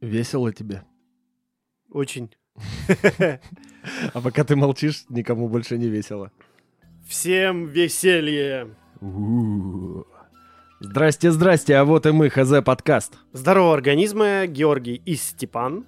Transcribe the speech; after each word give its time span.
Весело 0.00 0.52
тебе. 0.52 0.82
Очень. 1.90 2.34
А 4.14 4.22
пока 4.22 4.44
ты 4.44 4.56
молчишь, 4.56 5.04
никому 5.10 5.46
больше 5.46 5.76
не 5.76 5.88
весело. 5.88 6.30
Всем 7.06 7.66
веселье. 7.66 8.74
Здрасте, 10.80 11.30
здрасте, 11.30 11.76
а 11.76 11.84
вот 11.84 12.06
и 12.06 12.10
мы, 12.10 12.30
ХЗ 12.30 12.62
подкаст. 12.64 13.18
Здорово, 13.32 13.74
организмы, 13.74 14.46
Георгий 14.48 15.02
и 15.04 15.16
Степан. 15.16 15.84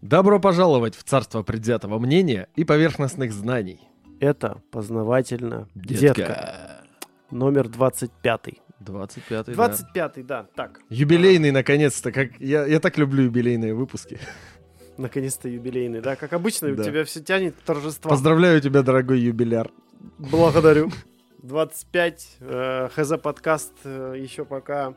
Добро 0.00 0.40
пожаловать 0.40 0.96
в 0.96 1.04
царство 1.04 1.42
предвзятого 1.44 2.00
мнения 2.00 2.48
и 2.56 2.64
поверхностных 2.64 3.32
знаний. 3.32 3.80
Это 4.18 4.60
познавательно. 4.72 5.68
Детка. 5.74 6.82
Номер 7.30 7.68
25. 7.68 8.40
25 8.84 9.52
25, 9.52 10.26
да. 10.26 10.46
Так. 10.54 10.80
Юбилейный, 10.88 11.50
наконец-то. 11.50 12.12
Как... 12.12 12.40
Я, 12.40 12.66
я 12.66 12.80
так 12.80 12.98
люблю 12.98 13.24
юбилейные 13.24 13.74
выпуски. 13.74 14.18
Наконец-то 14.98 15.48
юбилейный, 15.48 16.00
да? 16.00 16.16
Как 16.16 16.32
обычно, 16.32 16.72
Да. 16.74 16.82
у 16.82 16.84
тебя 16.84 17.04
все 17.04 17.20
тянет 17.20 17.54
торжества. 17.64 18.10
Поздравляю 18.10 18.60
тебя, 18.60 18.82
дорогой 18.82 19.20
юбиляр. 19.20 19.70
Благодарю. 20.18 20.90
25, 21.42 22.36
э, 22.40 22.88
ХЗ 22.94 23.12
подкаст, 23.20 23.72
э, 23.84 24.14
еще 24.18 24.44
пока 24.44 24.94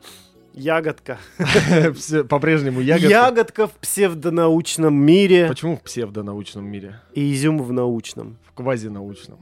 ягодка. 0.52 1.18
По-прежнему 2.28 2.80
ягодка. 2.80 3.08
Ягодка 3.10 3.66
в 3.66 3.72
псевдонаучном 3.72 4.94
мире 4.94 5.48
Почему 5.48 5.76
в 5.76 5.82
псевдонаучном 5.82 6.64
мире? 6.64 7.00
и 7.14 7.32
изюм 7.32 7.62
в 7.62 7.72
научном. 7.72 8.38
В 8.44 8.52
квазинаучном. 8.52 9.38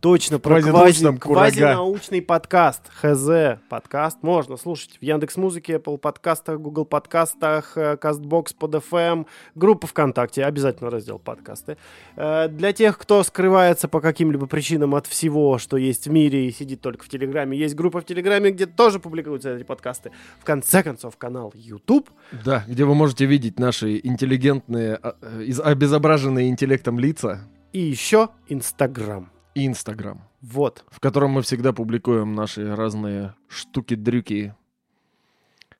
Точно, 0.00 0.38
про 0.38 0.60
квази, 0.60 1.16
квазинаучный 1.16 2.22
подкаст. 2.22 2.82
ХЗ 3.00 3.60
подкаст. 3.68 4.18
Можно 4.22 4.56
слушать 4.56 4.98
в 5.00 5.02
Яндекс 5.02 5.36
Музыке, 5.36 5.74
Apple 5.74 5.98
подкастах, 5.98 6.60
Google 6.60 6.84
подкастах, 6.84 7.76
э, 7.76 7.96
Castbox, 8.00 8.54
под 8.58 8.74
FM, 8.74 9.26
группа 9.54 9.86
ВКонтакте, 9.86 10.44
обязательно 10.44 10.90
раздел 10.90 11.18
подкасты. 11.18 11.76
Э, 12.16 12.48
Для 12.48 12.72
тех, 12.72 12.98
кто 12.98 13.22
скрывается 13.22 13.88
по 13.88 14.00
каким-либо 14.00 14.46
причинам 14.46 14.94
от 14.94 15.06
всего, 15.06 15.58
что 15.58 15.76
есть 15.76 16.06
в 16.06 16.10
мире 16.10 16.48
и 16.48 16.52
сидит 16.52 16.80
только 16.80 17.04
в 17.04 17.08
Телеграме, 17.08 17.56
есть 17.56 17.74
группа 17.74 18.00
в 18.00 18.04
Телеграме, 18.04 18.50
где 18.50 18.66
тоже 18.66 18.98
публикуются 18.98 19.54
эти 19.54 19.62
подкасты. 19.62 20.10
В 20.40 20.44
конце 20.44 20.82
концов, 20.82 21.16
канал 21.16 21.52
YouTube. 21.54 22.10
Да, 22.44 22.64
где 22.66 22.84
вы 22.84 22.94
можете 22.94 23.26
видеть 23.26 23.58
наши 23.58 24.00
интеллигентные, 24.02 24.96
а, 24.96 25.14
э, 25.22 25.52
обезображенные 25.62 26.48
интеллектом 26.48 26.98
лица 26.98 27.40
И 27.72 27.80
еще 27.80 28.30
Инстаграм. 28.48 29.30
И 29.54 29.66
Инстаграм, 29.66 30.22
Вот. 30.40 30.84
в 30.90 31.00
котором 31.00 31.32
мы 31.32 31.42
всегда 31.42 31.72
публикуем 31.72 32.34
наши 32.34 32.74
разные 32.74 33.34
штуки-дрюки, 33.48 34.54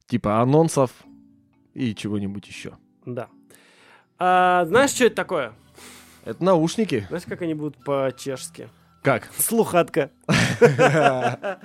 типа 0.06 0.40
анонсов 0.40 0.90
и 1.74 1.94
чего-нибудь 1.94 2.46
еще. 2.48 2.76
Да. 3.06 3.28
А, 4.18 4.64
знаешь, 4.66 4.90
что 4.90 5.04
это 5.06 5.16
такое? 5.16 5.52
Это 6.24 6.44
наушники. 6.44 7.06
Знаешь, 7.08 7.24
как 7.24 7.42
они 7.42 7.54
будут 7.54 7.82
по-чешски? 7.84 8.68
Как? 9.02 9.30
Слухатка. 9.38 10.10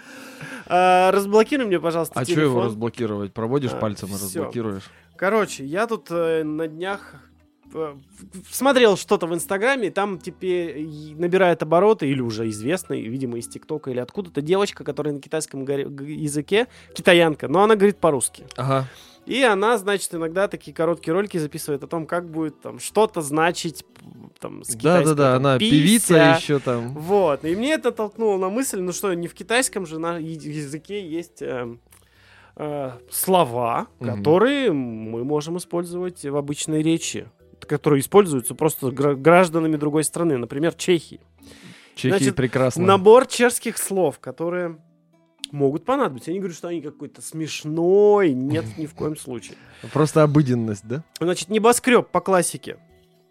А, 0.68 1.12
Разблокируй 1.12 1.68
мне, 1.68 1.80
пожалуйста, 1.80 2.20
А 2.20 2.26
что 2.26 2.42
его 2.42 2.64
разблокировать? 2.64 3.34
Проводишь 3.34 3.74
А, 3.74 3.78
пальцем 3.78 4.10
и 4.10 4.14
разблокируешь? 4.14 4.90
Короче, 5.16 5.64
я 5.64 5.86
тут 5.86 6.08
э, 6.10 6.44
на 6.44 6.68
днях 6.68 7.14
смотрел 8.50 8.98
что-то 8.98 9.28
в 9.28 9.34
Инстаграме, 9.34 9.92
там 9.92 10.20
теперь 10.20 10.88
набирает 11.18 11.62
обороты, 11.64 12.10
или 12.10 12.22
уже 12.22 12.50
известный, 12.50 13.02
видимо, 13.02 13.38
из 13.38 13.48
ТикТока 13.48 13.92
или 13.92 14.00
откуда-то, 14.00 14.42
девочка, 14.42 14.84
которая 14.84 15.14
на 15.14 15.22
китайском 15.22 15.66
языке, 15.66 16.68
китаянка, 16.94 17.48
но 17.48 17.64
она 17.64 17.76
говорит 17.76 17.98
по-русски. 17.98 18.46
Ага. 18.58 18.88
И 19.26 19.42
она, 19.42 19.78
значит, 19.80 20.14
иногда 20.14 20.48
такие 20.48 20.74
короткие 20.74 21.14
ролики 21.14 21.38
записывает 21.38 21.84
о 21.84 21.88
том, 21.88 22.06
как 22.06 22.30
будет 22.30 22.62
там 22.62 22.80
что-то 22.80 23.22
значить 23.22 23.84
там 24.40 24.64
с 24.64 24.76
китайского, 24.76 25.16
Да-да-да, 25.16 25.34
там, 25.34 25.46
она 25.46 25.58
«пися». 25.58 25.72
певица 25.72 26.38
еще 26.40 26.60
там. 26.60 26.94
Вот, 26.94 27.44
и 27.44 27.56
мне 27.56 27.74
это 27.74 27.92
толкнуло 27.92 28.38
на 28.38 28.50
мысль, 28.50 28.82
ну 28.82 28.92
что, 28.92 29.12
не 29.14 29.28
в 29.28 29.34
китайском 29.34 29.88
же 29.88 29.98
на 29.98 30.18
языке 30.18 31.08
есть 31.08 31.42
э, 31.42 31.76
э, 32.58 32.92
слова, 33.10 33.88
Мгм. 34.00 34.16
которые 34.16 34.72
мы 34.72 35.24
можем 35.24 35.58
использовать 35.58 36.24
в 36.24 36.36
обычной 36.36 36.84
речи, 36.84 37.28
которые 37.68 38.00
используются 38.02 38.56
просто 38.56 38.92
гра- 38.92 39.16
гражданами 39.16 39.76
другой 39.76 40.04
страны, 40.04 40.38
например, 40.38 40.74
Чехии. 40.74 41.20
Чехии 41.96 42.10
Значит, 42.18 42.36
прекрасно. 42.36 42.84
Набор 42.86 43.26
чешских 43.26 43.78
слов, 43.78 44.20
которые 44.20 44.78
могут 45.52 45.86
понадобиться. 45.86 46.32
Я 46.32 46.34
не 46.34 46.40
говорю, 46.40 46.54
что 46.56 46.68
они 46.68 46.82
какой-то 46.82 47.22
смешной, 47.22 48.32
нет, 48.34 48.66
ни 48.78 48.86
в 48.86 48.94
коем 48.96 49.16
случае. 49.16 49.56
Просто 49.94 50.24
обыденность, 50.24 50.86
да? 50.88 51.04
Значит, 51.20 51.50
небоскреб 51.50 52.08
по 52.10 52.20
классике. 52.20 52.78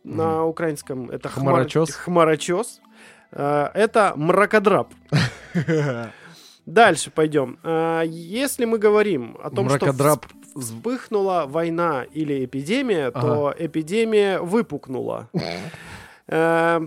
На 0.05 0.44
украинском 0.44 1.11
это 1.11 1.28
хмар- 1.28 1.41
Хмарочос. 1.41 1.91
хмарочос. 1.94 2.81
Э, 3.33 3.69
Это 3.75 4.12
мракодрап. 4.17 4.93
Дальше 6.67 7.11
пойдем. 7.11 7.59
Э, 7.62 8.03
Если 8.06 8.65
мы 8.65 8.78
говорим 8.78 9.37
о 9.43 9.50
том, 9.50 9.67
Мракодрап. 9.67 10.27
что 10.27 10.37
вс- 10.39 10.44
вспыхнула 10.57 11.47
война 11.47 12.05
или 12.05 12.45
эпидемия, 12.45 13.11
то 13.11 13.55
эпидемия 13.59 14.41
выпукнула. 14.41 15.29
Э, 16.27 16.81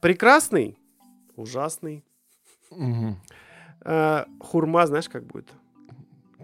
Прекрасный, 0.00 0.76
ужасный. 1.36 2.04
Мгм. 2.70 3.16
Э, 3.84 4.24
Хурма, 4.40 4.86
знаешь, 4.86 5.08
как 5.08 5.24
будет? 5.26 5.48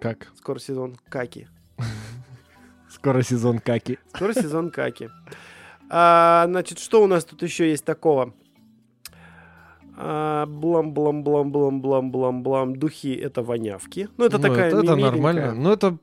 Как? 0.01 0.29
Скоро 0.37 0.59
сезон 0.59 0.97
каки. 1.09 1.49
Скоро 2.89 3.23
сезон 3.23 3.59
каки. 3.59 3.99
Скоро 4.15 4.33
сезон 4.33 4.71
каки. 4.71 5.09
А, 5.91 6.45
значит, 6.47 6.79
что 6.79 7.03
у 7.03 7.07
нас 7.07 7.25
тут 7.25 7.43
еще 7.43 7.69
есть 7.69 7.85
такого? 7.85 8.33
А, 9.97 10.47
блам 10.47 10.95
блам 10.95 11.23
блам 11.23 11.53
блам 11.53 11.83
блам 11.83 12.11
блам 12.11 12.43
блам 12.43 12.77
духи 12.77 13.13
это 13.15 13.43
вонявки 13.43 14.09
ну 14.17 14.25
это 14.25 14.39
Ну, 14.39 14.43
такая 14.43 14.69
это, 14.69 14.79
это 14.79 14.97
нормально. 14.97 15.53
Ну, 15.53 15.71
это 15.73 15.99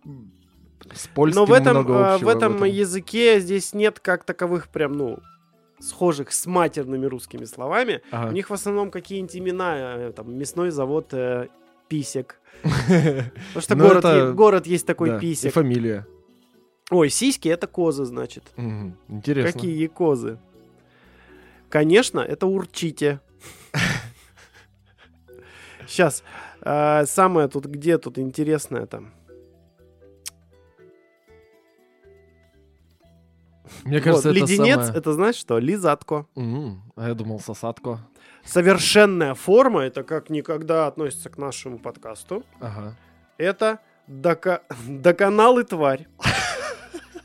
с 0.94 1.08
польским 1.08 1.42
но 1.42 1.46
в 1.46 1.54
этом 1.54 1.78
много 1.78 1.94
а, 1.94 2.12
в 2.12 2.16
общего 2.16 2.30
этом 2.32 2.64
языке 2.64 3.40
здесь 3.40 3.74
нет 3.74 4.00
как 4.00 4.24
таковых 4.24 4.70
прям 4.70 4.94
ну 4.94 5.20
схожих 5.80 6.32
с 6.32 6.46
матерными 6.46 7.06
русскими 7.06 7.46
словами 7.46 8.02
Ага. 8.12 8.30
у 8.30 8.34
них 8.34 8.50
в 8.50 8.54
основном 8.54 8.92
какие-нибудь 8.92 9.36
имена 9.38 9.76
э, 9.78 10.12
там 10.16 10.36
мясной 10.38 10.72
завод 10.72 11.10
э, 11.14 11.48
писек 11.88 12.40
потому 12.64 13.62
что 13.62 13.76
Ну, 13.76 13.88
город, 13.88 14.06
это- 14.06 14.18
е- 14.28 14.34
город 14.34 14.68
есть 14.68 14.86
такой 14.88 15.10
Да, 15.10 15.18
И 15.18 15.20
писек 15.20 15.54
фамилия. 15.54 16.08
ой 16.90 17.10
сиськи 17.10 17.50
это 17.50 17.68
козы 17.68 18.06
значит 18.06 18.44
Мгм. 18.56 18.98
Интересно. 19.08 19.52
Какие 19.52 19.88
козы? 19.88 20.40
Конечно, 21.70 22.22
это 22.22 22.48
урчите. 22.48 23.20
Сейчас. 25.88 26.24
самое 26.64 27.48
тут, 27.48 27.66
где 27.66 27.98
тут 27.98 28.18
интересное 28.18 28.86
там? 28.86 29.12
Мне 33.84 34.00
кажется, 34.02 34.30
Вот, 34.30 34.38
это 34.38 34.46
леденец, 34.46 34.76
самое- 34.78 34.94
это 34.98 35.14
знаешь 35.14 35.36
что? 35.36 35.60
Лизатко. 35.60 36.26
М, 36.36 36.82
А 36.96 37.08
я 37.10 37.14
думал, 37.14 37.40
сосадко. 37.40 38.00
Совершенная 38.44 39.34
форма, 39.34 39.82
это 39.82 40.04
как 40.04 40.30
никогда 40.30 40.88
относится 40.88 41.30
к 41.30 41.38
нашему 41.38 41.80
подкасту. 41.80 42.44
Ага. 42.62 42.96
Это 43.38 43.80
дока... 44.08 44.62
доконал 44.88 45.60
и 45.60 45.64
тварь. 45.64 46.08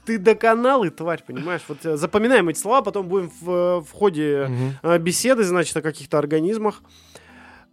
Ты 0.05 0.19
доконал 0.19 0.83
и 0.83 0.91
тварь, 0.91 1.23
понимаешь? 1.25 1.63
Вот 1.69 1.87
э, 1.87 1.97
запоминаем 1.97 2.49
эти 2.49 2.59
слова, 2.59 2.83
потом 2.83 3.07
будем 3.07 3.31
в, 3.41 3.81
в 3.83 3.93
ходе 3.93 4.51
э, 4.83 4.99
беседы, 4.99 5.45
значит, 5.45 5.77
о 5.77 5.81
каких-то 5.83 6.19
организмах. 6.19 6.83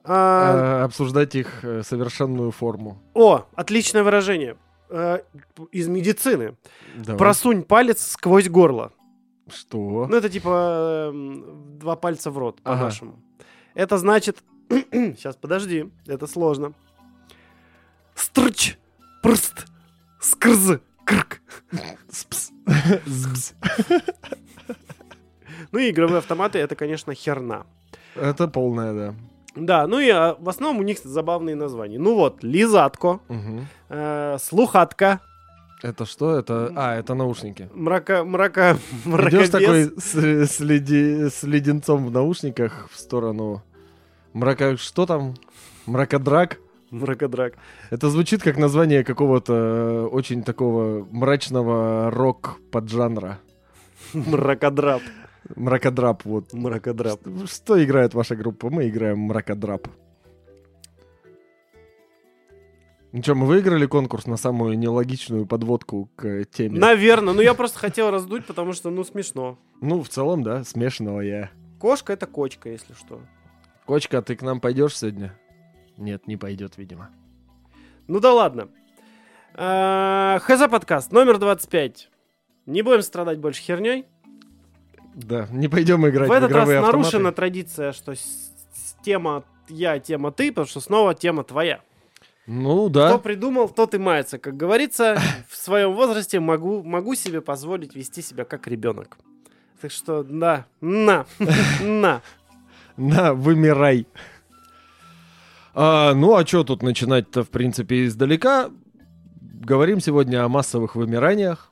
А, 0.04 0.82
А, 0.82 0.84
Обсуждать 0.86 1.34
их 1.36 1.64
совершенную 1.84 2.52
форму. 2.52 3.02
О, 3.16 3.46
отличное 3.56 4.04
выражение. 4.04 4.58
Э, 4.90 5.20
из 5.72 5.88
медицины. 5.88 6.56
Давай. 6.96 7.18
Просунь 7.18 7.64
палец 7.64 8.08
сквозь 8.08 8.50
горло. 8.50 8.92
Что? 9.48 10.08
Ну, 10.08 10.16
это 10.16 10.30
типа 10.30 11.10
эм, 11.12 11.78
два 11.80 11.96
пальца 11.96 12.32
в 12.32 12.38
рот, 12.38 12.60
Ага. 12.64 12.78
по-нашему. 12.78 13.20
Это 13.74 13.98
значит... 13.98 14.44
Сейчас, 14.70 15.36
подожди, 15.36 15.92
это 16.08 16.28
сложно. 16.28 16.74
Стрч, 18.16 18.78
прст, 19.24 19.66
скрз, 20.20 20.80
крк. 21.06 21.42
Спс. 22.12 22.52
Збс. 23.06 23.54
Ну 25.72 25.80
и 25.80 25.90
игровые 25.90 26.18
автоматы, 26.20 26.60
это, 26.60 26.76
конечно, 26.76 27.14
херна. 27.14 27.66
Это 28.16 28.48
полная, 28.48 28.94
да. 28.94 29.16
Да, 29.66 29.88
ну 29.88 30.00
и 30.00 30.10
а, 30.10 30.36
в 30.40 30.48
основном 30.50 30.80
у 30.80 30.84
них 30.84 30.98
забавные 31.04 31.56
названия. 31.56 32.00
Ну 32.00 32.16
вот, 32.16 32.44
лизатко, 32.44 33.20
Мгм. 33.30 33.68
э, 33.90 34.38
слухатка, 34.40 35.20
Это 35.82 36.06
что? 36.06 36.36
Это... 36.38 36.72
А, 36.76 36.96
это 36.98 37.14
наушники. 37.16 37.70
мрака, 37.74 38.24
мрака, 38.26 38.78
Идешь 39.06 39.06
мракобес. 39.06 39.50
такой 39.50 39.84
с, 39.98 40.14
с 40.16 40.60
леди- 40.60 41.30
с 41.30 41.44
леденцом 41.44 42.06
в 42.06 42.12
наушниках 42.12 42.90
в 42.92 43.00
сторону 43.00 43.62
мрака... 44.34 44.76
Что 44.78 45.06
там? 45.06 45.36
Мракодрак? 45.86 46.58
Мракодрак. 46.92 47.54
Это 47.92 48.10
звучит 48.10 48.42
как 48.44 48.58
название 48.58 49.04
какого-то 49.04 49.54
э, 49.54 50.06
очень 50.12 50.44
такого 50.44 51.08
мрачного 51.12 52.12
рок-поджанра. 52.12 53.38
Мракодрап. 54.14 55.02
Мракодрап, 55.56 56.26
вот. 56.26 56.54
Мракодрап. 56.54 57.20
Что, 57.22 57.48
что 57.48 57.84
играет 57.84 58.14
ваша 58.14 58.36
группа? 58.36 58.70
Мы 58.70 58.90
играем 58.90 59.20
мракодрап. 59.20 59.88
Ну 63.12 63.24
что, 63.24 63.34
мы 63.34 63.48
выиграли 63.48 63.88
конкурс 63.88 64.28
на 64.28 64.38
самую 64.38 64.78
нелогичную 64.78 65.48
подводку 65.48 66.12
к 66.16 66.46
теме? 66.46 66.80
Наверное. 66.80 67.34
Ну, 67.34 67.42
я 67.42 67.56
просто 67.56 67.80
хотел 67.80 68.12
раздуть, 68.12 68.46
потому 68.46 68.74
что, 68.74 68.92
ну, 68.92 69.04
смешно. 69.04 69.58
Ну, 69.82 70.04
в 70.04 70.10
целом, 70.10 70.44
да, 70.44 70.64
смешанного 70.64 71.22
я. 71.22 71.50
Кошка— 71.80 72.14
это 72.14 72.28
кочка, 72.28 72.70
если 72.70 72.94
что. 72.94 73.22
Кочка, 73.86 74.22
ты 74.22 74.36
к 74.36 74.44
нам 74.44 74.60
пойдешь 74.60 74.96
сегодня? 74.96 75.34
Нет, 75.98 76.28
не 76.28 76.38
пойдет, 76.38 76.78
видимо. 76.78 77.10
Ну 78.08 78.20
да 78.20 78.34
ладно. 78.34 78.70
А, 79.56 80.40
ХЗ 80.40 80.68
подкаст 80.70 81.12
номер 81.12 81.40
25. 81.40 82.10
Не 82.68 82.82
будем 82.84 83.02
страдать 83.02 83.40
больше 83.40 83.62
херней. 83.64 84.06
Да, 85.26 85.48
не 85.52 85.68
пойдем 85.68 86.08
играть 86.08 86.30
В 86.30 86.32
в, 86.32 86.36
этот 86.36 86.52
раз 86.52 86.64
игровые 86.64 86.82
нарушена 86.82 87.08
автоматы. 87.08 87.36
традиция, 87.36 87.92
что 87.92 88.14
тема 89.04 89.44
я, 89.68 90.00
тема 90.00 90.32
ты, 90.32 90.50
потому 90.52 90.68
что 90.68 90.80
снова 90.80 91.14
тема 91.14 91.44
твоя. 91.44 91.82
Ну 92.48 92.90
Кто 92.90 93.10
да. 93.10 93.18
придумал, 93.18 93.70
тот 93.70 93.94
и 93.94 93.98
мается. 93.98 94.40
Как 94.40 94.56
говорится, 94.58 95.22
в 95.50 95.56
своем 95.56 95.94
возрасте 95.94 96.40
могу, 96.40 96.84
могу 96.84 97.16
себе 97.16 97.42
позволить 97.42 97.96
вести 97.96 98.22
себя 98.22 98.46
как 98.46 98.68
ребенок. 98.68 99.18
Так 99.82 99.92
что, 99.92 100.24
да, 100.24 100.66
на, 100.82 101.26
на. 101.82 102.22
На, 102.98 103.34
вымирай. 103.34 104.08
А, 105.74 106.14
ну, 106.14 106.36
а 106.36 106.46
что 106.46 106.64
тут 106.64 106.82
начинать-то, 106.82 107.44
в 107.44 107.50
принципе, 107.50 108.06
издалека? 108.06 108.72
Говорим 109.42 110.00
сегодня 110.00 110.44
о 110.44 110.50
массовых 110.50 110.96
вымираниях. 110.96 111.69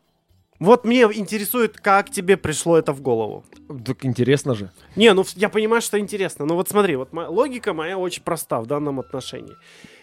Вот 0.60 0.86
мне 0.86 1.02
интересует, 1.02 1.78
как 1.78 2.10
тебе 2.10 2.36
пришло 2.36 2.78
это 2.78 2.92
в 2.92 3.02
голову. 3.02 3.44
Так 3.86 4.04
интересно 4.06 4.56
же. 4.56 4.72
Не, 4.96 5.14
ну 5.14 5.24
я 5.36 5.50
понимаю, 5.50 5.82
что 5.82 6.00
интересно. 6.00 6.46
Но 6.46 6.56
вот 6.56 6.68
смотри, 6.70 6.96
вот 6.96 7.14
мо- 7.14 7.28
логика 7.30 7.74
моя 7.74 7.98
очень 7.98 8.24
проста 8.24 8.60
в 8.60 8.66
данном 8.66 9.00
отношении. 9.00 9.54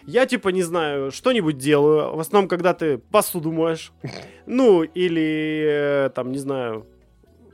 Я 0.07 0.25
типа 0.25 0.49
не 0.49 0.63
знаю, 0.63 1.11
что-нибудь 1.11 1.57
делаю. 1.57 2.15
В 2.15 2.19
основном, 2.19 2.47
когда 2.47 2.73
ты 2.73 2.97
посуду 2.97 3.51
моешь. 3.51 3.91
Ну, 4.45 4.83
или 4.83 5.65
э, 6.05 6.09
там, 6.15 6.31
не 6.31 6.37
знаю, 6.37 6.85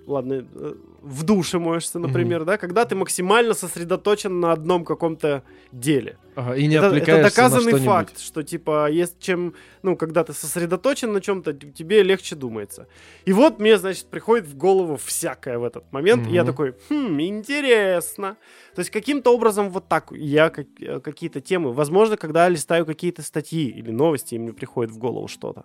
ладно, 0.05 0.45
э, 0.53 0.73
в 1.01 1.23
душе 1.23 1.57
моешься, 1.59 1.99
например, 1.99 2.45
да, 2.45 2.57
когда 2.57 2.85
ты 2.85 2.95
максимально 2.95 3.53
сосредоточен 3.53 4.39
на 4.39 4.51
одном 4.51 4.85
каком-то 4.85 5.43
деле. 5.71 6.17
Ага, 6.35 6.55
и 6.55 6.67
не 6.67 6.75
это, 6.75 6.87
это 6.87 7.23
доказанный 7.23 7.71
на 7.73 7.77
факт, 7.85 8.19
что 8.19 8.43
типа 8.43 8.89
есть 8.89 9.19
чем, 9.19 9.53
ну, 9.83 9.95
когда 9.97 10.23
ты 10.23 10.33
сосредоточен 10.33 11.11
на 11.11 11.19
чем-то, 11.19 11.53
тебе 11.53 12.03
легче 12.03 12.35
думается. 12.35 12.87
И 13.25 13.33
вот 13.33 13.59
мне, 13.59 13.77
значит, 13.77 14.05
приходит 14.09 14.45
в 14.47 14.55
голову 14.55 14.95
всякое 14.95 15.57
в 15.57 15.63
этот 15.63 15.91
момент, 15.91 16.27
и 16.27 16.31
я 16.33 16.43
такой, 16.45 16.73
хм, 16.89 17.19
интересно. 17.19 18.37
То 18.75 18.79
есть 18.79 18.91
каким-то 18.91 19.33
образом 19.33 19.69
вот 19.69 19.87
так 19.87 20.11
я 20.11 20.49
как- 20.49 20.67
э, 20.79 20.99
какие-то 20.99 21.41
темы, 21.41 21.73
возможно, 21.73 22.15
когда 22.15 22.47
листаю 22.49 22.85
какие-то 22.85 23.21
статьи 23.23 23.69
или 23.69 23.91
новости, 23.91 24.35
и 24.35 24.39
мне 24.39 24.53
приходит 24.53 24.91
в 24.91 24.97
голову 24.97 25.27
что-то. 25.27 25.63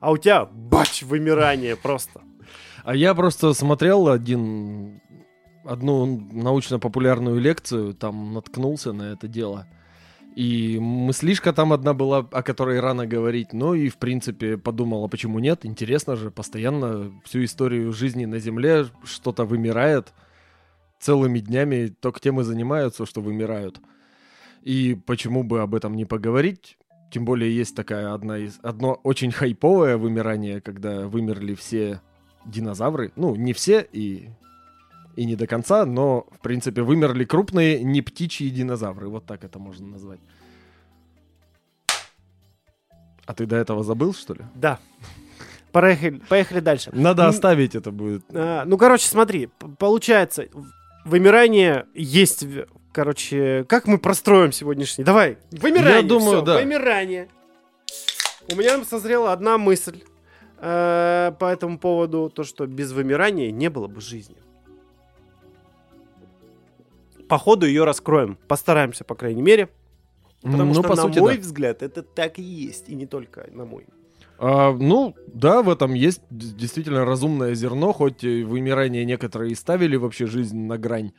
А 0.00 0.10
у 0.10 0.16
тебя 0.18 0.44
бач, 0.44 1.02
вымирание 1.02 1.76
просто. 1.76 2.20
А 2.84 2.94
я 2.94 3.14
просто 3.14 3.54
смотрел 3.54 4.08
один, 4.08 5.00
одну 5.64 6.04
научно-популярную 6.04 7.40
лекцию, 7.40 7.94
там 7.94 8.34
наткнулся 8.34 8.92
на 8.92 9.12
это 9.12 9.26
дело. 9.26 9.66
И 10.36 10.78
мыслишка 10.78 11.54
там 11.54 11.72
одна 11.72 11.94
была, 11.94 12.18
о 12.18 12.42
которой 12.42 12.80
рано 12.80 13.06
говорить. 13.06 13.54
Ну 13.54 13.72
и, 13.72 13.88
в 13.88 13.96
принципе, 13.96 14.58
подумал, 14.58 15.04
а 15.04 15.08
почему 15.08 15.38
нет? 15.38 15.64
Интересно 15.64 16.14
же, 16.16 16.30
постоянно 16.30 17.10
всю 17.24 17.44
историю 17.44 17.90
жизни 17.94 18.26
на 18.26 18.38
Земле 18.38 18.86
что-то 19.04 19.44
вымирает. 19.44 20.12
Целыми 21.00 21.38
днями 21.38 21.86
только 21.86 22.20
тем 22.20 22.38
и 22.40 22.44
занимаются, 22.44 23.06
что 23.06 23.22
вымирают. 23.22 23.80
И 24.62 24.94
почему 25.06 25.42
бы 25.42 25.62
об 25.62 25.74
этом 25.74 25.94
не 25.94 26.04
поговорить? 26.04 26.76
Тем 27.10 27.24
более 27.24 27.54
есть 27.54 27.74
такая 27.74 28.12
одна 28.12 28.38
из... 28.38 28.58
Одно 28.62 28.94
очень 29.04 29.30
хайповое 29.30 29.96
вымирание, 29.96 30.60
когда 30.60 31.06
вымерли 31.06 31.54
все 31.54 32.02
динозавры. 32.44 33.12
Ну, 33.16 33.34
не 33.34 33.52
все 33.52 33.86
и, 33.92 34.30
и 35.16 35.24
не 35.24 35.36
до 35.36 35.46
конца, 35.46 35.84
но, 35.84 36.26
в 36.30 36.40
принципе, 36.40 36.82
вымерли 36.82 37.24
крупные 37.24 37.82
не 37.82 38.02
птичьи 38.02 38.48
динозавры. 38.50 39.08
Вот 39.08 39.26
так 39.26 39.44
это 39.44 39.58
можно 39.58 39.86
назвать. 39.86 40.20
А 43.26 43.32
ты 43.32 43.46
до 43.46 43.56
этого 43.56 43.82
забыл, 43.82 44.12
что 44.14 44.34
ли? 44.34 44.40
Да. 44.54 44.78
Поехали, 45.72 46.20
поехали 46.28 46.60
дальше. 46.60 46.90
Надо 46.92 47.26
оставить 47.26 47.74
это 47.74 47.90
будет. 47.90 48.24
А, 48.32 48.64
ну, 48.64 48.78
короче, 48.78 49.08
смотри, 49.08 49.48
получается, 49.78 50.46
вымирание 51.04 51.86
есть, 51.94 52.46
короче, 52.92 53.64
как 53.68 53.86
мы 53.86 53.98
простроим 53.98 54.52
сегодняшний? 54.52 55.04
Давай, 55.04 55.38
вымирание. 55.50 55.96
Я 55.96 56.02
думаю, 56.02 56.36
всё, 56.36 56.42
да. 56.42 56.54
Вымирание. 56.56 57.28
У 58.52 58.56
меня 58.56 58.84
созрела 58.84 59.32
одна 59.32 59.58
мысль 59.58 60.02
э, 60.58 61.32
по 61.38 61.44
этому 61.44 61.78
поводу, 61.78 62.30
то, 62.34 62.44
что 62.44 62.66
без 62.66 62.92
вымирания 62.92 63.50
не 63.50 63.70
было 63.70 63.86
бы 63.86 64.00
жизни. 64.00 64.36
По 67.28 67.38
ходу 67.38 67.66
ее 67.66 67.84
раскроем, 67.84 68.38
постараемся, 68.48 69.04
по 69.04 69.14
крайней 69.14 69.42
мере, 69.42 69.68
потому 70.42 70.66
ну, 70.66 70.74
что, 70.74 70.82
по 70.82 70.96
на 70.96 71.02
сути, 71.02 71.18
мой 71.18 71.36
да. 71.36 71.40
взгляд, 71.40 71.82
это 71.82 72.02
так 72.02 72.38
и 72.38 72.42
есть, 72.42 72.88
и 72.88 72.94
не 72.94 73.06
только 73.06 73.48
на 73.52 73.64
мой. 73.64 73.86
А, 74.38 74.72
ну, 74.72 75.14
да, 75.26 75.62
в 75.62 75.70
этом 75.70 75.94
есть 75.94 76.22
действительно 76.30 77.04
разумное 77.04 77.54
зерно, 77.54 77.92
хоть 77.92 78.22
вымирание 78.22 79.04
некоторые 79.04 79.52
и 79.52 79.54
ставили 79.54 79.96
вообще 79.96 80.26
жизнь 80.26 80.58
на 80.58 80.76
грань. 80.76 81.12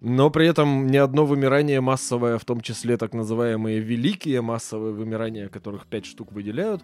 Но 0.00 0.30
при 0.30 0.46
этом 0.46 0.88
ни 0.88 0.96
одно 0.98 1.24
вымирание 1.24 1.80
массовое, 1.80 2.38
в 2.38 2.44
том 2.44 2.60
числе 2.60 2.98
так 2.98 3.14
называемые 3.14 3.80
великие 3.80 4.42
массовые 4.42 4.92
вымирания, 4.92 5.48
которых 5.48 5.86
пять 5.86 6.04
штук 6.04 6.32
выделяют, 6.32 6.82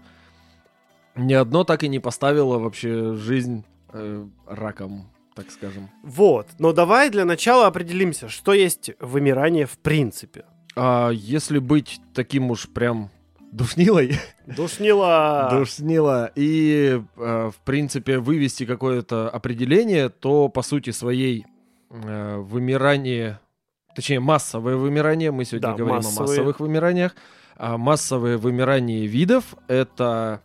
ни 1.17 1.33
одно 1.35 1.65
так 1.65 1.83
и 1.83 1.89
не 1.89 1.99
поставило 1.99 2.59
вообще 2.59 3.15
жизнь 3.15 3.65
э, 3.93 4.27
раком, 4.47 5.11
так 5.35 5.51
скажем. 5.51 5.91
Вот, 6.03 6.47
но 6.59 6.73
давай 6.73 7.11
для 7.11 7.25
начала 7.25 7.67
определимся, 7.67 8.29
что 8.29 8.53
есть 8.53 8.91
вымирание 9.01 9.67
в 9.67 9.79
принципе. 9.79 10.45
А 10.75 11.11
если 11.11 11.59
быть 11.59 12.01
таким 12.15 12.51
уж 12.51 12.69
прям 12.69 13.11
душнилой, 13.53 14.17
Душнила. 14.47 15.49
Душнило. 15.53 16.33
И, 16.35 17.03
э, 17.17 17.51
в 17.51 17.61
принципе, 17.65 18.19
вывести 18.19 18.65
какое-то 18.65 19.29
определение, 19.29 20.09
то, 20.09 20.49
по 20.49 20.63
сути 20.63 20.91
своей, 20.91 21.45
э, 21.91 22.37
вымирание, 22.39 23.39
точнее, 23.95 24.21
массовое 24.21 24.77
вымирание, 24.77 25.31
мы 25.31 25.45
сегодня 25.45 25.69
Да, 25.69 25.75
говорим 25.75 25.97
массовые. 25.97 26.19
о 26.19 26.23
массовых 26.29 26.61
вымираниях, 26.61 27.15
а 27.57 27.77
массовое 27.77 28.39
вымирание 28.39 29.07
видов— 29.07 29.55
это, 29.69 30.41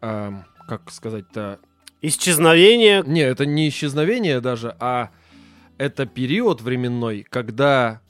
э, 0.00 0.32
как 0.68 0.90
сказать-то, 0.90 1.58
Исчезновение. 2.00 3.02
не, 3.06 3.20
это 3.22 3.44
не 3.46 3.68
исчезновение 3.68 4.40
даже, 4.40 4.76
а 4.78 5.10
это 5.78 6.06
период 6.06 6.60
временной, 6.60 7.26
когда, 7.28 8.00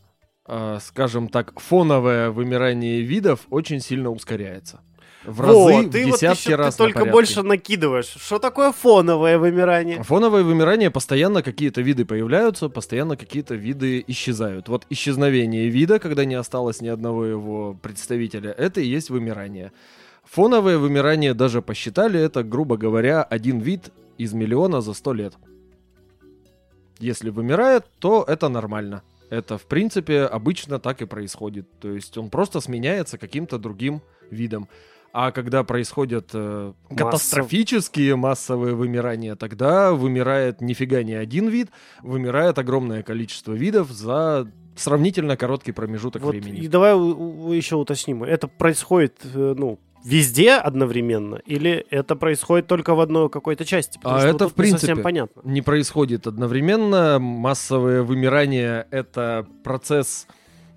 э, 0.47 0.79
скажем 0.83 1.29
так, 1.29 1.59
фоновое 1.59 2.31
вымирание 2.31 3.01
видов 3.01 3.47
очень 3.51 3.81
сильно 3.81 4.11
ускоряется. 4.11 4.81
В 5.25 5.41
разы, 5.41 5.53
Вот, 5.53 5.87
в 5.87 5.91
ты 5.91 6.07
вот 6.07 6.15
десятки 6.15 6.47
еще 6.49 6.55
раз 6.55 6.77
ты 6.77 6.83
на 6.83 6.87
только 6.87 6.99
порядке. 7.01 7.13
больше 7.13 7.43
накидываешь. 7.43 8.07
Что 8.07 8.39
такое 8.39 8.73
фоновое 8.73 9.39
вымирание? 9.39 10.03
Фоновое 10.03 10.43
вымирание 10.43 10.91
постоянно 10.91 11.43
какие-то 11.43 11.81
виды 11.83 12.05
появляются, 12.05 12.69
постоянно 12.69 13.17
какие-то 13.17 13.55
виды 13.55 14.03
исчезают. 14.07 14.69
Вот 14.69 14.87
исчезновение 14.91 15.69
вида, 15.69 15.99
когда 15.99 16.25
не 16.25 16.35
осталось 16.37 16.81
ни 16.81 16.89
одного 16.89 17.27
его 17.27 17.75
представителя, 17.75 18.53
это 18.53 18.81
и 18.81 18.87
есть 18.87 19.11
вымирание. 19.11 19.73
Фоновое 20.31 20.79
вымирание 20.79 21.35
даже 21.35 21.63
посчитали, 21.63 22.21
это, 22.21 22.43
грубо 22.43 22.77
говоря, 22.77 23.23
один 23.23 23.59
вид 23.61 23.91
из 24.19 24.33
миллиона 24.35 24.81
за 24.81 24.93
сто 24.95 25.13
лет. 25.13 25.35
Если 26.99 27.31
вымирает, 27.31 27.85
то 27.99 28.25
это 28.27 28.49
нормально. 28.49 29.03
Это, 29.31 29.57
в 29.59 29.67
принципе, 29.67 30.23
обычно 30.23 30.79
так 30.79 31.01
и 31.03 31.07
происходит. 31.07 31.67
То 31.81 31.93
есть 31.93 32.17
он 32.19 32.29
просто 32.31 32.61
сменяется 32.61 33.19
каким-то 33.19 33.59
другим 33.59 34.03
видом. 34.31 34.69
А 35.13 35.31
когда 35.33 35.65
происходят 35.65 36.31
э, 36.35 36.73
Массов- 36.91 36.97
катастрофические 36.99 38.17
массовые 38.17 38.75
вымирания, 38.75 39.37
тогда 39.37 39.93
вымирает 39.93 40.61
нифига 40.61 41.03
не 41.03 41.15
один 41.15 41.49
вид, 41.49 41.69
вымирает 42.03 42.59
огромное 42.59 43.03
количество 43.03 43.53
видов 43.53 43.91
за 43.91 44.51
сравнительно 44.77 45.37
короткий 45.37 45.73
промежуток 45.73 46.23
Вот, 46.23 46.33
времени. 46.35 46.61
и 46.61 46.69
давай 46.69 46.93
еще 47.57 47.77
уточним. 47.77 48.23
Это 48.23 48.49
происходит, 48.49 49.17
э, 49.25 49.55
ну, 49.57 49.79
везде 50.09 50.55
одновременно? 50.55 51.37
Или 51.37 51.87
это 51.91 52.17
происходит 52.17 52.67
только 52.67 52.95
в 52.95 53.01
одной 53.01 53.29
какой-то 53.29 53.65
части? 53.65 53.99
Потому 53.99 54.17
А 54.17 54.21
что 54.21 54.29
это, 54.29 54.49
в 54.49 54.55
тут 54.55 54.65
не 54.65 54.71
совсем 54.71 54.87
принципе, 54.97 55.03
понятно. 55.03 55.43
не 55.45 55.63
происходит 55.63 56.27
одновременно. 56.27 57.19
Массовое 57.19 58.03
вымирание— 58.03 58.87
это 58.91 59.47
процесс 59.65 60.27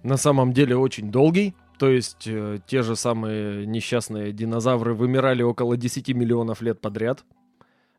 на 0.03 0.17
самом 0.17 0.51
деле 0.53 0.75
очень 0.75 1.11
долгий. 1.11 1.55
То 1.79 1.89
есть 1.89 2.27
э, 2.27 2.59
те 2.67 2.83
же 2.83 2.95
самые 2.95 3.65
несчастные 3.65 4.31
динозавры 4.33 4.93
вымирали 4.93 5.41
около 5.43 5.77
10 5.77 6.09
миллионов 6.09 6.61
лет 6.61 6.79
подряд. 6.79 7.23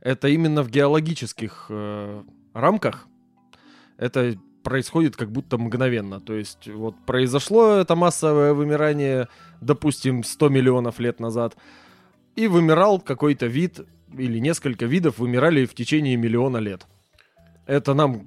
Это 0.01 0.29
именно 0.29 0.63
в 0.63 0.69
геологических 0.71 1.67
э, 1.69 2.23
рамках. 2.55 3.07
Это 3.97 4.37
происходит 4.63 5.17
как 5.17 5.31
будто 5.31 5.59
мгновенно. 5.59 6.21
То 6.21 6.35
есть 6.35 6.69
вот 6.69 6.95
произошло 7.07 7.77
это 7.77 7.97
массовое 7.97 8.55
вымирание, 8.55 9.29
допустим, 9.61 10.25
100 10.25 10.49
миллионов 10.49 10.99
лет 10.99 11.21
назад, 11.21 11.57
и 12.37 12.47
вымирал 12.47 13.01
какой-то 13.01 13.47
вид 13.47 13.81
или 14.17 14.39
несколько 14.39 14.87
видов 14.87 15.19
вымирали 15.19 15.67
в 15.67 15.75
течение 15.75 16.17
миллиона 16.17 16.59
лет. 16.59 16.87
Это 17.67 17.95
нам 17.95 18.27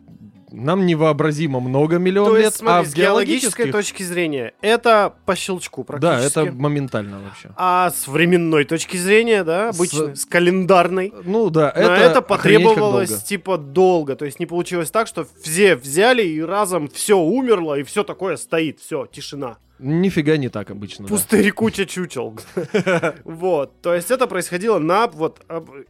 нам 0.56 0.86
невообразимо 0.86 1.60
много 1.60 1.98
миллион 1.98 2.30
То 2.30 2.36
лет, 2.36 2.46
есть, 2.46 2.58
смотри, 2.58 2.88
а 2.88 2.90
с 2.90 2.94
геологической 2.94 3.72
точки 3.72 4.04
зрения 4.04 4.54
это 4.62 5.14
по 5.26 5.36
щелчку 5.36 5.84
Да, 5.84 5.98
практически. 5.98 6.40
это 6.40 6.52
моментально 6.54 7.20
вообще. 7.20 7.52
А 7.58 7.92
с 7.92 8.08
временной 8.08 8.64
точки 8.66 8.98
зрения, 8.98 9.44
да, 9.44 9.72
С- 9.72 9.76
обычно, 9.76 10.16
с, 10.16 10.26
календарной, 10.26 11.14
Ну 11.24 11.50
да, 11.50 11.70
это, 11.70 11.92
это, 11.94 12.22
потребовалось 12.22 13.24
типа 13.24 13.58
долго. 13.58 14.16
То 14.16 14.26
есть 14.26 14.40
не 14.40 14.46
получилось 14.46 14.92
так, 14.92 15.08
что 15.08 15.28
все 15.44 15.76
взяли 15.76 16.24
и 16.24 16.42
разом 16.42 16.88
все 16.88 17.18
умерло, 17.18 17.76
и 17.78 17.84
все 17.84 18.04
такое 18.04 18.38
стоит, 18.38 18.80
все, 18.80 19.06
тишина. 19.06 19.58
Нифига 19.78 20.38
не 20.38 20.48
так 20.48 20.72
обычно. 20.72 21.06
да. 21.06 21.10
Пустырь 21.10 21.52
куча 21.52 21.86
чучел. 21.86 22.40
Вот. 23.26 23.82
То 23.82 23.94
есть 23.94 24.10
это 24.10 24.26
происходило 24.28 24.80
на 24.80 25.08
вот 25.08 25.42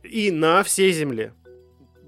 и 0.03 0.31
на 0.31 0.63
всей 0.63 0.91
земле. 0.91 1.33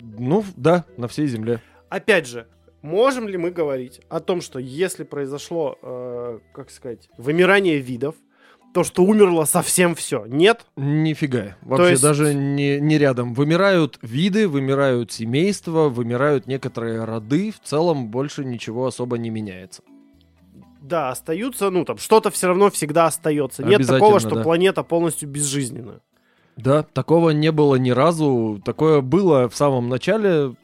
Ну 0.02 0.44
да, 0.56 0.86
на 0.98 1.08
всей 1.08 1.28
земле. 1.28 1.62
Опять 1.90 2.28
же, 2.28 2.48
можем 2.82 3.28
ли 3.28 3.38
мы 3.38 3.52
говорить 3.52 4.02
о 4.10 4.20
том, 4.20 4.42
что 4.42 4.60
если 4.60 5.04
произошло, 5.04 5.78
э, 5.82 6.40
как 6.54 6.70
сказать, 6.70 7.10
вымирание 7.18 7.78
видов, 7.78 8.16
то 8.74 8.84
что 8.84 9.04
умерло 9.04 9.46
совсем 9.46 9.96
все? 9.96 10.26
Нет? 10.28 10.66
Нифига. 10.76 11.58
Вообще 11.62 11.92
есть- 11.92 12.04
даже 12.04 12.34
не, 12.34 12.80
не 12.80 12.98
рядом. 12.98 13.34
Вымирают 13.34 13.98
виды, 14.02 14.48
вымирают 14.48 15.12
семейства, 15.12 15.90
вымирают 15.90 16.46
некоторые 16.48 17.04
роды. 17.04 17.52
В 17.52 17.66
целом 17.66 18.10
больше 18.10 18.46
ничего 18.46 18.86
особо 18.86 19.18
не 19.18 19.30
меняется. 19.30 19.82
Да, 20.82 21.10
остаются, 21.10 21.70
ну 21.70 21.86
там 21.86 21.98
что-то 21.98 22.30
все 22.30 22.48
равно 22.48 22.70
всегда 22.70 23.08
остается. 23.08 23.64
Нет 23.64 23.86
такого, 23.88 24.20
что 24.20 24.36
да. 24.36 24.44
планета 24.44 24.84
полностью 24.84 25.28
безжизненна. 25.28 26.02
Да, 26.56 26.84
такого 26.84 27.32
не 27.32 27.52
было 27.52 27.76
ни 27.76 27.92
разу. 27.92 28.62
Такое 28.64 29.02
было 29.02 29.50
в 29.50 29.56
самом 29.56 29.90
начале 29.90 30.56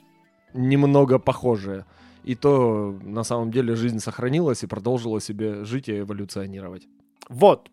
немного 0.53 1.19
похожее. 1.19 1.86
И 2.24 2.36
то 2.36 2.98
на 3.03 3.24
самом 3.24 3.51
деле 3.51 3.75
жизнь 3.75 4.00
сохранилась 4.00 4.63
и 4.63 4.67
продолжила 4.67 5.19
себе 5.19 5.65
жить 5.65 5.89
и 5.89 6.00
эволюционировать. 6.00 6.88
Вот, 7.29 7.69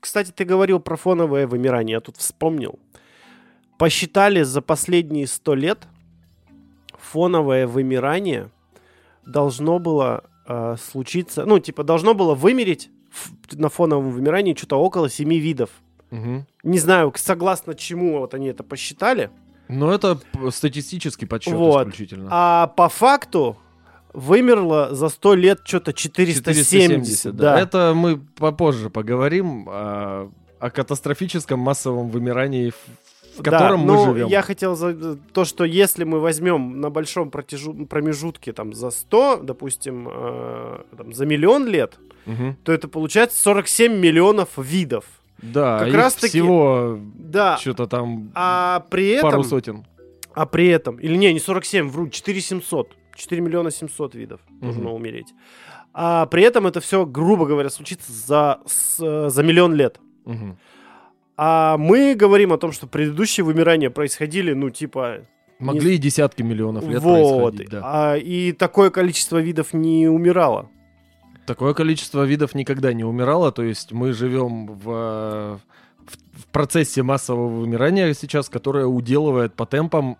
кстати, 0.00 0.30
ты 0.30 0.44
говорил 0.44 0.80
про 0.80 0.96
фоновое 0.96 1.46
вымирание, 1.46 1.94
я 1.94 2.00
тут 2.00 2.16
вспомнил. 2.16 2.78
Посчитали 3.78 4.42
за 4.42 4.62
последние 4.62 5.26
сто 5.26 5.54
лет 5.54 5.86
фоновое 6.98 7.66
вымирание 7.66 8.50
должно 9.26 9.78
было 9.78 10.24
э, 10.46 10.76
случиться, 10.78 11.44
ну, 11.44 11.58
типа, 11.58 11.84
должно 11.84 12.14
было 12.14 12.34
вымереть 12.34 12.90
на 13.52 13.68
фоновом 13.68 14.10
вымирании 14.10 14.54
что-то 14.54 14.76
около 14.76 15.08
семи 15.08 15.38
видов. 15.38 15.70
Мгм. 16.10 16.46
Не 16.62 16.78
знаю, 16.78 17.12
согласно 17.16 17.74
чему 17.74 18.18
вот 18.18 18.34
они 18.34 18.48
это 18.48 18.62
посчитали. 18.62 19.30
Но 19.68 19.92
это 19.92 20.18
статистический 20.50 21.26
подсчет 21.26 21.54
Вот. 21.54 21.88
исключительно. 21.88 22.28
А 22.30 22.66
по 22.68 22.88
факту 22.88 23.56
вымерло 24.12 24.94
за 24.94 25.08
сто 25.08 25.34
лет 25.34 25.60
что-то 25.64 25.92
470. 25.92 27.34
да. 27.36 27.58
Это 27.58 27.92
мы 27.96 28.18
попозже 28.18 28.90
поговорим 28.90 29.66
а, 29.70 30.30
о 30.60 30.70
катастрофическом 30.70 31.58
массовом 31.58 32.10
вымирании, 32.10 32.70
в, 32.70 33.38
в 33.38 33.42
Да, 33.42 33.50
котором 33.50 33.80
мы 33.80 33.92
ну, 33.94 34.04
живем. 34.14 34.28
я 34.28 34.42
хотел 34.42 34.76
за 34.76 35.16
то, 35.32 35.44
что 35.44 35.64
если 35.64 36.04
мы 36.04 36.20
возьмем 36.20 36.80
на 36.80 36.90
большом 36.90 37.30
протяжу- 37.30 37.86
промежутке 37.86 38.52
там 38.52 38.72
за 38.74 38.90
100, 38.90 39.40
допустим, 39.42 40.08
э, 40.10 40.78
там, 40.96 41.12
за 41.12 41.26
миллион 41.26 41.66
лет, 41.66 41.98
Мгм. 42.26 42.56
то 42.62 42.72
это 42.72 42.86
получается 42.88 43.42
47 43.42 43.98
миллионов 43.98 44.50
видов. 44.56 45.04
Да, 45.52 45.78
как 45.80 45.88
их 45.88 45.94
раз-таки- 45.94 46.28
всего 46.28 46.98
Да. 47.14 47.56
что-то 47.58 47.86
там 47.86 48.30
А 48.34 48.80
при 48.90 49.08
этом, 49.10 49.30
пару 49.30 49.44
сотен. 49.44 49.84
а 50.34 50.46
при 50.46 50.68
этом, 50.68 50.96
или 50.96 51.16
не, 51.16 51.32
не 51.32 51.40
47, 51.40 51.88
вру, 51.88 52.08
4700, 52.08 52.96
4 53.14 53.40
миллиона 53.42 53.70
700 53.70 54.14
видов 54.14 54.40
должно 54.60 54.84
Мгм. 54.90 54.92
умереть. 54.94 55.32
А 55.92 56.26
при 56.26 56.42
этом 56.42 56.66
это 56.66 56.80
все, 56.80 57.06
грубо 57.06 57.46
говоря, 57.46 57.70
случится 57.70 58.10
за, 58.12 58.58
с- 58.66 59.28
за 59.30 59.42
миллион 59.42 59.74
лет. 59.74 60.00
Мгм. 60.24 60.56
А 61.36 61.76
мы 61.78 62.14
говорим 62.14 62.52
о 62.52 62.58
том, 62.58 62.72
что 62.72 62.86
предыдущие 62.86 63.44
вымирания 63.44 63.90
происходили, 63.90 64.52
ну, 64.54 64.70
типа, 64.70 65.26
Могли 65.60 65.94
и 65.94 65.98
десятки 65.98 66.42
миллионов 66.42 66.86
лет 66.86 67.00
вот. 67.00 67.52
происходить, 67.54 67.70
да. 67.70 67.80
А, 67.84 68.16
и 68.16 68.52
такое 68.52 68.90
количество 68.90 69.38
видов 69.38 69.72
не 69.72 70.08
умирало. 70.08 70.68
Такое 71.46 71.74
количество 71.74 72.24
видов 72.24 72.54
никогда 72.54 72.92
не 72.92 73.04
умирало, 73.04 73.52
то 73.52 73.62
есть 73.62 73.92
мы 73.92 74.12
живем 74.12 74.66
в, 74.66 74.82
в- 74.84 76.46
процессе 76.52 77.02
массового 77.02 77.48
вымирания 77.60 78.12
сейчас, 78.14 78.48
которое 78.48 78.86
уделывает 78.86 79.54
по 79.54 79.66
темпам 79.66 80.16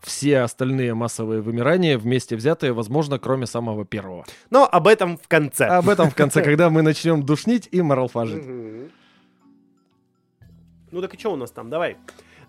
все 0.00 0.40
остальные 0.40 0.94
массовые 0.94 1.40
вымирания 1.40 1.98
вместе 1.98 2.36
взятые, 2.36 2.72
возможно, 2.72 3.18
кроме 3.18 3.46
самого 3.46 3.84
первого. 3.84 4.24
Но 4.50 4.64
об 4.70 4.86
этом 4.88 5.16
в 5.18 5.26
конце. 5.28 5.66
Об 5.66 5.88
этом 5.88 6.10
в 6.10 6.14
конце, 6.14 6.42
когда 6.44 6.70
мы 6.70 6.82
начнем 6.82 7.22
душнить 7.24 7.68
и 7.72 7.82
моралфажить. 7.82 8.44
Ну 10.90 11.00
так 11.00 11.14
и 11.14 11.18
что 11.18 11.32
у 11.32 11.36
нас 11.36 11.50
там? 11.50 11.70
Давай. 11.70 11.96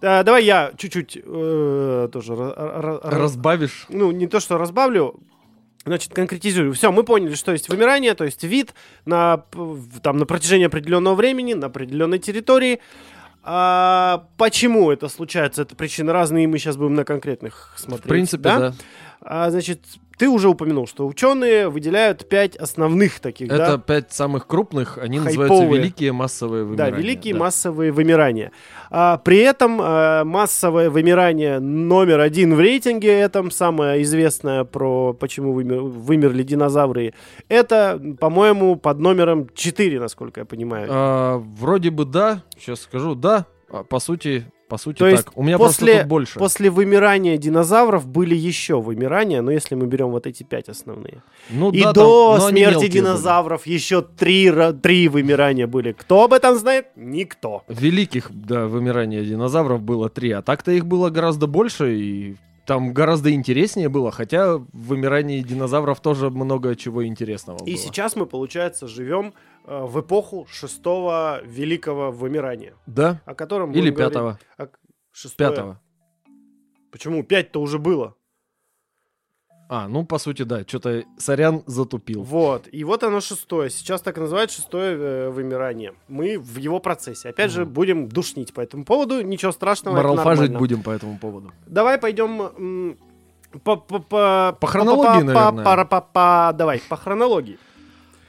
Да, 0.02 0.24
давай 0.24 0.44
я 0.44 0.74
чуть-чуть 0.76 1.18
э, 1.24 2.10
тоже... 2.12 2.34
ра- 2.34 2.56
ра- 2.58 3.02
ра- 3.02 3.10
Разбавишь? 3.10 3.86
ну, 3.88 4.12
не 4.12 4.28
то, 4.28 4.40
что 4.42 4.58
разбавлю, 4.58 5.20
значит, 5.86 6.14
конкретизирую. 6.14 6.74
Все, 6.74 6.92
мы 6.92 7.04
поняли, 7.04 7.36
что 7.36 7.52
есть 7.52 7.70
вымирание, 7.70 8.14
то 8.14 8.24
есть 8.24 8.44
вид 8.44 8.74
на, 9.06 9.44
в- 9.52 10.00
там, 10.00 10.18
на 10.18 10.26
протяжении 10.26 10.66
определенного 10.68 11.16
времени, 11.16 11.54
на 11.54 11.68
определенной 11.68 12.20
территории. 12.20 12.80
А 13.46 14.26
почему 14.38 14.90
это 14.92 15.10
случается? 15.10 15.64
Это 15.64 15.76
причины 15.76 16.14
разные, 16.14 16.46
и 16.46 16.48
мы 16.48 16.58
сейчас 16.60 16.78
будем 16.78 16.94
на 16.94 17.04
конкретных 17.04 17.74
В 17.76 17.80
смотреть. 17.82 18.08
принципе, 18.08 18.44
да. 18.44 18.74
А, 19.22 19.52
значит, 19.52 19.82
ты 20.18 20.30
уже 20.30 20.50
упомянул, 20.50 20.88
что 20.88 21.08
ученые 21.08 21.70
выделяют 21.70 22.28
пять 22.30 22.56
основных 22.56 23.20
таких, 23.20 23.48
Это 23.48 23.58
да? 23.58 23.78
пять 23.78 24.12
самых 24.12 24.48
крупных, 24.48 24.98
они 24.98 25.20
называются 25.20 25.58
Хайповые. 25.58 25.82
великие 25.82 26.12
массовые 26.12 26.64
Да, 26.64 26.70
вымирания. 26.70 26.98
великие 26.98 27.34
да. 27.34 27.40
массовые 27.40 27.92
вымирания. 27.92 28.52
А, 28.92 29.18
при 29.18 29.40
этом 29.40 29.80
а, 29.82 30.24
массовое 30.24 30.90
вымирание 30.90 31.60
номер 31.60 32.20
один 32.20 32.56
в 32.56 32.60
рейтинге, 32.60 33.12
это 33.20 33.50
самое 33.50 34.02
известное 34.04 34.64
про 34.64 35.14
почему 35.14 35.54
вымер- 35.60 35.82
вымерли 35.82 36.44
динозавры, 36.44 37.14
это, 37.50 38.00
по-моему, 38.20 38.76
под 38.76 39.00
номером 39.00 39.50
4, 39.54 40.00
насколько 40.00 40.42
я 40.42 40.46
понимаю. 40.46 40.88
А, 40.90 41.38
вроде 41.58 41.90
бы 41.90 42.06
да, 42.06 42.44
сейчас 42.58 42.82
скажу, 42.82 43.16
да, 43.16 43.46
а, 43.70 43.84
по 43.84 44.00
сути, 44.00 44.46
по 44.68 44.78
сути 44.78 44.98
То 44.98 45.06
так. 45.06 45.12
есть 45.14 45.28
У 45.36 45.44
меня 45.44 45.58
после- 45.58 45.94
просто 45.94 46.08
больше. 46.08 46.40
После 46.40 46.70
вымирания 46.70 47.38
динозавров 47.38 48.08
были 48.08 48.36
еще 48.36 48.82
вымирания, 48.82 49.42
но 49.42 49.52
если 49.52 49.76
мы 49.76 49.86
берем 49.88 50.10
вот 50.10 50.26
эти 50.28 50.44
пять 50.44 50.70
основные. 50.70 51.22
Ну 51.50 51.72
И 51.72 51.82
да, 51.84 51.94
до 51.94 52.38
там- 52.40 52.50
смерти 52.50 52.72
мелкие 52.74 52.90
были. 52.90 53.00
динозавров 53.00 53.68
еще 53.68 54.02
три, 54.02 54.52
три 54.82 55.08
вымирания 55.10 55.68
были. 55.68 55.92
Кто 55.92 56.24
об 56.24 56.34
этом 56.34 56.56
знает? 56.58 56.88
Никто. 56.96 57.64
Великих, 57.68 58.30
да, 58.32 58.66
вымирания 58.68 59.24
динозавров 59.24 59.82
было 59.82 60.10
три, 60.10 60.32
а 60.32 60.42
так-то 60.42 60.72
их 60.72 60.86
было 60.86 61.10
гораздо 61.10 61.48
больше, 61.48 61.96
и 61.96 62.36
там 62.66 62.94
гораздо 62.94 63.34
интереснее 63.34 63.90
было, 63.90 64.12
хотя 64.12 64.58
в 64.58 64.68
вымирании 64.74 65.40
динозавров 65.42 66.00
тоже 66.02 66.30
много 66.30 66.76
чего 66.76 67.06
интересного 67.06 67.58
И 67.66 67.74
было. 67.74 67.78
сейчас 67.78 68.16
мы, 68.16 68.26
получается, 68.26 68.88
живем 68.88 69.34
э, 69.66 69.84
в 69.86 70.00
эпоху 70.02 70.46
шестого 70.50 71.42
великого 71.44 72.12
вымирания, 72.12 72.74
Да? 72.86 73.22
о 73.26 73.36
котором 73.36 73.72
Или 73.72 73.82
будем 73.90 73.94
говорить. 73.96 74.14
пятого. 74.14 74.40
А, 74.58 74.68
шестое. 75.12 75.50
Пятого. 75.50 75.82
Почему? 76.92 77.24
Пять-то 77.24 77.60
уже 77.62 77.80
было. 77.80 78.16
А, 79.76 79.88
ну, 79.88 80.06
по 80.06 80.20
сути, 80.20 80.44
да, 80.44 80.62
что-то 80.68 81.04
сорян 81.18 81.64
затупил. 81.66 82.22
Вот. 82.22 82.68
И 82.72 82.84
вот 82.84 83.04
оно 83.04 83.22
шестое. 83.22 83.72
Сейчас 83.72 84.02
так 84.02 84.18
называют 84.20 84.52
шестое 84.52 84.96
э, 84.96 85.30
вымирание. 85.32 85.94
Мы 86.08 86.38
в 86.38 86.58
его 86.58 86.80
процессе. 86.80 87.30
Опять 87.30 87.50
же, 87.50 87.64
Мгм. 87.66 87.74
будем 87.74 88.08
душнить 88.08 88.54
по 88.54 88.62
этому 88.62 88.86
поводу. 88.86 89.22
Ничего 89.22 89.52
страшного. 89.52 89.96
Моралфажить 89.96 90.56
будем 90.56 90.84
по 90.84 90.92
этому 90.92 91.18
поводу. 91.18 91.52
Давай 91.66 91.98
пойдем 91.98 92.96
по, 93.64 93.76
по, 93.78 93.98
по, 94.00 94.58
По 94.62 94.68
хронологии, 94.68 95.22
по- 95.22 95.34
наверное. 95.34 95.64
по- 95.66 95.86
по- 95.86 96.02
по- 96.02 96.54
давай, 96.56 96.80
по 96.88 96.96
хронологии. 96.96 97.58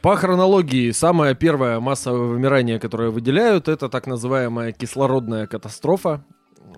По 0.00 0.16
хронологии, 0.16 0.92
самое 0.92 1.34
первое 1.34 1.78
массовое 1.80 2.20
вымирание, 2.26 2.78
которое 2.78 3.10
выделяют, 3.10 3.68
это 3.68 3.90
так 3.90 4.06
называемая 4.06 4.72
кислородная 4.72 5.46
катастрофа. 5.46 6.24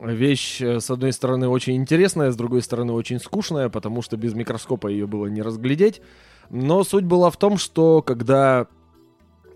Вещь, 0.00 0.60
э, 0.60 0.80
с 0.80 0.90
одной 0.90 1.12
стороны, 1.12 1.48
очень 1.48 1.76
интересная, 1.76 2.30
с 2.30 2.36
другой 2.36 2.62
стороны, 2.62 2.92
очень 2.92 3.18
скучная, 3.18 3.68
потому 3.68 4.02
что 4.02 4.16
без 4.16 4.34
микроскопа 4.34 4.88
ее 4.88 5.06
было 5.06 5.26
не 5.26 5.42
разглядеть. 5.42 6.02
Но 6.50 6.84
суть 6.84 7.04
была 7.04 7.30
в 7.30 7.36
том, 7.36 7.56
что 7.56 8.02
когда 8.02 8.66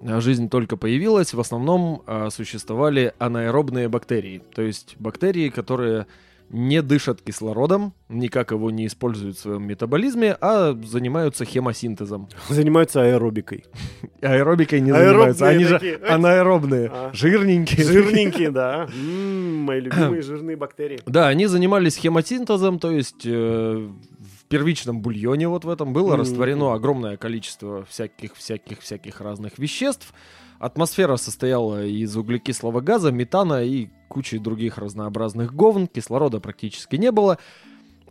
а, 0.02 0.20
жизнь 0.20 0.48
только 0.48 0.76
появилась, 0.76 1.34
в 1.34 1.40
основном 1.40 2.02
а, 2.06 2.30
существовали 2.30 3.12
анаэробные 3.18 3.88
бактерии. 3.88 4.42
То 4.54 4.62
есть 4.62 4.96
бактерии, 4.98 5.50
которые 5.50 6.06
не 6.52 6.82
дышат 6.82 7.22
кислородом, 7.22 7.94
никак 8.08 8.50
его 8.50 8.70
не 8.70 8.86
используют 8.88 9.36
в 9.36 9.40
своем 9.40 9.62
метаболизме, 9.62 10.36
а 10.40 10.76
занимаются 10.84 11.44
хемосинтезом. 11.44 12.28
Занимаются 12.48 13.02
аэробикой. 13.02 13.64
Аэробикой 14.20 14.80
не 14.80 14.90
Аэробные 14.90 15.32
занимаются, 15.34 15.48
они 15.48 15.64
такие. 15.64 15.98
же 15.98 16.04
анаэробные, 16.08 16.90
А. 16.92 17.10
жирненькие. 17.12 17.86
Жирненькие, 17.86 18.50
да. 18.50 18.88
М, 18.92 19.56
Мои 19.60 19.80
любимые 19.80 20.22
жирные 20.22 20.56
бактерии. 20.56 20.98
Да, 21.06 21.28
они 21.28 21.46
занимались 21.46 21.96
хемосинтезом, 21.96 22.78
то 22.80 22.90
есть 22.90 23.24
э, 23.24 23.30
в 23.30 24.44
первичном 24.48 25.00
бульоне 25.00 25.46
вот 25.48 25.64
в 25.64 25.68
этом 25.70 25.92
было 25.92 26.08
Мгм. 26.14 26.20
растворено 26.20 26.74
огромное 26.74 27.16
количество 27.16 27.84
всяких, 27.84 28.34
всяких, 28.34 28.80
всяких 28.80 29.20
разных 29.20 29.58
веществ. 29.58 30.12
Атмосфера 30.60 31.16
состояла 31.16 31.86
из 31.86 32.14
углекислого 32.14 32.82
газа, 32.82 33.10
метана 33.10 33.64
и 33.64 33.88
кучи 34.08 34.36
других 34.36 34.76
разнообразных 34.76 35.54
говн. 35.54 35.86
Кислорода 35.86 36.38
практически 36.38 36.96
не 36.96 37.10
было. 37.10 37.38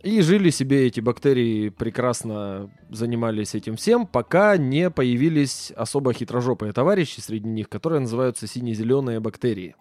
И 0.02 0.20
жили 0.20 0.50
себе 0.50 0.86
эти 0.86 0.98
бактерии, 0.98 1.68
прекрасно 1.68 2.68
занимались 2.90 3.54
этим 3.54 3.76
всем, 3.76 4.04
пока 4.04 4.56
не 4.56 4.90
появились 4.90 5.72
особо 5.76 6.12
хитрожопые 6.12 6.72
товарищи 6.72 7.20
среди 7.20 7.48
них, 7.48 7.68
которые 7.68 8.00
называются 8.00 8.48
сине-зеленые 8.48 9.20
бактерии. 9.20 9.76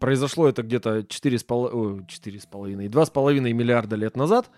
Произошло 0.00 0.48
это 0.48 0.62
где-то 0.64 1.00
4,5, 1.00 2.06
4,5, 2.08 2.88
2,5 2.88 3.40
миллиарда 3.52 3.94
лет 3.94 4.16
назад. 4.16 4.50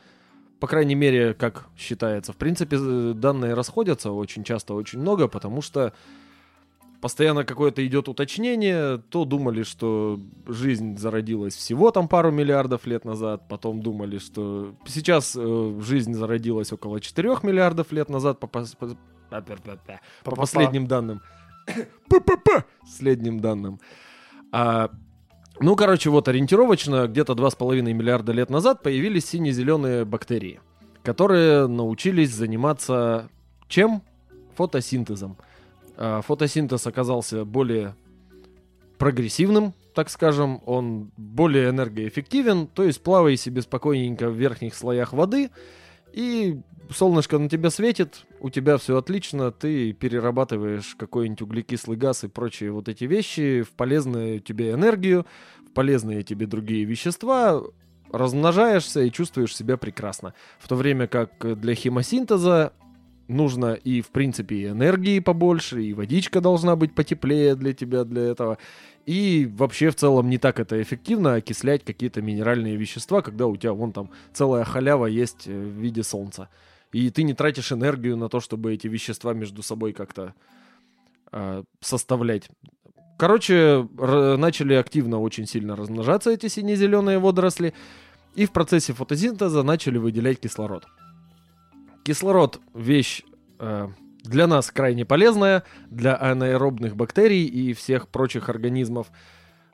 По 0.58 0.68
крайней 0.68 0.94
мере, 0.94 1.34
как 1.34 1.66
считается. 1.76 2.32
В 2.32 2.36
принципе, 2.36 2.78
данные 3.12 3.52
расходятся 3.52 4.12
очень 4.12 4.42
часто, 4.42 4.72
очень 4.72 5.00
много, 5.00 5.28
потому 5.28 5.60
что 5.60 5.92
постоянно 7.02 7.44
какое-то 7.44 7.84
идет 7.86 8.08
уточнение. 8.08 8.96
То 9.10 9.26
думали, 9.26 9.64
что 9.64 10.18
жизнь 10.46 10.96
зародилась 10.96 11.54
всего 11.54 11.90
там 11.90 12.08
пару 12.08 12.30
миллиардов 12.30 12.86
лет 12.86 13.04
назад, 13.04 13.48
потом 13.48 13.82
думали, 13.82 14.16
что 14.18 14.74
сейчас 14.86 15.36
э, 15.38 15.80
жизнь 15.82 16.14
зародилась 16.14 16.72
около 16.72 17.00
4 17.00 17.28
миллиардов 17.42 17.92
лет 17.92 18.08
назад 18.08 18.40
по, 18.40 18.46
по- 18.46 18.64
по 18.78 18.96
Па-па-па. 19.28 20.36
последним 20.36 20.86
данным. 20.86 21.20
П-п-п, 22.08 22.64
Последним 22.80 23.40
данным. 23.40 23.80
А, 24.52 24.90
ну, 25.60 25.74
короче, 25.76 26.10
вот 26.10 26.28
ориентировочно 26.28 27.08
где-то 27.08 27.32
2,5 27.32 27.82
миллиарда 27.82 28.32
лет 28.32 28.50
назад 28.50 28.82
появились 28.82 29.26
сине-зеленые 29.26 30.04
бактерии, 30.04 30.60
которые 31.02 31.66
научились 31.66 32.30
заниматься 32.30 33.28
чем? 33.68 34.02
Фотосинтезом. 34.54 35.36
А, 36.04 36.20
фотосинтез 36.20 36.84
оказался 36.88 37.44
более 37.44 37.94
прогрессивным, 38.98 39.72
так 39.94 40.10
скажем, 40.10 40.60
он 40.66 41.12
более 41.16 41.70
энергоэффективен, 41.70 42.66
то 42.66 42.82
есть 42.82 43.00
плавай 43.04 43.36
себе 43.36 43.62
спокойненько 43.62 44.28
в 44.28 44.34
верхних 44.34 44.74
слоях 44.74 45.12
воды, 45.12 45.50
и 46.12 46.60
солнышко 46.90 47.38
на 47.38 47.48
тебя 47.48 47.70
светит, 47.70 48.26
у 48.40 48.50
тебя 48.50 48.78
все 48.78 48.96
отлично, 48.98 49.52
ты 49.52 49.92
перерабатываешь 49.92 50.96
какой-нибудь 50.96 51.42
углекислый 51.42 51.96
газ 51.96 52.24
и 52.24 52.28
прочие 52.28 52.72
вот 52.72 52.88
эти 52.88 53.04
вещи 53.04 53.62
в 53.62 53.70
полезную 53.70 54.40
тебе 54.40 54.72
энергию, 54.72 55.24
в 55.64 55.72
полезные 55.72 56.24
тебе 56.24 56.46
другие 56.46 56.82
вещества, 56.84 57.62
размножаешься 58.10 59.02
и 59.02 59.12
чувствуешь 59.12 59.54
себя 59.54 59.76
прекрасно. 59.76 60.34
В 60.58 60.66
то 60.66 60.74
время 60.74 61.06
как 61.06 61.60
для 61.60 61.76
хемосинтеза 61.76 62.72
нужно 63.32 63.74
и, 63.74 64.00
в 64.00 64.10
принципе, 64.10 64.56
и 64.56 64.66
энергии 64.68 65.18
побольше, 65.18 65.82
и 65.82 65.94
водичка 65.94 66.40
должна 66.40 66.76
быть 66.76 66.94
потеплее 66.94 67.54
для 67.54 67.72
тебя 67.72 68.04
для 68.04 68.22
этого. 68.22 68.58
И 69.06 69.50
вообще 69.56 69.90
в 69.90 69.96
целом 69.96 70.30
не 70.30 70.38
так 70.38 70.60
это 70.60 70.80
эффективно 70.80 71.34
окислять 71.34 71.84
какие-то 71.84 72.22
минеральные 72.22 72.76
вещества, 72.76 73.22
когда 73.22 73.46
у 73.46 73.56
тебя 73.56 73.72
вон 73.72 73.92
там 73.92 74.10
целая 74.32 74.64
халява 74.64 75.06
есть 75.06 75.46
э, 75.46 75.52
в 75.52 75.80
виде 75.80 76.02
солнца. 76.02 76.48
И 76.92 77.10
ты 77.10 77.22
не 77.22 77.34
тратишь 77.34 77.72
энергию 77.72 78.16
на 78.16 78.28
то, 78.28 78.40
чтобы 78.40 78.74
эти 78.74 78.86
вещества 78.86 79.32
между 79.32 79.62
собой 79.62 79.92
как-то 79.92 80.34
а, 81.32 81.64
составлять. 81.80 82.50
Короче, 83.18 83.88
начали 83.98 84.74
активно 84.74 85.20
очень 85.20 85.46
сильно 85.46 85.76
размножаться 85.76 86.30
эти 86.30 86.48
сине-зеленые 86.48 87.18
водоросли, 87.18 87.72
и 88.34 88.46
в 88.46 88.52
процессе 88.52 88.92
фотосинтеза 88.92 89.62
начали 89.62 89.96
выделять 89.96 90.40
кислород. 90.40 90.86
Кислород 92.04 92.60
вещь 92.74 93.22
э, 93.58 93.88
для 94.24 94.46
нас 94.46 94.70
крайне 94.70 95.04
полезная, 95.04 95.62
для 95.90 96.20
анаэробных 96.20 96.96
бактерий 96.96 97.44
и 97.44 97.72
всех 97.74 98.08
прочих 98.08 98.48
организмов 98.48 99.10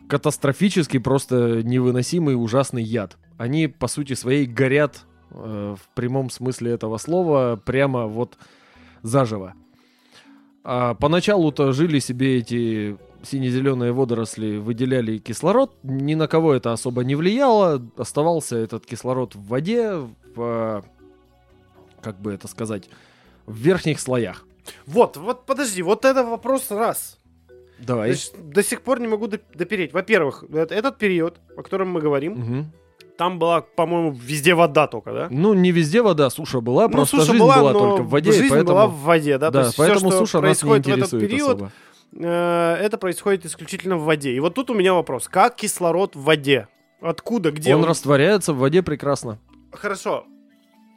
катастрофически 0.08 0.98
просто 0.98 1.62
невыносимый 1.62 2.34
ужасный 2.34 2.82
яд. 2.82 3.16
Они 3.36 3.66
по 3.68 3.88
сути 3.88 4.14
своей 4.14 4.46
горят 4.46 5.04
э, 5.30 5.76
в 5.78 5.94
прямом 5.94 6.30
смысле 6.30 6.72
этого 6.72 6.98
слова 6.98 7.60
прямо 7.62 8.06
вот 8.06 8.38
заживо. 9.02 9.54
А 10.64 10.94
поначалу-то 10.94 11.72
жили 11.72 11.98
себе 11.98 12.38
эти 12.38 12.98
сине-зеленые 13.22 13.92
водоросли, 13.92 14.58
выделяли 14.58 15.18
кислород, 15.18 15.74
ни 15.82 16.14
на 16.14 16.28
кого 16.28 16.54
это 16.54 16.72
особо 16.72 17.04
не 17.04 17.14
влияло, 17.14 17.82
оставался 17.96 18.56
этот 18.56 18.86
кислород 18.86 19.34
в 19.34 19.46
воде, 19.46 19.92
в, 19.94 20.12
э, 20.36 20.82
как 22.02 22.20
бы 22.20 22.32
это 22.32 22.48
сказать, 22.48 22.88
в 23.46 23.56
верхних 23.56 24.00
слоях. 24.00 24.44
Вот, 24.86 25.16
вот 25.16 25.46
подожди, 25.46 25.82
вот 25.82 26.04
это 26.04 26.24
вопрос 26.24 26.70
раз. 26.70 27.18
Давай. 27.78 28.12
Значит, 28.12 28.50
до 28.50 28.62
сих 28.62 28.82
пор 28.82 29.00
не 29.00 29.06
могу 29.08 29.26
доп- 29.26 29.40
допереть. 29.54 29.92
Во-первых, 29.92 30.44
этот 30.52 30.98
период, 30.98 31.38
о 31.56 31.62
котором 31.62 31.90
мы 31.90 32.00
говорим, 32.00 32.32
Мгм. 32.32 32.72
там 33.16 33.38
была, 33.38 33.60
по-моему, 33.60 34.10
везде 34.12 34.54
вода 34.54 34.86
только, 34.88 35.12
да? 35.12 35.28
Ну, 35.30 35.54
не 35.54 35.70
везде 35.70 36.02
вода, 36.02 36.28
суша 36.30 36.60
была, 36.60 36.88
Ну, 36.88 36.92
просто 36.92 37.16
суша 37.18 37.32
жизнь 37.32 37.42
была, 37.44 37.60
была, 37.60 37.72
только 37.72 38.02
в 38.02 38.08
воде, 38.10 38.32
жизнь 38.32 38.48
поэтому... 38.50 38.70
была 38.70 38.86
в 38.88 38.94
воде, 38.98 39.38
да? 39.38 39.50
да, 39.50 39.60
То 39.60 39.66
есть 39.66 39.76
поэтому 39.76 40.10
что 40.10 40.18
суша 40.18 40.40
происходит 40.40 40.86
в 40.86 40.88
этот 40.90 41.10
период, 41.10 41.56
особо. 41.56 41.72
э, 42.14 42.74
это 42.82 42.98
происходит 42.98 43.46
исключительно 43.46 43.96
в 43.96 44.02
воде. 44.04 44.32
И 44.32 44.40
вот 44.40 44.54
тут 44.54 44.70
у 44.70 44.74
меня 44.74 44.92
вопрос. 44.92 45.28
Как 45.28 45.54
кислород 45.56 46.16
в 46.16 46.22
воде? 46.22 46.66
Откуда? 47.00 47.52
Где 47.52 47.76
он, 47.76 47.84
растворяется 47.84 48.52
в 48.52 48.58
воде 48.58 48.82
прекрасно. 48.82 49.38
Хорошо. 49.72 50.24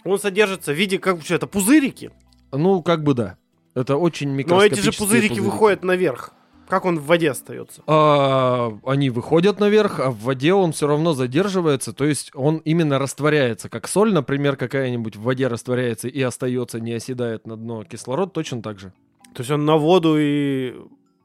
Он 0.04 0.20
содержится 0.20 0.74
в 0.74 0.76
виде, 0.76 1.00
как 1.00 1.22
что 1.22 1.36
это, 1.36 1.48
пузырики? 1.48 2.12
Ну, 2.52 2.82
как 2.82 3.04
бы 3.04 3.14
да. 3.14 3.38
Это 3.76 3.98
очень 3.98 4.30
Но 4.30 4.36
микроскопические 4.36 4.90
эти 4.90 4.96
же 4.96 4.98
пузырики, 4.98 5.40
выходят 5.40 5.84
наверх. 5.84 6.34
Как 6.68 6.86
он 6.86 7.00
в 7.00 7.06
воде 7.06 7.32
остается? 7.32 7.84
А, 7.86 8.72
они 8.86 9.10
выходят 9.10 9.60
наверх, 9.60 10.00
а 10.00 10.10
в 10.10 10.20
воде 10.20 10.54
он 10.54 10.72
все 10.72 10.88
равно 10.88 11.12
задерживается, 11.12 11.92
то 11.92 12.06
есть 12.06 12.32
он 12.34 12.58
именно 12.64 12.98
растворяется. 12.98 13.68
Как 13.68 13.90
соль, 13.90 14.14
например, 14.14 14.56
какая-нибудь 14.56 15.18
в 15.18 15.22
воде 15.22 15.48
растворяется 15.48 16.08
и 16.08 16.22
остается, 16.22 16.80
не 16.80 16.94
оседает 16.94 17.46
на 17.46 17.58
дно. 17.58 17.84
Кислород 17.84 18.32
точно 18.32 18.62
так 18.62 18.80
же. 18.80 18.94
То 19.34 19.42
есть 19.42 19.52
он 19.52 19.66
на 19.66 19.76
воду 19.76 20.16
и 20.18 20.76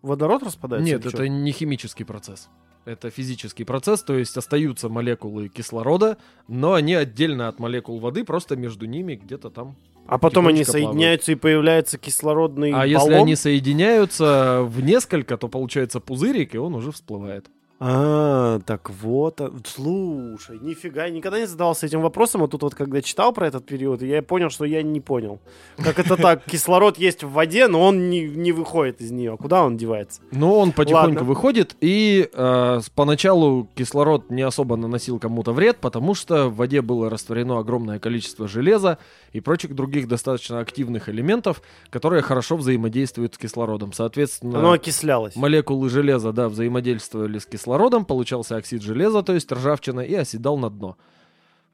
водород 0.02 0.42
распадается? 0.42 0.92
Нет, 0.92 1.06
это 1.06 1.28
не 1.28 1.52
химический 1.52 2.04
процесс. 2.04 2.48
Это 2.86 3.10
физический 3.10 3.64
процесс, 3.64 4.04
то 4.04 4.16
есть 4.16 4.36
остаются 4.36 4.88
молекулы 4.88 5.48
кислорода, 5.48 6.18
но 6.46 6.74
они 6.74 6.94
отдельно 6.94 7.48
от 7.48 7.58
молекул 7.58 7.98
воды, 7.98 8.22
просто 8.22 8.54
между 8.54 8.86
ними 8.86 9.16
где-то 9.16 9.50
там. 9.50 9.74
А 10.06 10.18
потом 10.18 10.46
они 10.46 10.62
соединяются 10.62 11.32
и 11.32 11.34
появляется 11.34 11.98
кислородный 11.98 12.70
А 12.72 12.86
если 12.86 13.08
баллон? 13.08 13.24
они 13.24 13.34
соединяются 13.34 14.62
в 14.62 14.80
несколько, 14.80 15.36
то 15.36 15.48
получается 15.48 15.98
пузырик, 15.98 16.54
и 16.54 16.58
он 16.58 16.76
уже 16.76 16.92
всплывает. 16.92 17.46
А, 17.78 18.58
так 18.60 18.88
вот. 18.90 19.40
а- 19.40 19.52
Слушай, 19.66 20.58
нифига, 20.60 21.04
я 21.04 21.10
никогда 21.10 21.38
не 21.38 21.46
задавался 21.46 21.84
этим 21.86 22.00
вопросом, 22.00 22.42
а 22.42 22.48
тут 22.48 22.62
вот 22.62 22.74
когда 22.74 23.02
читал 23.02 23.32
про 23.32 23.46
этот 23.48 23.66
период, 23.66 24.00
я 24.00 24.22
понял, 24.22 24.48
что 24.48 24.64
я 24.64 24.82
не 24.82 25.00
понял. 25.00 25.40
Как 25.76 25.98
это 25.98 26.16
так? 26.16 26.44
Кислород 26.50 26.96
есть 26.98 27.22
в 27.22 27.30
воде, 27.32 27.68
но 27.68 27.82
он 27.84 28.08
не, 28.08 28.22
не 28.26 28.52
выходит 28.52 29.00
из 29.02 29.10
нее. 29.10 29.36
Куда 29.36 29.62
он 29.62 29.76
девается? 29.76 30.22
Но 30.30 30.58
он 30.58 30.72
потихоньку 30.72 31.08
Ладно. 31.18 31.24
выходит, 31.24 31.76
и 31.82 32.28
э, 32.32 32.80
поначалу 32.94 33.68
кислород 33.74 34.30
не 34.30 34.42
особо 34.42 34.76
наносил 34.76 35.18
кому-то 35.18 35.52
вред, 35.52 35.76
потому 35.78 36.14
что 36.14 36.48
в 36.48 36.56
воде 36.56 36.80
было 36.80 37.10
растворено 37.10 37.58
огромное 37.58 37.98
количество 37.98 38.48
железа 38.48 38.96
и 39.32 39.40
прочих 39.40 39.74
других 39.74 40.08
достаточно 40.08 40.60
активных 40.60 41.10
элементов, 41.10 41.60
которые 41.90 42.22
хорошо 42.22 42.56
взаимодействуют 42.56 43.34
с 43.34 43.38
кислородом. 43.38 43.92
Соответственно, 43.92 44.60
Оно 44.60 44.72
окислялось. 44.72 45.36
молекулы 45.36 45.90
железа, 45.90 46.32
да, 46.32 46.48
взаимодействовали 46.48 47.38
с 47.38 47.44
кислородом, 47.44 47.65
получался 48.04 48.56
оксид 48.56 48.82
железа, 48.82 49.22
то 49.22 49.32
есть 49.32 49.50
ржавчина, 49.50 50.00
и 50.00 50.14
оседал 50.14 50.56
на 50.58 50.70
дно. 50.70 50.96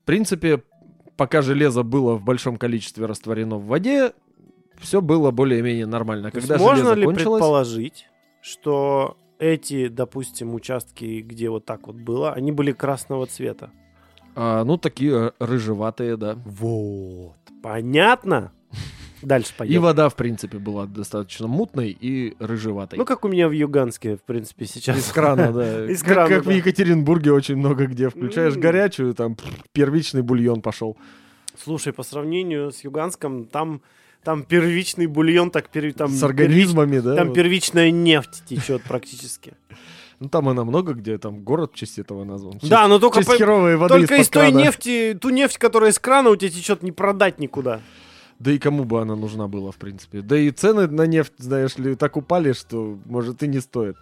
В 0.02 0.06
принципе, 0.06 0.62
пока 1.16 1.42
железо 1.42 1.82
было 1.82 2.14
в 2.14 2.24
большом 2.24 2.56
количестве 2.56 3.06
растворено 3.06 3.56
в 3.56 3.66
воде, 3.66 4.12
все 4.78 5.00
было 5.00 5.30
более-менее 5.30 5.86
нормально. 5.86 6.30
То 6.30 6.40
Когда 6.40 6.58
можно 6.58 6.76
железо 6.76 6.94
ли 6.94 7.04
кончилось... 7.06 7.40
предположить, 7.40 8.08
что 8.40 9.16
эти, 9.38 9.88
допустим, 9.88 10.54
участки, 10.54 11.20
где 11.20 11.50
вот 11.50 11.64
так 11.64 11.86
вот 11.86 11.96
было, 11.96 12.32
они 12.32 12.52
были 12.52 12.72
красного 12.72 13.26
цвета? 13.26 13.70
А, 14.34 14.64
ну, 14.64 14.78
такие 14.78 15.12
э, 15.12 15.30
рыжеватые, 15.38 16.16
да. 16.16 16.36
Вот. 16.44 17.36
Понятно? 17.62 18.52
Дальше 19.22 19.50
И 19.52 19.58
пойдем. 19.58 19.82
вода, 19.82 20.08
в 20.08 20.16
принципе, 20.16 20.58
была 20.58 20.86
достаточно 20.86 21.46
мутной 21.46 21.96
и 21.98 22.34
рыжеватой. 22.38 22.98
Ну, 22.98 23.04
как 23.04 23.24
у 23.24 23.28
меня 23.28 23.48
в 23.48 23.52
Юганске, 23.52 24.16
в 24.16 24.22
принципе, 24.22 24.66
сейчас. 24.66 24.98
Из 24.98 25.12
крана, 25.12 25.52
да. 25.52 25.86
Из 25.90 26.02
Как- 26.02 26.12
крана, 26.14 26.28
Как 26.28 26.42
в 26.44 26.48
да. 26.48 26.52
Екатеринбурге 26.54 27.32
очень 27.32 27.56
много 27.56 27.86
где. 27.86 28.08
Включаешь 28.10 28.54
горячую, 28.54 29.14
там 29.14 29.36
первичный 29.72 30.22
бульон 30.22 30.60
пошел. 30.60 30.96
Слушай, 31.62 31.92
по 31.92 32.02
сравнению 32.02 32.72
с 32.72 32.82
Юганском, 32.84 33.44
там, 33.46 33.82
там 34.24 34.42
первичный 34.42 35.06
бульон, 35.06 35.50
так 35.50 35.68
перв- 35.72 35.92
там, 35.92 36.10
С 36.10 36.22
организмами, 36.22 36.98
да? 36.98 37.12
первич- 37.12 37.16
там 37.16 37.28
вот. 37.28 37.34
первичная 37.34 37.90
нефть 37.90 38.42
течет 38.48 38.82
практически. 38.82 39.52
Ну, 40.20 40.28
там 40.28 40.48
она 40.48 40.62
много 40.62 40.92
где, 40.92 41.18
там 41.18 41.40
город 41.42 41.72
в 41.74 41.76
честь 41.76 41.98
этого 41.98 42.22
назван. 42.22 42.52
Честь- 42.60 42.68
Да, 42.70 42.86
но 42.86 43.00
только, 43.00 43.22
по- 43.24 43.32
воды 43.32 43.88
только 43.88 44.14
из-под 44.14 44.20
из 44.20 44.28
той 44.28 44.52
нефти, 44.52 45.18
ту 45.20 45.30
нефть, 45.30 45.58
которая 45.58 45.90
из 45.90 45.98
крана 45.98 46.30
у 46.30 46.36
тебя 46.36 46.48
течет, 46.48 46.84
не 46.84 46.92
продать 46.92 47.40
никуда. 47.40 47.80
Да 48.42 48.50
и 48.50 48.58
кому 48.58 48.84
бы 48.84 49.00
она 49.00 49.14
нужна 49.14 49.46
была, 49.46 49.70
в 49.70 49.76
принципе. 49.76 50.20
Да 50.20 50.36
и 50.36 50.50
цены 50.50 50.88
на 50.88 51.06
нефть, 51.06 51.34
знаешь 51.38 51.78
ли, 51.78 51.94
так 51.94 52.16
упали, 52.16 52.52
что, 52.52 52.98
может, 53.04 53.42
и 53.44 53.46
не 53.46 53.60
стоит. 53.60 53.96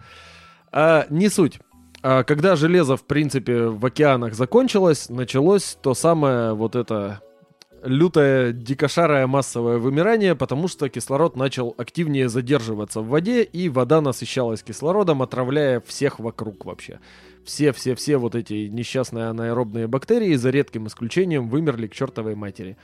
А, 0.71 1.05
не 1.11 1.29
суть. 1.29 1.59
А, 2.01 2.23
когда 2.23 2.55
железо, 2.55 2.97
в 2.97 3.03
принципе, 3.03 3.65
в 3.65 3.85
океанах 3.85 4.33
закончилось, 4.33 5.09
началось 5.09 5.77
то 5.83 5.93
самое 5.93 6.53
вот 6.53 6.75
это 6.75 7.21
лютое 7.83 8.51
дикошарое 8.51 9.27
массовое 9.27 9.77
вымирание, 9.77 10.35
потому 10.35 10.67
что 10.67 10.89
кислород 10.89 11.35
начал 11.35 11.75
активнее 11.77 12.27
задерживаться 12.27 13.01
в 13.01 13.09
воде, 13.09 13.43
и 13.43 13.69
вода 13.69 14.01
насыщалась 14.01 14.63
кислородом, 14.63 15.21
отравляя 15.21 15.81
всех 15.81 16.19
вокруг 16.19 16.65
вообще. 16.65 16.99
Все-все-все 17.45 18.17
вот 18.17 18.33
эти 18.33 18.67
несчастные 18.67 19.25
анаэробные 19.25 19.87
бактерии, 19.87 20.33
за 20.33 20.49
редким 20.49 20.87
исключением, 20.87 21.47
вымерли 21.47 21.85
к 21.85 21.93
чертовой 21.93 22.33
матери. 22.33 22.75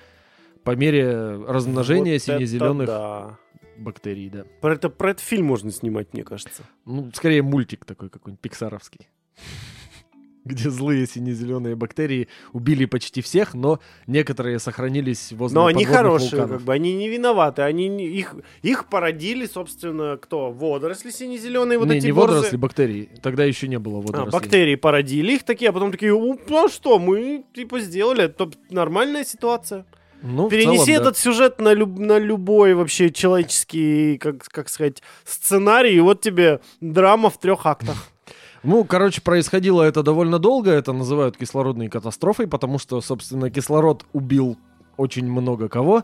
По 0.67 0.75
мере 0.75 1.37
размножения 1.47 2.13
Вот 2.13 2.21
это 2.23 2.25
сине-зеленых 2.37 2.87
да. 2.87 3.37
бактерий, 3.77 4.29
да. 4.29 4.43
Про, 4.59 4.73
это, 4.73 4.89
про 4.89 5.11
этот 5.11 5.23
фильм 5.23 5.45
можно 5.45 5.71
снимать, 5.71 6.13
мне 6.13 6.23
кажется. 6.23 6.63
Ну, 6.85 7.09
скорее 7.13 7.41
мультик 7.41 7.85
такой 7.85 8.09
какой-нибудь 8.09 8.41
пиксаровский. 8.41 9.07
Где 10.43 10.69
злые 10.69 11.05
сине-зеленые 11.07 11.75
бактерии 11.75 12.27
убили 12.53 12.85
почти 12.85 13.21
всех, 13.21 13.53
но 13.53 13.79
некоторые 14.07 14.59
сохранились 14.59 15.33
возле 15.33 15.55
Но 15.55 15.65
они 15.65 15.83
хорошие, 15.85 16.29
вулканов. 16.31 16.57
как 16.59 16.61
бы, 16.67 16.73
они 16.73 16.95
не 16.95 17.09
виноваты. 17.09 17.61
Они 17.63 17.87
не- 17.89 18.07
их, 18.07 18.33
их 18.61 18.89
породили, 18.89 19.45
собственно, 19.45 20.17
кто? 20.17 20.51
Водоросли 20.51 21.11
сине-зеленые, 21.11 21.79
вот 21.79 21.87
не, 21.89 21.97
эти 21.97 22.05
не 22.07 22.11
борзые. 22.13 22.35
водоросли, 22.35 22.57
бактерии. 22.57 23.09
Тогда 23.21 23.43
еще 23.45 23.67
не 23.69 23.79
было 23.79 23.99
А, 23.99 24.01
водорослей. 24.01 24.31
бактерии 24.39 24.75
породили 24.75 25.33
их 25.33 25.43
такие, 25.43 25.69
а 25.69 25.73
потом 25.73 25.91
такие, 25.91 26.13
«У, 26.13 26.37
ну 26.47 26.65
а 26.65 26.69
что, 26.69 26.97
мы 26.99 27.43
типа 27.53 27.79
сделали, 27.81 28.23
это 28.23 28.49
нормальная 28.69 29.25
ситуация. 29.25 29.85
Ну, 30.21 30.49
Перенеси 30.49 30.85
целом, 30.85 31.03
да. 31.03 31.09
этот 31.09 31.17
сюжет 31.17 31.59
на, 31.59 31.73
люб- 31.73 31.99
на 31.99 32.17
любой 32.17 32.73
вообще 32.73 33.11
человеческий, 33.11 34.17
как, 34.17 34.43
как 34.45 34.69
сказать, 34.69 35.03
сценарий, 35.25 35.95
и 35.95 35.99
вот 35.99 36.21
тебе 36.21 36.59
драма 36.81 37.29
в 37.29 37.39
трех 37.39 37.65
актах. 37.65 37.95
Ну, 38.63 38.83
короче, 38.83 39.21
происходило 39.21 39.83
это 39.83 40.03
довольно 40.03 40.39
долго, 40.39 40.71
это 40.71 40.91
называют 40.91 41.37
кислородной 41.37 41.87
катастрофой, 41.89 42.47
потому 42.47 42.79
что, 42.79 42.99
собственно, 43.01 43.49
кислород 43.49 44.03
убил 44.13 44.57
очень 44.97 45.29
много 45.29 45.69
кого. 45.69 46.03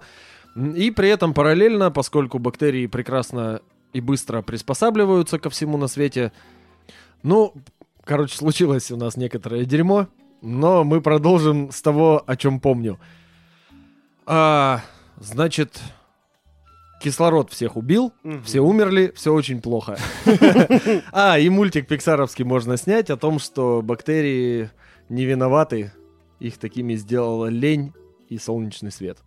И 0.55 0.91
при 0.91 1.09
этом 1.09 1.33
параллельно, 1.33 1.91
поскольку 1.91 2.37
бактерии 2.39 2.85
прекрасно 2.85 3.61
и 3.91 3.99
быстро 3.99 4.41
приспосабливаются 4.43 5.39
ко 5.39 5.49
всему 5.49 5.77
на 5.77 5.87
свете, 5.87 6.31
ну, 7.23 7.53
короче, 8.05 8.37
случилось 8.37 8.91
у 8.91 8.97
нас 8.97 9.17
некоторое 9.17 9.65
дерьмо, 9.65 10.07
но 10.41 10.83
мы 10.83 11.01
продолжим 11.01 11.71
с 11.71 11.81
того, 11.81 12.23
о 12.25 12.35
чем 12.37 12.59
помню. 12.59 12.99
А, 14.25 14.81
значит, 15.19 15.79
кислород 17.01 17.51
всех 17.51 17.75
убил, 17.75 18.13
Мгм. 18.23 18.43
все 18.43 18.61
умерли, 18.61 19.11
все 19.15 19.33
очень 19.33 19.61
плохо. 19.61 19.97
А, 21.11 21.37
и 21.37 21.49
мультик 21.49 21.87
пиксаровский 21.87 22.45
можно 22.45 22.77
снять 22.77 23.09
о 23.09 23.17
том, 23.17 23.39
что 23.39 23.81
бактерии 23.81 24.69
не 25.09 25.25
виноваты, 25.25 25.91
их 26.39 26.57
такими 26.57 26.95
сделала 26.95 27.47
лень 27.47 27.93
и 28.29 28.37
солнечный 28.37 28.91
свет. 28.91 29.19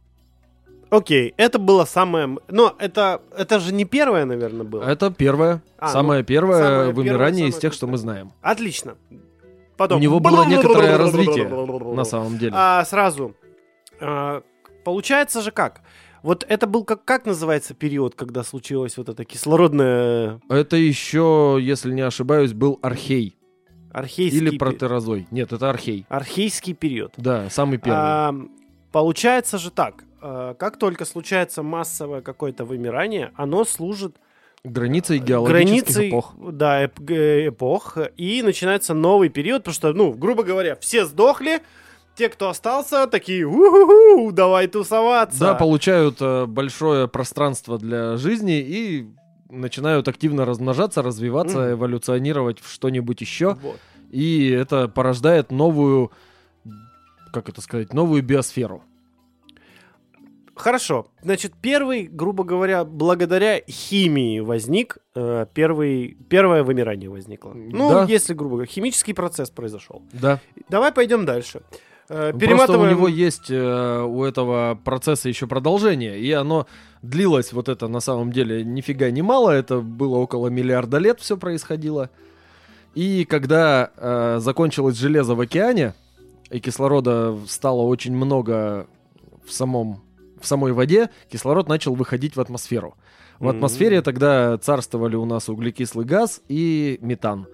Окей, 0.88 1.34
это 1.36 1.58
было 1.58 1.84
самое... 1.84 2.38
Но 2.48 2.74
это, 2.78 3.20
это 3.36 3.58
же 3.58 3.74
не 3.74 3.84
первое, 3.84 4.24
наверное, 4.24 4.64
было. 4.64 4.84
Это 4.84 5.10
первое, 5.10 5.62
А, 5.78 5.88
самое 5.88 6.20
ну, 6.20 6.26
первое 6.26 6.62
самое 6.62 6.92
вымирание 6.92 7.44
первое, 7.46 7.50
из 7.50 7.58
тех, 7.58 7.72
что 7.72 7.86
мы 7.88 7.98
знаем. 7.98 8.32
Отлично. 8.40 8.96
Потом... 9.76 9.98
У 9.98 10.00
него 10.00 10.20
было 10.20 10.44
некоторое 10.44 10.96
развитие 10.96 11.48
На 11.48 12.04
самом 12.04 12.38
деле. 12.38 12.52
А, 12.54 12.84
сразу. 12.84 13.34
А, 14.00 14.42
получается 14.86 15.42
же 15.42 15.50
как? 15.50 15.80
Вот 16.22 16.44
это 16.48 16.68
был 16.68 16.84
как, 16.84 17.04
как 17.04 17.26
называется 17.26 17.74
период, 17.74 18.14
когда 18.14 18.44
случилось 18.44 18.96
вот 18.96 19.08
это 19.08 19.24
кислородное 19.24 20.40
Это 20.48 20.76
еще, 20.76 21.58
если 21.60 21.92
не 21.92 22.02
ошибаюсь, 22.02 22.52
был 22.52 22.78
архей 22.82 23.36
архейский, 23.92 24.38
или 24.38 24.56
протерозой. 24.56 25.26
Нет, 25.32 25.52
это 25.52 25.68
архей. 25.70 26.06
архейский 26.08 26.72
период. 26.74 27.12
Да, 27.16 27.50
самый 27.50 27.78
первый. 27.78 27.98
А, 28.00 28.34
получается 28.92 29.58
же 29.58 29.70
так. 29.70 30.04
а, 30.20 30.54
Как 30.54 30.78
только 30.78 31.04
случается 31.04 31.62
массовое 31.64 32.20
какое-то 32.20 32.64
вымирание, 32.64 33.32
оно 33.34 33.64
служит 33.64 34.16
Границей 34.62 35.18
геологических 35.18 35.68
границей 35.68 36.08
эпох. 36.10 36.34
Да, 36.52 36.84
эп- 36.84 37.00
г- 37.00 37.48
эпох. 37.48 37.98
И 38.16 38.42
начинается 38.42 38.94
новый 38.94 39.30
период, 39.30 39.62
потому 39.62 39.74
что, 39.74 39.92
ну, 39.92 40.12
грубо 40.12 40.42
говоря, 40.44 40.74
все 40.76 41.04
сдохли, 41.06 41.60
те, 42.16 42.28
кто 42.28 42.48
остался, 42.48 43.06
такие, 43.06 43.44
у 43.44 44.30
давай 44.32 44.66
тусоваться. 44.66 45.38
Да, 45.38 45.54
получают 45.54 46.16
э, 46.20 46.46
большое 46.46 47.06
пространство 47.08 47.78
для 47.78 48.16
жизни 48.16 48.58
и 48.60 49.06
начинают 49.50 50.08
активно 50.08 50.44
размножаться, 50.44 51.02
развиваться, 51.02 51.58
Мгм. 51.58 51.72
эволюционировать 51.72 52.58
в 52.60 52.68
что-нибудь 52.72 53.20
еще. 53.20 53.54
Вот. 53.62 53.78
И 54.10 54.48
это 54.50 54.88
порождает 54.88 55.50
новую, 55.52 56.10
как 57.32 57.48
это 57.48 57.60
сказать, 57.60 57.92
новую 57.92 58.22
биосферу. 58.22 58.82
Хорошо. 60.54 61.08
Значит, 61.22 61.52
первый, 61.60 62.04
грубо 62.06 62.42
говоря, 62.42 62.84
благодаря 62.86 63.60
химии 63.68 64.40
возник, 64.40 64.96
э, 65.14 65.44
первый, 65.52 66.16
первое 66.30 66.62
вымирание 66.62 67.10
возникло. 67.10 67.52
Ну, 67.54 67.90
Да. 67.90 68.04
если, 68.08 68.32
грубо 68.32 68.54
говоря, 68.56 68.66
химический 68.70 69.12
процесс 69.12 69.50
произошел. 69.50 70.02
Да. 70.14 70.40
Давай 70.70 70.92
пойдем 70.92 71.26
дальше. 71.26 71.60
Э, 71.70 71.76
Просто 72.08 72.36
у 72.36 72.38
перематываем- 72.38 72.90
него 72.90 73.08
есть 73.08 73.50
э, 73.50 74.02
у 74.02 74.22
этого 74.24 74.78
процесса 74.84 75.28
еще 75.28 75.46
продолжение, 75.46 76.18
и 76.20 76.30
оно 76.32 76.66
длилось 77.02 77.52
вот 77.52 77.68
это 77.68 77.88
на 77.88 78.00
самом 78.00 78.32
деле 78.32 78.64
нифига 78.64 79.10
не 79.10 79.22
мало, 79.22 79.50
это 79.50 79.80
было 79.80 80.16
около 80.16 80.48
миллиарда 80.48 80.98
лет 80.98 81.20
все 81.20 81.36
происходило. 81.36 82.10
И 82.94 83.24
когда 83.24 83.90
э, 83.96 84.38
закончилось 84.40 84.96
железо 84.96 85.34
в 85.34 85.40
океане, 85.40 85.94
и 86.50 86.60
кислорода 86.60 87.36
стало 87.48 87.82
очень 87.82 88.14
много 88.14 88.86
в 89.44 89.52
самом 89.52 90.02
в 90.40 90.46
самой 90.46 90.72
воде, 90.72 91.08
кислород 91.32 91.66
начал 91.68 91.94
выходить 91.94 92.36
в 92.36 92.40
атмосферу. 92.40 92.94
В 93.38 93.44
Мгм. 93.44 93.56
атмосфере 93.56 94.02
тогда 94.02 94.56
царствовали 94.58 95.16
у 95.16 95.24
нас 95.24 95.48
углекислый 95.48 96.04
газ 96.06 96.40
и 96.48 96.98
метан. 97.00 97.46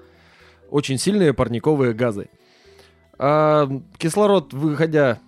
Очень 0.69 0.99
сильные 0.99 1.33
парниковые 1.33 1.93
газы. 1.95 2.29
А 3.25 3.69
кислород, 3.99 4.53
выходя 4.53 5.21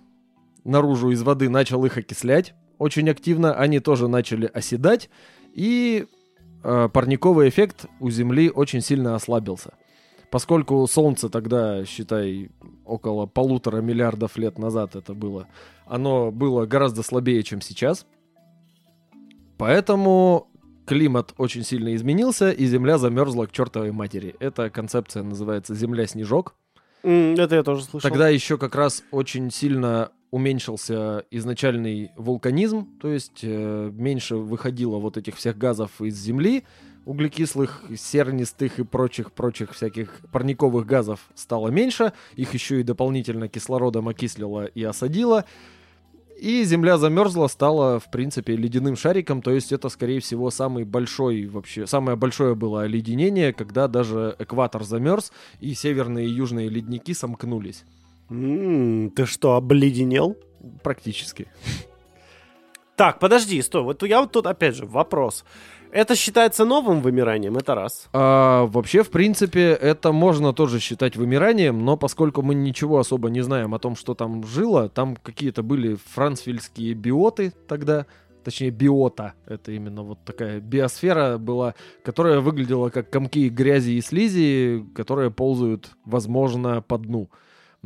наружу 0.65 1.11
из 1.11 1.23
воды, 1.23 1.47
начал 1.47 1.85
их 1.85 1.97
окислять 1.97 2.53
очень 2.77 3.09
активно. 3.09 3.53
Они 3.53 3.79
тоже 3.79 4.09
начали 4.09 4.51
оседать. 4.53 5.09
И 5.53 6.05
э, 6.61 6.89
парниковый 6.91 7.47
эффект 7.47 7.85
у 8.01 8.09
Земли 8.09 8.49
очень 8.49 8.81
сильно 8.81 9.15
ослабился. 9.15 9.75
Поскольку 10.29 10.85
Солнце 10.87 11.29
тогда, 11.29 11.85
считай, 11.85 12.51
около 12.83 13.27
полутора 13.27 13.77
миллиардов 13.77 14.35
лет 14.35 14.57
назад 14.57 14.97
это 14.97 15.13
было, 15.13 15.47
оно 15.85 16.33
было 16.33 16.65
гораздо 16.65 17.01
слабее, 17.01 17.43
чем 17.43 17.61
сейчас. 17.61 18.05
Поэтому 19.57 20.49
климат 20.85 21.33
очень 21.37 21.63
сильно 21.63 21.95
изменился, 21.95 22.51
и 22.51 22.65
Земля 22.65 22.97
замерзла 22.97 23.45
к 23.45 23.53
чертовой 23.53 23.93
матери. 23.93 24.35
Эта 24.41 24.69
концепция 24.69 25.23
называется 25.23 25.73
Земля-снежок. 25.73 26.55
М, 27.03 27.35
Это 27.35 27.55
я 27.55 27.63
тоже 27.63 27.83
слышал. 27.83 28.09
Тогда 28.09 28.29
еще 28.29 28.57
как 28.57 28.75
раз 28.75 29.03
очень 29.11 29.51
сильно 29.51 30.11
уменьшился 30.31 31.23
изначальный 31.31 32.11
вулканизм, 32.17 32.87
то 32.99 33.07
есть 33.09 33.39
э, 33.43 33.91
меньше 33.93 34.35
выходило 34.35 34.97
вот 34.97 35.15
этих 35.17 35.35
всех 35.37 35.57
газов 35.57 36.01
из 36.01 36.17
Земли, 36.17 36.63
углекислых, 37.05 37.83
сернистых 37.95 38.79
и 38.79 38.83
прочих-прочих 38.83 39.73
всяких 39.73 40.19
парниковых 40.31 40.85
газов 40.85 41.19
стало 41.35 41.69
меньше, 41.69 42.11
их 42.35 42.53
еще 42.53 42.79
и 42.79 42.83
дополнительно 42.83 43.47
кислородом 43.47 44.09
окислило 44.09 44.65
и 44.65 44.83
осадило, 44.83 45.45
и 46.37 46.63
Земля 46.63 46.97
замерзла, 46.97 47.47
стала, 47.47 47.99
в 47.99 48.09
принципе, 48.11 48.55
ледяным 48.55 48.95
шариком, 48.95 49.41
то 49.41 49.51
есть 49.51 49.71
это, 49.71 49.89
скорее 49.89 50.19
всего, 50.19 50.51
самый 50.51 50.83
большой 50.83 51.45
вообще, 51.47 51.87
самое 51.87 52.17
большое 52.17 52.55
было 52.55 52.83
оледенение, 52.83 53.53
когда 53.53 53.87
даже 53.87 54.35
экватор 54.39 54.83
замерз, 54.83 55.31
и 55.59 55.73
северные 55.73 56.27
и 56.27 56.31
южные 56.31 56.69
ледники 56.69 57.13
сомкнулись. 57.13 57.83
М, 58.29 59.11
Ты 59.11 59.25
что, 59.25 59.53
обледенел? 59.53 60.35
Практически. 60.83 61.47
Так, 62.95 63.19
подожди, 63.19 63.61
стой. 63.61 63.83
Вот 63.83 64.03
я 64.03 64.21
вот 64.21 64.31
тут 64.31 64.47
опять 64.47 64.75
же 64.75 64.85
вопрос. 64.85 65.43
Это 65.95 66.13
считается 66.13 66.65
новым 66.65 66.99
вымиранием, 66.99 67.55
это 67.55 67.73
раз. 67.73 68.09
А, 68.11 68.65
вообще, 68.65 69.01
в 69.01 69.09
принципе, 69.09 69.69
это 69.69 70.11
можно 70.11 70.51
тоже 70.51 70.81
считать 70.81 71.15
вымиранием, 71.15 71.85
но 71.85 71.95
поскольку 71.95 72.41
мы 72.41 72.53
ничего 72.53 72.99
особо 72.99 73.29
не 73.29 73.39
знаем 73.39 73.73
о 73.73 73.79
том, 73.79 73.95
что 73.95 74.13
там 74.13 74.45
жило, 74.45 74.89
там 74.89 75.15
какие-то 75.15 75.63
были 75.63 75.95
францвильские 76.13 76.95
биоты 76.95 77.53
тогда, 77.69 78.07
точнее 78.43 78.71
биота, 78.71 79.35
это 79.45 79.71
именно 79.71 80.03
вот 80.03 80.19
такая 80.25 80.59
биосфера 80.59 81.37
была, 81.37 81.75
которая 82.03 82.41
выглядела 82.41 82.89
как 82.89 83.09
комки 83.09 83.47
грязи 83.47 83.91
и 83.91 84.01
слизи, 84.01 84.85
которые 84.93 85.31
ползают, 85.31 85.91
возможно, 86.03 86.81
по 86.81 86.97
дну. 86.97 87.29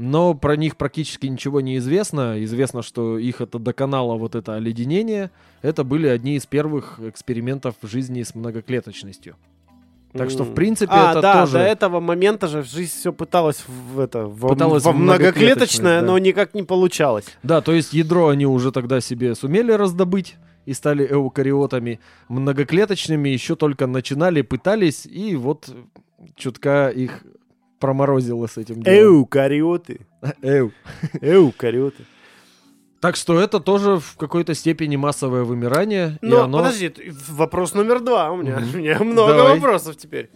Но 0.02 0.34
про 0.34 0.56
них 0.56 0.78
практически 0.78 1.28
ничего 1.28 1.60
не 1.60 1.76
известно. 1.76 2.42
Известно, 2.46 2.82
что 2.82 3.18
их 3.18 3.42
это 3.42 3.60
доконало 3.60 4.16
вот 4.16 4.34
это 4.34 4.56
оледенение. 4.56 5.30
Это 5.62 5.84
были 5.84 6.08
одни 6.08 6.38
из 6.38 6.46
первых 6.46 7.02
экспериментов 7.02 7.76
в 7.82 7.88
жизни 7.88 8.24
с 8.24 8.34
многоклеточностью. 8.34 9.36
Так 10.14 10.30
что, 10.30 10.46
в 10.46 10.54
принципе, 10.54 10.94
а, 10.94 11.12
это 11.12 11.22
да, 11.22 11.42
тоже... 11.42 11.54
до 11.58 11.60
этого 11.60 12.00
момента 12.00 12.48
же 12.48 12.64
жизнь 12.64 12.94
все 12.98 13.12
пыталась 13.12 13.66
в 13.68 14.00
это 14.00 14.26
в, 14.26 14.48
Пыталась 14.48 14.86
во 14.86 14.94
многоклеточное, 14.94 16.00
да. 16.00 16.08
но 16.08 16.18
никак 16.18 16.54
не 16.54 16.64
получалось. 16.64 17.26
Да, 17.44 17.60
то 17.60 17.74
есть 17.74 17.92
ядро 17.92 18.30
они 18.30 18.46
уже 18.46 18.72
тогда 18.72 19.02
себе 19.02 19.36
сумели 19.36 19.74
раздобыть 19.74 20.38
и 20.66 20.72
стали 20.72 21.06
эукариотами. 21.06 22.00
Многоклеточными 22.30 23.28
еще 23.28 23.58
только 23.58 23.86
начинали, 23.86 24.44
пытались, 24.44 25.06
и 25.06 25.36
вот 25.36 25.70
чутка 26.38 26.88
их 26.88 27.22
проморозило 27.80 28.48
с 28.48 28.58
этим 28.58 28.82
делом. 28.84 29.22
Эукариоты. 29.22 30.08
Эу. 30.42 30.72
Эукариоты. 31.22 32.04
Так 33.00 33.16
что 33.16 33.40
это 33.40 33.60
тоже 33.60 33.98
в 33.98 34.18
какой-то 34.18 34.54
степени 34.54 34.98
массовое 34.98 35.44
вымирание. 35.44 36.18
Но 36.22 36.44
оно... 36.44 36.58
подожди, 36.58 36.94
вопрос 37.30 37.74
номер 37.74 38.02
два. 38.02 38.32
У 38.32 38.38
меня, 38.38 38.58
у 38.58 38.78
меня 38.78 39.00
много 39.00 39.34
Давай. 39.34 39.56
вопросов 39.56 39.96
теперь. 39.96 40.30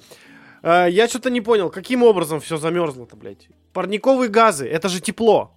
А, 0.62 0.88
я 0.88 1.08
что-то 1.10 1.30
не 1.30 1.42
понял, 1.42 1.70
каким 1.70 2.04
образом 2.04 2.40
все 2.40 2.58
замерзло-то, 2.58 3.18
блядь? 3.18 3.50
Парниковые 3.74 4.30
газы, 4.30 4.66
это 4.66 4.88
же 4.88 5.02
тепло. 5.02 5.52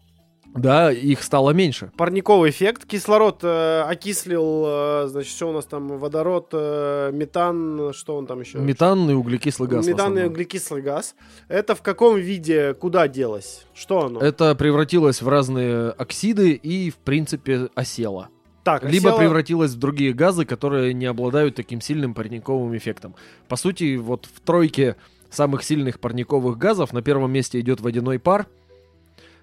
Да, 0.54 0.90
их 0.90 1.22
стало 1.22 1.50
меньше. 1.50 1.90
Парниковый 1.96 2.50
эффект, 2.50 2.86
кислород 2.86 3.40
э, 3.42 3.82
окислил, 3.82 4.64
э, 4.66 5.06
значит, 5.08 5.30
что 5.32 5.50
у 5.50 5.52
нас 5.52 5.66
там, 5.66 5.98
водород, 5.98 6.48
э, 6.52 7.10
метан, 7.12 7.92
что 7.92 8.16
он 8.16 8.26
там 8.26 8.40
еще? 8.40 8.58
Метан 8.58 9.10
и 9.10 9.14
углекислый 9.14 9.68
газ. 9.68 9.86
Метан 9.86 10.18
и 10.18 10.24
углекислый 10.24 10.80
газ. 10.80 11.14
Это 11.48 11.74
в 11.74 11.82
каком 11.82 12.16
виде, 12.16 12.72
куда 12.74 13.06
делось? 13.06 13.66
Что 13.74 14.06
оно? 14.06 14.20
Это 14.20 14.54
превратилось 14.54 15.20
в 15.20 15.28
разные 15.28 15.90
оксиды 15.90 16.52
и, 16.52 16.90
в 16.90 16.96
принципе, 16.96 17.68
осело. 17.74 18.28
так, 18.64 18.82
Либо 18.84 19.10
осело- 19.10 19.18
превратилось 19.18 19.72
в 19.72 19.78
другие 19.78 20.12
газы, 20.14 20.44
которые 20.46 20.94
не 20.94 21.06
обладают 21.06 21.54
таким 21.54 21.80
сильным 21.80 22.14
парниковым 22.14 22.76
эффектом. 22.76 23.14
По 23.48 23.56
сути, 23.56 23.96
вот 23.96 24.26
в 24.26 24.40
тройке 24.40 24.96
самых 25.30 25.62
сильных 25.62 26.00
парниковых 26.00 26.56
газов 26.56 26.92
на 26.92 27.02
первом 27.02 27.30
месте 27.30 27.60
идет 27.60 27.80
водяной 27.80 28.18
пар, 28.18 28.46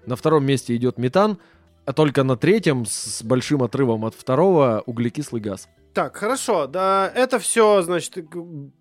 на 0.06 0.16
втором 0.16 0.44
месте 0.44 0.74
идет 0.76 0.98
метан, 0.98 1.38
а 1.84 1.92
только 1.92 2.22
на 2.24 2.36
третьем, 2.36 2.86
с 2.86 3.22
большим 3.22 3.62
отрывом 3.62 4.04
от 4.04 4.14
второго, 4.14 4.82
углекислый 4.86 5.40
газ. 5.42 5.68
Так, 5.92 6.16
хорошо, 6.16 6.66
да, 6.66 7.10
это 7.14 7.38
все, 7.38 7.82
значит, 7.82 8.16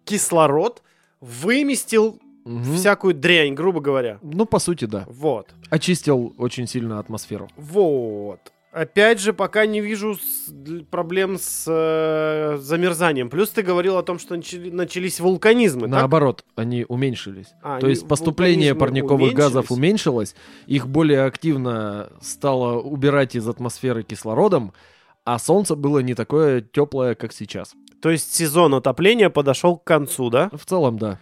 кислород 0.05 0.81
выместил 1.19 2.19
Мгм. 2.45 2.75
всякую 2.75 3.13
дрянь, 3.13 3.53
грубо 3.53 3.79
говоря. 3.81 4.19
Ну, 4.21 4.45
по 4.45 4.59
сути, 4.59 4.85
да. 4.85 5.05
Вот. 5.07 5.47
Очистил 5.69 6.33
очень 6.37 6.67
сильно 6.67 6.99
атмосферу. 6.99 7.47
Вот. 7.57 8.52
Опять 8.73 9.19
же, 9.19 9.33
пока 9.33 9.67
не 9.67 9.81
вижу 9.81 10.15
с- 10.15 10.51
проблем 10.89 11.37
с 11.39 11.65
э, 11.67 12.57
замерзанием. 12.59 13.29
Плюс 13.29 13.49
ты 13.49 13.61
говорил 13.61 13.97
о 13.97 14.03
том, 14.03 14.17
что 14.17 14.35
начали- 14.35 14.71
начались 14.71 15.19
вулканизмы, 15.19 15.81
так? 15.83 15.89
Наоборот, 15.91 16.43
они 16.55 16.83
уменьшились. 16.87 17.53
А, 17.61 17.79
То 17.79 17.85
они- 17.85 17.95
есть 17.95 18.07
поступление 18.07 18.73
парниковых 18.73 19.33
газов 19.33 19.71
уменьшилось, 19.71 20.35
их 20.65 20.87
более 20.87 21.23
активно 21.25 22.09
стало 22.21 22.79
убирать 22.81 23.35
из 23.35 23.47
атмосферы 23.47 24.01
кислородом, 24.01 24.73
а 25.23 25.37
солнце 25.37 25.75
было 25.75 25.99
не 25.99 26.15
такое 26.15 26.61
теплое, 26.61 27.13
как 27.13 27.31
сейчас. 27.31 27.73
То 28.01 28.09
есть 28.09 28.33
сезон 28.33 28.73
отопления 28.73 29.29
подошел 29.29 29.77
к 29.77 29.83
концу, 29.83 30.31
да? 30.31 30.49
В 30.51 30.65
целом, 30.65 30.97
да. 30.97 31.19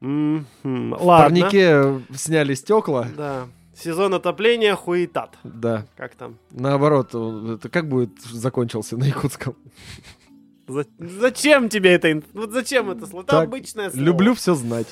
Мгм. 0.00 0.46
В 0.62 1.04
Ладно. 1.06 1.40
парнике 1.40 2.00
сняли 2.14 2.54
стекла, 2.54 3.06
Да. 3.16 3.44
Сезон 3.76 4.14
отопления 4.14 4.74
хуетат. 4.76 5.36
да. 5.44 5.86
Как 5.96 6.14
там? 6.14 6.36
Наоборот, 6.50 7.14
он- 7.14 7.54
это 7.54 7.68
как 7.68 7.88
будет 7.88 8.20
закончился 8.22 8.96
на 8.96 9.04
якутском? 9.04 9.54
За- 10.66 10.86
Зачем 10.98 11.68
тебе 11.68 11.92
это? 11.92 12.22
Вот 12.32 12.50
зачем 12.52 12.90
это 12.90 13.06
слово? 13.06 13.22
Это 13.22 13.32
Так, 13.32 13.48
обычное 13.48 13.90
слово. 13.90 14.04
Люблю 14.04 14.34
все 14.34 14.54
знать. 14.54 14.86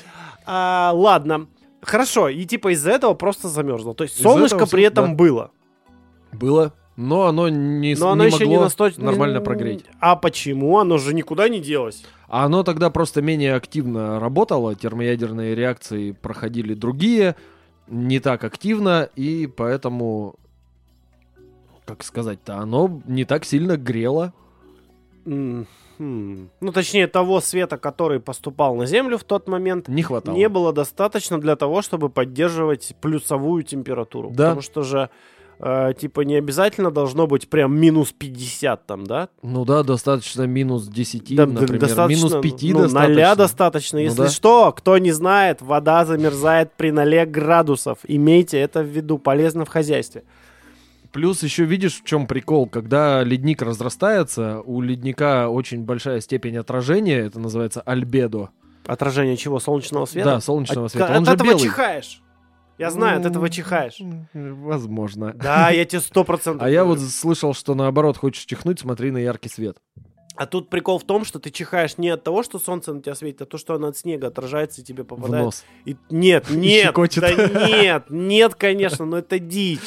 А, 0.45 0.91
ладно. 0.93 1.47
Хорошо, 1.81 2.29
и 2.29 2.45
типа 2.45 2.73
из-за 2.73 2.91
этого 2.91 3.13
просто 3.13 3.49
замерзло. 3.49 3.93
То 3.93 4.03
есть 4.03 4.15
Из-за 4.15 4.23
солнышко 4.29 4.65
при 4.67 4.81
всё- 4.81 4.87
этом 4.87 5.09
да. 5.09 5.15
было. 5.15 5.51
Было, 6.31 6.73
но 6.95 7.23
оно 7.27 7.49
не, 7.49 7.95
Но 7.95 8.11
оно 8.11 8.23
не 8.25 8.29
еще 8.31 8.45
не 8.45 8.51
могло 8.53 8.63
настолько... 8.65 9.01
нормально 9.01 9.41
прогреть. 9.41 9.85
А 9.99 10.15
почему? 10.15 10.77
Оно 10.79 10.97
же 10.97 11.13
никуда 11.13 11.49
не 11.49 11.59
делось. 11.59 12.05
А 12.27 12.45
оно 12.45 12.63
тогда 12.63 12.89
просто 12.89 13.21
менее 13.21 13.53
активно 13.55 14.19
работало, 14.19 14.75
термоядерные 14.75 15.53
реакции 15.55 16.11
проходили 16.11 16.73
другие, 16.73 17.35
не 17.93 18.19
так 18.19 18.43
активно, 18.43 19.09
и 19.15 19.47
поэтому, 19.47 20.35
как 21.85 22.03
сказать-то, 22.03 22.55
оно 22.57 23.01
не 23.05 23.23
так 23.23 23.45
сильно 23.45 23.77
грело. 23.77 24.33
М, 25.25 25.67
хм. 25.97 26.49
Ну, 26.59 26.71
точнее, 26.71 27.07
того 27.07 27.39
света, 27.39 27.77
который 27.77 28.19
поступал 28.19 28.75
на 28.75 28.85
Землю 28.85 29.17
в 29.17 29.23
тот 29.23 29.47
момент, 29.47 29.87
Не 29.87 30.01
хватало. 30.01 30.35
не 30.35 30.49
было 30.49 30.73
достаточно 30.73 31.39
для 31.39 31.55
того, 31.55 31.81
чтобы 31.81 32.09
поддерживать 32.09 32.95
плюсовую 32.99 33.63
температуру. 33.63 34.29
Да. 34.31 34.49
Потому 34.49 34.61
что 34.61 34.81
же, 34.81 35.09
э, 35.63 35.93
типа, 35.99 36.21
не 36.21 36.35
обязательно 36.35 36.91
должно 36.91 37.25
быть 37.27 37.49
прям 37.49 37.79
минус 37.79 38.11
50 38.11 38.85
там, 38.85 39.05
да? 39.05 39.29
Ну 39.41 39.65
да, 39.65 39.83
достаточно 39.83 40.43
минус 40.43 40.87
10, 40.87 41.35
Да, 41.35 41.45
например. 41.45 41.79
достаточно, 41.79 42.15
минус 42.27 42.41
5 42.41 42.61
ну, 42.73 42.81
достаточно. 42.81 42.99
ноля 42.99 43.35
достаточно. 43.35 43.99
Ну 43.99 44.03
Если 44.05 44.21
да. 44.23 44.29
что, 44.29 44.71
кто 44.71 44.97
не 44.97 45.11
знает, 45.11 45.61
вода 45.61 46.05
замерзает 46.05 46.71
при 46.75 46.91
ноле 46.91 47.25
градусов. 47.25 47.99
Имейте 48.07 48.59
это 48.59 48.81
в 48.81 48.87
виду, 48.87 49.17
полезно 49.17 49.65
в 49.65 49.69
хозяйстве. 49.69 50.23
Плюс 51.11 51.43
еще 51.43 51.63
видишь, 51.65 51.99
в 52.01 52.03
чем 52.05 52.25
прикол, 52.25 52.67
когда 52.67 53.23
ледник 53.23 53.61
разрастается, 53.61 54.61
у 54.65 54.81
ледника 54.81 55.47
очень 55.47 55.83
большая 55.83 56.21
степень 56.21 56.57
отражения, 56.57 57.19
это 57.19 57.39
называется 57.39 57.81
альбедо. 57.81 58.49
Отражение 58.87 59.37
чего? 59.37 59.59
Солнечного 59.59 60.05
света? 60.07 60.29
Да, 60.31 60.41
солнечного 60.41 60.87
От- 60.87 60.91
света. 60.91 61.11
От, 61.11 61.17
Он 61.19 61.25
же 61.25 61.31
этого 61.33 61.47
белый. 61.49 61.63
чихаешь. 61.63 62.22
Я 62.83 62.91
знаю, 62.91 63.19
от 63.19 63.25
этого 63.25 63.49
чихаешь. 63.49 63.97
Возможно. 64.33 65.33
Да, 65.33 65.69
я 65.69 65.85
тебе 65.85 66.01
сто 66.01 66.23
процентов 66.23 66.61
А 66.65 66.69
я 66.69 66.83
вот 66.83 66.99
слышал, 66.99 67.53
что 67.53 67.75
наоборот, 67.75 68.17
хочешь 68.17 68.45
чихнуть, 68.45 68.79
смотри 68.79 69.11
на 69.11 69.17
яркий 69.19 69.49
свет. 69.49 69.77
А 70.35 70.45
тут 70.47 70.69
прикол 70.69 70.97
в 70.97 71.03
том, 71.03 71.25
что 71.25 71.37
ты 71.39 71.51
чихаешь 71.51 71.97
не 71.99 72.09
от 72.09 72.23
того, 72.23 72.41
что 72.43 72.57
солнце 72.59 72.91
на 72.93 73.01
тебя 73.01 73.13
светит, 73.15 73.43
а 73.43 73.45
то, 73.45 73.57
что 73.59 73.75
оно 73.75 73.87
от 73.87 73.97
снега 73.97 74.27
отражается 74.27 74.81
и 74.81 74.83
тебе 74.83 75.03
В 75.03 75.07
попадает. 75.07 75.45
нос. 75.45 75.63
И- 75.85 75.95
Нет, 76.09 76.47
нет, 76.49 76.87
щекочет. 76.87 77.21
да 77.21 77.33
нет, 77.69 78.05
нет, 78.09 78.55
конечно, 78.55 79.05
но 79.05 79.19
это 79.19 79.37
дичь. 79.39 79.79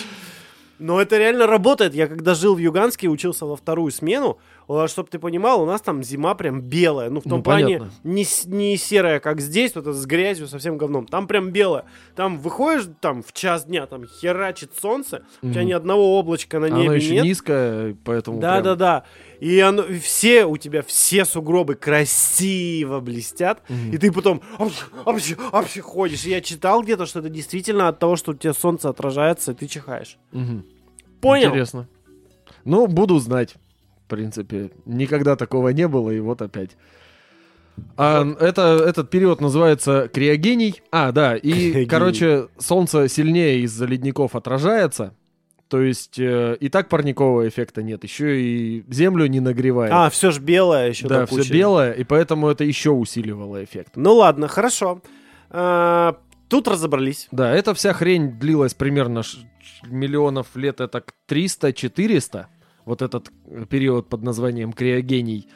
Но 0.79 1.01
это 1.01 1.17
реально 1.19 1.47
работает. 1.47 1.95
Я 1.95 2.07
когда 2.07 2.35
жил 2.35 2.55
в 2.55 2.59
Юганске, 2.59 3.09
учился 3.09 3.45
во 3.47 3.57
вторую 3.57 3.91
смену, 3.91 4.39
чтобы 4.89 5.09
ты 5.09 5.19
понимал, 5.19 5.63
у 5.63 5.67
нас 5.67 5.81
там 5.81 6.03
зима 6.03 6.35
прям 6.35 6.61
белая. 6.61 7.09
Ну, 7.11 7.21
в 7.21 7.25
том 7.25 7.39
Ну, 7.39 7.43
плане, 7.43 7.65
понятно. 7.79 7.91
не, 8.05 8.25
не 8.47 8.77
серая, 8.77 9.21
как 9.21 9.41
здесь, 9.41 9.75
вот 9.75 9.83
это 9.83 9.93
с 9.95 10.05
грязью, 10.07 10.49
совсем 10.49 10.77
говном. 10.77 11.07
Там 11.07 11.27
прям 11.29 11.51
белая. 11.51 11.85
Там 12.17 12.39
выходишь 12.39 12.89
там 13.01 13.23
в 13.23 13.33
час 13.33 13.65
дня, 13.67 13.87
там 13.87 14.05
херачит 14.07 14.73
солнце, 14.81 15.23
у 15.43 15.51
тебя 15.51 15.63
ни 15.65 15.73
одного 15.73 16.19
облачка 16.19 16.59
на 16.59 16.67
небе 16.67 16.89
Оно 16.89 16.95
еще 16.95 17.15
нет. 17.15 17.25
низкое, 17.25 17.97
поэтому 18.05 18.41
Да, 18.41 18.55
прям- 18.55 18.65
да, 18.65 18.75
да. 18.75 19.05
И 19.39 19.61
оно, 19.61 19.85
все 20.03 20.47
у 20.47 20.57
тебя 20.57 20.83
все 20.83 21.25
сугробы 21.25 21.75
красиво 21.75 23.01
блестят, 23.01 23.63
Мгм. 23.69 23.91
и 23.93 23.99
ты 23.99 24.11
потом 24.13 24.41
апщ 25.05 25.81
ходишь. 25.81 26.25
И 26.25 26.31
я 26.31 26.41
читал 26.41 26.83
где-то, 26.83 27.07
что 27.07 27.21
это 27.21 27.29
действительно 27.29 27.89
от 27.89 27.99
того, 27.99 28.17
что 28.17 28.33
у 28.33 28.35
тебя 28.35 28.53
солнце 28.55 28.89
отражается, 28.89 29.53
и 29.53 29.55
ты 29.55 29.67
чихаешь. 29.67 30.19
Мгм. 30.33 30.65
Понял? 31.21 31.49
Интересно. 31.51 31.87
Ну, 32.65 32.87
буду 32.87 33.19
знать. 33.19 33.55
В 34.07 34.09
принципе, 34.09 34.71
никогда 34.85 35.35
такого 35.35 35.71
не 35.71 35.89
было, 35.89 36.11
и 36.13 36.21
вот 36.21 36.41
опять. 36.41 36.77
А, 37.97 38.25
это, 38.39 38.85
этот 38.87 39.11
период 39.11 39.41
называется 39.41 40.09
криогений. 40.09 40.81
А, 40.93 41.11
да, 41.11 41.35
и, 41.35 41.41
Криогений. 41.51 41.87
короче, 41.87 42.49
солнце 42.57 43.09
сильнее 43.09 43.63
из-за 43.63 43.85
ледников 43.87 44.37
отражается. 44.37 45.13
То 45.69 45.81
есть 45.81 46.21
э, 46.21 46.57
и 46.61 46.69
так 46.69 46.89
парникового 46.89 47.49
эффекта 47.49 47.83
нет. 47.83 48.05
Еще 48.05 48.41
и 48.41 48.85
землю 48.89 49.27
не 49.27 49.41
нагревает. 49.41 49.93
А, 49.93 50.09
все 50.09 50.31
ж 50.31 50.39
белое 50.39 50.91
еще 50.91 51.09
да, 51.09 51.27
все 51.27 51.43
белое, 51.53 51.91
и 51.91 52.05
поэтому 52.05 52.47
это 52.47 52.63
еще 52.63 52.91
усиливало 52.91 53.65
эффект. 53.65 53.95
Ну 53.97 54.15
ладно, 54.15 54.47
хорошо. 54.47 55.03
А, 55.51 56.17
тут 56.49 56.69
разобрались. 56.69 57.27
Да, 57.33 57.53
эта 57.53 57.75
вся 57.75 57.93
хрень 57.93 58.39
длилась 58.39 58.75
примерно 58.75 59.23
миллионов 59.85 60.55
лет, 60.55 60.81
это 60.81 61.03
300-400. 61.29 62.47
Вот 62.87 63.03
этот 63.03 63.31
э, 63.45 63.67
период 63.69 64.09
под 64.09 64.23
названием 64.23 64.73
криогений. 64.73 65.49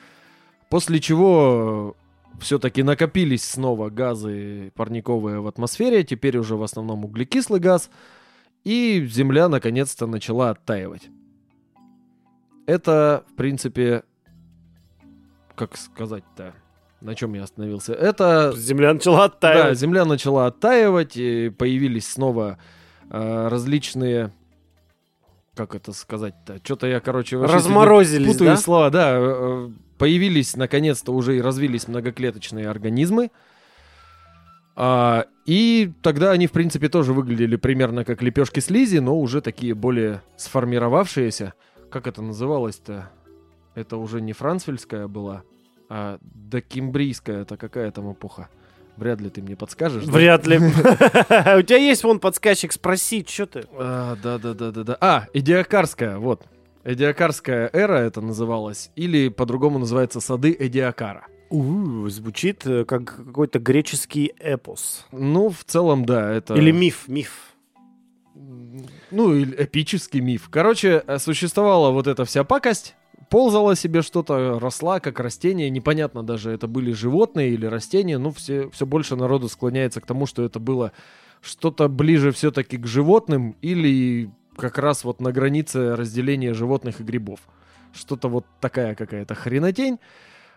После 0.68 1.00
чего 1.00 1.96
все-таки 2.38 2.82
накопились 2.82 3.44
снова 3.44 3.88
газы 3.88 4.72
парниковые 4.74 5.40
в 5.40 5.46
атмосфере, 5.46 6.04
теперь 6.04 6.36
уже 6.36 6.56
в 6.56 6.62
основном 6.62 7.06
углекислый 7.06 7.60
газ, 7.60 7.90
и 8.64 9.06
Земля 9.06 9.48
наконец-то 9.48 10.06
начала 10.06 10.50
оттаивать. 10.50 11.08
Это, 12.66 13.24
в 13.32 13.34
принципе, 13.36 14.04
как 15.54 15.76
сказать-то, 15.76 16.54
на 17.00 17.14
чем 17.14 17.34
я 17.34 17.44
остановился? 17.44 17.94
Это... 17.94 18.52
Земля 18.56 18.92
начала 18.92 19.18
Да, 19.18 19.24
оттаивать. 19.24 19.78
Земля 19.78 20.04
начала 20.04 20.46
оттаивать, 20.46 21.16
и 21.16 21.48
появились 21.50 22.08
снова 22.08 22.58
э, 23.08 23.48
различные... 23.48 24.32
Как 25.54 25.74
это 25.74 25.92
сказать-то? 25.92 26.60
Что-то 26.62 26.86
я, 26.86 27.00
короче, 27.00 27.36
вообще 27.36 27.56
Разморозились, 27.56 28.32
путаю 28.32 28.50
да? 28.50 28.56
слова, 28.56 28.90
да. 28.90 29.16
э, 29.18 29.70
Появились, 29.98 30.56
наконец-то, 30.56 31.12
уже 31.12 31.36
и 31.36 31.40
развились 31.40 31.88
многоклеточные 31.88 32.68
организмы. 32.68 33.30
А, 34.76 35.26
и 35.44 35.92
тогда 36.02 36.30
они, 36.30 36.46
в 36.46 36.52
принципе, 36.52 36.88
тоже 36.88 37.12
выглядели 37.12 37.56
примерно 37.56 38.04
как 38.04 38.22
лепешки 38.22 38.60
слизи, 38.60 38.98
но 38.98 39.18
уже 39.18 39.42
такие 39.42 39.74
более 39.74 40.22
сформировавшиеся. 40.36 41.52
Как 41.90 42.06
это 42.06 42.22
называлось-то? 42.22 43.10
Это 43.74 43.96
уже 43.96 44.20
не 44.20 44.32
францвельская 44.32 45.06
была, 45.06 45.42
а 45.88 46.18
докимбрийская. 46.22 47.42
Это 47.42 47.56
какая 47.56 47.90
там 47.90 48.12
эпоха? 48.12 48.48
Вряд 49.00 49.18
ли 49.22 49.30
ты 49.30 49.40
мне 49.40 49.56
подскажешь. 49.56 50.04
да? 50.04 50.12
Вряд 50.12 50.46
ли. 50.46 50.58
У 50.58 51.62
тебя 51.62 51.78
есть 51.78 52.04
вон 52.04 52.20
подсказчик, 52.20 52.70
спроси, 52.70 53.24
что 53.26 53.46
ты? 53.46 53.64
А, 53.72 54.14
да, 54.22 54.36
да, 54.36 54.52
да, 54.52 54.70
да, 54.70 54.82
да. 54.84 54.98
А, 55.00 55.26
Эдиакарская, 55.32 56.18
вот. 56.18 56.44
Эдиакарская 56.84 57.70
эра 57.72 57.94
это 57.94 58.20
называлась, 58.20 58.90
или 58.96 59.30
по-другому 59.30 59.78
называется 59.78 60.20
сады 60.20 60.54
Эдиакара. 60.58 61.26
У, 61.48 62.08
звучит 62.10 62.66
э, 62.66 62.84
как 62.84 63.16
какой-то 63.16 63.58
греческий 63.58 64.34
эпос. 64.38 65.06
Ну, 65.12 65.48
в 65.48 65.64
целом, 65.64 66.04
да, 66.04 66.30
это... 66.30 66.54
Или 66.54 66.70
миф, 66.70 67.08
миф. 67.08 67.54
Ну, 68.34 69.34
или 69.34 69.64
эпический 69.64 70.20
миф. 70.20 70.48
Короче, 70.50 71.02
э, 71.06 71.18
существовала 71.18 71.90
вот 71.90 72.06
эта 72.06 72.26
вся 72.26 72.44
пакость, 72.44 72.96
ползала 73.30 73.76
себе 73.76 74.02
что-то, 74.02 74.58
росла 74.58 75.00
как 75.00 75.20
растение, 75.20 75.70
непонятно 75.70 76.22
даже, 76.22 76.50
это 76.50 76.66
были 76.66 76.92
животные 76.92 77.50
или 77.50 77.64
растения, 77.64 78.18
ну, 78.18 78.32
все, 78.32 78.68
все 78.70 78.84
больше 78.84 79.16
народу 79.16 79.48
склоняется 79.48 80.00
к 80.00 80.06
тому, 80.06 80.26
что 80.26 80.42
это 80.42 80.58
было 80.58 80.92
что-то 81.40 81.88
ближе 81.88 82.32
все-таки 82.32 82.76
к 82.76 82.86
животным 82.86 83.56
или 83.62 84.30
как 84.56 84.76
раз 84.76 85.04
вот 85.04 85.20
на 85.20 85.32
границе 85.32 85.96
разделения 85.96 86.52
животных 86.52 87.00
и 87.00 87.04
грибов. 87.04 87.40
Что-то 87.92 88.28
вот 88.28 88.44
такая 88.60 88.94
какая-то 88.94 89.34
хренотень. 89.34 89.98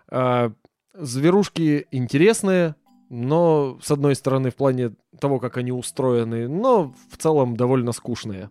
А, 0.09 0.51
зверушки 0.93 1.88
интересные, 1.91 2.75
но, 3.09 3.79
с 3.81 3.91
одной 3.91 4.15
стороны, 4.15 4.49
в 4.49 4.55
плане 4.55 4.93
того, 5.19 5.39
как 5.39 5.57
они 5.57 5.71
устроены, 5.71 6.47
но 6.47 6.93
в 7.09 7.17
целом 7.17 7.55
довольно 7.55 7.91
скучные. 7.91 8.49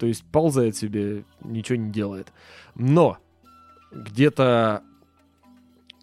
То 0.00 0.06
есть 0.06 0.24
ползает 0.24 0.74
себе, 0.76 1.24
ничего 1.44 1.76
не 1.76 1.92
делает. 1.92 2.32
Но 2.74 3.18
где-то 3.92 4.82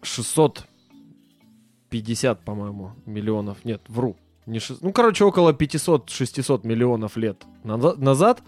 650, 0.02 2.44
по-моему, 2.44 2.92
миллионов, 3.06 3.64
нет, 3.64 3.82
вру, 3.88 4.16
не 4.46 4.58
шест- 4.58 4.78
ну, 4.82 4.92
короче, 4.92 5.24
около 5.24 5.52
500-600 5.52 6.66
миллионов 6.66 7.16
лет 7.16 7.44
наза- 7.64 7.96
назад 7.98 8.42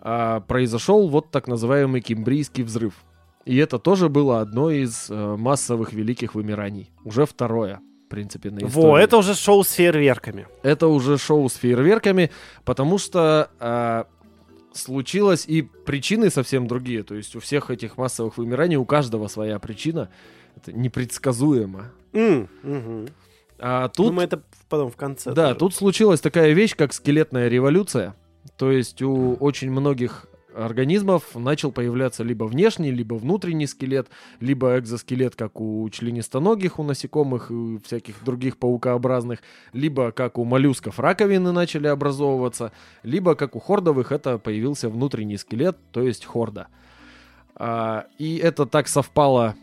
а, 0.00 0.40
произошел 0.40 1.08
вот 1.08 1.30
так 1.30 1.46
называемый 1.46 2.00
Кембрийский 2.00 2.64
взрыв. 2.64 2.94
И 3.44 3.56
это 3.56 3.78
тоже 3.78 4.08
было 4.08 4.40
одно 4.40 4.70
из 4.70 5.10
э, 5.10 5.36
массовых 5.36 5.92
великих 5.92 6.34
вымираний. 6.34 6.90
Уже 7.04 7.26
второе, 7.26 7.80
в 8.06 8.10
принципе, 8.10 8.50
на 8.50 8.60
Во, 8.60 8.68
истории. 8.68 9.02
это 9.04 9.16
уже 9.18 9.34
шоу 9.34 9.62
с 9.64 9.72
фейерверками. 9.72 10.46
Это 10.62 10.86
уже 10.88 11.18
шоу 11.18 11.48
с 11.48 11.54
фейерверками, 11.54 12.30
потому 12.64 12.98
что 12.98 13.50
а, 13.58 14.06
случилось 14.72 15.44
и 15.46 15.62
причины 15.62 16.30
совсем 16.30 16.66
другие. 16.66 17.02
То 17.02 17.14
есть 17.14 17.34
у 17.36 17.40
всех 17.40 17.70
этих 17.70 17.96
массовых 17.96 18.38
вымираний, 18.38 18.76
у 18.76 18.84
каждого 18.84 19.28
своя 19.28 19.58
причина. 19.58 20.10
Это 20.56 20.72
непредсказуемо. 20.72 21.90
М, 22.12 22.48
мгм. 22.62 23.08
А 23.58 23.82
Ну, 23.84 23.88
тут, 23.90 24.12
мы 24.14 24.22
это 24.22 24.42
потом 24.68 24.90
в 24.90 24.96
конце. 24.96 25.32
да, 25.32 25.48
тоже. 25.48 25.58
тут 25.58 25.74
случилась 25.74 26.20
такая 26.20 26.52
вещь, 26.52 26.74
как 26.76 26.92
скелетная 26.92 27.48
революция. 27.48 28.14
То 28.56 28.70
есть 28.70 29.02
у 29.02 29.34
очень 29.34 29.70
многих 29.70 30.26
организмов 30.54 31.34
начал 31.34 31.72
появляться 31.72 32.22
либо 32.22 32.44
внешний, 32.44 32.90
либо 32.90 33.14
внутренний 33.14 33.66
скелет, 33.66 34.08
либо 34.40 34.78
экзоскелет, 34.78 35.36
как 35.36 35.60
у 35.60 35.88
членистоногих, 35.90 36.78
у 36.78 36.82
насекомых 36.82 37.50
и 37.50 37.78
всяких 37.84 38.22
других 38.24 38.56
паукообразных, 38.58 39.40
либо 39.72 40.12
как 40.12 40.38
у 40.38 40.44
моллюсков 40.44 40.98
раковины 40.98 41.52
начали 41.52 41.86
образовываться, 41.86 42.72
либо 43.02 43.34
как 43.34 43.56
у 43.56 43.60
хордовых 43.60 44.12
это 44.12 44.38
появился 44.38 44.88
внутренний 44.88 45.36
скелет, 45.36 45.76
то 45.92 46.02
есть 46.02 46.24
хорда. 46.24 46.68
А, 47.54 48.06
и 48.18 48.36
это 48.36 48.66
так 48.66 48.88
совпало, 48.88 49.54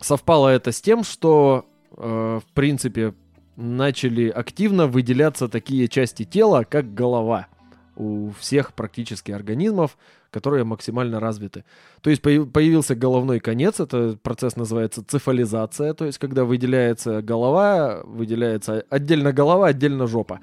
совпало 0.00 0.48
это 0.48 0.72
с 0.72 0.80
тем, 0.80 1.04
что, 1.04 1.66
э, 1.96 2.40
в 2.42 2.52
принципе, 2.54 3.14
начали 3.56 4.28
активно 4.28 4.86
выделяться 4.86 5.48
такие 5.48 5.88
части 5.88 6.24
тела, 6.24 6.64
как 6.64 6.94
голова 6.94 7.48
у 7.96 8.30
всех 8.38 8.72
практически 8.74 9.32
организмов, 9.32 9.96
которые 10.30 10.64
максимально 10.64 11.18
развиты. 11.20 11.64
То 12.02 12.10
есть 12.10 12.22
появ- 12.22 12.46
появился 12.50 12.94
головной 12.94 13.40
конец, 13.40 13.80
это 13.80 14.18
процесс 14.22 14.56
называется 14.56 15.02
цефализация, 15.06 15.94
то 15.94 16.04
есть 16.04 16.18
когда 16.18 16.44
выделяется 16.44 17.22
голова, 17.22 18.02
выделяется 18.04 18.84
отдельно 18.90 19.32
голова, 19.32 19.68
отдельно 19.68 20.06
жопа. 20.06 20.40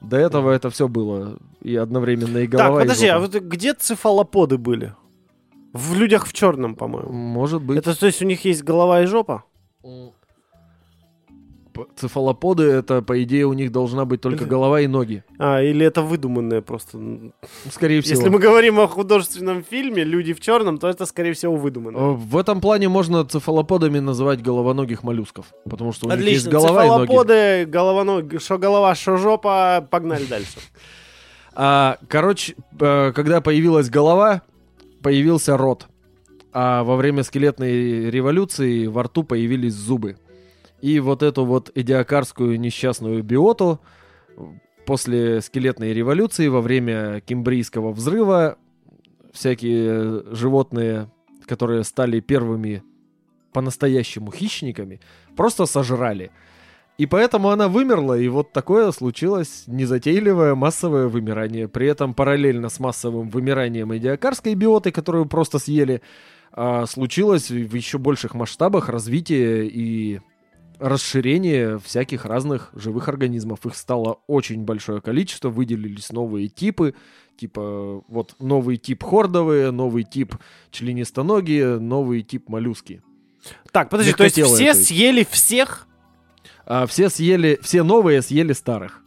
До 0.00 0.16
этого 0.16 0.50
это 0.50 0.68
все 0.70 0.88
было 0.88 1.38
и 1.62 1.74
одновременно 1.76 2.38
и 2.38 2.46
голова, 2.46 2.76
Так, 2.76 2.84
и 2.84 2.88
подожди, 2.88 3.06
а 3.08 3.18
жопа. 3.18 3.32
вот 3.32 3.42
где 3.44 3.74
цефалоподы 3.74 4.58
были? 4.58 4.94
В 5.72 5.94
людях 5.94 6.26
в 6.26 6.32
черном, 6.32 6.74
по-моему. 6.74 7.12
Может 7.12 7.62
быть. 7.62 7.78
Это 7.78 7.98
то 7.98 8.06
есть 8.06 8.22
у 8.22 8.24
них 8.26 8.44
есть 8.46 8.62
голова 8.62 9.02
и 9.02 9.06
жопа? 9.06 9.44
Цефалоподы, 11.96 12.64
это, 12.64 13.02
по 13.02 13.22
идее, 13.22 13.46
у 13.46 13.52
них 13.52 13.72
должна 13.72 14.04
быть 14.04 14.20
только 14.20 14.44
Или- 14.44 14.50
голова 14.50 14.80
и 14.80 14.86
ноги. 14.86 15.22
А, 15.38 15.60
или 15.62 15.84
это 15.86 16.02
выдуманное 16.02 16.60
просто? 16.62 16.98
Скорее 17.70 18.00
всего. 18.00 18.16
Если 18.18 18.28
мы 18.30 18.38
говорим 18.38 18.78
о 18.80 18.86
художественном 18.86 19.62
фильме 19.64 20.04
«Люди 20.04 20.32
в 20.32 20.40
черном», 20.40 20.78
то 20.78 20.88
это, 20.88 21.06
скорее 21.06 21.32
всего, 21.32 21.56
выдуманное. 21.56 22.00
Э, 22.00 22.12
В 22.14 22.36
этом 22.36 22.60
плане 22.60 22.88
можно 22.88 23.24
цефалоподами 23.24 23.98
называть 23.98 24.42
головоногих 24.42 25.02
моллюсков, 25.02 25.46
потому 25.68 25.92
что 25.92 26.06
у 26.06 26.10
них 26.10 26.18
есть 26.20 26.46
Отлично, 26.46 26.50
голова 26.50 26.84
и 26.84 26.88
ноги. 26.88 27.06
цефалоподы, 27.06 27.66
головоног, 27.66 28.40
шо 28.40 28.58
голова, 28.58 28.94
шо 28.94 29.16
жопа, 29.16 29.86
погнали 29.90 30.24
дальше. 30.24 30.58
А, 31.58 31.96
короче, 32.08 32.54
э, 32.78 33.12
когда 33.14 33.40
появилась 33.40 33.88
голова, 33.88 34.42
появился 35.02 35.56
рот. 35.56 35.86
А 36.52 36.84
во 36.84 36.96
время 36.96 37.22
скелетной 37.22 38.10
революции 38.10 38.86
во 38.86 39.04
рту 39.04 39.22
появились 39.24 39.72
зубы. 39.74 40.16
И 40.86 41.00
вот 41.00 41.24
эту 41.24 41.44
вот 41.44 41.72
идиокарскую 41.74 42.60
несчастную 42.60 43.24
биоту 43.24 43.80
после 44.86 45.40
скелетной 45.40 45.92
революции, 45.92 46.46
во 46.46 46.60
время 46.60 47.20
кембрийского 47.22 47.90
взрыва, 47.90 48.56
всякие 49.32 50.22
животные, 50.32 51.10
которые 51.44 51.82
стали 51.82 52.20
первыми 52.20 52.84
по-настоящему 53.52 54.30
хищниками, 54.30 55.00
просто 55.36 55.66
сожрали. 55.66 56.30
И 56.98 57.06
поэтому 57.06 57.48
она 57.50 57.66
вымерла, 57.68 58.16
и 58.16 58.28
вот 58.28 58.52
такое 58.52 58.92
случилось 58.92 59.64
незатейливое 59.66 60.54
массовое 60.54 61.08
вымирание. 61.08 61.66
При 61.66 61.88
этом 61.88 62.14
параллельно 62.14 62.68
с 62.68 62.78
массовым 62.78 63.28
вымиранием 63.28 63.92
идиокарской 63.96 64.54
биоты, 64.54 64.92
которую 64.92 65.26
просто 65.26 65.58
съели, 65.58 66.00
а, 66.52 66.86
случилось 66.86 67.50
в 67.50 67.74
еще 67.74 67.98
больших 67.98 68.34
масштабах 68.34 68.88
развитие 68.88 69.66
и 69.66 70.20
расширение 70.78 71.78
всяких 71.78 72.24
разных 72.24 72.70
живых 72.74 73.08
организмов. 73.08 73.64
Их 73.66 73.74
стало 73.76 74.20
очень 74.26 74.64
большое 74.64 75.00
количество, 75.00 75.48
выделились 75.48 76.10
новые 76.12 76.48
типы, 76.48 76.94
типа 77.36 78.02
вот 78.08 78.34
новый 78.40 78.76
тип 78.76 79.02
хордовые, 79.02 79.70
новый 79.70 80.04
тип 80.04 80.34
членистоногие, 80.70 81.78
новый 81.78 82.22
тип 82.22 82.48
моллюски. 82.48 83.02
Так, 83.72 83.90
подожди, 83.90 84.12
то 84.12 84.24
есть 84.24 84.40
все 84.40 84.56
то 84.56 84.62
есть. 84.62 84.86
съели 84.86 85.26
всех? 85.30 85.86
А 86.64 86.86
все 86.86 87.08
съели, 87.08 87.58
все 87.62 87.82
новые 87.82 88.22
съели 88.22 88.52
старых. 88.52 89.02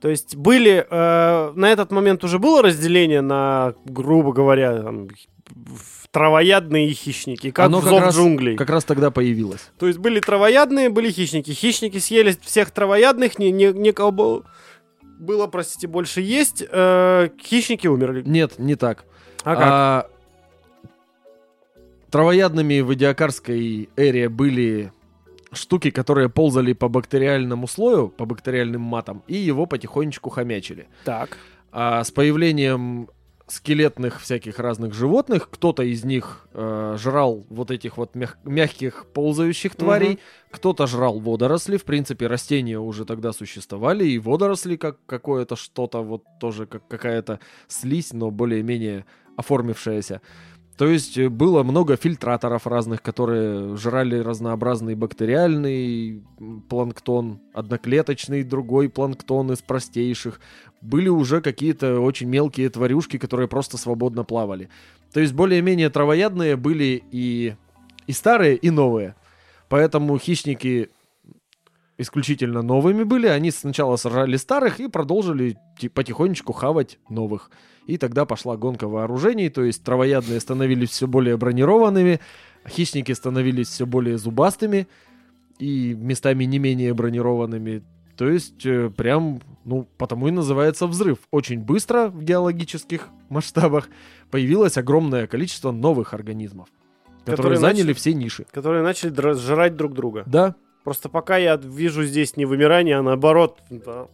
То 0.00 0.08
есть 0.08 0.36
были, 0.36 0.86
э, 0.88 1.52
на 1.54 1.68
этот 1.68 1.90
момент 1.90 2.22
уже 2.22 2.38
было 2.38 2.62
разделение 2.62 3.20
на, 3.20 3.74
грубо 3.84 4.32
говоря, 4.32 4.82
там, 4.82 5.08
травоядные 6.10 6.88
и 6.88 6.92
хищники, 6.92 7.50
как 7.50 7.66
Оно 7.66 7.78
в 7.80 7.82
как 7.82 7.90
«Зов 7.90 8.00
раз- 8.00 8.16
джунглей». 8.16 8.56
Как 8.56 8.70
раз 8.70 8.84
тогда 8.84 9.10
появилось. 9.10 9.70
То 9.78 9.86
есть 9.86 9.98
были 9.98 10.20
травоядные, 10.20 10.88
были 10.88 11.10
хищники. 11.10 11.50
Хищники 11.50 11.98
съели 11.98 12.36
всех 12.42 12.70
травоядных, 12.70 13.38
не, 13.38 13.50
некого 13.52 14.10
было, 14.10 14.44
было, 15.18 15.46
простите, 15.48 15.86
больше 15.86 16.20
есть. 16.20 16.64
э, 16.68 17.28
хищники 17.42 17.86
умерли. 17.86 18.22
Нет, 18.24 18.58
не 18.58 18.74
так. 18.74 19.04
А 19.44 19.54
как? 19.54 19.64
А, 19.66 20.06
травоядными 22.10 22.80
в 22.80 22.94
идиокарской 22.94 23.88
эре 23.96 24.28
были 24.28 24.92
штуки, 25.52 25.90
которые 25.90 26.28
ползали 26.28 26.72
по 26.72 26.88
бактериальному 26.88 27.66
слою, 27.68 28.08
по 28.08 28.24
бактериальным 28.24 28.80
матам, 28.82 29.22
и 29.26 29.36
его 29.36 29.66
потихонечку 29.66 30.30
хомячили. 30.30 30.88
Так. 31.04 31.36
А 31.72 32.02
с 32.04 32.10
появлением 32.10 33.08
скелетных 33.48 34.20
всяких 34.20 34.58
разных 34.58 34.92
животных, 34.94 35.48
кто-то 35.50 35.82
из 35.82 36.04
них 36.04 36.46
э, 36.52 36.96
жрал 36.98 37.46
вот 37.48 37.70
этих 37.70 37.96
вот 37.96 38.14
мяг- 38.14 38.36
мягких 38.44 39.06
ползающих 39.14 39.74
тварей, 39.74 40.10
Мгм. 40.10 40.18
кто-то 40.50 40.86
жрал 40.86 41.18
водоросли. 41.18 41.76
В 41.78 41.84
принципе, 41.84 42.26
растения 42.26 42.78
уже 42.78 43.04
тогда 43.04 43.32
существовали, 43.32 44.04
и 44.06 44.18
водоросли 44.18 44.76
как 44.76 44.98
какое-то 45.06 45.56
что-то, 45.56 46.02
вот 46.02 46.24
тоже 46.40 46.66
как 46.66 46.86
какая-то 46.88 47.40
слизь, 47.68 48.12
но 48.12 48.30
более-менее 48.30 49.04
оформившаяся. 49.36 50.20
То 50.76 50.86
есть 50.86 51.18
э, 51.18 51.28
было 51.28 51.64
много 51.64 51.96
фильтраторов 51.96 52.66
разных, 52.66 53.02
которые 53.02 53.76
жрали 53.76 54.18
разнообразный 54.20 54.94
бактериальный 54.94 56.22
планктон, 56.68 57.40
одноклеточный 57.52 58.44
другой 58.44 58.88
планктон 58.88 59.50
из 59.52 59.60
простейших. 59.60 60.40
Были 60.80 61.08
уже 61.08 61.40
какие-то 61.40 62.00
очень 62.00 62.28
мелкие 62.28 62.68
тварюшки, 62.68 63.18
которые 63.18 63.48
просто 63.48 63.76
свободно 63.76 64.24
плавали. 64.24 64.68
То 65.12 65.20
есть 65.20 65.32
более-менее 65.32 65.90
травоядные 65.90 66.56
были 66.56 67.02
и, 67.10 67.54
и 68.06 68.12
старые, 68.12 68.56
и 68.56 68.70
новые. 68.70 69.14
Поэтому 69.68 70.18
хищники 70.18 70.90
исключительно 71.98 72.62
новыми 72.62 73.02
были. 73.02 73.26
Они 73.26 73.50
сначала 73.50 73.96
сажали 73.96 74.36
старых 74.36 74.80
и 74.80 74.88
продолжили 74.88 75.58
ти- 75.78 75.88
потихонечку 75.88 76.52
хавать 76.52 76.98
новых. 77.10 77.50
И 77.86 77.98
тогда 77.98 78.24
пошла 78.24 78.56
гонка 78.56 78.86
вооружений, 78.86 79.48
то 79.48 79.64
есть 79.64 79.82
травоядные 79.82 80.40
становились 80.40 80.90
все 80.90 81.06
более 81.06 81.36
бронированными, 81.36 82.20
хищники 82.68 83.12
становились 83.12 83.68
все 83.68 83.86
более 83.86 84.18
зубастыми 84.18 84.86
и 85.58 85.94
местами 85.94 86.44
не 86.44 86.58
менее 86.58 86.94
бронированными. 86.94 87.82
То 88.18 88.28
есть 88.28 88.66
э, 88.66 88.90
прям, 88.90 89.40
ну, 89.64 89.86
потому 89.96 90.26
и 90.28 90.32
называется 90.32 90.86
взрыв. 90.88 91.18
Очень 91.30 91.60
быстро 91.60 92.08
в 92.08 92.22
геологических 92.22 93.08
масштабах 93.30 93.88
появилось 94.30 94.76
огромное 94.76 95.26
количество 95.28 95.70
новых 95.70 96.12
организмов, 96.14 96.68
которые, 97.20 97.36
Которые 97.36 97.58
заняли 97.58 97.76
начали- 97.82 97.92
все 97.94 98.12
ниши. 98.14 98.44
Которые 98.50 98.82
начали 98.82 99.14
жрать 99.34 99.76
друг 99.76 99.94
друга. 99.94 100.24
Да, 100.26 100.54
Просто 100.84 101.08
пока 101.08 101.36
я 101.36 101.56
вижу 101.56 102.02
здесь 102.04 102.36
не 102.36 102.44
вымирание, 102.46 102.96
а 102.96 103.02
наоборот, 103.02 103.58
да, 103.70 104.08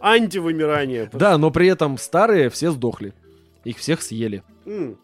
антивымирание. 0.00 1.10
да, 1.12 1.36
но 1.38 1.50
при 1.50 1.66
этом 1.68 1.98
старые 1.98 2.50
все 2.50 2.70
сдохли. 2.70 3.14
Их 3.64 3.76
всех 3.78 4.00
съели. 4.02 4.42
М. 4.64 4.96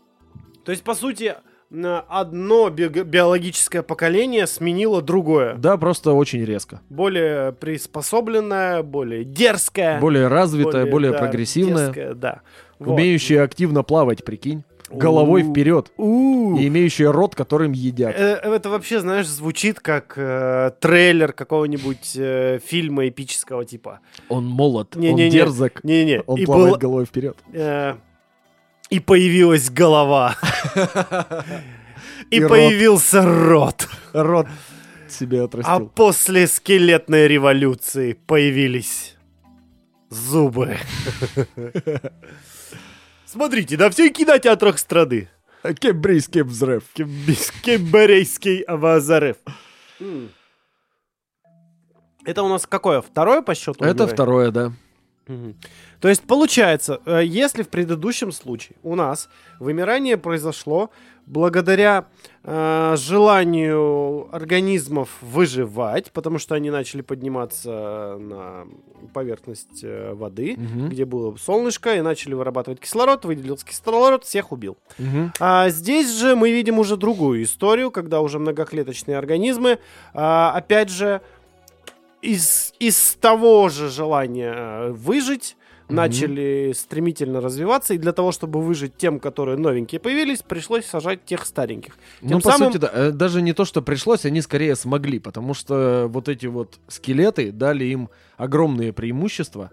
То 0.64 0.72
есть, 0.72 0.82
по 0.82 0.94
сути, 0.94 1.34
одно 1.70 2.68
био- 2.68 3.04
биологическое 3.04 3.82
поколение 3.82 4.46
сменило 4.46 5.02
другое. 5.02 5.54
Да, 5.56 5.76
просто 5.76 6.12
очень 6.12 6.44
резко. 6.44 6.80
Более 6.88 7.52
приспособленное, 7.52 8.82
более 8.82 9.24
дерзкое. 9.24 10.00
Более 10.00 10.28
развитая, 10.28 10.86
более, 10.90 11.12
да, 11.12 11.18
прогрессивная, 11.18 11.86
дерзкое, 11.86 12.14
да. 12.14 12.40
Вот. 12.78 12.94
умеющая 12.94 13.42
активно 13.42 13.82
плавать, 13.82 14.24
прикинь. 14.24 14.62
Головой 14.88 15.42
вперед. 15.42 15.90
И 15.98 16.02
имеющая 16.68 17.10
рот, 17.10 17.34
которым 17.34 17.72
едят. 17.72 18.14
Э, 18.16 18.34
Это 18.34 18.70
вообще, 18.70 19.00
знаешь, 19.00 19.26
звучит 19.26 19.80
как 19.80 20.12
э, 20.16 20.70
трейлер 20.78 21.32
какого-нибудь 21.32 22.12
э, 22.16 22.60
фильма 22.64 23.08
эпического 23.08 23.64
типа. 23.64 23.98
Он 24.28 24.46
молод, 24.46 24.94
Не-не-не. 24.94 25.24
он 25.24 25.30
дерзок, 25.30 25.82
Не-не. 25.82 26.22
он 26.26 26.38
и 26.38 26.44
плавает 26.44 26.74
был- 26.74 26.78
головой 26.78 27.04
вперед. 27.04 27.36
э, 27.52 27.94
и 28.91 29.01
появилась 29.01 29.70
голова. 29.70 30.37
И 32.30 32.41
появился 32.41 33.22
рот. 33.22 33.89
Рот 34.12 34.49
себе 35.09 35.43
А 35.43 35.45
отрастил. 35.45 35.89
после 35.89 36.47
скелетной 36.49 37.28
революции 37.28 38.14
появились 38.14 39.16
зубы. 40.11 40.76
Смотрите, 43.26 43.76
на 43.76 43.91
всех 43.91 44.12
кинотеатрах 44.12 44.78
страны. 44.78 45.28
Кембрийский 45.78 46.43
взрыв. 46.43 46.84
Кемберейский 46.95 48.61
авазарев. 48.62 49.37
Это 52.24 52.43
у 52.43 52.49
нас 52.49 52.66
какое? 52.66 53.01
Второе 53.01 53.43
по 53.43 53.55
счету? 53.55 53.84
Это 53.84 54.09
второе, 54.09 54.51
да. 54.51 54.72
Мгм. 55.28 55.57
То 56.01 56.09
есть 56.09 56.22
получается, 56.22 57.01
э, 57.07 57.22
если 57.24 57.62
в 57.62 57.68
предыдущем 57.68 58.32
случае 58.32 58.76
у 58.82 58.94
нас 58.94 59.28
вымирание 59.59 60.16
произошло 60.16 60.90
благодаря 61.26 62.07
э, 62.44 62.94
желанию 62.97 64.28
организмов 64.32 65.09
выживать, 65.20 66.12
потому 66.12 66.38
что 66.38 66.55
они 66.55 66.70
начали 66.70 67.01
подниматься 67.03 68.16
на 68.20 68.66
поверхность 69.12 69.82
э, 69.82 70.12
воды, 70.14 70.55
Мгм. 70.57 70.88
где 70.88 71.05
было 71.05 71.34
солнышко, 71.36 71.97
и 71.97 72.01
начали 72.01 72.34
вырабатывать 72.34 72.78
кислород, 72.80 73.24
выделился 73.24 73.66
кислород, 73.66 74.24
всех 74.24 74.53
убил. 74.53 74.76
Мгм. 74.99 75.32
А 75.40 75.68
здесь 75.70 76.12
же 76.12 76.36
мы 76.36 76.53
видим 76.53 76.78
уже 76.78 76.97
другую 76.97 77.42
историю, 77.42 77.90
когда 77.90 78.20
уже 78.20 78.38
многоклеточные 78.38 79.18
организмы, 79.18 79.78
а, 80.14 80.53
опять 80.55 80.90
же, 80.90 81.20
из, 82.22 82.72
из 82.78 83.14
того 83.20 83.68
же 83.68 83.88
желания 83.88 84.55
э, 84.55 84.90
выжить, 84.92 85.57
Мгм. 85.89 85.97
начали 85.97 86.72
стремительно 86.74 87.41
развиваться, 87.41 87.95
и 87.95 87.99
для 87.99 88.12
того, 88.12 88.32
чтобы 88.32 88.61
выжить 88.61 88.97
тем, 88.97 89.20
которые 89.20 89.57
новенькие 89.57 90.01
появились, 90.01 90.43
пришлось 90.43 90.84
сажать 90.84 91.24
тех 91.24 91.47
стареньких. 91.47 91.97
Ну, 92.22 92.28
Тем 92.28 92.41
по 92.41 92.51
самым- 92.51 92.72
сути, 92.72 92.80
да. 92.82 92.91
Э, 92.93 93.11
Даже 93.12 93.41
не 93.43 93.53
то, 93.53 93.64
что 93.64 93.82
пришлось, 93.82 94.24
они 94.24 94.41
скорее 94.41 94.74
смогли, 94.74 95.18
потому 95.20 95.55
что 95.55 96.07
вот 96.09 96.28
эти 96.28 96.47
вот 96.47 96.78
скелеты 96.89 97.53
дали 97.53 97.84
им 97.84 98.09
огромные 98.37 98.93
преимущества. 98.93 99.70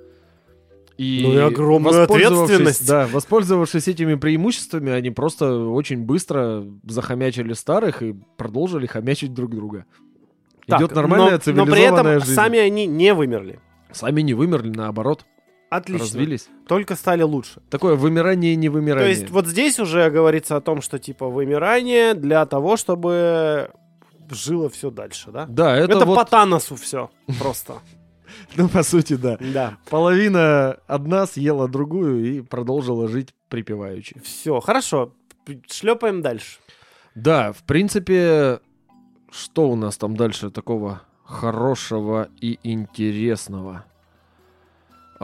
И 0.96 1.22
Ну 1.24 1.34
и 1.34 1.38
огромную 1.38 2.04
ответственность. 2.04 2.88
Да, 2.88 3.08
воспользовавшись 3.08 3.88
этими 3.88 4.14
преимуществами, 4.14 4.92
они 4.92 5.10
просто 5.10 5.58
очень 5.68 6.04
быстро 6.04 6.64
захомячили 6.88 7.54
старых 7.54 8.04
и 8.04 8.14
продолжили 8.38 8.86
хомячить 8.86 9.34
друг 9.34 9.56
друга. 9.56 9.86
Так, 10.68 10.80
Идет 10.80 10.94
нормальная 10.96 11.32
но, 11.32 11.38
цивилизованная 11.40 11.90
но 11.92 11.96
при 12.04 12.12
этом 12.12 12.20
жизнь. 12.22 12.36
сами 12.36 12.60
они 12.60 12.86
не 12.86 13.14
вымерли. 13.16 13.60
Сами 13.92 14.22
не 14.22 14.36
вымерли, 14.36 14.70
наоборот, 14.70 15.26
Отлично. 15.76 16.06
развились. 16.06 16.48
Только 16.68 16.96
стали 16.96 17.24
лучше. 17.24 17.62
Такое 17.70 17.96
вымирание 17.96 18.54
и 18.54 18.56
То 18.56 18.62
невымирание. 18.62 19.10
есть 19.10 19.30
вот 19.30 19.48
здесь 19.48 19.80
уже 19.80 20.10
говорится 20.10 20.56
о 20.56 20.62
том, 20.62 20.82
что 20.82 21.00
типа 21.00 21.28
вымирание 21.28 22.14
для 22.14 22.46
того, 22.46 22.78
чтобы 22.78 23.72
жило 24.30 24.70
все 24.70 24.92
дальше, 24.92 25.32
да? 25.32 25.46
Да, 25.48 25.76
это, 25.76 25.94
Это, 25.94 26.06
вот, 26.06 26.16
по 26.16 26.26
Таносу 26.26 26.76
все 26.76 27.10
просто. 27.40 27.76
ну, 28.56 28.70
по 28.70 28.84
сути, 28.84 29.16
да. 29.16 29.38
Да. 29.40 29.78
Половина 29.90 30.78
одна 30.88 31.26
съела 31.26 31.68
другую 31.68 32.38
и 32.38 32.42
продолжила 32.42 33.08
жить 33.08 33.34
припеваючи. 33.50 34.20
Все, 34.24 34.60
хорошо. 34.60 35.14
Шлепаем 35.70 36.22
дальше. 36.22 36.60
Да, 37.16 37.52
в 37.52 37.64
принципе, 37.64 38.60
что 39.32 39.70
у 39.70 39.76
нас 39.76 39.98
там 39.98 40.16
дальше 40.16 40.50
такого 40.50 41.02
хорошего 41.24 42.30
и 42.40 42.60
интересного? 42.64 43.86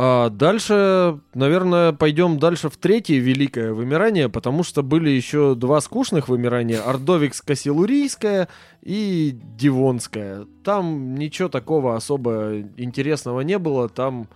А 0.02 0.30
дальше, 0.30 1.20
наверное, 1.34 1.92
пойдем 1.92 2.40
дальше 2.40 2.70
в 2.70 2.78
третье 2.78 3.18
великое 3.18 3.74
вымирание, 3.74 4.30
потому 4.30 4.64
что 4.64 4.82
были 4.82 5.10
еще 5.10 5.56
два 5.56 5.82
скучных 5.82 6.30
вымирания. 6.30 6.80
Ордовикско-силурийское 6.80 8.48
и 8.82 9.38
Дивонское. 9.58 10.46
Там 10.64 11.16
ничего 11.16 11.50
такого 11.50 11.98
особо 11.98 12.62
интересного 12.78 13.42
не 13.42 13.60
было. 13.60 13.90
Там 13.90 14.30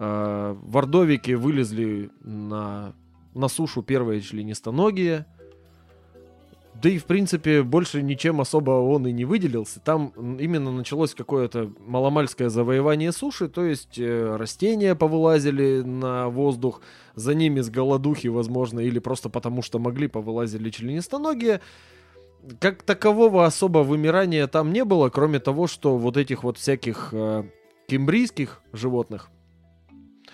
э, 0.00 0.56
в 0.60 0.76
Ордовике 0.76 1.36
вылезли 1.36 2.10
на, 2.20 2.92
на 3.34 3.46
сушу 3.46 3.82
первые 3.82 4.20
членистоногие. 4.20 5.26
Да 6.80 6.88
и, 6.88 6.98
в 6.98 7.06
принципе, 7.06 7.64
больше 7.64 8.02
ничем 8.02 8.40
особо 8.40 8.70
он 8.70 9.06
и 9.08 9.12
не 9.12 9.24
выделился. 9.24 9.80
Там 9.80 10.12
именно 10.38 10.70
началось 10.70 11.12
какое-то 11.12 11.72
маломальское 11.84 12.48
завоевание 12.50 13.10
суши, 13.10 13.48
то 13.48 13.64
есть 13.64 13.98
э, 13.98 14.36
растения 14.36 14.94
повылазили 14.94 15.82
на 15.82 16.28
воздух, 16.28 16.80
за 17.16 17.34
ними 17.34 17.62
с 17.62 17.68
голодухи, 17.68 18.28
возможно, 18.28 18.78
или 18.78 19.00
просто 19.00 19.28
потому, 19.28 19.60
что 19.62 19.80
могли, 19.80 20.06
повылазили 20.06 20.70
членистоногие. 20.70 21.60
Как 22.60 22.84
такового 22.84 23.44
особо 23.44 23.78
вымирания 23.78 24.46
там 24.46 24.72
не 24.72 24.84
было, 24.84 25.08
кроме 25.08 25.40
того, 25.40 25.66
что 25.66 25.98
вот 25.98 26.16
этих 26.16 26.44
вот 26.44 26.58
всяких 26.58 27.08
э, 27.10 27.42
кембрийских 27.88 28.62
животных, 28.72 29.30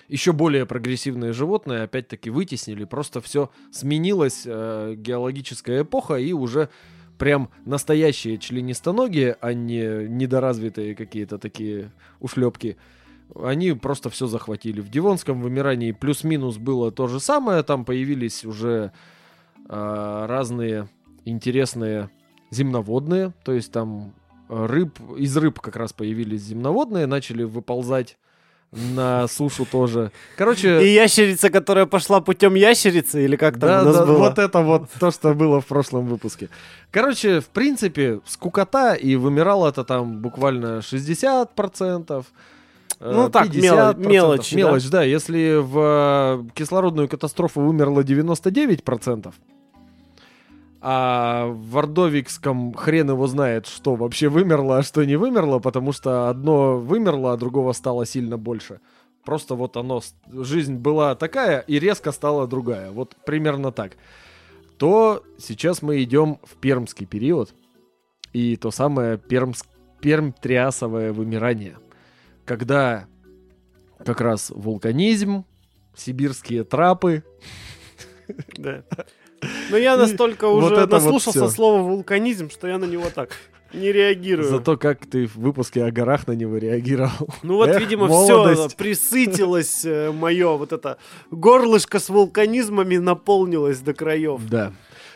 еще 0.08 0.32
более 0.32 0.66
прогрессивные 0.66 1.32
животные 1.32 1.82
опять-таки 1.82 2.30
вытеснили. 2.30 2.84
Просто 2.84 3.20
все 3.20 3.50
сменилась 3.70 4.42
э, 4.44 4.94
геологическая 4.96 5.82
эпоха 5.82 6.16
и 6.16 6.32
уже 6.32 6.68
прям 7.18 7.50
настоящие 7.64 8.38
членистоногие, 8.38 9.36
а 9.40 9.52
не 9.54 10.08
недоразвитые 10.08 10.94
какие-то 10.94 11.38
такие 11.38 11.92
ушлепки. 12.20 12.76
Они 13.34 13.72
просто 13.72 14.10
все 14.10 14.26
захватили. 14.26 14.80
В 14.80 14.90
Дивонском 14.90 15.40
вымирании 15.40 15.92
плюс-минус 15.92 16.58
было 16.58 16.92
то 16.92 17.06
же 17.06 17.20
самое. 17.20 17.62
Там 17.62 17.84
появились 17.84 18.44
уже 18.44 18.92
э, 19.68 20.26
разные 20.28 20.88
интересные 21.24 22.10
земноводные, 22.50 23.32
то 23.44 23.52
есть 23.52 23.72
там 23.72 24.14
э, 24.48 24.66
рыб, 24.66 24.98
из 25.16 25.36
рыб 25.36 25.60
как 25.60 25.76
раз 25.76 25.92
появились 25.92 26.42
земноводные, 26.42 27.06
начали 27.06 27.42
выползать 27.42 28.18
на 28.74 29.28
сушу 29.28 29.64
тоже. 29.64 30.10
Короче... 30.36 30.84
И 30.84 30.92
ящерица, 30.92 31.50
которая 31.50 31.86
пошла 31.86 32.20
путем 32.20 32.54
ящерицы, 32.54 33.24
или 33.24 33.36
как 33.36 33.58
там 33.58 33.68
да, 33.68 33.82
у 33.82 33.84
нас 33.84 33.96
да, 33.96 34.06
было? 34.06 34.18
вот 34.18 34.38
это 34.38 34.60
вот 34.60 34.90
то, 34.98 35.10
что 35.10 35.34
было 35.34 35.60
в 35.60 35.66
прошлом 35.66 36.06
выпуске. 36.06 36.48
Короче, 36.90 37.40
в 37.40 37.46
принципе, 37.46 38.20
скукота, 38.26 38.94
и 38.94 39.16
вымирало 39.16 39.68
это 39.68 39.84
там 39.84 40.18
буквально 40.18 40.78
60%. 40.78 42.24
э, 43.00 43.12
Ну 43.12 43.28
так, 43.30 43.48
50%. 43.48 43.52
мелочь, 43.54 44.00
мелочь, 44.08 44.50
да? 44.50 44.56
Мелочь, 44.56 44.88
да. 44.90 45.02
Если 45.04 45.56
в 45.60 45.78
э, 45.78 46.44
кислородную 46.54 47.08
катастрофу 47.08 47.60
вымерло 47.60 48.00
99%, 48.00 49.32
а 50.86 51.46
в 51.46 51.78
Ордовикском 51.78 52.74
хрен 52.74 53.08
его 53.08 53.26
знает, 53.26 53.66
что 53.66 53.94
вообще 53.94 54.28
вымерло, 54.28 54.76
а 54.76 54.82
что 54.82 55.02
не 55.02 55.16
вымерло, 55.16 55.58
потому 55.58 55.92
что 55.92 56.28
одно 56.28 56.78
вымерло, 56.78 57.32
а 57.32 57.38
другого 57.38 57.72
стало 57.72 58.04
сильно 58.04 58.36
больше. 58.36 58.82
Просто 59.24 59.54
вот 59.54 59.78
оно, 59.78 60.02
жизнь 60.30 60.74
была 60.74 61.14
такая 61.14 61.60
и 61.60 61.78
резко 61.78 62.12
стала 62.12 62.46
другая. 62.46 62.90
Вот 62.90 63.16
примерно 63.24 63.72
так. 63.72 63.92
То 64.76 65.24
сейчас 65.38 65.80
мы 65.80 66.02
идем 66.02 66.38
в 66.42 66.56
пермский 66.56 67.06
период. 67.06 67.54
И 68.34 68.56
то 68.56 68.70
самое 68.70 69.16
пермс... 69.16 69.62
перм-триасовое 70.02 71.14
вымирание. 71.14 71.78
Когда 72.44 73.06
как 74.04 74.20
раз 74.20 74.50
вулканизм, 74.50 75.46
сибирские 75.96 76.62
трапы, 76.64 77.24
Да. 78.58 78.84
Но 79.70 79.76
я 79.76 79.96
настолько 79.96 80.48
вот 80.48 80.64
уже 80.64 80.74
вот 80.76 80.90
наслушался 80.90 81.46
всё. 81.46 81.48
слова 81.48 81.82
вулканизм, 81.82 82.50
что 82.50 82.68
я 82.68 82.78
на 82.78 82.84
него 82.84 83.04
так 83.14 83.30
не 83.72 83.92
реагирую. 83.92 84.48
Зато 84.48 84.76
как 84.76 85.04
ты 85.06 85.26
в 85.26 85.36
выпуске 85.36 85.84
о 85.84 85.90
горах 85.90 86.26
на 86.26 86.32
него 86.32 86.56
реагировал. 86.58 87.28
Ну 87.42 87.56
вот, 87.56 87.68
Эх, 87.68 87.80
видимо, 87.80 88.06
молодость. 88.06 88.68
все 88.68 88.76
присытилось 88.76 89.84
мое 90.12 90.56
вот 90.56 90.72
это 90.72 90.98
горлышко 91.30 91.98
с 91.98 92.08
вулканизмами 92.08 92.96
наполнилось 92.96 93.80
до 93.80 93.92
краев. 93.94 94.40
Да. 94.48 94.72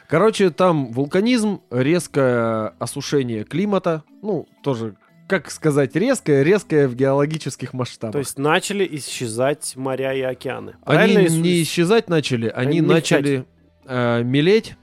Короче, 0.09 0.51
там 0.51 0.91
вулканизм, 0.93 1.61
резкое 1.71 2.75
осушение 2.79 3.45
климата. 3.45 4.03
Ну, 4.23 4.49
тоже, 4.63 4.97
как 5.29 5.51
сказать, 5.51 5.95
резкое, 5.95 6.43
резкое 6.43 6.89
в 6.89 6.95
геологических 6.95 7.75
масштабах. 7.75 8.13
То 8.13 8.19
есть 8.19 8.39
начали 8.39 8.89
исчезать 8.91 9.75
моря 9.77 10.15
и 10.15 10.23
океаны. 10.23 10.77
они 10.85 10.97
Правильно 10.97 11.19
я 11.19 11.29
не 11.29 11.63
исчезать 11.63 12.09
начали, 12.09 12.49
они 12.49 12.79
Они 12.79 12.81
начали 12.81 13.45
э, 13.89 14.23
мелеть. 14.23 14.77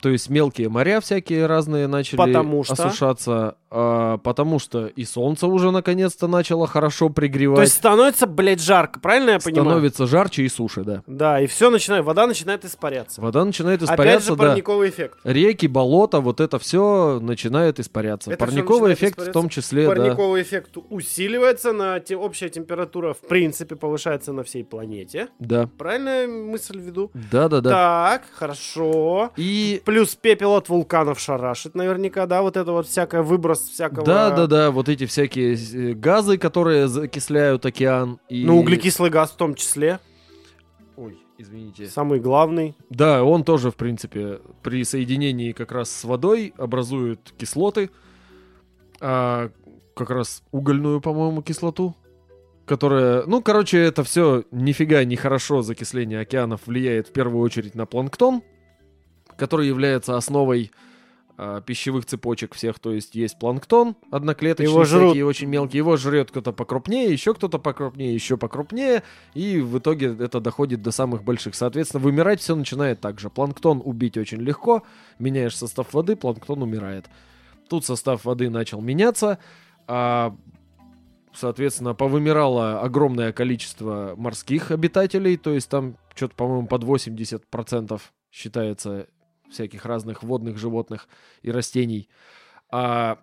То 0.00 0.10
есть 0.10 0.30
мелкие 0.30 0.68
моря 0.68 1.00
всякие 1.00 1.46
разные 1.46 1.86
начали 1.88 2.18
Потому 2.18 2.62
что? 2.62 2.74
осушаться, 2.74 3.56
э, 3.70 4.18
потому 4.22 4.58
что 4.58 4.86
и 4.86 5.04
солнце 5.04 5.46
уже 5.46 5.70
наконец-то 5.70 6.26
начало 6.26 6.66
хорошо 6.66 7.08
пригревать. 7.08 7.56
То 7.56 7.62
есть 7.62 7.74
становится, 7.74 8.26
блядь, 8.26 8.60
жарко, 8.60 9.00
правильно 9.00 9.30
я 9.32 9.38
понимаю? 9.38 9.64
становится 9.66 10.06
жарче 10.06 10.42
и 10.42 10.48
суше, 10.48 10.84
да. 10.84 11.02
Да, 11.06 11.40
и 11.40 11.46
все 11.46 11.70
начинает, 11.70 12.04
вода 12.04 12.26
начинает 12.26 12.64
испаряться. 12.64 13.20
Вода 13.20 13.44
начинает 13.44 13.82
Опять 13.82 13.90
испаряться, 13.94 14.30
же 14.30 14.36
да. 14.36 14.46
парниковый 14.48 14.88
эффект. 14.90 15.18
Реки, 15.24 15.66
болота, 15.66 16.20
вот 16.20 16.40
это 16.40 16.58
все 16.58 17.18
начинает 17.20 17.80
испаряться. 17.80 18.30
Это 18.30 18.44
Парниковый 18.44 18.90
начинает 18.90 19.14
эффект 19.14 19.28
в 19.28 19.32
том 19.32 19.48
числе, 19.48 19.88
да. 19.88 19.94
Парниковый 19.94 20.42
эффект 20.42 20.76
усиливается, 20.90 21.72
на 21.72 22.00
те- 22.00 22.16
общая 22.16 22.48
температура 22.48 23.14
в 23.14 23.20
принципе 23.20 23.76
повышается 23.76 24.32
на 24.32 24.42
всей 24.44 24.64
планете. 24.64 25.28
Да. 25.38 25.68
Правильно 25.78 26.22
я 26.22 26.28
мысль 26.28 26.78
веду? 26.78 27.10
Да, 27.30 27.48
да, 27.48 27.60
да. 27.60 27.70
Так, 27.70 28.22
хорошо. 28.32 29.30
И 29.36 29.82
Плюс 29.84 30.14
пепел 30.14 30.54
от 30.54 30.68
вулканов 30.68 31.18
шарашит 31.20 31.74
наверняка, 31.74 32.26
да, 32.26 32.42
вот 32.42 32.56
это 32.56 32.72
вот 32.72 32.86
всякое 32.86 33.22
выброс 33.22 33.57
всякого... 33.60 34.04
да, 34.04 34.30
да, 34.30 34.46
да, 34.46 34.70
вот 34.70 34.88
эти 34.88 35.06
всякие 35.06 35.54
э, 35.54 35.92
газы, 35.94 36.38
которые 36.38 36.88
закисляют 36.88 37.64
океан. 37.66 38.18
И... 38.28 38.44
Ну, 38.44 38.58
углекислый 38.58 39.10
газ 39.10 39.30
в 39.30 39.36
том 39.36 39.54
числе, 39.54 40.00
Ой, 40.96 41.18
извините. 41.38 41.86
самый 41.86 42.20
главный. 42.20 42.76
Да, 42.90 43.24
он 43.24 43.44
тоже, 43.44 43.70
в 43.70 43.76
принципе, 43.76 44.40
при 44.62 44.84
соединении 44.84 45.52
как 45.52 45.72
раз 45.72 45.90
с 45.90 46.04
водой 46.04 46.54
образует 46.56 47.32
кислоты. 47.36 47.90
А, 49.00 49.50
как 49.94 50.10
раз 50.10 50.42
угольную, 50.52 51.00
по-моему, 51.00 51.42
кислоту. 51.42 51.94
Которая, 52.66 53.24
ну, 53.26 53.42
короче, 53.42 53.78
это 53.78 54.04
все 54.04 54.44
нифига 54.50 55.02
не 55.04 55.16
хорошо. 55.16 55.62
Закисление 55.62 56.20
океанов 56.20 56.66
влияет 56.66 57.08
в 57.08 57.12
первую 57.12 57.42
очередь 57.42 57.74
на 57.74 57.86
планктон, 57.86 58.42
который 59.36 59.66
является 59.66 60.16
основой 60.16 60.70
а, 61.40 61.60
пищевых 61.60 62.04
цепочек 62.04 62.54
всех. 62.54 62.80
То 62.80 62.92
есть 62.92 63.14
есть 63.14 63.38
планктон 63.38 63.94
одноклеточный, 64.10 64.72
Его 64.72 64.84
жрут. 64.84 65.10
всякие 65.10 65.24
очень 65.24 65.46
мелкие. 65.46 65.78
Его 65.78 65.96
жрет 65.96 66.32
кто-то 66.32 66.50
покрупнее, 66.52 67.12
еще 67.12 67.32
кто-то 67.32 67.60
покрупнее, 67.60 68.12
еще 68.12 68.36
покрупнее. 68.36 69.04
И 69.34 69.60
в 69.60 69.78
итоге 69.78 70.16
это 70.18 70.40
доходит 70.40 70.82
до 70.82 70.90
самых 70.90 71.22
больших. 71.22 71.54
Соответственно, 71.54 72.02
вымирать 72.02 72.40
все 72.40 72.56
начинает 72.56 73.00
так 73.00 73.20
же. 73.20 73.30
Планктон 73.30 73.80
убить 73.84 74.16
очень 74.16 74.40
легко. 74.40 74.82
Меняешь 75.20 75.56
состав 75.56 75.94
воды, 75.94 76.16
планктон 76.16 76.60
умирает. 76.64 77.06
Тут 77.68 77.84
состав 77.84 78.24
воды 78.24 78.50
начал 78.50 78.80
меняться. 78.80 79.38
А, 79.86 80.34
соответственно, 81.32 81.94
повымирало 81.94 82.80
огромное 82.80 83.32
количество 83.32 84.14
морских 84.16 84.72
обитателей. 84.72 85.36
То 85.36 85.54
есть 85.54 85.68
там 85.68 85.98
что-то, 86.16 86.34
по-моему, 86.34 86.66
под 86.66 86.82
80% 86.82 88.00
считается 88.32 89.06
всяких 89.50 89.84
разных 89.84 90.22
водных 90.22 90.58
животных 90.58 91.08
и 91.42 91.50
растений. 91.50 92.08
А, 92.70 93.18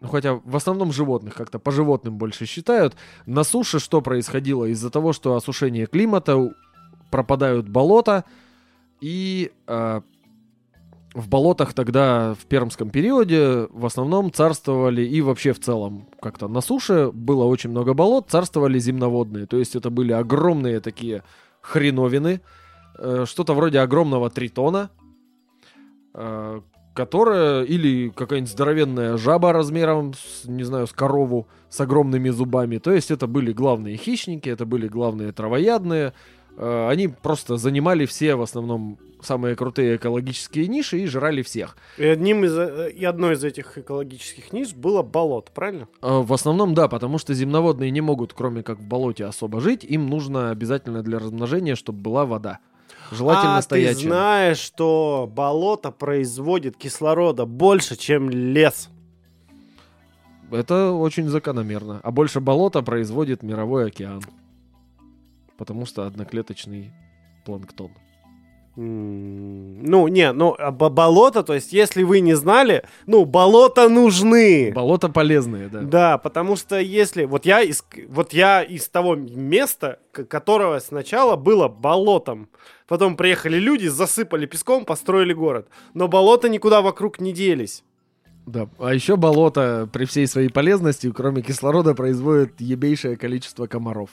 ну, 0.00 0.08
хотя 0.08 0.34
в 0.34 0.56
основном 0.56 0.92
животных, 0.92 1.34
как-то 1.34 1.58
по 1.58 1.70
животным 1.70 2.18
больше 2.18 2.46
считают. 2.46 2.96
На 3.26 3.44
суше 3.44 3.78
что 3.78 4.00
происходило? 4.00 4.64
Из-за 4.64 4.90
того, 4.90 5.12
что 5.12 5.36
осушение 5.36 5.86
климата, 5.86 6.54
пропадают 7.10 7.68
болота, 7.68 8.24
и 9.00 9.52
а, 9.66 10.02
в 11.14 11.28
болотах 11.28 11.74
тогда 11.74 12.34
в 12.34 12.46
пермском 12.46 12.90
периоде 12.90 13.68
в 13.70 13.84
основном 13.84 14.32
царствовали 14.32 15.02
и 15.02 15.20
вообще 15.20 15.52
в 15.52 15.60
целом 15.60 16.08
как-то 16.20 16.48
на 16.48 16.60
суше 16.60 17.10
было 17.12 17.44
очень 17.44 17.70
много 17.70 17.94
болот, 17.94 18.30
царствовали 18.30 18.78
земноводные. 18.78 19.46
То 19.46 19.58
есть 19.58 19.76
это 19.76 19.90
были 19.90 20.12
огромные 20.12 20.80
такие 20.80 21.22
хреновины, 21.60 22.40
э, 22.98 23.24
что-то 23.26 23.54
вроде 23.54 23.80
огромного 23.80 24.30
тритона, 24.30 24.90
э, 24.90 25.01
которая 26.94 27.64
или 27.64 28.10
какая-нибудь 28.10 28.50
здоровенная 28.52 29.16
жаба 29.16 29.52
размером, 29.52 30.12
с, 30.14 30.44
не 30.46 30.62
знаю, 30.62 30.86
с 30.86 30.92
корову 30.92 31.46
с 31.70 31.80
огромными 31.80 32.28
зубами. 32.28 32.78
То 32.78 32.92
есть 32.92 33.10
это 33.10 33.26
были 33.26 33.52
главные 33.52 33.96
хищники, 33.96 34.48
это 34.48 34.66
были 34.66 34.88
главные 34.88 35.32
травоядные. 35.32 36.12
Э, 36.56 36.88
Они 36.90 37.08
просто 37.08 37.56
занимали 37.56 38.04
все 38.04 38.34
в 38.34 38.42
основном 38.42 38.98
самые 39.22 39.56
крутые 39.56 39.96
экологические 39.96 40.66
ниши 40.66 40.98
и 40.98 41.06
жрали 41.06 41.42
всех. 41.42 41.76
И, 41.96 42.04
одним 42.04 42.44
из, 42.44 42.58
э, 42.58 42.90
и 42.90 43.04
одной 43.04 43.34
из 43.34 43.44
этих 43.44 43.78
экологических 43.78 44.52
ниш 44.52 44.74
было 44.74 45.02
болото, 45.02 45.50
правильно? 45.54 45.88
Э, 46.02 46.20
В 46.20 46.32
основном, 46.34 46.74
да, 46.74 46.88
потому 46.88 47.16
что 47.16 47.32
земноводные 47.32 47.90
не 47.90 48.02
могут, 48.02 48.34
кроме 48.34 48.62
как 48.62 48.80
в 48.80 48.86
болоте, 48.86 49.24
особо 49.24 49.60
жить. 49.60 49.82
Им 49.84 50.08
нужно 50.08 50.50
обязательно 50.50 51.02
для 51.02 51.18
размножения, 51.18 51.74
чтобы 51.74 52.00
была 52.00 52.26
вода. 52.26 52.58
Желательно 53.12 53.58
а 53.58 53.62
стоячая. 53.62 53.94
ты 53.94 54.00
знаешь, 54.00 54.58
что 54.58 55.30
болото 55.30 55.90
производит 55.90 56.76
кислорода 56.76 57.44
больше, 57.44 57.96
чем 57.96 58.30
лес. 58.30 58.88
Это 60.50 60.92
очень 60.92 61.28
закономерно. 61.28 62.00
А 62.02 62.10
больше 62.10 62.40
болота 62.40 62.82
производит 62.82 63.42
мировой 63.42 63.86
океан. 63.86 64.22
Потому 65.58 65.86
что 65.86 66.06
одноклеточный 66.06 66.92
планктон. 67.44 67.92
Ну, 68.74 70.08
не, 70.08 70.32
ну, 70.32 70.54
а 70.58 70.70
бо- 70.70 70.88
болото, 70.88 71.42
то 71.42 71.52
есть, 71.52 71.74
если 71.74 72.02
вы 72.02 72.20
не 72.20 72.34
знали, 72.34 72.84
ну, 73.06 73.26
болота 73.26 73.88
нужны. 73.90 74.72
Болота 74.74 75.10
полезные, 75.10 75.68
да. 75.68 75.80
Да, 75.80 76.18
потому 76.18 76.56
что 76.56 76.78
если... 76.80 77.24
Вот 77.24 77.44
я 77.44 77.60
из, 77.60 77.84
вот 78.08 78.32
я 78.32 78.62
из 78.62 78.88
того 78.88 79.14
места, 79.14 79.98
которого 80.12 80.78
сначала 80.78 81.36
было 81.36 81.68
болотом. 81.68 82.48
Потом 82.88 83.16
приехали 83.16 83.58
люди, 83.58 83.88
засыпали 83.88 84.46
песком, 84.46 84.86
построили 84.86 85.34
город. 85.34 85.68
Но 85.92 86.08
болота 86.08 86.48
никуда 86.48 86.80
вокруг 86.80 87.20
не 87.20 87.32
делись. 87.32 87.84
Да. 88.46 88.68
А 88.78 88.94
еще 88.94 89.16
болото 89.16 89.88
при 89.92 90.06
всей 90.06 90.26
своей 90.26 90.48
полезности, 90.48 91.10
кроме 91.12 91.42
кислорода, 91.42 91.94
производит 91.94 92.60
ебейшее 92.60 93.16
количество 93.16 93.66
комаров. 93.66 94.10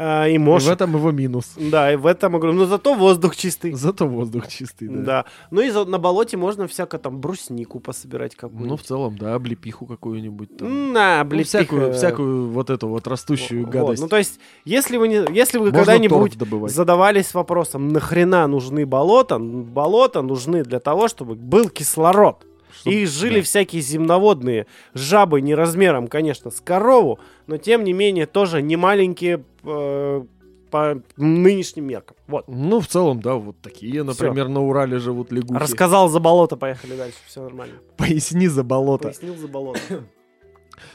А, 0.00 0.28
и 0.28 0.34
И 0.34 0.38
может. 0.38 0.68
в 0.68 0.70
этом 0.70 0.94
его 0.94 1.10
минус. 1.10 1.54
Да, 1.56 1.92
и 1.92 1.96
в 1.96 2.06
этом 2.06 2.36
огром- 2.36 2.54
Но 2.56 2.66
зато 2.66 2.94
воздух 2.94 3.34
чистый. 3.34 3.72
Зато 3.72 4.06
воздух 4.06 4.46
чистый, 4.46 4.86
да. 4.86 5.02
Да. 5.02 5.24
Ну 5.50 5.60
и 5.60 5.70
за- 5.70 5.84
на 5.86 5.98
болоте 5.98 6.36
можно 6.36 6.68
всяко 6.68 6.98
там 6.98 7.18
бруснику 7.20 7.80
пособирать 7.80 8.36
какую-нибудь. 8.36 8.70
Ну, 8.70 8.76
в 8.76 8.82
целом, 8.82 9.18
да, 9.18 9.34
облепиху 9.34 9.86
какую-нибудь 9.86 10.56
там. 10.56 10.92
На, 10.92 11.24
Ну, 11.24 11.30
блин, 11.30 11.44
всякую, 11.44 11.92
всякую 11.94 12.48
вот 12.50 12.70
эту 12.70 12.86
вот 12.86 13.08
растущую 13.08 13.66
гадость. 13.66 14.00
Ну, 14.00 14.08
то 14.08 14.18
есть, 14.18 14.38
если 14.64 14.98
вы, 14.98 15.08
не, 15.08 15.24
если 15.34 15.58
вы 15.58 15.72
когда-нибудь 15.72 16.38
задавались 16.70 17.34
вопросом, 17.34 17.88
нахрена 17.88 18.46
нужны 18.46 18.86
болота, 18.86 19.38
болота 19.40 20.22
нужны 20.22 20.62
для 20.62 20.78
того, 20.78 21.08
чтобы 21.08 21.34
был 21.34 21.68
кислород. 21.68 22.44
Чтоб- 22.80 22.92
И 22.92 23.06
жили 23.06 23.36
да. 23.40 23.42
всякие 23.42 23.82
земноводные 23.82 24.66
жабы 24.94 25.40
не 25.40 25.54
размером, 25.54 26.06
конечно, 26.08 26.50
с 26.50 26.60
корову, 26.60 27.18
но 27.46 27.56
тем 27.56 27.84
не 27.84 27.92
менее 27.92 28.26
тоже 28.26 28.62
не 28.62 28.76
маленькие 28.76 29.44
э, 29.64 30.24
по 30.70 31.02
нынешним 31.16 31.86
меркам. 31.86 32.16
Вот. 32.26 32.44
Ну, 32.46 32.80
в 32.80 32.86
целом, 32.86 33.20
да, 33.20 33.34
вот 33.34 33.56
такие, 33.60 34.02
например, 34.02 34.48
на 34.48 34.62
Урале 34.62 34.98
живут 34.98 35.32
лягухи. 35.32 35.58
Рассказал 35.58 36.08
за 36.08 36.20
болото, 36.20 36.56
поехали 36.56 36.96
дальше, 36.96 37.18
все 37.26 37.42
нормально. 37.42 37.74
Поясни 37.96 38.48
за 38.48 38.62
болото. 38.62 39.04
Пояснил 39.08 39.36
за 39.36 39.48
болото. 39.48 39.80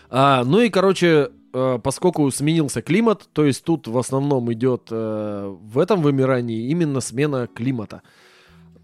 А, 0.10 0.44
ну 0.46 0.62
и, 0.62 0.70
короче, 0.70 1.32
э, 1.54 1.80
поскольку 1.84 2.30
сменился 2.32 2.82
климат, 2.82 3.28
то 3.34 3.44
есть 3.46 3.64
тут 3.64 3.88
в 3.88 3.98
основном 3.98 4.52
идет 4.54 4.88
э, 4.92 5.56
в 5.62 5.80
этом 5.80 6.02
вымирании 6.02 6.70
именно 6.70 7.02
смена 7.02 7.48
климата. 7.48 8.02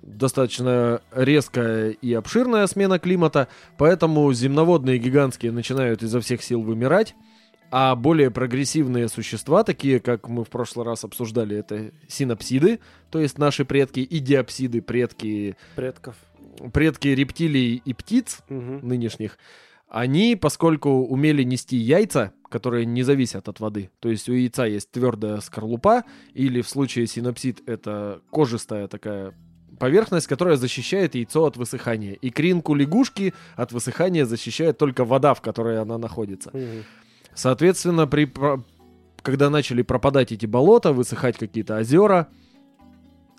Достаточно 0.01 1.01
резкая 1.11 1.91
и 1.91 2.13
обширная 2.13 2.67
смена 2.67 2.99
климата, 2.99 3.47
поэтому 3.77 4.31
земноводные 4.33 4.97
гигантские 4.97 5.51
начинают 5.51 6.03
изо 6.03 6.19
всех 6.21 6.41
сил 6.41 6.61
вымирать, 6.61 7.15
а 7.71 7.95
более 7.95 8.31
прогрессивные 8.31 9.09
существа, 9.09 9.63
такие 9.63 9.99
как 9.99 10.27
мы 10.27 10.43
в 10.43 10.49
прошлый 10.49 10.85
раз 10.85 11.03
обсуждали, 11.03 11.57
это 11.57 11.91
синапсиды, 12.07 12.79
то 13.11 13.19
есть 13.19 13.37
наши 13.37 13.65
предки, 13.65 13.99
и 13.99 14.19
диапсиды, 14.19 14.81
предки, 14.81 15.55
Предков. 15.75 16.15
предки 16.73 17.09
рептилий 17.09 17.81
и 17.83 17.93
птиц, 17.93 18.39
Мгм. 18.49 18.87
нынешних, 18.87 19.37
они, 19.87 20.35
поскольку 20.35 20.89
умели 20.89 21.43
нести 21.43 21.75
яйца, 21.75 22.31
которые 22.49 22.85
не 22.85 23.03
зависят 23.03 23.47
от 23.49 23.59
воды, 23.59 23.91
то 23.99 24.09
есть 24.09 24.29
у 24.29 24.33
яйца 24.33 24.65
есть 24.65 24.91
твердая 24.91 25.39
скорлупа, 25.41 26.03
или 26.33 26.61
в 26.61 26.69
случае 26.69 27.05
синапсид 27.05 27.61
это 27.67 28.21
кожистая 28.31 28.87
такая 28.87 29.33
поверхность, 29.79 30.27
которая 30.27 30.57
защищает 30.57 31.15
яйцо 31.15 31.45
от 31.45 31.57
высыхания. 31.57 32.13
И 32.13 32.29
кринку 32.29 32.75
лягушки 32.75 33.33
от 33.55 33.71
высыхания 33.71 34.25
защищает 34.25 34.77
только 34.77 35.05
вода, 35.05 35.33
в 35.33 35.41
которой 35.41 35.81
она 35.81 35.97
находится. 35.97 36.51
Соответственно, 37.33 38.05
при, 38.05 38.31
когда 39.21 39.49
начали 39.49 39.81
пропадать 39.81 40.31
эти 40.31 40.45
болота, 40.45 40.91
высыхать 40.91 41.37
какие-то 41.37 41.77
озера, 41.77 42.27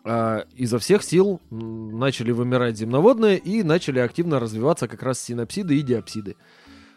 а, 0.02 0.46
изо 0.56 0.78
всех 0.78 1.02
сил 1.02 1.40
начали 1.50 2.32
вымирать 2.32 2.78
земноводные 2.78 3.36
и 3.38 3.62
начали 3.62 3.98
активно 3.98 4.40
развиваться 4.40 4.88
как 4.88 5.02
раз 5.02 5.20
синапсиды 5.20 5.76
и 5.76 5.82
диапсиды. 5.82 6.36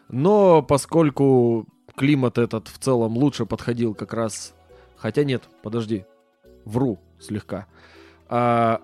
Но 0.08 0.62
поскольку 0.62 1.66
климат 1.96 2.38
этот 2.38 2.68
в 2.68 2.78
целом 2.78 3.16
лучше 3.16 3.46
подходил 3.46 3.94
как 3.94 4.14
раз... 4.14 4.54
Хотя 4.96 5.24
нет, 5.24 5.42
подожди, 5.62 6.06
вру 6.64 6.98
слегка. 7.18 7.66
А, 8.28 8.80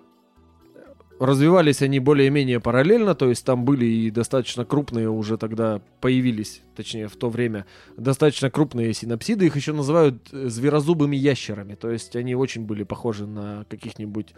развивались 1.21 1.83
они 1.83 2.01
более-менее 2.01 2.61
параллельно, 2.61 3.15
то 3.15 3.29
есть 3.29 3.45
там 3.45 3.67
были 3.67 3.85
и 3.85 4.11
достаточно 4.11 4.65
крупные 4.65 5.11
уже 5.11 5.37
тогда 5.37 5.83
появились, 6.01 6.63
точнее 6.75 7.09
в 7.09 7.17
то 7.17 7.29
время, 7.29 7.67
достаточно 7.99 8.51
крупные 8.51 8.95
синапсиды, 8.95 9.47
их 9.47 9.55
еще 9.55 9.75
называют 9.75 10.29
э, 10.33 10.49
зверозубыми 10.49 11.17
ящерами, 11.17 11.75
то 11.75 11.91
есть 11.91 12.17
они 12.17 12.35
очень 12.35 12.63
были 12.63 12.85
похожи 12.85 13.27
на 13.27 13.67
каких-нибудь 13.69 14.29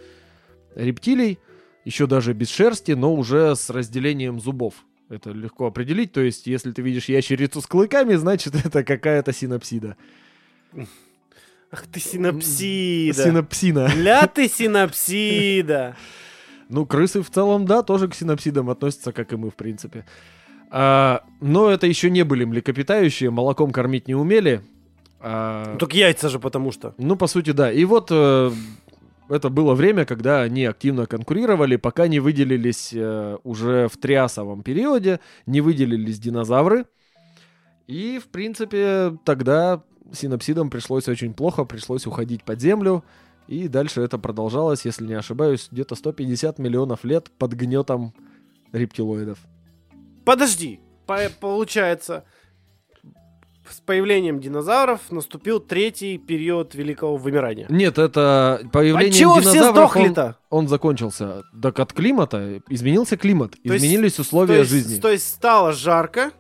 рептилий, 0.74 1.38
еще 1.84 2.08
даже 2.08 2.32
без 2.32 2.50
шерсти, 2.50 2.92
но 2.92 3.14
уже 3.14 3.54
с 3.54 3.70
разделением 3.70 4.40
зубов. 4.40 4.74
Это 5.08 5.30
легко 5.30 5.66
определить, 5.66 6.12
то 6.12 6.20
есть 6.20 6.48
если 6.48 6.72
ты 6.72 6.82
видишь 6.82 7.08
ящерицу 7.08 7.60
с 7.60 7.66
клыками, 7.66 8.16
значит 8.16 8.54
это 8.64 8.82
какая-то 8.82 9.32
синапсида. 9.32 9.96
Ах 11.70 11.86
ты 11.86 12.00
синапсида. 12.00 13.24
Синапсина. 13.24 13.94
Ля 13.94 14.26
ты 14.26 14.48
синапсида. 14.48 15.96
Ну, 16.68 16.86
крысы 16.86 17.22
в 17.22 17.30
целом, 17.30 17.66
да, 17.66 17.82
тоже 17.82 18.08
к 18.08 18.14
синапсидам 18.14 18.70
относятся, 18.70 19.12
как 19.12 19.32
и 19.32 19.36
мы, 19.36 19.50
в 19.50 19.54
принципе. 19.54 20.04
А, 20.70 21.22
но 21.40 21.70
это 21.70 21.86
еще 21.86 22.10
не 22.10 22.24
были 22.24 22.44
млекопитающие, 22.44 23.30
молоком 23.30 23.70
кормить 23.70 24.08
не 24.08 24.14
умели. 24.14 24.62
А, 25.20 25.72
Ну, 25.72 25.78
только 25.78 25.96
яйца 25.96 26.28
же, 26.28 26.38
потому 26.38 26.72
что. 26.72 26.94
ну, 26.98 27.16
по 27.16 27.26
сути, 27.26 27.50
да. 27.50 27.70
И 27.70 27.84
вот 27.84 28.08
э, 28.10 28.50
это 29.28 29.48
было 29.50 29.74
время, 29.74 30.04
когда 30.04 30.42
они 30.42 30.64
активно 30.64 31.06
конкурировали, 31.06 31.76
пока 31.76 32.08
не 32.08 32.20
выделились 32.20 32.90
э, 32.92 33.36
уже 33.44 33.88
в 33.88 33.96
триасовом 33.98 34.62
периоде, 34.62 35.20
не 35.46 35.60
выделились 35.60 36.18
динозавры. 36.18 36.86
И, 37.86 38.18
в 38.18 38.28
принципе, 38.28 39.16
тогда 39.24 39.82
синапсидам 40.12 40.70
пришлось 40.70 41.08
очень 41.08 41.34
плохо, 41.34 41.64
пришлось 41.64 42.06
уходить 42.06 42.44
под 42.44 42.60
землю. 42.60 43.04
И 43.52 43.68
дальше 43.68 44.00
это 44.00 44.16
продолжалось, 44.18 44.86
если 44.86 45.06
не 45.06 45.12
ошибаюсь, 45.12 45.68
где-то 45.70 45.94
150 45.94 46.58
миллионов 46.58 47.04
лет 47.04 47.30
под 47.38 47.52
гнетом 47.52 48.14
рептилоидов. 48.72 49.38
Подожди. 50.24 50.80
По- 51.06 51.28
получается, 51.38 52.24
с 53.68 53.80
появлением 53.80 54.40
динозавров 54.40 55.00
наступил 55.10 55.60
третий 55.60 56.16
период 56.16 56.74
великого 56.74 57.18
вымирания. 57.18 57.66
Нет, 57.68 57.98
это 57.98 58.66
появление 58.72 59.10
От 59.10 59.14
чего 59.18 59.34
все 59.40 59.52
динозавров, 59.52 59.76
он- 59.96 60.02
сдохли-то? 60.02 60.36
он 60.48 60.68
закончился. 60.68 61.42
Так 61.62 61.78
от 61.78 61.92
климата 61.92 62.62
изменился 62.70 63.18
климат, 63.18 63.50
То 63.62 63.74
есть- 63.74 63.84
изменились 63.84 64.18
условия 64.18 64.54
то 64.54 64.60
есть, 64.60 64.70
жизни. 64.70 64.98
То 65.00 65.10
есть 65.10 65.28
стало 65.28 65.72
жарко, 65.72 66.30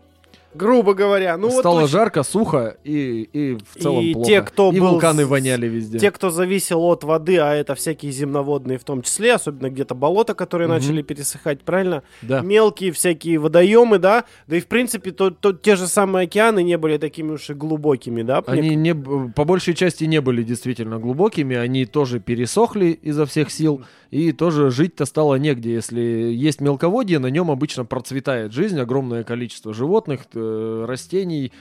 грубо 0.54 0.94
говоря. 0.94 1.36
Ну, 1.36 1.48
вот 1.48 1.60
Стало 1.60 1.78
очень- 1.78 1.88
жарко, 1.88 2.22
сухо 2.22 2.76
и, 2.84 3.28
и 3.32 3.54
в 3.56 3.80
целом 3.82 4.04
И 4.04 4.12
плохо. 4.12 4.28
те, 4.28 4.42
кто 4.42 4.72
и 4.72 4.78
был 4.80 4.90
вулканы 4.90 5.24
с- 5.24 5.26
воняли 5.26 5.66
везде. 5.66 5.98
Те, 5.98 6.10
кто 6.10 6.30
зависел 6.30 6.82
от 6.84 7.04
воды, 7.04 7.38
а 7.38 7.54
это 7.54 7.74
всякие 7.74 8.12
земноводные 8.12 8.78
в 8.78 8.84
том 8.84 9.02
числе, 9.02 9.34
особенно 9.34 9.70
где-то 9.70 9.94
болота, 9.94 10.34
которые 10.34 10.68
Мгм. 10.68 10.76
начали 10.76 11.02
пересыхать, 11.02 11.62
правильно? 11.62 12.02
Да. 12.22 12.40
Мелкие 12.40 12.92
всякие 12.92 13.38
водоемы, 13.38 13.98
да? 13.98 14.24
Да 14.46 14.56
и 14.56 14.60
в 14.60 14.66
принципе 14.66 15.10
то, 15.12 15.30
то- 15.30 15.52
те 15.52 15.76
же 15.76 15.86
самые 15.86 16.24
океаны 16.24 16.62
не 16.62 16.76
были 16.78 16.98
такими 16.98 17.32
уж 17.32 17.50
и 17.50 17.54
глубокими, 17.54 18.22
да? 18.22 18.42
Мне 18.46 18.60
Они 18.60 18.74
не, 18.76 18.94
по 18.94 19.44
большей 19.44 19.74
части 19.74 20.04
не 20.04 20.20
были 20.20 20.42
действительно 20.42 20.98
глубокими, 20.98 21.56
они 21.56 21.86
тоже 21.86 22.20
пересохли 22.20 22.90
изо 23.02 23.26
всех 23.26 23.50
сил, 23.50 23.82
и 24.10 24.32
тоже 24.32 24.70
жить-то 24.70 25.06
стало 25.06 25.36
негде. 25.36 25.72
Если 25.72 26.00
есть 26.00 26.60
мелководье, 26.60 27.18
на 27.18 27.28
нем 27.28 27.50
обычно 27.50 27.84
процветает 27.84 28.52
жизнь, 28.52 28.78
огромное 28.78 29.24
количество 29.24 29.72
животных, 29.72 30.20
э, 30.42 30.84
растений, 30.86 31.52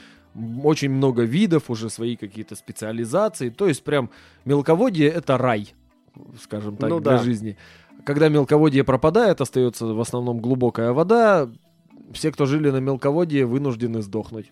очень 0.64 0.90
много 0.92 1.24
видов, 1.24 1.70
уже 1.70 1.90
свои 1.90 2.16
какие-то 2.16 2.56
специализации. 2.56 3.50
То 3.50 3.68
есть 3.68 3.84
прям 3.84 4.10
мелководье— 4.46 5.08
это 5.10 5.38
рай, 5.38 5.74
скажем 6.42 6.78
так, 6.78 6.90
Ну 6.90 7.00
для 7.00 7.18
да. 7.18 7.24
жизни. 7.24 7.58
Когда 8.06 8.30
мелководье 8.30 8.84
пропадает, 8.84 9.42
остается 9.42 9.86
в 9.86 10.00
основном 10.00 10.40
глубокая 10.40 10.92
вода, 10.94 11.50
все, 12.14 12.32
кто 12.32 12.46
жили 12.46 12.70
на 12.72 12.78
мелководье, 12.78 13.46
вынуждены 13.46 14.02
сдохнуть. 14.02 14.52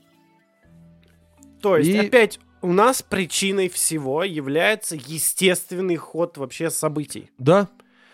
То 1.61 1.77
есть, 1.77 1.89
И- 1.89 1.97
опять, 1.97 2.39
у 2.61 2.71
нас 2.71 3.01
причиной 3.01 3.69
всего 3.69 4.23
является 4.23 4.95
естественный 4.95 5.95
ход 5.95 6.37
вообще 6.37 6.69
событий. 6.69 7.29
Да, 7.37 7.67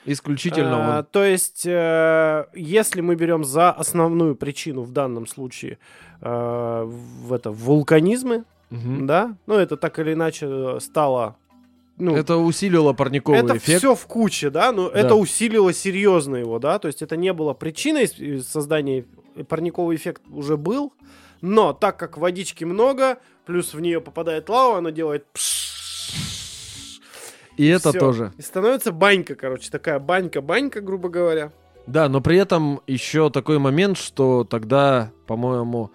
исключительно 0.05 0.97
А, 0.99 1.03
то 1.03 1.23
есть, 1.23 1.65
э, 1.65 2.45
если 2.53 3.01
мы 3.01 3.15
берем 3.15 3.43
за 3.43 3.71
основную 3.71 4.35
причину 4.35 4.81
в 4.83 4.91
данном 4.91 5.27
случае 5.27 5.77
э, 6.21 6.83
в 6.85 7.33
это 7.33 7.51
вулканизмы, 7.51 8.43
Мгм. 8.69 9.05
да, 9.07 9.35
ну 9.47 9.55
это 9.55 9.77
так 9.77 9.99
или 9.99 10.13
иначе 10.13 10.79
стало, 10.79 11.35
ну 11.97 12.15
Это 12.15 12.37
усилило 12.37 12.93
парниковый 12.93 13.39
это 13.39 13.57
эффект. 13.57 13.79
все 13.79 13.95
в 13.95 14.05
куче, 14.07 14.49
да, 14.49 14.71
но 14.71 14.89
Да. 14.89 14.99
это 14.99 15.15
усилило 15.15 15.71
серьезно 15.73 16.35
его, 16.37 16.59
да, 16.59 16.79
то 16.79 16.87
есть 16.87 17.01
это 17.01 17.15
не 17.17 17.31
было 17.33 17.53
причиной 17.53 18.09
э, 18.19 18.39
создания 18.39 19.05
парниковый 19.47 19.95
эффект 19.95 20.21
уже 20.29 20.55
был, 20.57 20.93
но 21.41 21.73
так 21.73 21.97
как 21.97 22.17
водички 22.17 22.63
много, 22.63 23.17
плюс 23.45 23.73
в 23.73 23.79
нее 23.79 24.01
попадает 24.01 24.49
лава, 24.49 24.77
она 24.79 24.91
делает 24.91 25.25
пш- 25.33 25.73
И 27.57 27.67
это 27.67 27.89
всё. 27.89 27.99
тоже. 27.99 28.33
и 28.37 28.41
становится 28.41 28.91
банька, 28.91 29.35
короче, 29.35 29.69
такая 29.69 29.99
банька-банька, 29.99 30.81
грубо 30.81 31.09
говоря. 31.09 31.51
Да, 31.87 32.09
но 32.09 32.21
при 32.21 32.37
этом 32.37 32.81
еще 32.87 33.29
такой 33.29 33.59
момент, 33.59 33.97
что 33.97 34.43
тогда, 34.43 35.11
по-моему, 35.27 35.91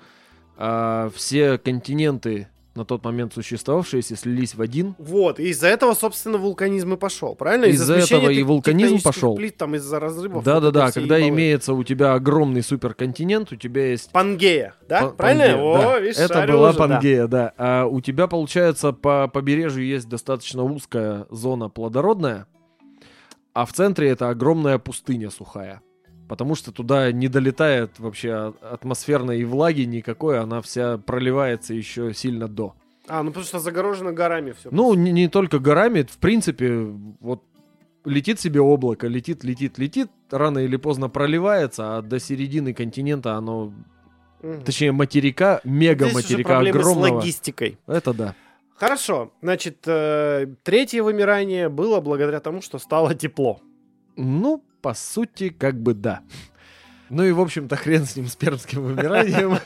а, 0.57 1.11
все 1.15 1.59
континенты 1.59 2.49
на 2.75 2.85
тот 2.85 3.05
момент 3.05 3.35
существовавшиеся, 3.35 4.17
слились 4.17 4.55
в 4.55 4.63
один. 4.63 4.95
Вот, 4.99 5.41
и 5.41 5.49
из-за 5.49 5.69
этого, 5.69 5.95
собственно, 5.95 6.39
вулканизм 6.39 6.95
и 6.95 6.97
пошел, 6.97 7.35
правильно? 7.35 7.65
Из-за 7.67 7.95
смещения 7.95 8.23
этого 8.23 8.31
и 8.31 8.43
вулканизм 8.43 9.03
пошел. 9.03 9.35
плит, 9.35 9.57
там, 9.57 9.75
из-за 9.75 9.99
разрывов. 9.99 10.45
Да-да-да, 10.45 10.81
вот 10.81 10.91
это 10.91 10.91
все 10.93 11.01
когда 11.01 11.29
имеется 11.29 11.75
у 11.75 11.83
тебя 11.83 12.15
огромный 12.15 12.63
суперконтинент, 12.63 13.53
у 13.53 13.57
тебя 13.57 13.91
есть... 13.91 14.13
Пангея, 14.13 14.75
да? 14.89 15.01
Па- 15.03 15.11
правильно? 15.11 15.45
Пангея, 15.45 15.63
О, 15.63 15.79
да. 15.79 15.99
видишь, 15.99 16.19
Это 16.19 16.47
была 16.47 16.69
уже, 16.71 16.79
да. 16.79 16.89
Пангея, 16.89 17.27
да. 17.27 17.53
А 17.57 17.87
у 17.87 18.01
тебя, 18.01 18.27
получается, 18.29 18.93
по 18.93 19.29
побережью 19.29 19.85
есть 19.85 20.09
достаточно 20.09 20.63
узкая 20.63 21.27
зона 21.31 21.69
плодородная, 21.69 22.47
а 23.53 23.67
в 23.67 23.73
центре 23.73 24.09
это 24.11 24.29
огромная 24.31 24.79
пустыня 24.79 25.31
сухая. 25.31 25.83
Потому 26.31 26.55
что 26.55 26.71
туда 26.71 27.11
не 27.11 27.27
долетает 27.27 27.99
вообще 27.99 28.55
атмосферной 28.63 29.43
влаги 29.43 29.81
никакой, 29.83 30.39
она 30.39 30.63
вся 30.63 30.97
проливается 30.97 31.75
еще 31.75 32.15
сильно 32.15 32.47
до. 32.47 32.77
А, 33.09 33.25
ну 33.25 33.31
потому 33.31 33.45
что 33.45 33.59
загорожено 33.59 34.13
горами 34.13 34.53
все. 34.53 34.69
Ну, 34.71 34.95
не, 34.95 35.11
не 35.11 35.27
только 35.27 35.59
горами, 35.59 36.03
в 36.03 36.19
принципе, 36.19 36.87
вот 37.19 37.43
летит 38.05 38.39
себе 38.39 38.61
облако, 38.61 39.09
летит, 39.09 39.43
летит, 39.43 39.77
летит, 39.79 40.09
рано 40.31 40.61
или 40.61 40.77
поздно 40.77 41.09
проливается, 41.09 41.97
а 41.99 42.03
до 42.03 42.21
середины 42.21 42.75
континента 42.75 43.35
оно, 43.35 43.73
точнее 44.65 44.93
материка, 44.93 45.61
мега 45.65 46.05
Здесь 46.05 46.15
материка 46.15 46.49
проблемы 46.55 46.79
с 46.79 46.87
огромного. 46.87 47.15
логистикой. 47.17 47.77
Это 47.89 48.15
да. 48.15 48.35
Хорошо, 48.77 49.33
значит, 49.43 49.79
э, 49.87 50.47
третье 50.63 51.03
вымирание 51.03 51.69
было 51.69 52.01
благодаря 52.01 52.39
тому, 52.39 52.63
что 52.63 52.79
стало 52.79 53.17
тепло. 53.17 53.61
Ну, 54.15 54.63
по 54.81 54.95
сути, 54.95 55.51
как 55.51 55.81
бы 55.81 55.95
да. 55.95 56.21
Ну 57.11 57.25
и, 57.25 57.33
в 57.33 57.41
общем-то, 57.41 57.75
хрен 57.75 58.07
с 58.07 58.15
ним, 58.15 58.29
с 58.29 58.37
пермским 58.37 58.83
вымиранием. 58.83 59.59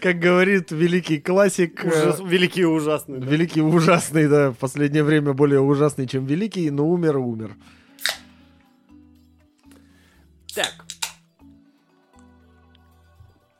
Как 0.00 0.18
говорит 0.18 0.70
великий 0.70 1.20
классик, 1.20 1.84
э, 1.84 2.16
великий 2.24 2.62
и 2.62 2.64
ужасный. 2.64 3.20
великий 3.20 3.60
ужасный, 3.60 4.26
да, 4.26 4.50
в 4.50 4.56
последнее 4.56 5.04
время 5.04 5.34
более 5.34 5.60
ужасный, 5.60 6.06
чем 6.06 6.24
великий, 6.24 6.70
но 6.70 6.88
умер 6.88 7.16
и 7.16 7.20
умер. 7.20 7.56
Так. 10.54 10.86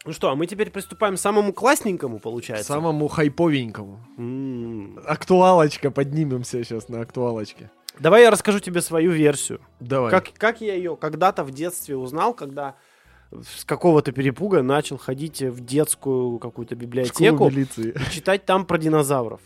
Ну 0.07 0.13
что, 0.15 0.31
а 0.31 0.35
мы 0.35 0.47
теперь 0.47 0.71
приступаем 0.71 1.17
к 1.17 1.21
самому 1.21 1.53
классненькому, 1.53 2.19
получается? 2.19 2.73
Самому 2.73 3.09
хайповенькому. 3.09 4.97
Актуалочка, 5.07 5.91
поднимемся 5.91 6.65
сейчас 6.65 6.89
на 6.89 7.03
актуалочке. 7.03 7.71
Давай 8.01 8.23
я 8.23 8.31
расскажу 8.31 8.61
тебе 8.61 8.81
свою 8.81 9.11
версию. 9.13 9.61
Давай. 9.79 10.11
Как, 10.11 10.33
как 10.37 10.61
я 10.61 10.75
ее 10.75 10.97
когда-то 10.97 11.45
в 11.45 11.51
детстве 11.51 11.97
узнал, 11.97 12.35
когда 12.35 12.75
с 13.31 13.65
какого-то 13.65 14.11
перепуга 14.13 14.63
начал 14.63 14.97
ходить 14.97 15.43
в 15.43 15.65
детскую 15.65 16.39
какую-то 16.39 16.75
библиотеку 16.75 17.49
и 17.49 17.67
читать 18.11 18.45
там 18.47 18.65
про 18.65 18.79
динозавров. 18.79 19.41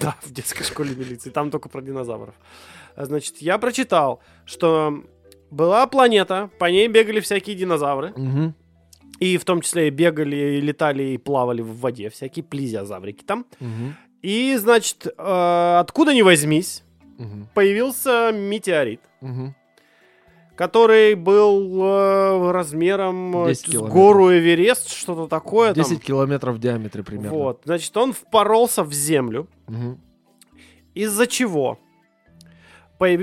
Да, 0.00 0.16
в 0.22 0.32
детской 0.32 0.64
школе 0.64 0.94
милиции, 0.94 1.30
там 1.30 1.50
только 1.50 1.68
про 1.68 1.80
динозавров. 1.80 2.34
Значит, 2.96 3.38
я 3.38 3.56
прочитал, 3.58 4.20
что 4.44 5.04
была 5.50 5.86
планета, 5.86 6.50
по 6.58 6.64
ней 6.64 6.88
бегали 6.88 7.20
всякие 7.20 7.54
динозавры, 7.54 8.12
Мгм. 8.16 8.54
и 9.20 9.36
в 9.38 9.44
том 9.44 9.60
числе 9.60 9.88
бегали, 9.90 10.56
и 10.56 10.60
летали 10.60 11.04
и 11.04 11.16
плавали 11.18 11.62
в 11.62 11.78
воде, 11.78 12.10
всякие 12.10 12.42
плезиозаврики 12.44 13.22
там. 13.22 13.46
Мгм. 13.60 13.94
И, 14.22 14.56
значит, 14.56 15.06
э, 15.06 15.76
откуда 15.78 16.12
ни 16.14 16.22
возьмись, 16.22 16.82
Мгм. 17.18 17.48
появился 17.54 18.32
метеорит, 18.32 19.00
Мгм. 19.20 19.54
который 20.56 21.14
был 21.14 21.82
э, 21.84 22.50
размером 22.52 23.44
э, 23.44 23.48
10 23.48 23.74
с 23.74 23.80
гору 23.80 24.30
Эверест, 24.32 24.90
что-то 24.90 25.26
такое. 25.28 25.74
там. 25.74 25.82
10 25.82 26.02
километров 26.02 26.56
в 26.56 26.58
диаметре 26.58 27.02
примерно. 27.02 27.36
Вот, 27.38 27.62
значит, 27.64 27.96
он 27.96 28.12
впоролся 28.12 28.82
в 28.84 28.92
землю, 28.92 29.46
Мгм. 29.68 30.00
из-за 30.94 31.26
чего 31.26 31.78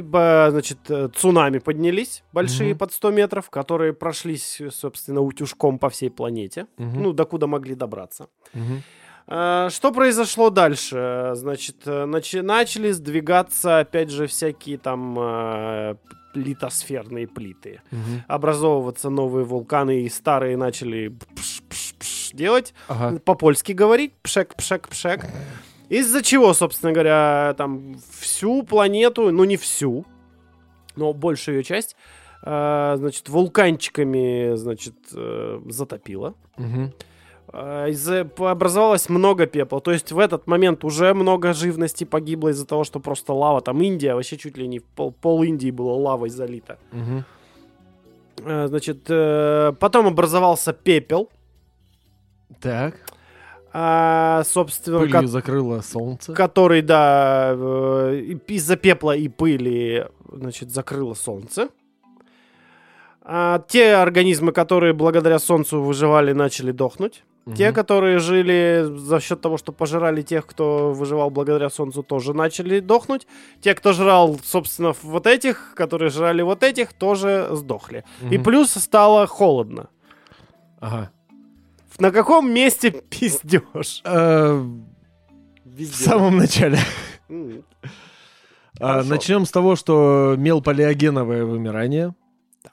ба- 0.01 0.47
значит, 0.51 0.77
э, 0.89 1.07
цунами 1.15 1.59
поднялись 1.59 2.23
большие 2.33 2.71
Мгм. 2.71 2.79
под 2.79 2.91
100 2.91 3.11
метров, 3.11 3.49
которые 3.49 3.93
прошлись, 3.93 4.61
собственно, 4.71 5.21
утюжком 5.21 5.79
по 5.79 5.87
всей 5.89 6.09
планете, 6.09 6.67
Мгм. 6.77 7.01
ну, 7.03 7.13
докуда 7.13 7.47
могли 7.47 7.75
добраться. 7.75 8.27
Мгм. 8.53 8.83
А, 9.31 9.69
Что 9.69 9.91
произошло 9.91 10.49
дальше? 10.49 11.31
Значит, 11.35 11.77
э, 11.85 12.05
начали 12.05 12.91
сдвигаться, 12.91 13.79
опять 13.79 14.09
же, 14.09 14.25
всякие 14.25 14.79
там 14.79 15.15
э, 15.19 15.95
литосферные 16.33 17.27
плиты. 17.27 17.81
Мгм. 17.91 18.23
Образовываться 18.27 19.09
новые 19.11 19.45
вулканы, 19.45 20.01
и 20.01 20.09
старые 20.09 20.57
начали 20.57 21.09
пш-пш-пш 21.35 22.31
делать. 22.33 22.73
Ага. 22.87 23.19
По-польски 23.19 23.71
говорить. 23.73 24.13
Пшек-пшек-пшек. 24.23 25.25
Из-за 25.89 26.23
чего, 26.23 26.53
собственно 26.53 26.91
говоря, 26.91 27.53
там 27.57 27.95
всю 28.19 28.63
планету, 28.63 29.31
ну 29.31 29.43
не 29.43 29.57
всю, 29.57 30.05
но 30.95 31.13
большую 31.13 31.57
ее 31.57 31.63
часть, 31.63 31.95
э, 32.43 32.95
значит, 32.97 33.29
вулканчиками, 33.29 34.55
значит, 34.55 34.95
э, 35.13 35.61
затопило. 35.67 36.33
Мгм. 36.57 36.93
По- 37.51 38.51
образовалось 38.51 39.09
много 39.09 39.45
пепла. 39.47 39.79
То 39.81 39.91
есть 39.91 40.11
в 40.11 40.19
этот 40.19 40.47
момент 40.47 40.83
уже 40.83 41.13
много 41.13 41.53
живности 41.53 42.03
погибло 42.03 42.49
из-за 42.49 42.65
того, 42.65 42.83
что 42.83 42.99
просто 42.99 43.33
лава. 43.33 43.61
Там 43.61 43.81
Индия, 43.81 44.13
вообще 44.15 44.37
чуть 44.37 44.57
ли 44.57 44.67
не 44.67 44.79
пол, 44.79 45.11
пол 45.11 45.43
Индии 45.43 45.71
было 45.71 45.93
лавой 45.93 46.29
залито. 46.29 46.77
Мгм. 46.91 47.23
А, 48.45 48.67
Значит, 48.67 48.99
э, 49.09 49.73
потом 49.79 50.07
образовался 50.07 50.73
пепел. 50.73 51.29
Так. 52.61 52.95
А, 53.71 54.43
собственно, 54.45 54.99
Пылью 54.99 55.21
ко- 55.21 55.27
закрыло 55.27 55.81
солнце. 55.81 56.33
который, 56.33 56.81
да, 56.81 57.51
э, 57.55 58.37
из-за 58.47 58.75
пепла 58.77 59.15
и 59.15 59.27
пыли, 59.27 60.07
значит, 60.31 60.71
закрыло 60.71 61.13
солнце. 61.13 61.69
А 63.21 63.59
те 63.67 63.93
организмы, 63.95 64.51
которые 64.53 64.93
благодаря 64.93 65.37
солнцу 65.39 65.81
выживали, 65.83 66.31
начали 66.33 66.71
дохнуть. 66.71 67.23
Те, 67.55 67.67
Мгм. 67.67 67.75
которые 67.75 68.19
жили 68.19 68.85
за 68.97 69.19
счет 69.19 69.41
того, 69.41 69.57
что 69.57 69.71
пожирали 69.71 70.21
тех, 70.21 70.45
кто 70.45 70.91
выживал 70.93 71.29
благодаря 71.29 71.69
солнцу, 71.69 72.03
тоже 72.03 72.33
начали 72.33 72.79
дохнуть. 72.79 73.27
Те, 73.61 73.73
кто 73.75 73.93
жрал, 73.93 74.39
собственно, 74.43 74.93
вот 75.03 75.25
этих, 75.27 75.73
которые 75.75 76.09
жрали 76.09 76.41
вот 76.41 76.63
этих, 76.63 76.93
тоже 76.93 77.47
сдохли. 77.51 78.03
И 78.29 78.35
Мгм. 78.37 78.43
плюс 78.43 78.71
стало 78.71 79.25
холодно. 79.27 79.89
Ага. 80.79 81.11
На 81.99 82.11
каком 82.11 82.51
месте 82.53 82.91
пиздешь? 83.09 84.01
Э, 84.05 84.61
В 85.65 85.85
самом 85.85 86.37
начале. 86.37 86.77
А. 88.79 89.03
Начнем 89.03 89.45
с 89.45 89.51
того, 89.51 89.75
что 89.75 90.35
мелполиогеновое 90.37 91.43
вымирание, 91.45 92.15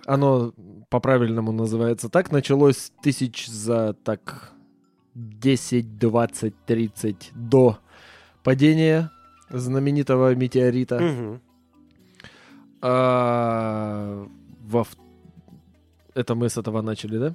оно 0.07 0.53
по-правильному 0.89 1.51
называется 1.53 2.09
так, 2.09 2.31
началось 2.31 2.93
тысяч 3.03 3.47
за 3.49 3.95
так 4.05 4.53
10, 5.17 5.99
20, 5.99 6.55
30 6.67 7.31
до 7.35 7.79
падения 8.43 9.11
знаменитого 9.49 10.35
метеорита. 10.35 11.01
Мгм. 11.01 11.41
А, 12.83 14.27
во... 14.69 14.85
Это 16.15 16.35
мы 16.35 16.49
с 16.49 16.59
этого 16.59 16.83
начали, 16.83 17.19
да? 17.19 17.35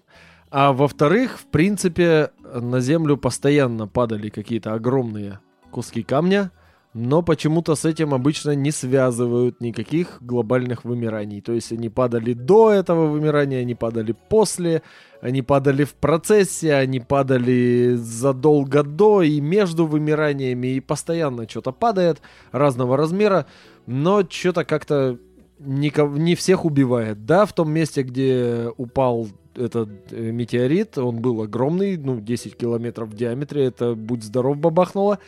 А 0.52 0.74
во-вторых, 0.74 1.40
в 1.40 1.46
принципе, 1.46 2.32
на 2.44 2.82
Землю 2.82 3.18
постоянно 3.18 3.88
падали 3.88 4.30
какие-то 4.30 4.74
огромные 4.74 5.40
куски 5.72 6.04
камня, 6.04 6.52
но 6.94 7.22
почему-то 7.22 7.76
с 7.76 7.86
этим 7.86 8.14
обычно 8.14 8.52
не 8.54 8.72
связывают 8.72 9.62
никаких 9.62 10.18
глобальных 10.22 10.84
вымираний. 10.84 11.40
То 11.40 11.54
есть 11.54 11.72
они 11.72 11.90
падали 11.90 12.34
до 12.34 12.72
этого 12.72 13.08
вымирания, 13.08 13.62
они 13.62 13.76
падали 13.76 14.14
после, 14.30 14.82
они 15.22 15.42
падали 15.42 15.86
в 15.86 15.94
процессе, 15.94 16.74
они 16.74 17.00
падали 17.00 17.94
задолго 17.96 18.84
до 18.84 19.22
и 19.22 19.40
между 19.40 19.86
вымираниями, 19.86 20.68
и 20.68 20.80
постоянно 20.82 21.48
что-то 21.48 21.72
падает 21.72 22.22
разного 22.52 22.98
размера, 22.98 23.46
но 23.86 24.24
что-то 24.28 24.66
как-то 24.66 25.18
нико- 25.60 26.18
не 26.18 26.36
всех 26.36 26.66
убивает. 26.66 27.26
Да, 27.26 27.46
в 27.46 27.54
том 27.54 27.72
месте, 27.72 28.04
где 28.04 28.70
упал 28.76 29.28
этот 29.56 29.90
э, 30.12 30.32
метеорит, 30.32 30.98
он 30.98 31.22
был 31.22 31.42
огромный, 31.42 31.96
ну, 31.96 32.20
10 32.20 32.58
километров 32.58 33.10
в 33.10 33.16
диаметре, 33.16 33.66
это 33.66 33.96
будь 33.96 34.24
здоров 34.24 34.58
бабахнуло. 34.58 35.20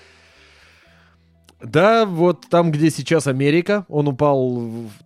Да, 1.63 2.05
вот 2.05 2.45
там, 2.49 2.71
где 2.71 2.89
сейчас 2.89 3.25
Америка, 3.25 3.85
он 3.87 4.09
упал 4.09 4.61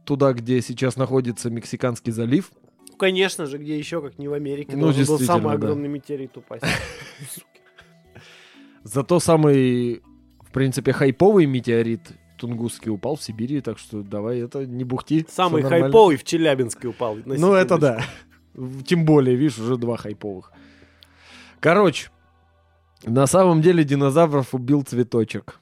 туда, 0.05 0.33
где 0.33 0.59
сейчас 0.61 0.97
находится 0.97 1.51
Мексиканский 1.51 2.11
залив. 2.11 2.51
Конечно 2.97 3.45
же, 3.45 3.59
где 3.59 3.77
еще, 3.77 4.01
как 4.01 4.17
не 4.17 4.27
в 4.27 4.33
Америке, 4.33 4.75
Ну, 4.75 4.85
должен 4.85 5.05
был 5.05 5.19
самый 5.19 5.49
да. 5.49 5.67
огромный 5.67 5.87
метеорит 5.87 6.35
упасть. 6.35 6.63
Зато 8.83 9.19
самый, 9.19 10.01
в 10.41 10.51
принципе, 10.51 10.93
хайповый 10.93 11.45
метеорит 11.45 12.01
Тунгусский 12.37 12.89
упал 12.89 13.17
в 13.17 13.23
Сибири, 13.23 13.61
так 13.61 13.77
что 13.77 14.01
давай 14.01 14.39
это 14.39 14.65
не 14.65 14.83
бухти. 14.83 15.27
Самый 15.29 15.61
хайповый 15.61 16.17
в 16.17 16.23
Челябинске 16.23 16.87
упал. 16.87 17.17
Ну, 17.25 17.53
это 17.53 17.77
да. 17.77 18.03
Тем 18.85 19.05
более, 19.05 19.35
видишь, 19.35 19.59
уже 19.59 19.77
два 19.77 19.97
хайповых. 19.97 20.51
Короче, 21.59 22.09
На 23.03 23.27
самом 23.27 23.61
деле 23.61 23.83
динозавров 23.83 24.55
убил 24.55 24.81
цветочек. 24.81 25.59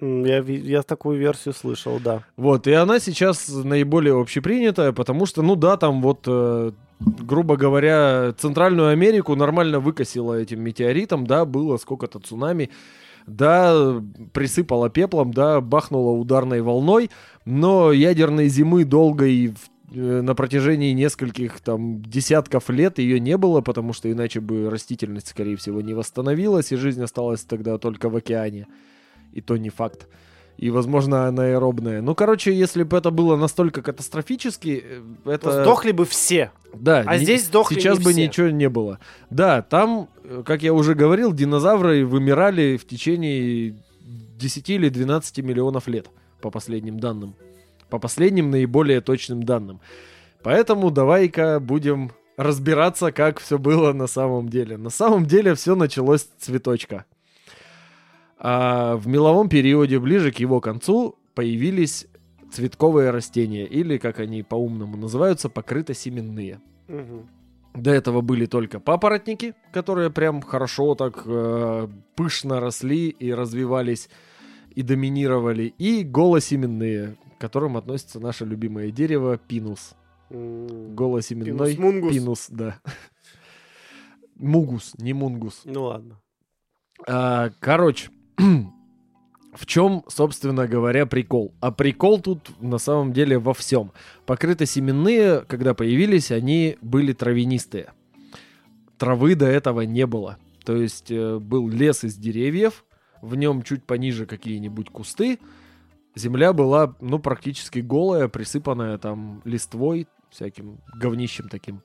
Я, 0.00 0.38
я 0.42 0.82
такую 0.82 1.18
версию 1.18 1.54
слышал, 1.54 1.98
да. 2.02 2.22
Вот, 2.36 2.66
и 2.68 2.72
она 2.72 3.00
сейчас 3.00 3.48
наиболее 3.48 4.20
общепринятая, 4.20 4.92
потому 4.92 5.26
что, 5.26 5.42
ну 5.42 5.56
да, 5.56 5.76
там 5.76 6.00
вот, 6.02 6.20
э, 6.26 6.70
грубо 7.00 7.56
говоря, 7.56 8.32
Центральную 8.38 8.90
Америку 8.90 9.34
нормально 9.34 9.80
выкосило 9.80 10.34
этим 10.34 10.62
метеоритом, 10.62 11.26
да, 11.26 11.44
было 11.44 11.78
сколько-то 11.78 12.20
цунами, 12.20 12.70
да, 13.26 14.00
присыпало 14.32 14.88
пеплом, 14.88 15.32
да, 15.32 15.60
бахнуло 15.60 16.16
ударной 16.16 16.60
волной, 16.62 17.10
но 17.44 17.90
ядерной 17.90 18.46
зимы 18.48 18.84
долгой 18.84 19.48
в- 19.48 19.96
э, 19.96 20.22
на 20.22 20.36
протяжении 20.36 20.92
нескольких 20.92 21.60
там 21.60 22.02
десятков 22.02 22.70
лет 22.70 23.00
ее 23.00 23.18
не 23.18 23.36
было, 23.36 23.62
потому 23.62 23.92
что 23.92 24.10
иначе 24.10 24.38
бы 24.40 24.70
растительность, 24.70 25.28
скорее 25.28 25.56
всего, 25.56 25.80
не 25.80 25.92
восстановилась, 25.94 26.70
и 26.70 26.76
жизнь 26.76 27.02
осталась 27.02 27.42
тогда 27.42 27.78
только 27.78 28.08
в 28.08 28.14
океане. 28.14 28.68
И 29.32 29.40
то 29.40 29.56
не 29.56 29.70
факт 29.70 30.08
и, 30.58 30.70
возможно, 30.70 31.28
анаэробная. 31.28 32.02
Ну, 32.02 32.16
короче, 32.16 32.52
если 32.52 32.82
бы 32.82 32.96
это 32.98 33.12
было 33.12 33.36
настолько 33.36 33.80
катастрофически, 33.80 34.82
э, 34.84 35.02
это... 35.24 35.62
Сдохли 35.62 35.92
бы 35.92 36.04
все. 36.04 36.50
Да, 36.74 37.04
А 37.06 37.16
не- 37.16 37.22
здесь 37.24 37.46
сдохли 37.46 37.76
сейчас 37.76 37.98
бы 38.00 38.10
все. 38.10 38.26
ничего 38.26 38.48
не 38.48 38.68
было. 38.68 38.98
Да, 39.30 39.62
там, 39.62 40.08
э, 40.24 40.42
как 40.44 40.64
я 40.64 40.74
уже 40.74 40.94
говорил, 40.96 41.32
динозавры 41.32 42.04
вымирали 42.04 42.76
в 42.76 42.88
течение 42.88 43.76
10 44.02 44.68
или 44.70 44.88
12 44.88 45.38
миллионов 45.42 45.86
лет, 45.86 46.10
по 46.40 46.50
последним 46.50 46.98
данным. 46.98 47.36
По 47.88 48.00
последним 48.00 48.50
наиболее 48.50 49.00
точным 49.00 49.44
данным. 49.44 49.80
Поэтому 50.42 50.90
давай-ка 50.90 51.60
будем 51.60 52.10
разбираться, 52.36 53.12
как 53.12 53.38
все 53.38 53.58
было 53.58 53.92
на 53.92 54.08
самом 54.08 54.48
деле. 54.48 54.76
На 54.76 54.90
самом 54.90 55.24
деле 55.24 55.54
все 55.54 55.76
началось 55.76 56.22
с 56.22 56.44
цветочка. 56.44 57.04
А 58.38 58.96
в 58.96 59.06
меловом 59.08 59.48
периоде, 59.48 59.98
ближе 59.98 60.30
к 60.30 60.36
его 60.36 60.60
концу, 60.60 61.16
появились 61.34 62.06
цветковые 62.52 63.10
растения, 63.10 63.66
или, 63.66 63.98
как 63.98 64.20
они 64.20 64.42
по-умному 64.42 64.96
называются, 64.96 65.48
покрытосеменные. 65.48 66.60
Мгм. 66.86 67.28
До 67.74 67.90
этого 67.90 68.22
были 68.22 68.46
только 68.46 68.80
папоротники, 68.80 69.54
которые 69.72 70.10
прям 70.10 70.40
хорошо 70.42 70.94
так 70.94 71.22
э, 71.26 71.88
пышно 72.16 72.60
росли 72.60 73.08
и 73.08 73.32
развивались 73.32 74.08
и 74.74 74.82
доминировали, 74.82 75.74
и 75.78 76.02
голосеменные, 76.04 77.16
к 77.36 77.40
которым 77.40 77.76
относится 77.76 78.20
наше 78.20 78.44
любимое 78.44 78.90
дерево 78.90 79.36
пинус. 79.36 79.94
Голосеменной 80.30 81.74
Пинус 81.74 81.78
мунгус. 81.78 82.12
пинус, 82.12 82.46
да. 82.50 82.78
Мугус, 84.36 84.94
не 84.98 85.12
мунгус. 85.12 85.62
Ну 85.64 85.84
ладно. 85.84 86.20
А, 87.06 87.50
короче, 87.60 88.10
в 88.38 89.66
чем, 89.66 90.04
собственно 90.08 90.66
говоря, 90.66 91.06
прикол? 91.06 91.52
А 91.60 91.72
прикол 91.72 92.20
тут 92.20 92.50
на 92.60 92.78
самом 92.78 93.12
деле 93.12 93.38
во 93.38 93.54
всем. 93.54 93.92
Покрытосеменные, 94.26 95.42
когда 95.42 95.74
появились, 95.74 96.30
они 96.30 96.78
были 96.80 97.12
травянистые. 97.12 97.92
Травы 98.98 99.34
до 99.34 99.46
этого 99.46 99.82
не 99.82 100.06
было. 100.06 100.38
То 100.64 100.76
есть 100.76 101.10
э, 101.10 101.38
был 101.38 101.68
лес 101.68 102.04
из 102.04 102.16
деревьев, 102.16 102.84
в 103.22 103.34
нем 103.34 103.62
чуть 103.62 103.84
пониже 103.84 104.26
какие-нибудь 104.26 104.90
кусты. 104.90 105.38
Земля 106.14 106.52
была, 106.52 106.94
ну, 107.00 107.18
практически 107.18 107.78
голая, 107.78 108.28
присыпанная 108.28 108.98
там 108.98 109.40
листвой, 109.44 110.08
всяким 110.30 110.80
говнищем 110.94 111.48
таким. 111.48 111.82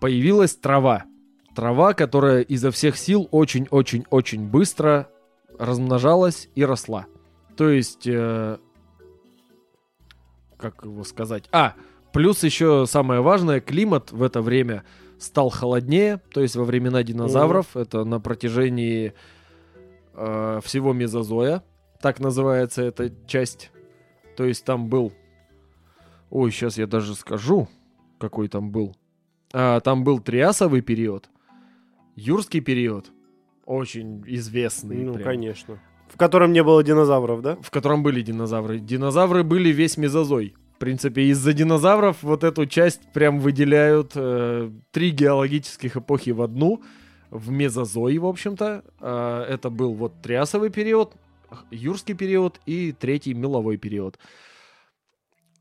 Появилась 0.00 0.56
трава 0.56 1.04
трава, 1.54 1.94
которая 1.94 2.42
изо 2.42 2.70
всех 2.70 2.96
сил 2.96 3.28
очень-очень-очень 3.30 4.48
быстро 4.48 5.08
размножалась 5.58 6.48
и 6.54 6.64
росла. 6.64 7.06
То 7.56 7.68
есть, 7.68 8.06
э, 8.06 8.58
как 10.56 10.84
его 10.84 11.04
сказать? 11.04 11.44
А, 11.52 11.74
плюс 12.12 12.42
еще 12.42 12.86
самое 12.86 13.20
важное, 13.20 13.60
климат 13.60 14.12
в 14.12 14.22
это 14.22 14.40
время 14.42 14.84
стал 15.18 15.50
холоднее, 15.50 16.20
то 16.32 16.40
есть 16.40 16.56
во 16.56 16.64
времена 16.64 17.02
динозавров, 17.02 17.76
это 17.76 18.04
на 18.04 18.20
протяжении 18.20 19.14
э, 20.14 20.60
всего 20.64 20.92
мезозоя, 20.92 21.62
так 22.00 22.18
называется 22.18 22.82
эта 22.82 23.12
часть. 23.26 23.70
То 24.36 24.44
есть 24.44 24.64
там 24.64 24.88
был... 24.88 25.12
Ой, 26.30 26.50
сейчас 26.50 26.78
я 26.78 26.86
даже 26.86 27.14
скажу, 27.14 27.68
какой 28.18 28.48
там 28.48 28.72
был. 28.72 28.96
А, 29.52 29.80
там 29.80 30.02
был 30.02 30.18
триасовый 30.18 30.80
период, 30.80 31.28
юрский 32.16 32.60
период, 32.60 33.10
очень 33.64 34.22
известный, 34.26 34.96
Ну, 34.96 35.14
прям, 35.14 35.24
конечно. 35.24 35.80
В 36.08 36.16
котором 36.16 36.52
не 36.52 36.62
было 36.62 36.82
динозавров, 36.82 37.42
да? 37.42 37.56
в 37.62 37.70
котором 37.70 38.02
были 38.02 38.22
динозавры. 38.22 38.78
Динозавры 38.78 39.44
были 39.44 39.70
весь 39.70 39.96
мезозой. 39.96 40.54
В 40.74 40.78
принципе, 40.78 41.22
из-за 41.28 41.52
динозавров 41.52 42.22
вот 42.22 42.44
эту 42.44 42.66
часть 42.66 43.00
прям 43.12 43.38
выделяют 43.38 44.12
э, 44.14 44.70
три 44.90 45.10
геологических 45.10 45.96
эпохи 45.96 46.30
в 46.30 46.42
одну, 46.42 46.82
в 47.30 47.50
мезозой, 47.50 48.18
в 48.18 48.26
общем-то. 48.26 48.84
А, 49.00 49.46
это 49.46 49.70
был 49.70 49.94
вот 49.94 50.20
триасовый 50.22 50.70
период, 50.70 51.14
юрский 51.70 52.14
период 52.14 52.60
и 52.66 52.92
третий 52.92 53.32
меловой 53.32 53.78
период. 53.78 54.18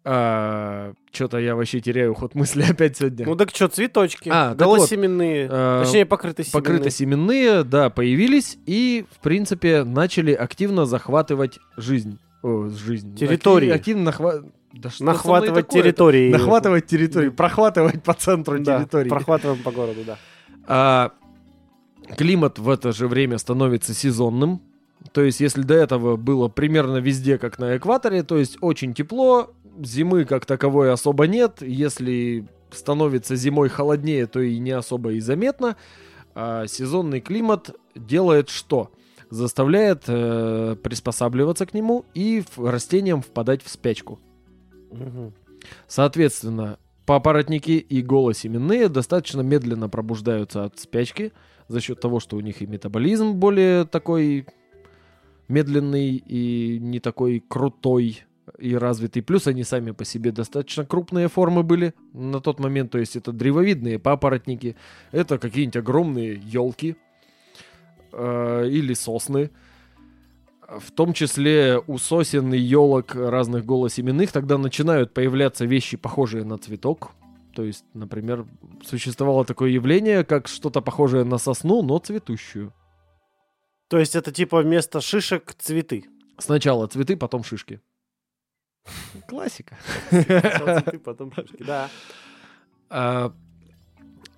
Что-то 0.04 1.38
я 1.38 1.56
вообще 1.56 1.80
теряю 1.80 2.14
ход 2.16 2.34
мысли 2.36 2.64
опять 2.70 2.98
сегодня. 2.98 3.26
Ну 3.26 3.36
так 3.36 3.52
что, 3.52 3.68
цветочки, 3.68 4.30
А, 4.32 4.56
так 4.56 4.68
вот, 4.68 4.78
голосеменные, 4.78 5.48
э, 5.50 5.82
точнее 5.84 6.06
покрытые 6.06 6.46
семенные. 6.46 6.64
Покрытосеменные, 6.64 7.64
да, 7.64 7.90
появились 7.90 8.58
и, 8.66 9.06
в 9.12 9.20
принципе, 9.20 9.84
начали 9.84 10.34
активно 10.34 10.86
захватывать 10.86 11.60
жизнь. 11.78 12.18
О, 12.42 12.68
жизнь. 12.70 13.16
Территории. 13.16 13.70
Актив- 13.70 13.82
Активно 13.98 14.10
нахва- 14.10 14.52
да 14.74 14.90
что 14.90 15.04
Нахватывать 15.04 15.68
территории. 15.68 16.32
Нахватывать 16.32 16.88
территории, 16.88 17.30
прохватывать 17.30 18.02
по 18.04 18.14
центру 18.14 18.58
Да, 18.60 18.80
территории. 18.80 19.10
прохватываем 19.10 19.62
по 19.62 19.72
городу, 19.72 20.00
да. 20.06 20.18
А, 20.68 21.12
климат 22.18 22.58
в 22.58 22.70
это 22.70 22.92
же 22.92 23.08
время 23.08 23.38
становится 23.38 23.94
сезонным. 23.94 24.62
То 25.14 25.22
есть, 25.24 25.40
если 25.42 25.64
до 25.64 25.74
этого 25.74 26.16
было 26.16 26.48
примерно 26.48 26.98
везде, 26.98 27.38
как 27.38 27.58
на 27.60 27.76
экваторе, 27.78 28.22
то 28.24 28.38
есть 28.38 28.58
очень 28.62 28.94
тепло, 28.94 29.52
зимы 29.80 30.26
как 30.26 30.46
таковой 30.46 30.92
особо 30.92 31.28
нет. 31.28 31.62
Если 31.62 32.48
становится 32.72 33.36
зимой 33.36 33.70
холоднее, 33.70 34.28
то 34.28 34.40
и 34.40 34.58
не 34.60 34.72
особо 34.72 35.14
и 35.14 35.20
заметно. 35.20 35.78
А 36.34 36.68
сезонный 36.68 37.22
климат 37.22 37.76
делает 37.96 38.50
что? 38.50 38.92
Заставляет 39.30 40.04
э, 40.08 40.76
приспосабливаться 40.82 41.66
к 41.66 41.74
нему 41.74 42.06
и 42.14 42.44
растениям 42.58 43.22
впадать 43.22 43.64
в 43.64 43.70
спячку. 43.70 44.20
Мгм. 44.92 45.34
Соответственно, 45.88 46.78
папоротники 47.06 47.72
и 47.72 48.02
голосеменные 48.02 48.90
достаточно 48.90 49.42
медленно 49.42 49.90
пробуждаются 49.90 50.66
от 50.66 50.80
спячки 50.80 51.32
за 51.68 51.80
счет 51.80 52.00
того, 52.00 52.20
что 52.20 52.36
у 52.36 52.42
них 52.42 52.62
и 52.62 52.68
метаболизм 52.68 53.34
более 53.34 53.86
такой 53.86 54.48
медленный 55.48 56.16
и 56.16 56.80
не 56.80 57.00
такой 57.00 57.44
крутой 57.46 58.24
и 58.58 58.76
развитый. 58.76 59.22
Плюс 59.22 59.48
они 59.48 59.64
сами 59.64 59.92
по 59.92 60.06
себе 60.06 60.32
достаточно 60.32 60.86
крупные 60.86 61.28
формы 61.28 61.64
были 61.64 61.94
на 62.14 62.40
тот 62.40 62.60
момент. 62.60 62.92
То 62.92 62.98
есть 62.98 63.16
это 63.16 63.32
древовидные 63.32 64.00
папоротники, 64.00 64.76
это 65.12 65.38
какие-нибудь 65.38 65.78
огромные 65.78 66.42
елки 66.44 66.96
или 68.14 68.94
сосны. 68.94 69.50
В 70.68 70.92
том 70.92 71.14
числе 71.14 71.82
у 71.86 71.98
сосен 71.98 72.54
и 72.54 72.58
елок 72.58 73.16
разных 73.16 73.66
голосеменных 73.66 74.32
тогда 74.32 74.58
начинают 74.58 75.14
появляться 75.14 75.66
вещи, 75.66 75.98
похожие 75.98 76.46
на 76.46 76.58
цветок. 76.58 77.12
То 77.54 77.64
есть, 77.64 77.84
например, 77.94 78.46
существовало 78.82 79.44
такое 79.44 79.72
явление, 79.72 80.24
как 80.24 80.48
что-то 80.48 80.82
похожее 80.82 81.26
на 81.26 81.38
сосну, 81.38 81.82
но 81.82 81.98
цветущую. 82.00 82.74
То 83.90 84.00
есть 84.00 84.16
это 84.16 84.32
типа 84.32 84.62
вместо 84.62 85.02
шишек 85.02 85.54
цветы. 85.58 86.06
Сначала 86.38 86.88
цветы, 86.88 87.18
потом 87.18 87.44
шишки. 87.44 87.82
Классика. 89.28 89.78
Цветы, 90.10 91.00
потом 91.00 91.32
шишки. 91.34 91.64
Да. 91.64 91.90
А, 92.90 93.34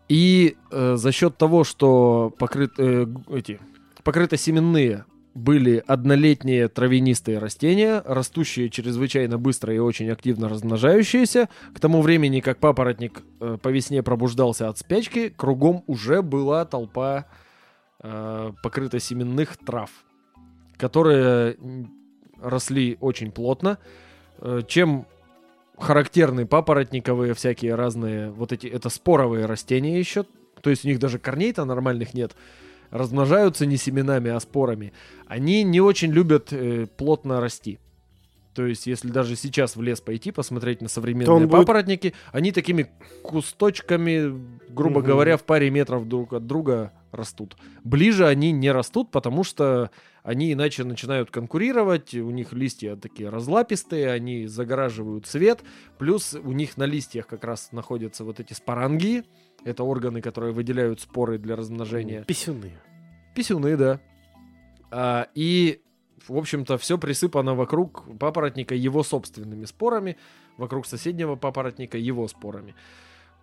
И 0.09 0.57
э, 0.71 0.95
за 0.95 1.11
счет 1.11 1.37
того, 1.37 1.63
что 1.63 2.33
покрыт, 2.37 2.73
э, 2.77 3.05
эти, 3.31 3.59
покрытосеменные 4.03 5.05
были 5.33 5.83
однолетние 5.87 6.67
травянистые 6.67 7.39
растения, 7.39 8.03
растущие 8.05 8.69
чрезвычайно 8.69 9.39
быстро 9.39 9.73
и 9.73 9.79
очень 9.79 10.09
активно 10.11 10.47
размножающиеся, 10.47 11.49
к 11.73 11.79
тому 11.79 12.01
времени, 12.01 12.39
как 12.39 12.59
папоротник 12.59 13.23
э, 13.39 13.57
по 13.61 13.69
весне 13.69 14.03
пробуждался 14.03 14.69
от 14.69 14.77
спячки, 14.77 15.29
кругом 15.29 15.83
уже 15.87 16.21
была 16.21 16.65
толпа 16.65 17.25
э, 18.03 18.51
покрытосеменных 18.61 19.57
трав, 19.57 19.89
которые 20.77 21.57
росли 22.39 22.97
очень 22.99 23.31
плотно. 23.31 23.79
Э, 24.45 24.61
чем 24.67 25.05
характерны 25.77 26.45
папоротниковые 26.45 27.33
всякие 27.33 27.75
разные, 27.75 28.29
вот 28.29 28.51
эти, 28.51 28.67
это 28.67 28.89
споровые 28.89 29.45
растения 29.45 29.97
еще, 29.97 30.25
то 30.61 30.69
есть 30.69 30.83
у 30.83 30.89
них 30.89 30.99
даже 30.99 31.17
корней-то 31.17 31.63
нормальных 31.63 32.13
нет, 32.13 32.35
размножаются 32.91 33.65
не 33.65 33.77
семенами, 33.77 34.29
а 34.31 34.39
спорами, 34.41 34.91
они 35.27 35.63
не 35.63 35.79
очень 35.79 36.11
любят 36.11 36.51
э, 36.51 36.87
плотно 36.97 37.39
расти. 37.39 37.79
То 38.53 38.65
есть, 38.67 38.85
если 38.85 39.07
даже 39.09 39.35
сейчас 39.37 39.77
в 39.77 39.81
лес 39.81 40.01
пойти, 40.01 40.31
посмотреть 40.31 40.81
на 40.81 40.89
современные 40.89 41.33
он 41.33 41.47
будет- 41.47 41.61
папоротники, 41.61 42.13
они 42.33 42.51
такими 42.51 42.91
кусточками, 43.23 44.37
грубо 44.69 44.99
Мгм. 44.99 45.07
говоря, 45.07 45.37
в 45.37 45.43
паре 45.43 45.69
метров 45.69 46.07
друг 46.07 46.33
от 46.33 46.45
друга 46.45 46.91
растут. 47.13 47.55
Ближе 47.83 48.27
они 48.27 48.51
не 48.51 48.71
растут, 48.71 49.11
потому 49.11 49.43
что 49.43 49.91
они 50.23 50.53
иначе 50.53 50.83
начинают 50.83 51.31
конкурировать, 51.31 52.13
у 52.13 52.29
них 52.31 52.53
листья 52.53 52.95
такие 52.95 53.29
разлапистые, 53.29 54.11
они 54.11 54.47
загораживают 54.47 55.27
свет, 55.27 55.63
плюс 55.97 56.33
у 56.33 56.51
них 56.51 56.77
на 56.77 56.85
листьях 56.85 57.27
как 57.27 57.43
раз 57.43 57.71
находятся 57.71 58.23
вот 58.23 58.39
эти 58.39 58.53
спорангии, 58.53 59.23
это 59.65 59.83
органы, 59.83 60.21
которые 60.21 60.53
выделяют 60.53 61.01
споры 61.01 61.37
для 61.37 61.55
размножения. 61.55 62.23
Писюны. 62.23 62.71
Писюны, 63.35 63.77
да. 63.77 63.99
А, 64.91 65.27
и, 65.33 65.81
в 66.27 66.37
общем-то, 66.37 66.77
все 66.77 66.97
присыпано 66.97 67.55
вокруг 67.55 68.05
папоротника 68.17 68.75
его 68.75 69.03
собственными 69.03 69.65
спорами, 69.65 70.17
вокруг 70.57 70.85
соседнего 70.85 71.35
папоротника 71.35 71.97
его 71.97 72.27
спорами. 72.27 72.75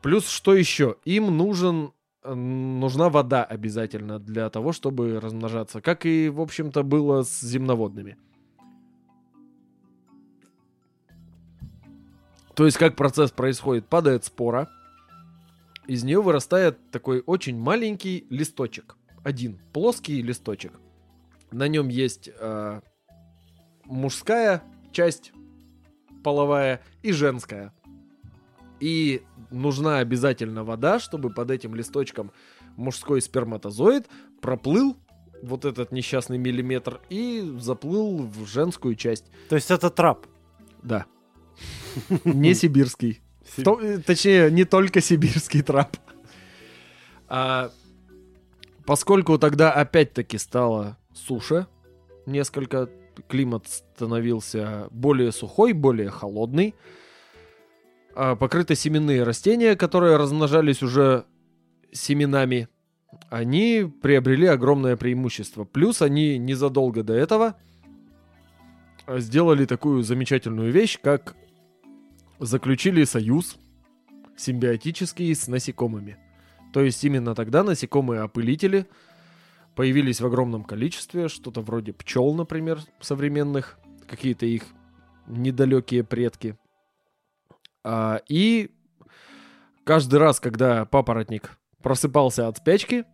Плюс 0.03 0.29
что 0.29 0.55
еще? 0.55 0.97
Им 1.05 1.37
нужен 1.37 1.93
нужна 2.25 3.09
вода 3.09 3.45
обязательно 3.45 4.19
для 4.19 4.49
того, 4.51 4.73
чтобы 4.73 5.21
размножаться, 5.21 5.81
как 5.81 6.07
и, 6.07 6.29
в 6.29 6.41
общем-то, 6.41 6.83
было 6.83 7.23
с 7.23 7.41
земноводными. 7.41 8.17
То 12.55 12.67
есть, 12.67 12.77
как 12.77 12.97
процесс 12.97 13.31
происходит? 13.31 13.87
Падает 13.87 14.25
спора, 14.25 14.69
из 15.87 16.05
нее 16.05 16.21
вырастает 16.21 16.79
такой 16.91 17.23
очень 17.25 17.59
маленький 17.59 18.27
листочек. 18.29 18.97
Один 19.25 19.59
плоский 19.73 20.23
листочек. 20.23 20.73
На 21.51 21.69
нем 21.69 21.89
есть 21.89 22.31
э, 22.39 22.81
мужская 23.85 24.63
часть 24.93 25.33
половая 26.23 26.81
и 27.03 27.13
женская. 27.13 27.73
И 28.81 29.23
нужна 29.51 29.99
обязательно 29.99 30.65
вода, 30.65 30.99
чтобы 30.99 31.31
под 31.31 31.51
этим 31.51 31.75
листочком 31.75 32.33
мужской 32.77 33.21
сперматозоид 33.21 34.09
проплыл 34.41 34.97
вот 35.43 35.65
этот 35.65 35.93
несчастный 35.93 36.39
миллиметр 36.39 37.01
и 37.09 37.55
заплыл 37.59 38.19
в 38.27 38.47
женскую 38.47 38.95
часть. 38.95 39.27
То 39.49 39.57
есть 39.57 39.71
это 39.71 39.91
трап. 39.91 40.27
Да. 40.83 41.07
Не 42.25 42.55
сибирский. 42.55 43.21
Э, 43.59 43.99
точнее, 43.99 44.51
не 44.51 44.65
только 44.65 45.01
сибирский 45.01 45.63
трап. 45.63 45.97
А, 47.29 47.71
поскольку 48.87 49.39
тогда 49.39 49.73
опять-таки 49.73 50.39
стало 50.39 50.99
суше, 51.15 51.67
несколько 52.27 52.89
климат 53.29 53.67
становился 53.69 54.89
более 54.91 55.33
сухой, 55.33 55.73
более 55.73 56.11
холодный, 56.11 56.75
покрыты 58.15 58.75
семенные 58.75 59.23
растения, 59.23 59.77
которые 59.77 60.17
размножались 60.17 60.83
уже 60.83 61.25
семенами, 61.93 62.69
они 63.29 63.91
приобрели 64.03 64.47
огромное 64.47 64.97
преимущество. 64.97 65.65
Плюс 65.65 66.03
они 66.03 66.39
незадолго 66.39 67.03
до 67.03 67.15
этого 67.15 67.57
а, 69.07 69.19
сделали 69.19 69.65
такую 69.65 70.03
замечательную 70.03 70.73
вещь, 70.73 70.99
как 71.01 71.35
заключили 72.39 73.05
союз 73.05 73.59
симбиотический 74.37 75.35
с 75.35 75.49
насекомыми. 75.49 76.17
То 76.73 76.83
есть 76.83 77.05
именно 77.05 77.35
тогда 77.35 77.63
насекомые-опылители 77.63 78.87
появились 79.75 80.21
в 80.21 80.27
огромном 80.27 80.65
количестве, 80.65 81.29
что-то 81.29 81.61
вроде 81.61 81.93
пчел, 81.93 82.33
например, 82.35 82.81
современных, 83.01 83.79
какие-то 84.07 84.47
их 84.47 84.65
недалекие 85.27 86.05
предки. 86.05 86.57
А, 87.83 88.21
и 88.29 88.71
каждый 89.85 90.19
раз, 90.19 90.41
когда 90.41 90.85
папоротник 90.85 91.59
просыпался 91.83 92.49
от 92.49 92.59
спячки, 92.59 93.05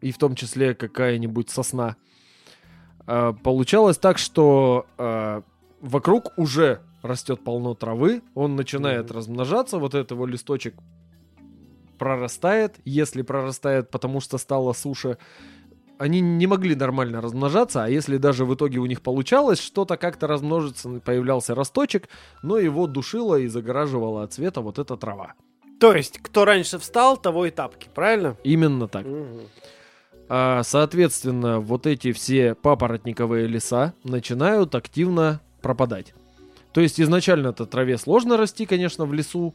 и 0.00 0.12
в 0.12 0.18
том 0.18 0.34
числе 0.34 0.74
какая-нибудь 0.74 1.50
сосна, 1.50 1.96
а, 3.06 3.32
получалось 3.32 3.98
так, 3.98 4.18
что 4.18 4.86
а, 4.98 5.42
вокруг 5.80 6.32
уже 6.36 6.80
растет 7.02 7.42
полно 7.42 7.74
травы, 7.74 8.22
он 8.34 8.56
начинает 8.56 9.06
Мгм. 9.06 9.16
размножаться, 9.16 9.78
вот 9.78 9.94
этот 9.94 10.12
его 10.12 10.26
листочек 10.26 10.74
прорастает, 11.98 12.76
если 12.84 13.22
прорастает, 13.22 13.90
потому 13.90 14.20
что 14.20 14.38
стало 14.38 14.72
суше, 14.72 15.18
они 16.00 16.20
не 16.20 16.46
могли 16.46 16.74
нормально 16.74 17.20
размножаться, 17.20 17.84
а 17.84 17.88
если 17.88 18.16
даже 18.16 18.46
в 18.46 18.54
итоге 18.54 18.78
у 18.78 18.86
них 18.86 19.02
получалось 19.02 19.60
что-то 19.60 19.98
как-то 19.98 20.26
размножиться, 20.26 20.88
появлялся 21.04 21.54
росточек, 21.54 22.08
но 22.42 22.56
его 22.56 22.86
душила 22.86 23.36
и 23.36 23.48
загораживала 23.48 24.22
от 24.22 24.32
света 24.32 24.62
вот 24.62 24.78
эта 24.78 24.96
трава. 24.96 25.34
То 25.78 25.92
есть, 25.94 26.18
кто 26.18 26.46
раньше 26.46 26.78
встал, 26.78 27.18
того 27.18 27.44
и 27.44 27.50
тапки, 27.50 27.88
правильно? 27.94 28.34
Именно 28.44 28.88
так. 28.88 29.04
Мгм. 29.04 29.42
А, 30.30 30.62
соответственно, 30.62 31.60
вот 31.60 31.86
эти 31.86 32.12
все 32.12 32.54
папоротниковые 32.54 33.46
леса 33.46 33.92
начинают 34.02 34.74
активно 34.74 35.42
пропадать. 35.60 36.14
То 36.72 36.80
есть 36.80 36.98
изначально-то 36.98 37.66
траве 37.66 37.98
сложно 37.98 38.38
расти, 38.38 38.64
конечно, 38.64 39.04
в 39.04 39.12
лесу 39.12 39.54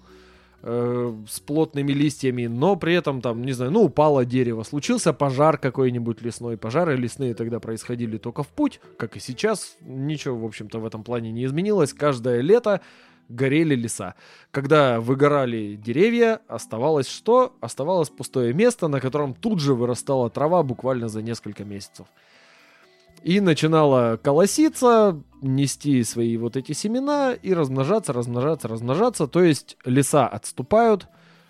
э, 0.62 1.14
с 1.28 1.40
плотными 1.40 1.92
листьями, 1.92 2.48
но 2.48 2.76
при 2.76 2.94
этом 2.94 3.22
там, 3.22 3.44
не 3.44 3.54
знаю, 3.54 3.72
ну 3.72 3.84
упало 3.84 4.26
дерево, 4.26 4.64
случился 4.64 5.14
пожар 5.14 5.58
какой-нибудь 5.58 6.22
лесной. 6.22 6.58
Пожары 6.58 6.96
лесные 6.96 7.34
тогда 7.34 7.60
происходили 7.60 8.18
только 8.18 8.44
в 8.44 8.48
путь, 8.48 8.80
как 8.98 9.18
и 9.18 9.20
сейчас. 9.20 9.78
Ничего, 9.82 10.38
в 10.38 10.46
общем-то, 10.46 10.80
в 10.80 10.86
этом 10.86 11.04
плане 11.04 11.32
не 11.32 11.46
изменилось. 11.46 11.94
Каждое 11.94 12.42
лето 12.42 12.82
горели 13.30 13.76
леса. 13.76 14.16
Когда 14.52 15.00
выгорали 15.00 15.76
деревья, 15.76 16.42
оставалось 16.48 17.08
что? 17.08 17.56
Оставалось 17.60 18.10
пустое 18.10 18.54
место, 18.54 18.88
на 18.88 19.00
котором 19.00 19.34
тут 19.34 19.60
же 19.60 19.74
вырастала 19.74 20.30
трава 20.30 20.64
буквально 20.64 21.08
за 21.08 21.22
несколько 21.22 21.64
месяцев. 21.64 22.08
И 23.26 23.40
начинала 23.40 24.18
колоситься, 24.18 25.20
нести 25.42 26.04
свои 26.04 26.38
вот 26.38 26.56
эти 26.56 26.74
семена 26.74 27.34
и 27.34 27.54
размножаться, 27.56 28.14
размножаться, 28.14 28.68
размножаться. 28.68 29.26
То 29.26 29.42
есть 29.42 29.78
леса 29.84 30.28
отступают, 30.28 31.08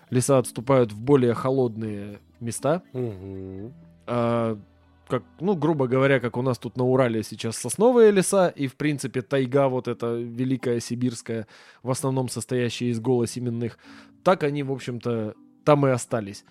леса 0.08 0.38
отступают 0.38 0.92
в 0.92 0.98
более 0.98 1.34
холодные 1.34 2.20
места. 2.40 2.82
Мгм. 2.94 3.74
А, 4.06 4.58
как, 5.06 5.22
ну, 5.38 5.54
грубо 5.54 5.86
говоря, 5.86 6.18
как 6.18 6.38
у 6.38 6.42
нас 6.42 6.56
тут 6.56 6.78
на 6.78 6.84
Урале 6.84 7.22
сейчас 7.22 7.58
сосновые 7.58 8.10
леса, 8.10 8.48
и, 8.48 8.68
в 8.68 8.76
принципе, 8.76 9.20
тайга 9.20 9.68
вот 9.68 9.86
эта 9.86 10.14
великая 10.14 10.80
сибирская, 10.80 11.46
в 11.82 11.90
основном 11.90 12.30
состоящая 12.30 12.86
из 12.86 13.00
голосеменных, 13.00 13.78
так 14.24 14.44
они, 14.44 14.62
в 14.62 14.72
общем-то, 14.72 15.34
там 15.62 15.86
и 15.86 15.90
остались. 15.90 16.46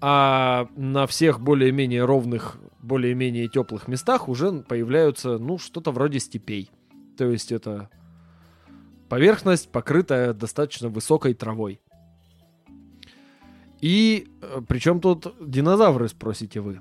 А 0.00 0.68
на 0.76 1.06
всех 1.06 1.40
более-менее 1.40 2.04
ровных, 2.04 2.58
более-менее 2.80 3.48
теплых 3.48 3.88
местах 3.88 4.28
уже 4.28 4.52
появляются, 4.62 5.38
ну, 5.38 5.58
что-то 5.58 5.90
вроде 5.90 6.20
степей. 6.20 6.70
То 7.16 7.30
есть 7.30 7.50
это 7.50 7.90
поверхность, 9.08 9.70
покрытая 9.70 10.32
достаточно 10.34 10.88
высокой 10.88 11.34
травой. 11.34 11.80
И 13.80 14.28
причем 14.68 15.00
тут 15.00 15.34
динозавры, 15.40 16.08
спросите 16.08 16.60
вы? 16.60 16.80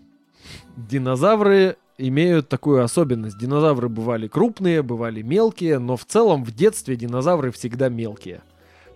Динозавры 0.75 1.77
имеют 1.97 2.49
такую 2.49 2.83
особенность. 2.83 3.39
Динозавры 3.39 3.89
бывали 3.89 4.27
крупные, 4.27 4.83
бывали 4.83 5.21
мелкие, 5.23 5.79
но 5.79 5.97
в 5.97 6.05
целом 6.05 6.43
в 6.43 6.51
детстве 6.51 6.95
динозавры 6.95 7.51
всегда 7.51 7.89
мелкие. 7.89 8.41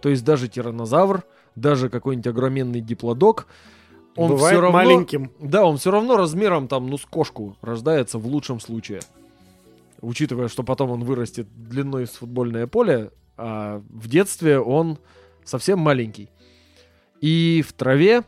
То 0.02 0.10
есть 0.10 0.24
даже 0.24 0.48
тиранозавр, 0.48 1.24
даже 1.56 1.90
какой-нибудь 1.90 2.28
огроменный 2.28 2.82
диплодок, 2.82 3.48
он 4.16 4.32
Бывает 4.32 4.54
все 4.54 4.62
равно... 4.62 4.78
маленьким. 4.78 5.32
Да, 5.40 5.66
он 5.66 5.78
все 5.78 5.92
равно 5.92 6.18
размером 6.18 6.68
там, 6.68 6.88
ну, 6.88 6.98
с 6.98 7.06
кошку 7.06 7.58
рождается 7.62 8.18
в 8.18 8.28
лучшем 8.28 8.60
случае. 8.60 9.02
Учитывая, 10.02 10.48
что 10.48 10.64
потом 10.64 10.92
он 10.92 11.04
вырастет 11.04 11.48
длиной 11.56 12.08
с 12.08 12.12
футбольное 12.12 12.68
поле, 12.68 13.12
а 13.38 13.82
в 13.90 14.08
детстве 14.08 14.60
он 14.60 14.98
совсем 15.44 15.80
маленький. 15.80 16.30
И 17.22 17.64
в 17.68 17.74
траве 17.74 18.24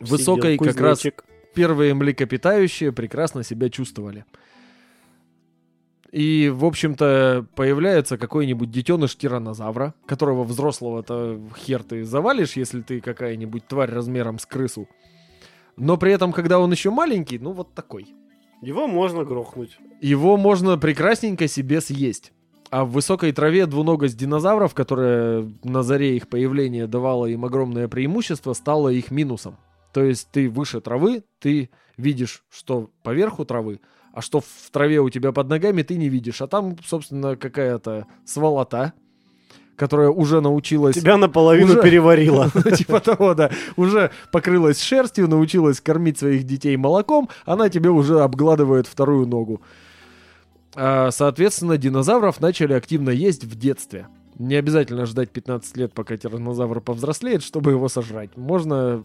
высокой 0.00 0.54
Сидел 0.54 0.72
как 0.72 0.80
раз 0.80 0.98
кузнечик. 0.98 1.24
первые 1.54 1.94
млекопитающие 1.94 2.92
прекрасно 2.92 3.44
себя 3.44 3.70
чувствовали. 3.70 4.24
И, 6.12 6.48
в 6.52 6.64
общем-то, 6.64 7.46
появляется 7.54 8.18
какой-нибудь 8.18 8.70
детеныш 8.70 9.16
тиранозавра, 9.16 9.94
которого 10.06 10.42
взрослого-то 10.42 11.40
хер 11.56 11.84
ты 11.84 12.04
завалишь, 12.04 12.56
если 12.56 12.80
ты 12.80 13.00
какая-нибудь 13.00 13.66
тварь 13.66 13.90
размером 13.90 14.40
с 14.40 14.46
крысу. 14.46 14.88
Но 15.76 15.96
при 15.96 16.12
этом, 16.12 16.32
когда 16.32 16.58
он 16.58 16.72
еще 16.72 16.90
маленький, 16.90 17.38
ну 17.38 17.52
вот 17.52 17.74
такой. 17.74 18.08
Его 18.60 18.88
можно 18.88 19.24
грохнуть. 19.24 19.78
Его 20.00 20.36
можно 20.36 20.76
прекрасненько 20.76 21.46
себе 21.46 21.80
съесть. 21.80 22.32
А 22.70 22.84
в 22.84 22.90
высокой 22.90 23.32
траве 23.32 23.66
двуногость 23.66 24.16
динозавров, 24.16 24.74
которая 24.74 25.50
на 25.64 25.82
заре 25.82 26.16
их 26.16 26.28
появления 26.28 26.86
давала 26.86 27.26
им 27.26 27.44
огромное 27.44 27.88
преимущество, 27.88 28.52
стала 28.52 28.88
их 28.88 29.10
минусом. 29.10 29.56
То 29.92 30.04
есть 30.04 30.28
ты 30.30 30.48
выше 30.48 30.80
травы, 30.80 31.24
ты 31.40 31.70
видишь, 31.96 32.44
что 32.50 32.90
поверху 33.02 33.44
травы, 33.44 33.80
а 34.12 34.20
что 34.20 34.40
в 34.40 34.70
траве 34.70 35.00
у 35.00 35.10
тебя 35.10 35.32
под 35.32 35.48
ногами, 35.48 35.82
ты 35.82 35.96
не 35.96 36.08
видишь. 36.08 36.42
А 36.42 36.46
там, 36.46 36.76
собственно, 36.84 37.36
какая-то 37.36 38.06
сволота, 38.24 38.92
которая 39.76 40.10
уже 40.10 40.40
научилась... 40.40 40.96
Тебя 40.96 41.16
наполовину 41.16 41.72
Уже. 41.72 41.82
переварила. 41.82 42.50
Типа 42.76 43.00
того, 43.00 43.34
да. 43.34 43.50
Уже 43.76 44.10
покрылась 44.30 44.80
шерстью, 44.80 45.28
научилась 45.28 45.80
кормить 45.80 46.18
своих 46.18 46.44
детей 46.44 46.76
молоком, 46.76 47.30
она 47.46 47.68
тебе 47.68 47.88
уже 47.90 48.20
обгладывает 48.20 48.86
вторую 48.86 49.26
ногу. 49.26 49.62
А, 50.74 51.10
Соответственно, 51.10 51.78
динозавров 51.78 52.40
начали 52.40 52.74
активно 52.74 53.10
есть 53.10 53.44
в 53.44 53.58
детстве. 53.58 54.08
Не 54.38 54.56
обязательно 54.56 55.06
ждать 55.06 55.30
15 55.30 55.76
лет, 55.76 55.92
пока 55.92 56.16
тиранозавр 56.16 56.80
повзрослеет, 56.80 57.42
чтобы 57.42 57.70
его 57.70 57.88
сожрать. 57.88 58.36
Можно 58.36 59.04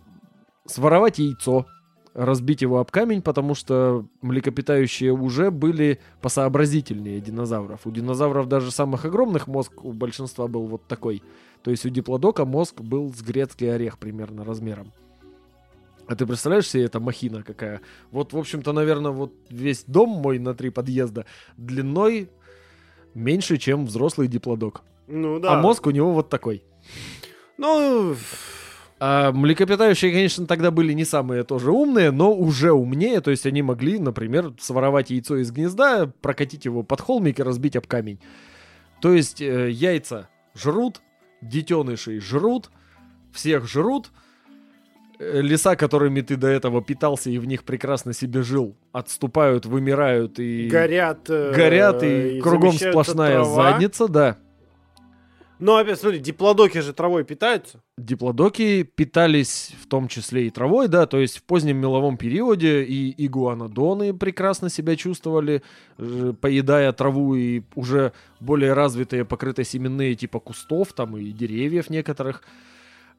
своровать 0.66 1.20
яйцо, 1.20 1.68
разбить 2.16 2.62
его 2.62 2.80
об 2.80 2.90
камень, 2.90 3.22
потому 3.22 3.54
что 3.54 4.06
млекопитающие 4.22 5.12
уже 5.12 5.52
были 5.52 6.00
посообразительнее 6.22 7.20
динозавров. 7.20 7.86
У 7.86 7.92
динозавров 7.92 8.48
даже 8.48 8.72
самых 8.72 9.04
огромных 9.06 9.48
мозг 9.48 9.84
у 9.84 9.92
большинства 9.92 10.48
был 10.48 10.66
вот 10.66 10.88
такой. 10.88 11.22
То 11.62 11.72
есть 11.72 11.86
у 11.86 11.90
диплодока 11.90 12.46
мозг 12.46 12.80
был 12.80 13.14
с 13.14 13.22
грецкий 13.22 13.74
орех 13.74 14.00
примерно 14.00 14.46
размером. 14.46 14.94
А 16.08 16.16
ты 16.16 16.26
представляешь 16.26 16.70
себе, 16.70 16.86
эта 16.86 17.00
махина 17.00 17.44
какая? 17.44 17.82
Вот, 18.12 18.32
в 18.32 18.38
общем-то, 18.38 18.72
наверное, 18.72 19.12
вот 19.12 19.34
весь 19.50 19.84
дом 19.86 20.10
мой 20.10 20.40
на 20.40 20.54
три 20.54 20.70
подъезда 20.70 21.26
длиной 21.58 22.30
меньше, 23.14 23.58
чем 23.58 23.86
взрослый 23.86 24.28
диплодок. 24.28 24.84
Ну 25.08 25.40
да. 25.40 25.58
А 25.58 25.62
мозг 25.62 25.86
у 25.88 25.92
него 25.92 26.14
вот 26.14 26.30
такой. 26.30 26.64
Ну, 27.58 28.16
А 28.98 29.32
млекопитающие, 29.34 30.12
конечно, 30.12 30.48
тогда 30.48 30.72
были 30.72 30.94
не 30.94 31.04
самые 31.04 31.44
тоже 31.44 31.72
умные, 31.72 32.12
но 32.12 32.34
уже 32.34 32.72
умнее. 32.72 33.20
То 33.20 33.32
есть 33.32 33.46
они 33.46 33.62
могли, 33.62 34.00
например, 34.00 34.54
своровать 34.60 35.10
яйцо 35.10 35.38
из 35.38 35.52
гнезда, 35.52 36.12
прокатить 36.22 36.66
его 36.66 36.82
под 36.82 37.02
холмик 37.02 37.40
и 37.40 37.44
разбить 37.44 37.76
об 37.76 37.88
камень. 37.88 38.20
То 39.02 39.14
есть 39.14 39.42
э, 39.42 39.70
яйца 39.70 40.30
жрут, 40.56 41.02
детенышей 41.42 42.20
жрут, 42.20 42.70
всех 43.34 43.68
жрут. 43.68 44.12
Э, 45.20 45.42
Леса, 45.42 45.76
которыми 45.76 46.22
ты 46.22 46.38
до 46.38 46.48
этого 46.48 46.82
питался 46.82 47.30
и 47.30 47.38
в 47.38 47.46
них 47.46 47.66
прекрасно 47.66 48.14
себе 48.14 48.44
жил, 48.44 48.78
отступают, 48.94 49.66
вымирают 49.66 50.40
и 50.40 50.70
горят. 50.70 51.30
э, 51.30 51.54
горят, 51.54 52.02
и, 52.02 52.40
кругом 52.42 52.70
замещаются 52.72 53.12
сплошная 53.12 53.44
трава. 53.44 53.72
задница, 53.72 54.08
да. 54.08 54.38
Но 55.60 55.78
опять, 55.78 56.00
смотри, 56.00 56.20
диплодоки 56.20 56.80
же 56.80 56.94
травой 56.94 57.24
питаются. 57.24 57.82
Диплодоки 57.98 58.84
питались 58.84 59.74
в 59.82 59.88
том 59.88 60.08
числе 60.08 60.48
и 60.48 60.50
травой, 60.50 60.88
да, 60.88 61.06
то 61.06 61.18
есть 61.18 61.38
в 61.38 61.44
позднем 61.44 61.78
меловом 61.78 62.18
периоде 62.18 62.84
и 62.84 63.26
игуанодоны 63.26 64.14
прекрасно 64.14 64.70
себя 64.70 64.96
чувствовали, 64.96 65.64
поедая 66.42 66.92
траву 66.92 67.36
и 67.36 67.62
уже 67.76 68.12
более 68.40 68.74
развитые 68.74 69.24
покрытосеменные 69.24 70.16
типа 70.16 70.40
кустов 70.40 70.94
там 70.94 71.16
и 71.18 71.32
деревьев 71.32 71.90
некоторых. 71.90 72.44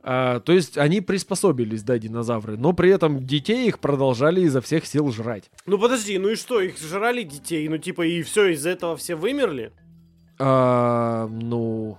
А, 0.08 0.38
то 0.40 0.52
есть 0.52 0.78
они 0.78 1.00
приспособились, 1.00 1.82
да, 1.82 1.98
динозавры, 1.98 2.56
но 2.56 2.72
при 2.72 2.90
этом 2.90 3.26
детей 3.26 3.66
их 3.66 3.80
продолжали 3.80 4.42
изо 4.42 4.60
всех 4.60 4.86
сил 4.86 5.10
жрать. 5.10 5.50
Ну 5.64 5.78
подожди, 5.78 6.16
ну 6.18 6.28
и 6.28 6.36
что, 6.36 6.60
их 6.60 6.78
жрали 6.78 7.22
детей, 7.22 7.68
ну 7.68 7.78
типа 7.78 8.02
и 8.02 8.22
все, 8.22 8.48
из-за 8.52 8.70
этого 8.70 8.96
все 8.96 9.16
вымерли? 9.16 9.72
А, 10.38 11.26
ну, 11.28 11.98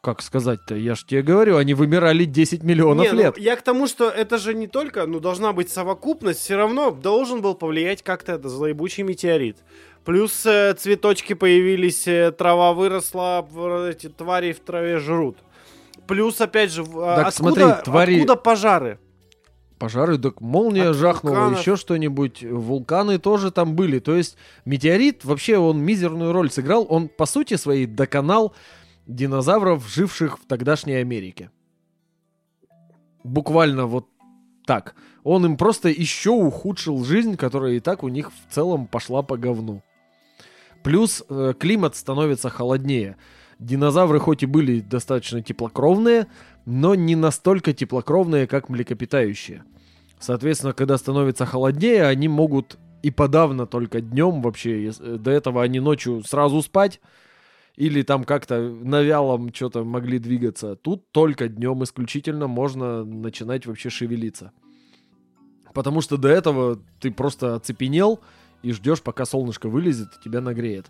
как 0.00 0.22
сказать-то, 0.22 0.76
я 0.76 0.94
ж 0.94 1.04
тебе 1.04 1.22
говорю, 1.22 1.56
они 1.56 1.74
вымирали 1.74 2.24
10 2.24 2.62
миллионов 2.62 3.04
Не, 3.06 3.12
ну, 3.12 3.18
лет. 3.18 3.38
я 3.38 3.56
к 3.56 3.62
тому, 3.62 3.86
что 3.88 4.08
это 4.08 4.38
же 4.38 4.54
не 4.54 4.68
только, 4.68 5.06
ну, 5.06 5.18
должна 5.18 5.52
быть 5.52 5.70
совокупность, 5.70 6.38
все 6.40 6.56
равно 6.56 6.90
должен 6.92 7.42
был 7.42 7.54
повлиять 7.54 8.02
как-то 8.02 8.32
это 8.32 8.48
злоебучий 8.48 9.02
метеорит. 9.02 9.56
Плюс 10.04 10.46
э, 10.46 10.74
цветочки 10.74 11.32
появились, 11.34 12.06
э, 12.06 12.30
трава 12.30 12.72
выросла, 12.74 13.46
в- 13.50 13.88
эти 13.90 14.08
твари 14.08 14.52
в 14.52 14.60
траве 14.60 14.98
жрут. 14.98 15.36
Плюс, 16.06 16.40
опять 16.40 16.70
же, 16.72 16.82
а, 16.94 17.16
Так, 17.16 17.26
откуда, 17.28 17.32
смотри, 17.32 17.64
твари- 17.84 18.14
откуда 18.14 18.36
пожары? 18.36 18.98
Пожары, 19.78 20.16
так 20.18 20.40
молния 20.40 20.88
От 20.90 20.96
жахнула, 20.96 21.34
вулканов. 21.34 21.60
еще 21.60 21.76
что-нибудь. 21.76 22.42
Вулканы 22.42 23.18
тоже 23.18 23.50
там 23.52 23.74
были. 23.76 23.98
То 24.00 24.16
есть 24.16 24.36
метеорит 24.64 25.24
вообще 25.24 25.58
он 25.58 25.78
мизерную 25.80 26.32
роль 26.32 26.50
сыграл. 26.50 26.86
Он 26.88 27.08
по 27.08 27.26
сути 27.26 27.54
своей 27.54 27.86
доконал 27.86 28.54
динозавров, 29.08 29.88
живших 29.88 30.38
в 30.38 30.46
тогдашней 30.46 30.94
Америке. 30.94 31.50
Буквально 33.24 33.86
вот 33.86 34.06
так. 34.66 34.94
Он 35.24 35.44
им 35.44 35.56
просто 35.56 35.88
еще 35.88 36.30
ухудшил 36.30 37.04
жизнь, 37.04 37.36
которая 37.36 37.72
и 37.72 37.80
так 37.80 38.04
у 38.04 38.08
них 38.08 38.30
в 38.30 38.54
целом 38.54 38.86
пошла 38.86 39.22
по 39.22 39.36
говну. 39.36 39.82
Плюс 40.84 41.24
э, 41.28 41.54
климат 41.58 41.96
становится 41.96 42.50
холоднее. 42.50 43.16
Динозавры 43.58 44.20
хоть 44.20 44.44
и 44.44 44.46
были 44.46 44.80
достаточно 44.80 45.42
теплокровные, 45.42 46.28
но 46.64 46.94
не 46.94 47.16
настолько 47.16 47.72
теплокровные, 47.72 48.46
как 48.46 48.68
млекопитающие. 48.68 49.64
Соответственно, 50.20 50.72
когда 50.72 50.96
становится 50.98 51.46
холоднее, 51.46 52.06
они 52.06 52.28
могут 52.28 52.78
и 53.02 53.10
подавно 53.10 53.66
только 53.66 54.00
днем 54.00 54.42
вообще. 54.42 54.86
э, 54.86 55.16
До 55.18 55.30
этого 55.30 55.62
они 55.62 55.80
ночью 55.80 56.22
сразу 56.24 56.62
спать 56.62 57.00
или 57.78 58.02
там 58.02 58.24
как-то 58.24 58.60
на 58.60 59.02
вялом 59.02 59.54
что-то 59.54 59.84
могли 59.84 60.18
двигаться. 60.18 60.74
Тут 60.74 61.12
только 61.12 61.48
днем 61.48 61.84
исключительно 61.84 62.48
можно 62.48 63.04
начинать 63.04 63.66
вообще 63.66 63.88
шевелиться. 63.88 64.50
Потому 65.72 66.00
что 66.00 66.16
до 66.16 66.26
этого 66.26 66.80
ты 66.98 67.12
просто 67.12 67.54
оцепенел 67.54 68.18
и 68.64 68.72
ждешь, 68.72 69.00
пока 69.00 69.24
солнышко 69.24 69.68
вылезет 69.68 70.08
и 70.08 70.24
тебя 70.24 70.40
нагреет. 70.40 70.86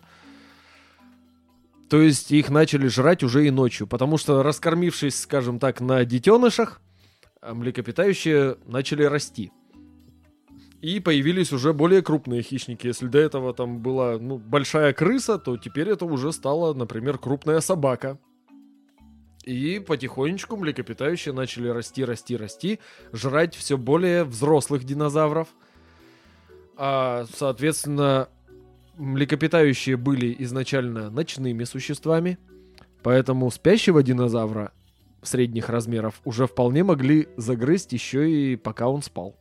То 1.91 2.01
есть 2.01 2.31
их 2.31 2.49
начали 2.49 2.87
жрать 2.87 3.21
уже 3.21 3.45
и 3.45 3.51
ночью, 3.51 3.85
потому 3.85 4.17
что 4.17 4.41
раскормившись, 4.41 5.21
скажем 5.21 5.59
так, 5.59 5.81
на 5.81 6.03
детенышах, 6.05 6.81
а 7.39 7.53
млекопитающие 7.53 8.57
начали 8.65 9.03
расти. 9.03 9.51
И 10.81 11.01
появились 11.01 11.51
уже 11.51 11.73
более 11.73 12.01
крупные 12.01 12.41
хищники. 12.41 12.87
Если 12.87 13.07
до 13.07 13.19
этого 13.19 13.53
там 13.53 13.79
была 13.79 14.17
ну, 14.17 14.37
большая 14.37 14.93
крыса, 14.93 15.37
то 15.37 15.57
теперь 15.57 15.89
это 15.89 16.05
уже 16.05 16.31
стала, 16.31 16.73
например, 16.73 17.17
крупная 17.17 17.59
собака. 17.59 18.17
И 19.43 19.79
потихонечку 19.79 20.55
млекопитающие 20.55 21.33
начали 21.33 21.67
расти, 21.67 22.05
расти, 22.05 22.37
расти, 22.37 22.79
жрать 23.11 23.55
все 23.55 23.77
более 23.77 24.23
взрослых 24.23 24.85
динозавров. 24.85 25.49
А, 26.77 27.25
соответственно, 27.35 28.29
млекопитающие 28.95 29.97
были 29.97 30.33
изначально 30.39 31.09
ночными 31.09 31.65
существами, 31.65 32.37
поэтому 33.03 33.51
спящего 33.51 34.01
динозавра 34.01 34.71
средних 35.23 35.67
размеров 35.67 36.21
уже 36.23 36.47
вполне 36.47 36.85
могли 36.85 37.27
загрызть 37.35 37.91
еще 37.91 38.29
и 38.29 38.55
пока 38.55 38.87
он 38.87 39.01
спал. 39.01 39.35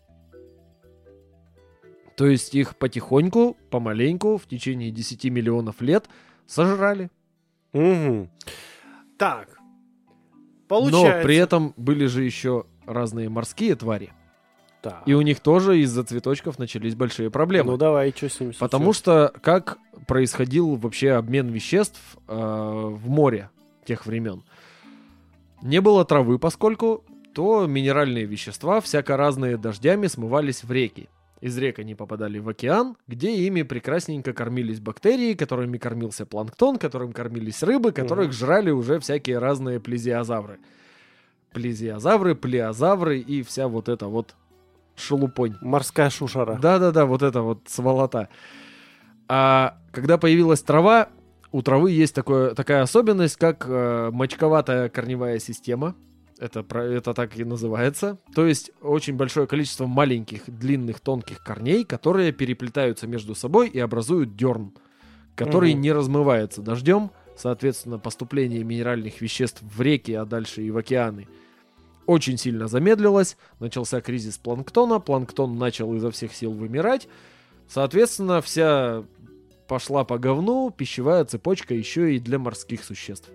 То 2.18 2.26
есть 2.26 2.52
их 2.52 2.74
потихоньку, 2.74 3.56
помаленьку, 3.70 4.38
в 4.38 4.46
течение 4.48 4.90
10 4.90 5.26
миллионов 5.26 5.80
лет 5.80 6.08
сожрали. 6.48 7.10
Мгм. 7.72 8.28
Так. 9.16 9.56
Получается. 10.66 11.18
Но 11.18 11.22
при 11.22 11.36
этом 11.36 11.74
были 11.76 12.06
же 12.06 12.24
еще 12.24 12.64
разные 12.86 13.28
морские 13.28 13.76
твари. 13.76 14.12
Так. 14.82 15.04
И 15.06 15.14
у 15.14 15.20
них 15.20 15.38
тоже 15.38 15.78
из-за 15.78 16.02
цветочков 16.02 16.58
начались 16.58 16.96
большие 16.96 17.30
проблемы. 17.30 17.70
Ну 17.70 17.76
давай, 17.76 18.12
что 18.16 18.28
с 18.28 18.40
ним 18.40 18.52
Потому 18.58 18.92
случилось? 18.92 19.30
что 19.30 19.40
как 19.40 19.78
происходил 20.08 20.74
вообще 20.74 21.12
обмен 21.12 21.46
веществ 21.50 22.00
э, 22.26 22.34
в 22.34 23.08
море 23.08 23.48
тех 23.84 24.06
времен? 24.06 24.42
Не 25.62 25.80
было 25.80 26.04
травы, 26.04 26.40
поскольку 26.40 27.04
то 27.32 27.68
минеральные 27.68 28.24
вещества 28.24 28.80
всяко 28.80 29.16
разные 29.16 29.56
дождями 29.56 30.08
смывались 30.08 30.64
в 30.64 30.72
реки. 30.72 31.08
Из 31.40 31.56
рек 31.56 31.78
они 31.78 31.94
попадали 31.94 32.38
в 32.40 32.48
океан, 32.48 32.96
где 33.06 33.32
ими 33.46 33.62
прекрасненько 33.62 34.32
кормились 34.32 34.80
бактерии, 34.80 35.34
которыми 35.34 35.78
кормился 35.78 36.26
планктон, 36.26 36.76
которым 36.78 37.12
кормились 37.12 37.62
рыбы, 37.62 37.92
которых 37.92 38.26
Мгм. 38.26 38.32
жрали 38.32 38.70
уже 38.70 38.98
всякие 38.98 39.38
разные 39.38 39.78
плезиозавры. 39.78 40.58
Плезиозавры, 41.52 42.34
плеозавры 42.34 43.20
и 43.20 43.42
вся 43.42 43.68
вот 43.68 43.88
эта 43.88 44.06
вот 44.06 44.34
шелупонь. 44.96 45.54
Морская 45.60 46.10
шушера. 46.10 46.58
Да-да-да, 46.60 47.06
вот 47.06 47.22
это 47.22 47.42
вот 47.42 47.60
сволота. 47.68 48.28
А 49.28 49.78
когда 49.92 50.18
появилась 50.18 50.62
трава, 50.62 51.08
у 51.52 51.62
травы 51.62 51.92
есть 51.92 52.14
такое, 52.14 52.54
такая 52.54 52.82
особенность, 52.82 53.36
как 53.36 53.64
э, 53.68 54.10
мочковатая 54.12 54.88
корневая 54.88 55.38
система. 55.38 55.94
Это, 56.38 56.64
это 56.78 57.14
так 57.14 57.36
и 57.36 57.44
называется. 57.44 58.18
То 58.34 58.46
есть 58.46 58.70
очень 58.80 59.14
большое 59.16 59.46
количество 59.46 59.86
маленьких, 59.86 60.42
длинных, 60.46 61.00
тонких 61.00 61.42
корней, 61.42 61.84
которые 61.84 62.32
переплетаются 62.32 63.06
между 63.06 63.34
собой 63.34 63.68
и 63.68 63.78
образуют 63.80 64.36
дерн, 64.36 64.72
который 65.34 65.72
Мгм. 65.72 65.80
не 65.80 65.92
размывается 65.92 66.62
дождем. 66.62 67.10
Соответственно, 67.36 67.98
поступление 67.98 68.64
минеральных 68.64 69.20
веществ 69.20 69.62
в 69.62 69.80
реки, 69.80 70.12
а 70.12 70.24
дальше 70.24 70.62
и 70.62 70.70
в 70.70 70.76
океаны 70.76 71.28
очень 72.06 72.38
сильно 72.38 72.68
замедлилась, 72.68 73.36
начался 73.60 74.00
кризис 74.00 74.38
планктона, 74.38 74.98
планктон 74.98 75.58
начал 75.58 75.92
изо 75.94 76.10
всех 76.10 76.32
сил 76.34 76.52
вымирать, 76.52 77.06
соответственно, 77.68 78.40
вся 78.40 79.04
пошла 79.68 80.04
по 80.04 80.18
говну 80.18 80.70
пищевая 80.70 81.26
цепочка 81.26 81.74
еще 81.74 82.16
и 82.16 82.18
для 82.18 82.38
морских 82.38 82.82
существ. 82.82 83.28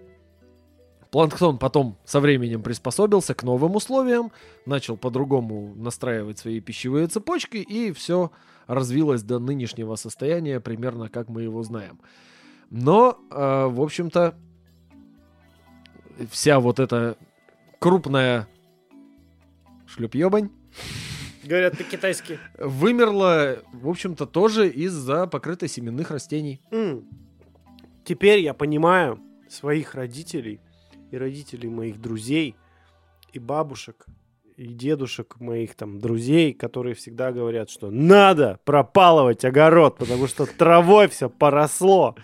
Планктон 1.14 1.60
потом 1.60 2.00
со 2.06 2.20
временем 2.20 2.64
приспособился 2.64 3.36
к 3.36 3.44
новым 3.44 3.76
условиям, 3.76 4.32
начал 4.66 4.98
по-другому 4.98 5.76
настраивать 5.76 6.40
свои 6.40 6.60
пищевые 6.60 7.06
цепочки, 7.06 7.58
и 7.58 7.92
все 7.92 8.32
развилось 8.66 9.22
до 9.22 9.38
нынешнего 9.38 9.94
состояния, 9.94 10.60
примерно 10.60 11.10
как 11.10 11.30
мы 11.30 11.44
его 11.44 11.62
знаем. 11.62 12.00
Но, 12.72 13.20
э, 13.30 13.36
в 13.36 13.80
общем-то, 13.80 14.34
вся 16.32 16.60
вот 16.60 16.80
эта 16.80 17.16
крупная 17.78 18.48
шлюпьебань 19.86 20.50
Говорят 21.44 21.78
по-китайски. 21.78 22.40
вымерла, 22.58 23.60
в 23.72 23.88
общем-то, 23.88 24.26
тоже 24.26 24.68
из-за 24.68 25.28
покрытой 25.28 25.70
семенных 25.70 26.10
растений. 26.10 26.60
Теперь 28.04 28.40
я 28.40 28.56
понимаю 28.56 29.20
своих 29.48 29.94
родителей 29.94 30.60
и 31.14 31.18
родителей 31.18 31.70
моих 31.70 32.02
друзей 32.02 32.56
и 33.34 33.40
бабушек 33.40 34.08
и 34.58 34.66
дедушек 34.66 35.40
моих 35.40 35.76
там 35.76 36.00
друзей, 36.00 36.54
которые 36.54 36.96
всегда 36.96 37.32
говорят, 37.32 37.70
что 37.70 37.92
надо 37.92 38.60
пропалывать 38.66 39.46
огород, 39.46 39.98
потому 39.98 40.28
что 40.28 40.46
травой 40.48 41.08
все 41.08 41.30
поросло. 41.30 42.16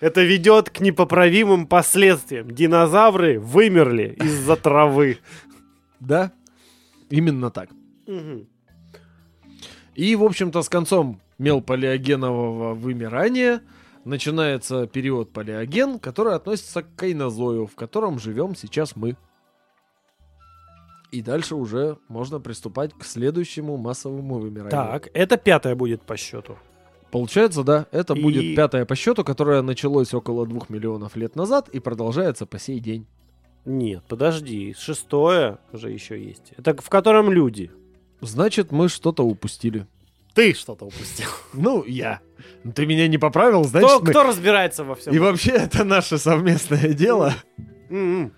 Это 0.00 0.22
ведет 0.22 0.70
к 0.70 0.80
непоправимым 0.80 1.66
последствиям. 1.66 2.50
Динозавры 2.50 3.40
вымерли 3.40 4.16
из-за 4.22 4.56
травы. 4.56 5.18
Да, 5.98 6.32
именно 7.10 7.50
так. 7.50 7.70
И, 9.94 10.16
в 10.16 10.24
общем-то, 10.24 10.62
с 10.62 10.68
концом 10.68 11.20
мелполиогенового 11.38 12.74
вымирания 12.74 13.62
начинается 14.04 14.86
период 14.86 15.32
палеоген, 15.32 15.98
который 15.98 16.34
относится 16.34 16.82
к 16.82 16.94
кайнозою, 16.96 17.66
в 17.66 17.74
котором 17.74 18.18
живем 18.18 18.54
сейчас 18.54 18.96
мы. 18.96 19.16
И 21.10 21.22
дальше 21.22 21.54
уже 21.54 21.98
можно 22.08 22.40
приступать 22.40 22.92
к 22.92 23.04
следующему 23.04 23.76
массовому 23.76 24.38
вымиранию. 24.38 24.70
Так, 24.70 25.08
это 25.14 25.36
пятое 25.36 25.74
будет 25.76 26.02
по 26.02 26.16
счету. 26.16 26.56
Получается, 27.12 27.62
да, 27.62 27.86
это 27.92 28.14
И- 28.14 28.22
будет 28.22 28.56
пятое 28.56 28.84
по 28.84 28.96
счету, 28.96 29.22
которое 29.22 29.62
началось 29.62 30.12
около 30.12 30.46
двух 30.46 30.68
миллионов 30.70 31.14
лет 31.14 31.36
назад 31.36 31.68
и 31.68 31.78
продолжается 31.78 32.46
по 32.46 32.58
сей 32.58 32.80
день. 32.80 33.06
Нет, 33.64 34.02
подожди, 34.08 34.74
шестое 34.76 35.58
же 35.72 35.90
еще 35.90 36.22
есть. 36.22 36.52
Это 36.56 36.74
в 36.76 36.90
котором 36.90 37.30
люди. 37.30 37.70
Значит, 38.20 38.72
мы 38.72 38.88
что-то 38.88 39.22
упустили. 39.24 39.86
Ты 40.34 40.52
что-то 40.54 40.86
упустил. 40.86 41.28
Ну, 41.52 41.84
я. 41.84 42.20
Ты 42.74 42.86
меня 42.86 43.06
не 43.08 43.18
поправил, 43.18 43.64
значит, 43.64 43.88
Кто, 43.88 44.00
мы... 44.00 44.10
кто 44.10 44.22
разбирается 44.24 44.84
во 44.84 44.94
всем? 44.96 45.14
И 45.14 45.18
вообще, 45.18 45.52
это 45.52 45.84
наше 45.84 46.18
совместное 46.18 46.92
дело. 46.92 47.32
М-м. 47.90 48.32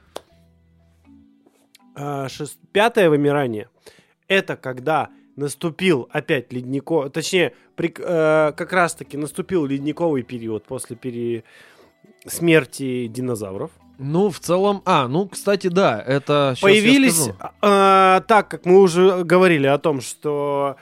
А, 1.95 2.27
шест- 2.29 2.59
Пятое 2.73 3.09
вымирание. 3.09 3.69
Это 4.29 4.57
когда 4.57 5.09
наступил 5.37 6.09
опять 6.13 6.53
ледниковый, 6.53 7.11
точнее, 7.11 7.55
прик- 7.77 8.03
э, 8.03 8.53
как 8.53 8.73
раз-таки 8.73 9.17
наступил 9.17 9.65
ледниковый 9.67 10.23
период 10.23 10.65
после 10.65 10.97
пере... 10.97 11.45
смерти 12.27 13.07
динозавров. 13.07 13.71
Ну, 13.99 14.29
в 14.31 14.41
целом... 14.41 14.83
А, 14.85 15.09
ну, 15.09 15.27
кстати, 15.27 15.69
да, 15.69 16.03
это... 16.07 16.55
Появились, 16.61 17.31
а, 17.63 18.21
так 18.29 18.49
как 18.49 18.67
мы 18.67 18.81
уже 18.81 19.25
говорили 19.25 19.67
о 19.67 19.79
том, 19.79 20.03
что 20.03 20.77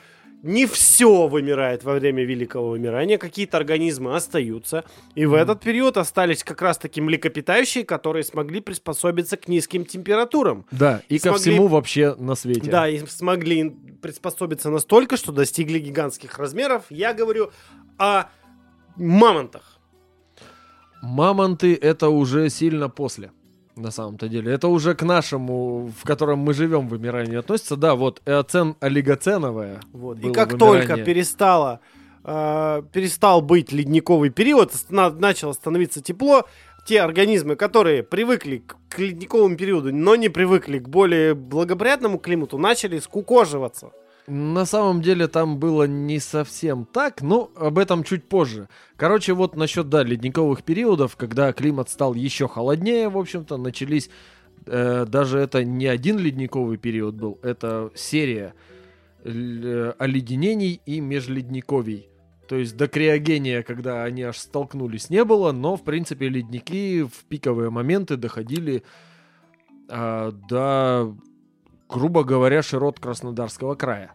не 0.45 0.67
все 0.67 1.27
вымирает 1.27 1.85
во 1.85 1.95
время 1.95 2.23
Великого 2.23 2.71
вымирания, 2.71 3.17
какие-то 3.17 3.57
организмы 3.57 4.15
остаются, 4.15 4.85
и 5.15 5.25
в 5.25 5.33
этот 5.33 5.63
период 5.63 5.97
остались 5.97 6.45
как 6.45 6.61
раз-таки 6.61 7.01
млекопитающие, 7.01 7.83
которые 7.83 8.25
смогли 8.25 8.61
приспособиться 8.61 9.39
к 9.39 9.49
низким 9.49 9.87
температурам. 9.87 10.67
Да, 10.71 11.01
и 11.09 11.19
ко 11.19 11.31
смогли- 11.31 11.39
всему 11.39 11.67
вообще 11.69 12.15
на 12.17 12.35
свете. 12.35 12.71
Да, 12.71 12.87
и 12.87 12.99
смогли 13.07 13.71
приспособиться 14.03 14.69
настолько, 14.69 15.17
что 15.17 15.33
достигли 15.33 15.79
гигантских 15.79 16.39
размеров. 16.39 16.85
Я 16.91 17.15
говорю 17.15 17.51
о 17.97 18.25
мамонтах. 18.97 19.81
Мамонты 21.01 21.75
это 21.75 22.11
уже 22.11 22.51
сильно 22.51 22.91
после. 22.91 23.33
На 23.77 23.91
самом-то 23.91 24.29
деле. 24.29 24.53
Это 24.53 24.69
уже 24.69 24.95
к 24.95 25.03
нашему, 25.03 25.93
в 26.01 26.05
котором 26.05 26.39
мы 26.39 26.55
живем, 26.55 26.89
вымиранию 26.89 27.41
относится. 27.41 27.77
Да, 27.77 27.97
вот 27.97 28.23
эоцен 28.25 28.77
олигоценовое. 28.81 29.81
Вот. 29.93 30.19
И 30.19 30.33
как 30.33 30.53
вымирание. 30.53 30.87
только 30.87 31.05
перестало, 31.05 31.81
э, 32.23 32.83
перестал 32.93 33.43
быть 33.43 33.73
ледниковый 33.73 34.31
период, 34.31 34.73
начало 34.91 35.53
становиться 35.53 36.01
тепло, 36.01 36.45
те 36.87 37.01
организмы, 37.01 37.57
которые 37.57 38.03
привыкли 38.05 38.59
к, 38.59 38.77
к 38.89 38.99
ледниковому 38.99 39.57
периоду, 39.57 39.93
но 39.93 40.15
не 40.15 40.29
привыкли 40.29 40.79
к 40.79 40.89
более 40.89 41.35
благоприятному 41.35 42.19
климату, 42.19 42.59
начали 42.59 43.01
скукоживаться. 43.01 43.91
На 44.27 44.65
самом 44.65 45.03
деле 45.03 45.29
там 45.29 45.59
было 45.59 45.87
не 45.87 46.19
совсем 46.19 46.87
так, 46.87 47.21
но 47.21 47.51
об 47.57 47.79
этом 47.79 48.05
чуть 48.05 48.25
позже. 48.25 48.69
Короче, 48.97 49.35
вот 49.35 49.55
насчет, 49.55 49.91
да, 49.91 50.03
ледниковых 50.03 50.63
периодов, 50.63 51.17
когда 51.17 51.53
климат 51.53 51.91
стал 51.91 52.15
еще 52.15 52.49
холоднее, 52.49 53.09
в 53.11 53.19
общем-то, 53.19 53.59
начались... 53.59 54.09
э, 54.67 55.05
даже 55.07 55.39
это 55.39 55.63
не 55.63 55.87
один 55.87 56.19
ледниковый 56.19 56.79
период 56.79 57.15
был, 57.17 57.39
это 57.43 57.91
серия 57.95 58.55
э, 59.25 59.93
оледенений 59.99 60.81
и 60.87 61.01
межледниковий. 61.01 62.09
То 62.49 62.57
есть 62.57 62.77
до 62.77 62.89
криогения, 62.89 63.63
когда 63.63 64.05
они 64.05 64.23
аж 64.23 64.39
столкнулись, 64.39 65.11
не 65.11 65.25
было, 65.25 65.53
но, 65.53 65.77
в 65.77 65.83
принципе, 65.83 66.29
ледники 66.29 67.03
в 67.03 67.25
пиковые 67.29 67.71
моменты 67.71 68.17
доходили 68.17 68.83
а, 69.89 70.31
до 70.31 71.17
грубо 71.89 72.25
говоря, 72.25 72.63
широт 72.63 73.01
Краснодарского 73.01 73.75
края. 73.75 74.13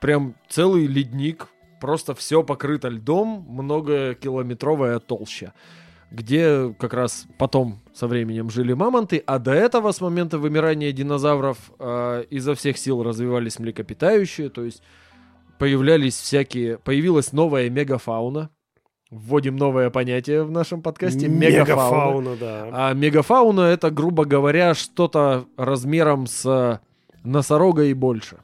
Прям 0.00 0.34
целый 0.48 0.86
ледник, 0.86 1.48
просто 1.80 2.14
все 2.14 2.42
покрыто 2.42 2.88
льдом, 2.88 3.46
многокилометровая 3.48 4.98
толща, 4.98 5.52
где 6.10 6.74
как 6.78 6.94
раз 6.94 7.26
потом 7.38 7.80
со 7.94 8.06
временем 8.06 8.50
жили 8.50 8.72
мамонты, 8.72 9.22
а 9.26 9.38
до 9.38 9.52
этого, 9.52 9.92
с 9.92 10.00
момента 10.00 10.38
вымирания 10.38 10.92
динозавров, 10.92 11.72
э, 11.78 12.24
изо 12.30 12.54
всех 12.54 12.78
сил 12.78 13.02
развивались 13.02 13.58
млекопитающие, 13.58 14.48
то 14.48 14.64
есть 14.64 14.82
появлялись 15.58 16.14
всякие, 16.14 16.78
появилась 16.78 17.32
новая 17.32 17.70
мегафауна, 17.70 18.50
вводим 19.12 19.56
новое 19.56 19.90
понятие 19.90 20.42
в 20.42 20.50
нашем 20.50 20.80
подкасте, 20.82 21.28
мегафауна. 21.28 22.34
да. 22.36 22.68
А 22.72 22.94
мегафауна 22.94 23.60
это, 23.60 23.90
грубо 23.90 24.24
говоря, 24.24 24.74
что-то 24.74 25.44
размером 25.56 26.26
с 26.26 26.80
носорога 27.22 27.84
и 27.84 27.92
больше. 27.94 28.38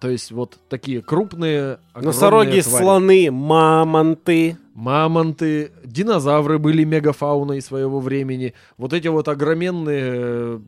То 0.00 0.08
есть 0.08 0.32
вот 0.32 0.58
такие 0.70 1.02
крупные 1.02 1.78
Носороги, 1.94 2.60
твари. 2.62 2.82
слоны, 2.82 3.30
мамонты. 3.30 4.56
мамонты, 4.72 5.72
динозавры 5.84 6.58
были 6.58 6.84
мегафауной 6.84 7.60
своего 7.60 8.00
времени. 8.00 8.54
Вот 8.78 8.94
эти 8.94 9.08
вот 9.08 9.28
огроменные 9.28 10.12
э, 10.14 10.60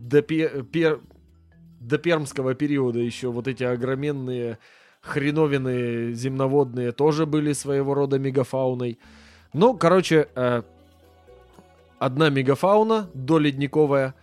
до, 0.00 0.22
пе- 0.22 0.64
пер- 0.72 1.00
до 1.78 1.98
пермского 1.98 2.54
периода 2.54 2.98
еще 2.98 3.30
вот 3.30 3.46
эти 3.46 3.62
огроменные 3.62 4.58
хреновины 5.02 6.12
земноводные 6.14 6.92
тоже 6.92 7.26
были 7.26 7.52
своего 7.52 7.94
рода 7.94 8.18
мегафауной. 8.18 8.98
Ну, 9.52 9.76
короче, 9.76 10.28
э, 10.34 10.62
одна 11.98 12.30
мегафауна 12.30 13.10
доледниковая, 13.12 14.14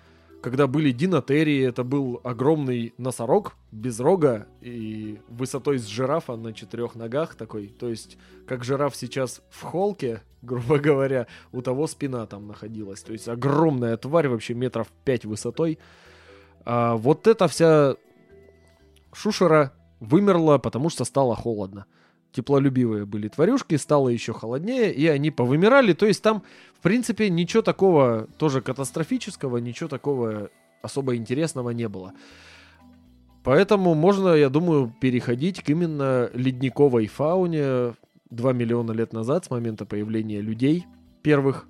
когда 0.42 0.68
были 0.68 0.92
динотерии, 0.92 1.68
это 1.68 1.84
был 1.84 2.22
огромный 2.24 2.94
носорог 2.98 3.56
без 3.72 4.00
рога 4.00 4.48
и 4.62 5.20
высотой 5.28 5.80
с 5.80 5.86
жирафа 5.86 6.38
на 6.38 6.54
четырех 6.54 6.96
ногах 6.96 7.36
такой. 7.36 7.68
То 7.68 7.90
есть, 7.90 8.18
как 8.48 8.64
жираф 8.64 8.96
сейчас 8.96 9.42
в 9.50 9.62
холке, 9.64 10.24
грубо 10.42 10.80
говоря, 10.80 11.28
у 11.52 11.62
того 11.62 11.88
спина 11.88 12.26
там 12.26 12.48
находилась. 12.48 13.02
То 13.02 13.12
есть, 13.12 13.28
огромная 13.28 13.98
тварь, 13.98 14.30
вообще 14.30 14.54
метров 14.54 14.88
пять 15.04 15.26
высотой. 15.26 15.78
А 16.64 16.96
вот 16.96 17.28
эта 17.28 17.48
вся 17.50 17.96
шушера 19.12 19.74
вымерла, 20.00 20.58
потому 20.58 20.90
что 20.90 21.06
стало 21.06 21.36
холодно. 21.36 21.86
Теплолюбивые 22.32 23.06
были 23.06 23.28
тварюшки, 23.28 23.76
стало 23.76 24.10
еще 24.10 24.34
холоднее, 24.34 24.94
и 24.94 25.08
они 25.08 25.32
повымирали. 25.32 25.94
То 25.94 26.06
есть 26.06 26.22
там, 26.22 26.44
в 26.78 26.82
принципе, 26.82 27.30
ничего 27.30 27.64
такого 27.64 28.28
тоже 28.38 28.62
катастрофического, 28.62 29.58
ничего 29.58 29.90
такого 29.90 30.50
особо 30.82 31.16
интересного 31.16 31.72
не 31.72 31.88
было. 31.88 32.14
Поэтому 33.44 33.96
можно, 33.96 34.34
я 34.36 34.50
думаю, 34.50 34.94
переходить 35.02 35.64
к 35.64 35.70
именно 35.70 36.30
ледниковой 36.34 37.08
фауне 37.08 37.96
2 38.30 38.54
миллиона 38.54 38.92
лет 38.92 39.14
назад, 39.14 39.46
с 39.46 39.50
момента 39.50 39.86
появления 39.86 40.42
людей 40.42 40.86
первых. 41.24 41.68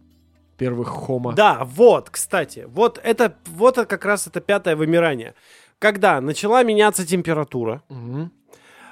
первых 0.57 0.89
хомо. 0.89 1.34
Да, 1.34 1.64
вот, 1.64 2.10
кстати, 2.10 2.65
вот 2.68 2.99
это, 3.01 3.38
вот 3.45 3.76
как 3.76 4.03
раз 4.03 4.27
это 4.27 4.41
пятое 4.41 4.76
вымирание. 4.76 5.35
Когда 5.80 6.19
начала 6.22 6.61
меняться 6.64 7.06
температура, 7.07 7.81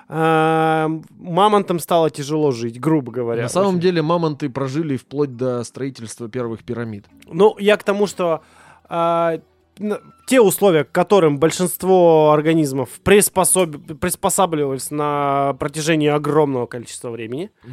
а, 0.09 0.87
мамонтам 1.19 1.79
стало 1.79 2.09
тяжело 2.09 2.51
жить, 2.51 2.79
грубо 2.79 3.11
говоря. 3.11 3.43
На 3.43 3.49
самом 3.49 3.71
Очень. 3.71 3.79
деле 3.81 4.01
мамонты 4.01 4.49
прожили 4.49 4.95
вплоть 4.95 5.35
до 5.35 5.63
строительства 5.65 6.29
первых 6.29 6.63
пирамид. 6.63 7.05
Ну, 7.25 7.55
я 7.59 7.75
к 7.75 7.83
тому, 7.83 8.07
что 8.07 8.41
а, 8.89 9.39
н- 9.79 9.99
те 10.27 10.39
условия, 10.39 10.85
к 10.85 10.91
которым 10.93 11.39
большинство 11.39 12.31
организмов 12.31 12.89
приспособ- 13.03 13.95
приспосабливались 13.95 14.91
на 14.91 15.55
протяжении 15.59 16.07
огромного 16.07 16.67
количества 16.67 17.09
времени, 17.09 17.51
а, 17.63 17.67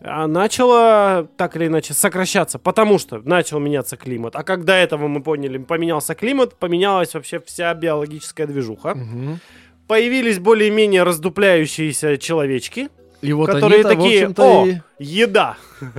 начало 0.00 1.28
так 1.36 1.56
или 1.56 1.66
иначе 1.66 1.94
сокращаться, 1.94 2.58
потому 2.58 2.98
что 2.98 3.18
начал 3.18 3.58
меняться 3.58 3.96
климат. 3.96 4.34
А 4.36 4.42
когда 4.42 4.76
этого 4.78 5.08
мы 5.08 5.22
поняли, 5.22 5.58
поменялся 5.58 6.14
климат, 6.14 6.56
поменялась 6.56 7.14
вообще 7.14 7.40
вся 7.40 7.72
биологическая 7.74 8.46
движуха. 8.46 8.94
Мгм. 8.94 9.40
Появились 9.86 10.38
более-менее 10.38 11.02
раздупляющиеся 11.02 12.16
человечки, 12.16 12.88
И 13.22 13.32
вот 13.32 13.50
которые 13.50 13.84
они-то, 13.84 13.88
в 13.88 14.04
такие, 14.04 14.28
о, 14.38 14.66
и- 14.66 15.04
еда. 15.04 15.56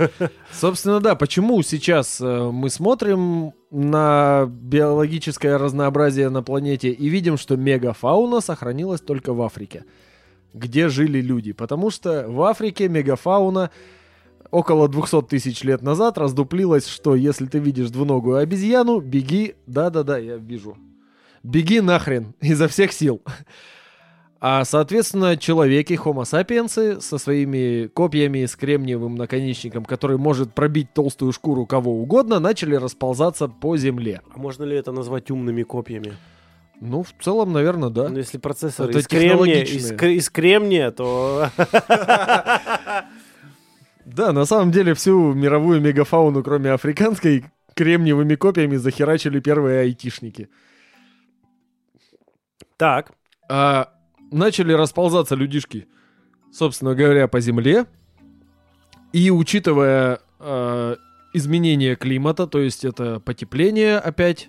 Собственно, 0.50 1.00
да, 1.00 1.14
почему 1.14 1.62
сейчас 1.62 2.20
э, 2.20 2.50
мы 2.52 2.70
смотрим 2.70 3.52
на 3.70 4.46
биологическое 4.48 5.58
разнообразие 5.58 6.28
на 6.30 6.42
планете 6.42 6.90
и 6.90 7.08
видим, 7.08 7.36
что 7.36 7.56
мегафауна 7.56 8.40
сохранилась 8.40 9.00
только 9.00 9.32
в 9.34 9.42
Африке, 9.42 9.84
где 10.54 10.88
жили 10.88 11.20
люди. 11.20 11.52
Потому 11.52 11.90
что 11.90 12.26
в 12.28 12.42
Африке 12.42 12.88
мегафауна 12.88 13.70
около 14.50 14.88
200 14.88 15.22
тысяч 15.22 15.62
лет 15.62 15.82
назад 15.82 16.18
раздуплилась, 16.18 16.86
что 16.86 17.14
если 17.14 17.46
ты 17.46 17.58
видишь 17.58 17.90
двуногую 17.90 18.36
обезьяну, 18.36 19.00
беги, 19.00 19.54
да-да-да, 19.66 20.18
я 20.18 20.36
вижу, 20.36 20.76
беги 21.42 21.80
нахрен 21.80 22.34
изо 22.40 22.68
всех 22.68 22.92
сил. 22.92 23.22
А, 24.44 24.64
соответственно, 24.64 25.36
человеки, 25.36 25.92
homo 25.92 26.22
sapiens, 26.22 27.00
со 27.00 27.18
своими 27.18 27.86
копьями 27.86 28.44
с 28.44 28.56
кремниевым 28.56 29.14
наконечником, 29.14 29.84
который 29.84 30.18
может 30.18 30.52
пробить 30.52 30.92
толстую 30.92 31.32
шкуру 31.32 31.64
кого 31.64 31.92
угодно, 32.02 32.40
начали 32.40 32.74
расползаться 32.74 33.46
по 33.46 33.76
земле. 33.76 34.20
А 34.34 34.38
можно 34.40 34.64
ли 34.64 34.76
это 34.76 34.90
назвать 34.90 35.30
умными 35.30 35.62
копьями? 35.62 36.14
Ну, 36.84 37.04
в 37.04 37.14
целом, 37.22 37.52
наверное, 37.52 37.90
да. 37.90 38.08
Ну, 38.08 38.16
если 38.16 38.38
процессор 38.38 38.90
Это 38.90 38.98
из 38.98 39.06
кремния, 39.06 39.62
из, 39.62 39.92
из 39.92 40.30
кремния, 40.30 40.90
то... 40.90 41.48
Да, 44.04 44.32
на 44.32 44.44
самом 44.44 44.72
деле 44.72 44.94
всю 44.94 45.32
мировую 45.32 45.80
мегафауну, 45.80 46.42
кроме 46.42 46.72
африканской, 46.72 47.44
кремниевыми 47.74 48.34
копьями 48.34 48.74
захерачили 48.74 49.38
первые 49.38 49.82
айтишники. 49.82 50.48
Так. 52.76 53.12
А 53.48 53.92
начали 54.32 54.72
расползаться 54.72 55.36
людишки, 55.36 55.86
собственно 56.52 56.96
говоря, 56.96 57.28
по 57.28 57.38
земле. 57.38 57.86
И 59.12 59.30
учитывая 59.30 60.18
э, 60.40 60.96
изменение 61.32 61.94
климата, 61.94 62.48
то 62.48 62.58
есть 62.58 62.84
это 62.84 63.20
потепление 63.20 63.98
опять, 63.98 64.48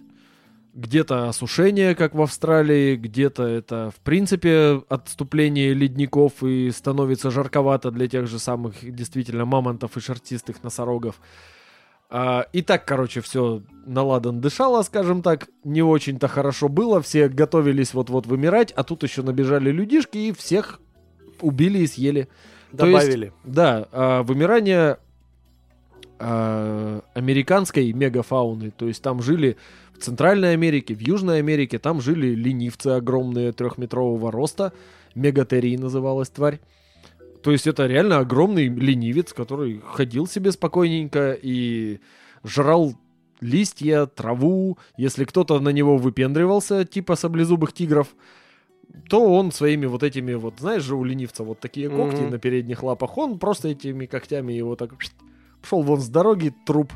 где-то 0.74 1.30
осушение, 1.30 1.94
как 1.96 2.16
в 2.16 2.22
Австралии, 2.22 2.96
где-то 2.96 3.44
это, 3.44 3.92
в 3.96 4.00
принципе, 4.02 4.82
отступление 4.90 5.74
ледников 5.74 6.44
и 6.44 6.72
становится 6.72 7.30
жарковато 7.30 7.92
для 7.92 8.08
тех 8.08 8.28
же 8.28 8.40
самых, 8.40 8.76
действительно, 8.82 9.46
мамонтов 9.46 9.96
и 9.98 10.00
шерстистых 10.00 10.64
носорогов. 10.64 11.20
А, 12.10 12.48
и 12.54 12.62
так, 12.62 12.86
короче, 12.86 13.22
все 13.22 13.62
наладан 13.86 14.42
дышало, 14.42 14.82
скажем 14.82 15.22
так, 15.22 15.48
не 15.64 15.82
очень-то 15.82 16.28
хорошо 16.28 16.70
было, 16.70 17.02
все 17.02 17.28
готовились 17.28 17.94
вот-вот 17.94 18.26
вымирать, 18.26 18.72
а 18.72 18.84
тут 18.84 19.04
еще 19.04 19.22
набежали 19.22 19.72
людишки 19.72 20.18
и 20.18 20.32
всех 20.32 20.80
убили 21.42 21.80
и 21.80 21.88
съели. 21.88 22.28
То 22.76 22.88
есть- 22.88 23.06
Добавили. 23.08 23.34
Да, 23.44 23.88
а, 23.92 24.24
вымирание 24.24 24.98
а, 26.20 27.02
американской 27.14 27.92
мегафауны, 27.94 28.72
то 28.72 28.88
есть 28.88 29.02
там 29.02 29.22
жили 29.22 29.58
Центральной 30.04 30.54
Америке, 30.54 30.94
в 30.94 31.00
Южной 31.00 31.40
Америке, 31.40 31.80
там 31.80 32.02
жили 32.02 32.36
ленивцы 32.36 32.88
огромные 32.88 33.52
трехметрового 33.54 34.32
роста, 34.32 34.74
мегатерий 35.16 35.78
называлась 35.78 36.30
тварь. 36.30 36.60
То 37.42 37.52
есть 37.52 37.68
это 37.68 37.88
реально 37.88 38.20
огромный 38.20 38.68
ленивец, 38.68 39.34
который 39.34 39.82
ходил 39.86 40.28
себе 40.28 40.52
спокойненько 40.52 41.38
и 41.42 42.00
жрал 42.44 42.96
листья, 43.42 44.06
траву. 44.06 44.78
Если 44.98 45.26
кто-то 45.26 45.60
на 45.60 45.70
него 45.70 45.98
выпендривался, 45.98 46.86
типа 46.86 47.16
саблезубых 47.16 47.74
тигров, 47.74 48.08
то 49.10 49.26
он 49.34 49.52
своими 49.52 49.86
вот 49.88 50.04
этими 50.04 50.34
вот, 50.34 50.56
знаешь 50.60 50.84
же, 50.84 50.96
у 50.96 51.04
ленивца 51.04 51.44
вот 51.44 51.60
такие 51.60 51.90
когти 51.90 52.22
Мгм. 52.22 52.32
на 52.32 52.38
передних 52.40 52.84
лапах, 52.84 53.18
он 53.18 53.40
просто 53.40 53.70
этими 53.70 54.06
когтями 54.06 54.54
его 54.54 54.76
так 54.76 54.98
пшт, 54.98 55.14
шел 55.68 55.82
вон 55.82 56.00
с 56.00 56.10
дороги, 56.10 56.54
труп, 56.66 56.94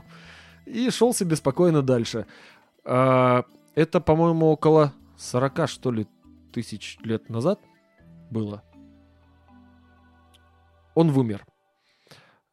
и 0.66 0.90
шел 0.90 1.14
себе 1.14 1.36
спокойно 1.36 1.82
дальше. 1.82 2.26
А, 2.90 3.44
это, 3.76 4.00
по-моему, 4.00 4.48
около 4.48 4.94
40, 5.18 5.68
что 5.68 5.92
ли, 5.92 6.08
тысяч 6.54 6.98
лет 7.04 7.30
назад 7.30 7.60
было. 8.32 8.64
Он 10.96 11.12
вымер 11.12 11.46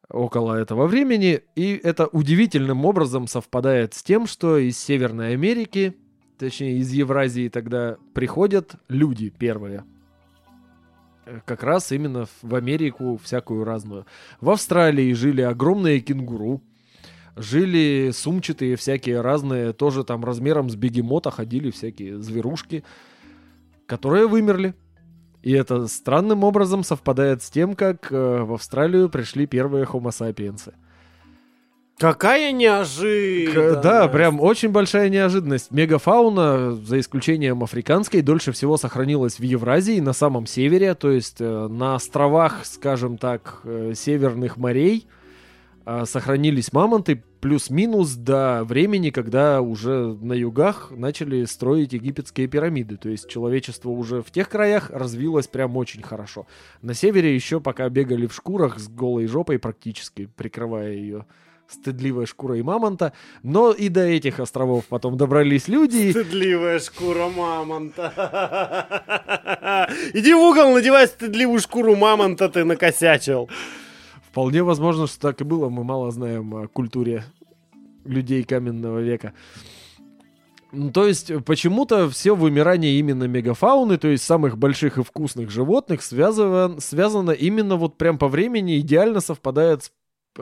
около 0.09 0.55
этого 0.55 0.87
времени, 0.87 1.41
и 1.55 1.79
это 1.81 2.07
удивительным 2.07 2.85
образом 2.85 3.27
совпадает 3.27 3.93
с 3.93 4.03
тем, 4.03 4.27
что 4.27 4.57
из 4.57 4.77
Северной 4.77 5.33
Америки, 5.33 5.95
точнее 6.37 6.77
из 6.77 6.91
Евразии 6.91 7.47
тогда 7.47 7.95
приходят 8.13 8.75
люди 8.89 9.29
первые. 9.29 9.85
Э, 11.25 11.39
Как 11.45 11.63
раз 11.63 11.93
именно 11.93 12.27
в 12.41 12.55
Америку 12.55 13.17
всякую 13.23 13.63
разную. 13.63 14.05
В 14.41 14.49
Австралии 14.49 15.13
жили 15.13 15.41
огромные 15.41 16.01
кенгуру, 16.01 16.61
жили 17.35 18.11
сумчатые 18.13 18.75
всякие 18.75 19.21
разные, 19.21 19.73
тоже 19.73 20.03
там 20.03 20.23
размером 20.23 20.69
с 20.69 20.75
бегемота 20.75 21.31
ходили 21.31 21.71
всякие 21.71 22.19
зверушки, 22.21 22.83
которые 23.85 24.27
вымерли. 24.27 24.73
И 25.41 25.51
это 25.51 25.87
странным 25.87 26.43
образом 26.43 26.83
совпадает 26.83 27.43
с 27.43 27.49
тем, 27.51 27.75
как 27.75 28.11
э, 28.11 28.41
в 28.41 28.53
Австралию 28.53 29.09
пришли 29.09 29.45
первые 29.45 29.85
homo 29.85 30.09
sapiens. 30.09 30.73
Какая 31.97 32.51
неожиданность. 32.51 33.81
Да, 33.81 34.07
прям 34.09 34.41
очень 34.41 34.69
большая 34.69 35.07
неожиданность. 35.07 35.71
Мегафауна, 35.71 36.75
за 36.75 36.99
исключением 36.99 37.63
африканской, 37.63 38.21
дольше 38.21 38.51
всего 38.51 38.75
сохранилась 38.75 39.39
в 39.39 39.43
Евразии, 39.43 39.99
на 40.01 40.11
самом 40.11 40.45
севере, 40.45 40.93
то 40.95 41.09
есть 41.09 41.37
э, 41.39 41.67
на 41.67 41.95
островах, 41.95 42.65
скажем 42.65 43.17
так, 43.17 43.61
э, 43.63 43.93
северных 43.95 44.57
морей 44.57 45.07
сохранились 46.05 46.73
мамонты 46.73 47.23
плюс-минус 47.41 48.13
до 48.15 48.63
времени, 48.63 49.11
когда 49.11 49.61
уже 49.61 50.15
на 50.19 50.33
югах 50.33 50.91
начали 50.91 51.45
строить 51.45 51.93
египетские 51.93 52.47
пирамиды. 52.47 52.97
То 52.97 53.09
есть 53.09 53.29
человечество 53.29 53.89
уже 53.89 54.21
в 54.23 54.31
тех 54.31 54.49
краях 54.49 54.89
развилось 54.89 55.47
прям 55.47 55.77
очень 55.77 56.01
хорошо. 56.01 56.47
На 56.81 56.93
севере 56.95 57.35
еще 57.35 57.59
пока 57.61 57.87
бегали 57.89 58.25
в 58.25 58.33
шкурах 58.33 58.79
с 58.79 58.87
голой 58.87 59.27
жопой 59.27 59.59
практически, 59.59 60.27
прикрывая 60.35 60.93
ее 60.93 61.25
стыдливой 61.67 62.25
шкурой 62.27 62.61
мамонта. 62.63 63.13
Но 63.43 63.71
и 63.71 63.89
до 63.89 64.01
этих 64.05 64.39
островов 64.39 64.85
потом 64.85 65.17
добрались 65.17 65.67
люди. 65.67 65.97
и- 65.97 66.11
Стыдливая 66.11 66.79
шкура 66.79 67.27
мамонта. 67.29 68.11
Иди 70.13 70.33
в 70.33 70.39
угол, 70.39 70.73
надевай 70.73 71.07
стыдливую 71.07 71.59
шкуру 71.59 71.95
мамонта, 71.95 72.49
ты 72.49 72.63
накосячил. 72.63 73.49
Вполне 74.35 74.63
возможно, 74.63 75.07
что 75.07 75.17
так 75.17 75.39
и 75.39 75.45
было. 75.45 75.69
Мы 75.69 75.85
мало 75.85 76.11
знаем 76.11 76.53
о 76.55 76.67
культуре 76.67 77.23
людей 78.03 78.43
каменного 78.43 78.99
века. 78.99 79.31
Ну, 80.73 80.91
То 80.91 81.07
есть, 81.07 81.31
почему-то 81.45 82.09
все 82.09 82.35
вымирание 82.35 82.99
именно 82.99 83.23
мегафауны, 83.29 83.97
то 83.97 84.09
есть 84.09 84.25
самых 84.25 84.57
больших 84.57 84.97
и 84.97 85.03
вкусных 85.03 85.49
животных, 85.51 86.01
связано, 86.01 86.81
связано 86.81 87.31
именно 87.31 87.77
вот 87.77 87.97
прям 87.97 88.17
по 88.17 88.27
времени, 88.27 88.77
идеально 88.81 89.21
совпадает 89.21 89.83
с, 89.83 89.91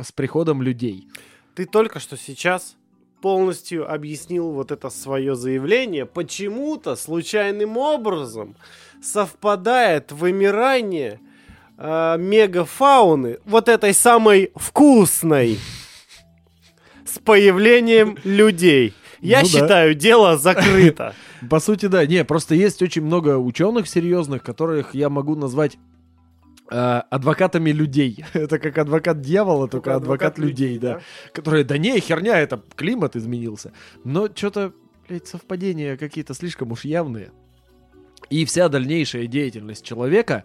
с 0.01 0.11
приходом 0.11 0.63
людей. 0.63 1.07
Ты 1.53 1.65
только 1.67 1.99
что 1.99 2.17
сейчас 2.17 2.75
полностью 3.21 3.87
объяснил 3.93 4.49
вот 4.53 4.71
это 4.71 4.89
свое 4.89 5.35
заявление. 5.35 6.07
Почему-то 6.07 6.95
случайным 6.95 7.77
образом 7.77 8.55
совпадает 9.03 10.11
вымирание 10.11 11.19
э, 11.83 12.17
мегафауны, 12.17 13.37
вот 13.45 13.69
этой 13.69 13.93
самой 13.93 14.51
вкусной, 14.55 15.59
с 17.05 17.19
появлением 17.19 18.17
людей. 18.23 18.93
Я 19.19 19.41
Ну 19.41 19.45
да. 19.45 19.49
считаю, 19.51 19.93
дело 19.95 20.37
закрыто. 20.37 21.13
По 21.49 21.59
сути, 21.59 21.85
да. 21.85 22.05
Не, 22.05 22.23
просто 22.25 22.55
есть 22.55 22.81
очень 22.81 23.03
много 23.03 23.37
ученых 23.37 23.87
серьезных, 23.87 24.43
которых 24.43 24.95
я 24.95 25.09
могу 25.09 25.35
назвать 25.35 25.77
э, 26.71 27.01
адвокатами 27.09 27.71
людей. 27.71 28.25
Это 28.33 28.59
как 28.59 28.77
адвокат 28.77 29.21
дьявола, 29.21 29.67
только, 29.67 29.91
Только 29.91 29.95
адвокат, 29.95 30.37
людей, 30.37 30.79
да. 30.79 31.01
Которые, 31.33 31.63
да 31.63 31.77
не, 31.77 31.99
херня, 31.99 32.39
это 32.39 32.61
климат 32.75 33.15
изменился. 33.15 33.73
Но 34.03 34.27
что-то, 34.33 34.73
блядь, 35.07 35.27
совпадения 35.27 35.97
какие-то 35.97 36.33
слишком 36.33 36.71
уж 36.71 36.85
явные. 36.85 37.31
И 38.29 38.45
вся 38.45 38.69
дальнейшая 38.69 39.27
деятельность 39.27 39.85
человека, 39.85 40.43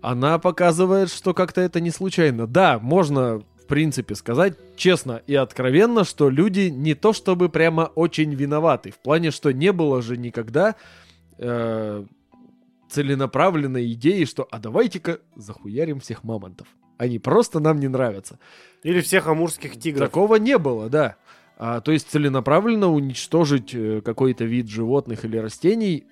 она 0.00 0.38
показывает, 0.38 1.10
что 1.10 1.34
как-то 1.34 1.60
это 1.60 1.80
не 1.80 1.90
случайно. 1.90 2.46
Да, 2.46 2.78
можно, 2.78 3.40
в 3.40 3.66
принципе, 3.66 4.14
сказать 4.14 4.56
честно 4.76 5.22
и 5.26 5.34
откровенно, 5.34 6.04
что 6.04 6.30
люди 6.30 6.68
не 6.68 6.94
то 6.94 7.12
чтобы 7.12 7.48
прямо 7.48 7.90
очень 7.94 8.34
виноваты. 8.34 8.90
В 8.90 8.98
плане, 8.98 9.30
что 9.30 9.52
не 9.52 9.72
было 9.72 10.02
же 10.02 10.16
никогда 10.16 10.76
э, 11.38 12.04
целенаправленной 12.90 13.92
идеи, 13.92 14.24
что 14.24 14.46
а 14.50 14.58
давайте-ка 14.58 15.20
захуярим 15.36 16.00
всех 16.00 16.24
мамонтов. 16.24 16.68
Они 16.96 17.18
просто 17.18 17.60
нам 17.60 17.78
не 17.78 17.88
нравятся. 17.88 18.38
Или 18.82 19.00
всех 19.00 19.26
амурских 19.26 19.78
тигров. 19.78 20.08
Такого 20.08 20.36
не 20.36 20.58
было, 20.58 20.88
да. 20.88 21.16
А, 21.56 21.80
то 21.80 21.90
есть 21.92 22.08
целенаправленно 22.10 22.88
уничтожить 22.88 23.74
э, 23.74 24.00
какой-то 24.00 24.44
вид 24.44 24.68
животных 24.68 25.24
или 25.24 25.36
растений 25.38 26.06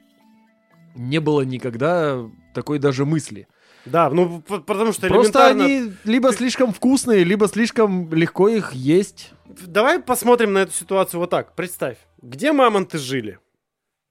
не 0.96 1.20
было 1.20 1.42
никогда 1.42 2.28
такой 2.54 2.78
даже 2.78 3.04
мысли. 3.04 3.46
Да, 3.86 4.10
ну 4.10 4.40
потому 4.42 4.92
что 4.92 5.08
Просто 5.08 5.38
элементарно... 5.50 5.64
они 5.64 5.92
либо 6.04 6.32
слишком 6.32 6.72
вкусные, 6.72 7.24
либо 7.24 7.48
слишком 7.48 8.12
легко 8.12 8.48
их 8.48 8.72
есть. 8.72 9.32
Давай 9.46 10.00
посмотрим 10.00 10.52
на 10.52 10.58
эту 10.58 10.72
ситуацию 10.72 11.20
вот 11.20 11.30
так. 11.30 11.54
Представь, 11.54 11.96
где 12.20 12.52
мамонты 12.52 12.98
жили? 12.98 13.38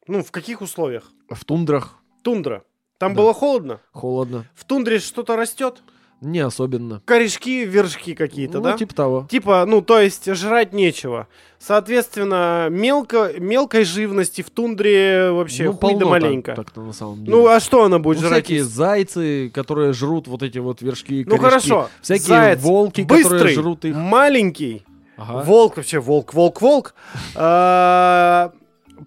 Ну, 0.07 0.23
в 0.23 0.31
каких 0.31 0.61
условиях? 0.61 1.11
В 1.30 1.43
тундрах 1.45 1.97
Тундра. 2.23 2.64
Там 2.97 3.14
Да. 3.14 3.22
было 3.22 3.34
холодно? 3.34 3.81
холодно. 3.91 4.45
В 4.56 4.64
тундре 4.64 4.99
что-то 4.99 5.35
растет? 5.35 5.84
Не 6.26 6.39
особенно. 6.39 7.02
Корешки, 7.06 7.65
вершки 7.65 8.15
какие-то, 8.15 8.57
ну, 8.57 8.64
да? 8.64 8.73
типа 8.77 8.93
того. 8.95 9.27
Типа, 9.30 9.64
ну, 9.68 9.81
то 9.81 9.99
есть 9.99 10.26
жрать 10.34 10.73
нечего. 10.73 11.27
Соответственно, 11.60 12.68
мелко, 12.69 13.31
мелкой 13.38 13.85
живности 13.85 14.41
в 14.41 14.49
тундре 14.49 15.30
вообще 15.31 15.65
ну, 15.65 15.73
хуй 15.73 15.95
да 15.95 16.06
маленько. 16.06 16.56
так, 16.56 16.65
так-то 16.65 16.81
на 16.81 16.93
самом 16.93 17.23
деле. 17.23 17.38
Ну, 17.38 17.47
а 17.47 17.60
что 17.60 17.84
она 17.84 17.99
будет 17.99 18.22
Ну, 18.22 18.27
жрать? 18.27 18.43
всякие 18.45 18.64
зайцы, 18.64 19.49
которые 19.53 19.93
жрут 19.93 20.27
вот 20.27 20.41
эти 20.43 20.57
вот 20.57 20.81
вершки 20.81 21.22
и 21.22 21.26
Ну, 21.26 21.38
корешки. 21.38 21.69
хорошо. 21.69 21.89
Всякие 22.02 22.26
Заяц 22.27 22.61
волки, 22.61 23.02
быстрый, 23.02 23.23
которые 23.39 23.56
жрут 23.56 23.85
их. 23.85 23.95
маленький. 23.95 24.84
Ага. 25.18 25.43
Волк 25.43 25.77
вообще, 25.77 25.99
волк, 25.99 26.34
волк, 26.34 26.61
волк. 26.61 26.95
А, 27.35 28.52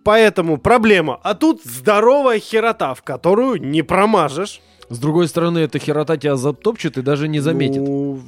Поэтому 0.05 0.59
проблема. 0.59 1.19
А 1.23 1.35
тут 1.35 1.63
здоровая 1.65 2.39
херота, 2.39 2.95
в 2.95 3.03
которую 3.03 3.61
не 3.63 3.83
промажешь. 3.83 4.61
С 4.91 4.99
другой 4.99 5.29
стороны, 5.29 5.59
эта 5.59 5.79
херота 5.79 6.17
тебя 6.17 6.37
затопчет 6.37 6.99
и 6.99 7.03
даже 7.03 7.29
не 7.29 7.41
заметит. 7.41 7.83
Ну, 7.83 8.21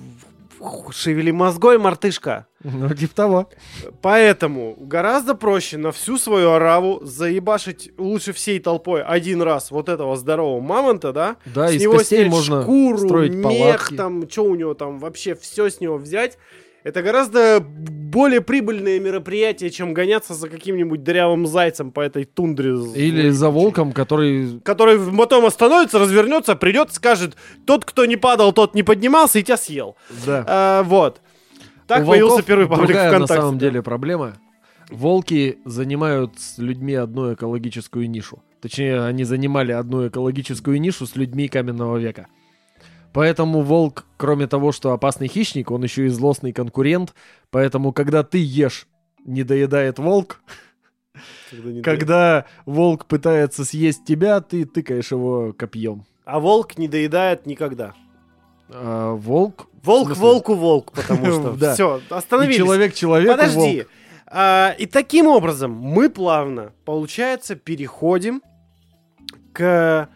шевели 0.90 1.30
мозгой, 1.30 1.78
мартышка. 1.78 2.46
Ну, 2.62 2.88
типа 2.94 3.14
того. 3.14 3.48
Поэтому 4.02 4.76
гораздо 4.78 5.34
проще 5.34 5.78
на 5.78 5.92
всю 5.92 6.18
свою 6.18 6.50
ораву 6.50 7.00
заебашить 7.02 7.92
лучше 7.96 8.32
всей 8.32 8.60
толпой 8.60 9.02
один 9.02 9.40
раз 9.42 9.70
вот 9.70 9.88
этого 9.88 10.16
здорового 10.16 10.60
мамонта, 10.60 11.12
да? 11.12 11.36
Да, 11.46 11.68
с 11.68 11.74
из 11.74 11.82
него 11.82 11.96
костей 11.96 12.18
снять 12.18 12.30
можно 12.30 12.62
шкуру, 12.62 12.98
строить 12.98 13.32
мех, 13.32 13.44
палатки. 13.44 13.96
там, 13.96 14.30
что 14.30 14.44
у 14.44 14.54
него 14.54 14.74
там, 14.74 14.98
вообще 14.98 15.34
все 15.34 15.70
с 15.70 15.80
него 15.80 15.96
взять. 15.96 16.36
Это 16.82 17.02
гораздо 17.02 17.60
более 17.60 18.40
прибыльное 18.40 18.98
мероприятие, 18.98 19.70
чем 19.70 19.94
гоняться 19.94 20.34
за 20.34 20.48
каким-нибудь 20.48 21.02
дырявым 21.02 21.46
зайцем 21.46 21.92
по 21.92 22.00
этой 22.00 22.24
тундре. 22.24 22.70
Или 22.94 23.30
за 23.30 23.50
волком, 23.50 23.92
который... 23.92 24.60
Который 24.60 24.98
потом 25.16 25.44
остановится, 25.44 25.98
развернется, 25.98 26.56
придет, 26.56 26.92
скажет, 26.92 27.36
тот, 27.66 27.84
кто 27.84 28.06
не 28.06 28.16
падал, 28.16 28.52
тот 28.52 28.74
не 28.74 28.82
поднимался 28.82 29.38
и 29.38 29.42
тебя 29.42 29.56
съел. 29.56 29.96
Да. 30.26 30.44
А, 30.48 30.82
вот. 30.82 31.20
Так 31.86 32.04
У 32.04 32.06
появился 32.08 32.42
первый 32.42 32.66
паблик 32.66 32.88
другая 32.88 33.08
ВКонтакте. 33.10 33.34
на 33.34 33.40
самом 33.40 33.58
деле 33.58 33.82
проблема. 33.82 34.34
Волки 34.90 35.58
занимают 35.64 36.38
с 36.38 36.58
людьми 36.58 36.94
одну 36.94 37.34
экологическую 37.34 38.10
нишу. 38.10 38.42
Точнее, 38.60 39.04
они 39.04 39.24
занимали 39.24 39.72
одну 39.72 40.08
экологическую 40.08 40.80
нишу 40.80 41.06
с 41.06 41.16
людьми 41.16 41.48
каменного 41.48 41.96
века. 41.96 42.26
Поэтому 43.12 43.62
волк, 43.62 44.06
кроме 44.16 44.46
того, 44.46 44.72
что 44.72 44.92
опасный 44.92 45.26
хищник, 45.28 45.70
он 45.70 45.82
еще 45.82 46.06
и 46.06 46.08
злостный 46.08 46.52
конкурент. 46.52 47.14
Поэтому, 47.50 47.92
когда 47.92 48.22
ты 48.22 48.38
ешь, 48.38 48.86
не 49.24 49.42
доедает 49.42 49.98
волк. 49.98 50.40
Когда 51.50 51.70
не 51.72 51.82
Когда 51.82 52.44
волк 52.66 53.06
пытается 53.06 53.64
съесть 53.64 54.04
тебя, 54.04 54.40
ты 54.40 54.64
тыкаешь 54.64 55.10
его 55.10 55.52
копьем. 55.52 56.04
А 56.24 56.38
волк 56.38 56.78
не 56.78 56.86
доедает 56.88 57.46
никогда. 57.46 57.94
А 58.68 59.14
волк... 59.14 59.66
Волк 59.82 60.14
волку 60.16 60.54
волк, 60.54 60.92
потому 60.92 61.26
что 61.32 61.52
Да. 61.54 61.74
все, 61.74 61.98
И 61.98 62.02
остановились. 62.14 62.56
человек 62.58 62.94
человеку 62.94 63.32
Подожди. 63.32 63.58
волк. 63.78 63.88
А, 64.26 64.74
и 64.78 64.86
таким 64.86 65.26
образом 65.26 65.72
мы 65.72 66.08
плавно, 66.10 66.72
получается, 66.84 67.56
переходим 67.56 68.42
к 69.52 70.08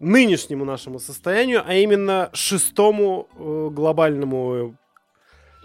нынешнему 0.00 0.64
нашему 0.64 0.98
состоянию, 0.98 1.62
а 1.66 1.74
именно 1.74 2.30
шестому 2.32 3.28
э, 3.36 3.68
глобальному 3.72 4.76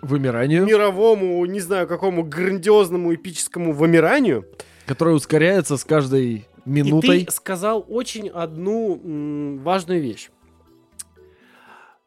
Вымиранию, 0.02 0.66
мировому, 0.66 1.46
не 1.46 1.62
знаю, 1.62 1.88
какому 1.88 2.24
грандиозному 2.24 3.14
эпическому 3.16 3.72
вымиранию. 3.72 4.46
которое 4.86 5.16
ускоряется 5.16 5.78
с 5.78 5.86
каждой 5.86 6.46
минутой. 6.66 7.22
И 7.22 7.26
ты 7.26 7.32
сказал 7.32 7.86
очень 7.88 8.28
одну 8.28 9.00
м, 9.02 9.60
важную 9.60 10.02
вещь. 10.02 10.30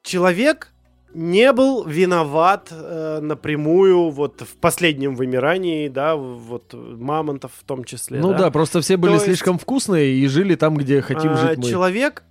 Человек 0.03 0.73
не 1.17 1.51
был 1.55 1.85
виноват 1.85 2.69
э, 2.71 3.21
напрямую 3.23 4.11
вот 4.11 4.43
в 4.43 4.57
последнем 4.57 5.17
вымирании, 5.17 5.89
да, 5.89 6.15
вот 6.15 6.75
мамонтов 6.75 7.53
в 7.59 7.65
том 7.65 7.85
числе. 7.85 8.21
Ну 8.21 8.35
да? 8.35 8.51
просто 8.51 8.83
все 8.83 8.99
были 8.99 9.13
То 9.13 9.15
есть- 9.15 9.25
слишком 9.25 9.59
вкусные 9.59 10.13
и 10.13 10.27
жили 10.29 10.57
там, 10.57 10.77
где 10.77 11.01
хотим 11.01 11.33
А, 11.33 11.37
жить 11.37 11.59
мы. 11.59 11.65
Человек, 11.65 12.23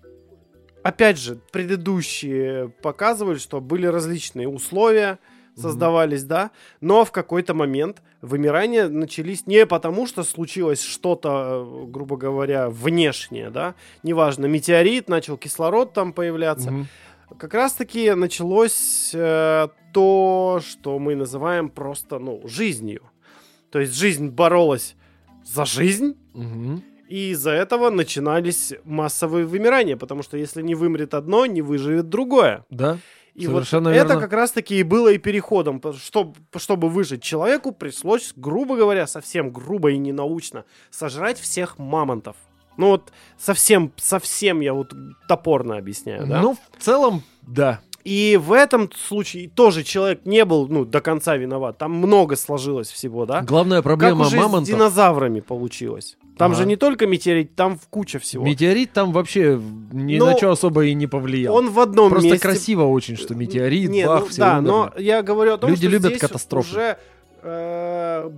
опять 0.84 1.20
же, 1.20 1.40
предыдущие 1.52 2.70
показывали, 2.84 3.40
что 3.40 3.60
были 3.60 3.88
различные 3.88 4.48
условия 4.48 5.18
создавались, 5.58 6.24
да, 6.24 6.52
но 6.82 7.06
в 7.06 7.14
какой-то 7.14 7.54
момент 7.54 8.02
вымирания 8.22 8.90
начались 8.90 9.48
не 9.48 9.66
потому, 9.66 10.06
что 10.06 10.24
случилось 10.24 10.82
что-то, 10.82 11.66
э, 11.66 11.86
грубо 11.88 12.18
говоря, 12.18 12.70
внешнее, 12.70 13.50
да, 13.50 13.76
неважно, 14.04 14.48
метеорит, 14.48 15.08
начал 15.08 15.38
кислород 15.38 15.94
там 15.94 16.12
появляться, 16.12 16.72
Мгм. 16.72 16.88
Как 17.38 17.54
раз-таки 17.54 18.14
началось 18.14 19.12
э, 19.14 19.68
то, 19.94 20.60
что 20.66 21.00
мы 21.00 21.16
называем 21.16 21.70
просто, 21.70 22.20
ну, 22.20 22.42
жизнью. 22.48 23.02
То 23.72 23.80
есть 23.80 23.94
жизнь 23.94 24.30
боролась 24.30 24.96
за 25.44 25.66
жизнь, 25.66 26.16
Мгм. 26.34 26.82
и 27.10 27.32
из-за 27.32 27.52
этого 27.52 27.90
начинались 27.90 28.74
массовые 28.84 29.46
вымирания, 29.46 29.98
потому 29.98 30.24
что 30.24 30.38
если 30.38 30.62
не 30.62 30.76
вымрет 30.76 31.14
одно, 31.14 31.46
не 31.46 31.62
выживет 31.62 32.10
другое. 32.10 32.66
Да. 32.70 32.98
И 33.34 33.46
Совершенно 33.48 33.90
вот 33.90 33.96
верно. 33.96 34.12
это 34.14 34.22
как 34.22 34.32
раз-таки 34.32 34.80
и 34.80 34.84
было 34.84 35.12
и 35.12 35.18
переходом. 35.18 35.82
По- 35.82 35.92
Чтоб, 35.92 36.38
чтобы 36.56 36.88
выжить 36.88 37.22
человеку, 37.22 37.74
пришлось, 37.74 38.32
грубо 38.36 38.78
говоря, 38.78 39.08
совсем 39.08 39.52
грубо 39.52 39.92
и 39.92 39.98
ненаучно 39.98 40.64
сожрать 40.90 41.38
всех 41.38 41.78
мамонтов. 41.78 42.38
Ну 42.78 42.88
вот 42.90 43.12
совсем, 43.38 43.92
совсем 43.98 44.60
я 44.62 44.74
вот 44.74 44.94
топорно 45.28 45.78
объясняю, 45.78 46.28
да? 46.28 46.42
Ну, 46.42 46.58
в 46.78 46.84
целом, 46.84 47.24
да. 47.42 47.80
И 48.04 48.40
в 48.40 48.54
этом 48.54 48.92
случае 48.94 49.50
тоже 49.50 49.82
человек 49.84 50.22
не 50.26 50.46
был, 50.46 50.68
ну, 50.68 50.86
до 50.86 51.02
конца 51.02 51.38
виноват. 51.38 51.80
Там 51.80 51.92
много 51.94 52.36
сложилось 52.36 52.92
всего, 52.92 53.26
да? 53.26 53.42
Главная 53.42 53.78
Как 53.78 53.86
проблема 53.86 54.22
уже 54.28 54.38
с 54.38 54.40
мамонтов... 54.40 54.68
динозаврами 54.68 55.40
получилось. 55.40 56.16
Там 56.38 56.52
Ага. 56.52 56.62
же 56.62 56.68
не 56.68 56.76
только 56.76 57.08
метеорит, 57.08 57.56
там 57.56 57.80
куча 57.90 58.20
всего. 58.20 58.46
Метеорит 58.46 58.94
там 58.94 59.12
вообще 59.12 59.60
ни 59.92 60.18
Ну, 60.18 60.26
на 60.28 60.38
что 60.38 60.52
особо 60.52 60.86
и 60.86 60.94
не 60.94 61.08
повлиял. 61.08 61.56
Он 61.56 61.72
в 61.72 61.80
одном 61.80 62.12
Просто 62.12 62.30
месте... 62.30 62.42
красиво 62.48 62.84
очень, 62.84 63.16
что 63.16 63.34
метеорит, 63.34 63.90
Не, 63.90 64.06
бах, 64.06 64.20
ну 64.22 64.28
все 64.28 64.40
да, 64.42 64.58
умерли. 64.60 64.68
но 64.68 64.94
я 64.98 65.24
говорю 65.24 65.54
о 65.54 65.58
том, 65.58 65.70
Люди 65.72 65.82
что 65.88 65.92
любят 65.92 66.08
здесь 66.12 66.22
катастрофы. 66.22 66.70
уже 66.70 66.98
э, 67.42 68.30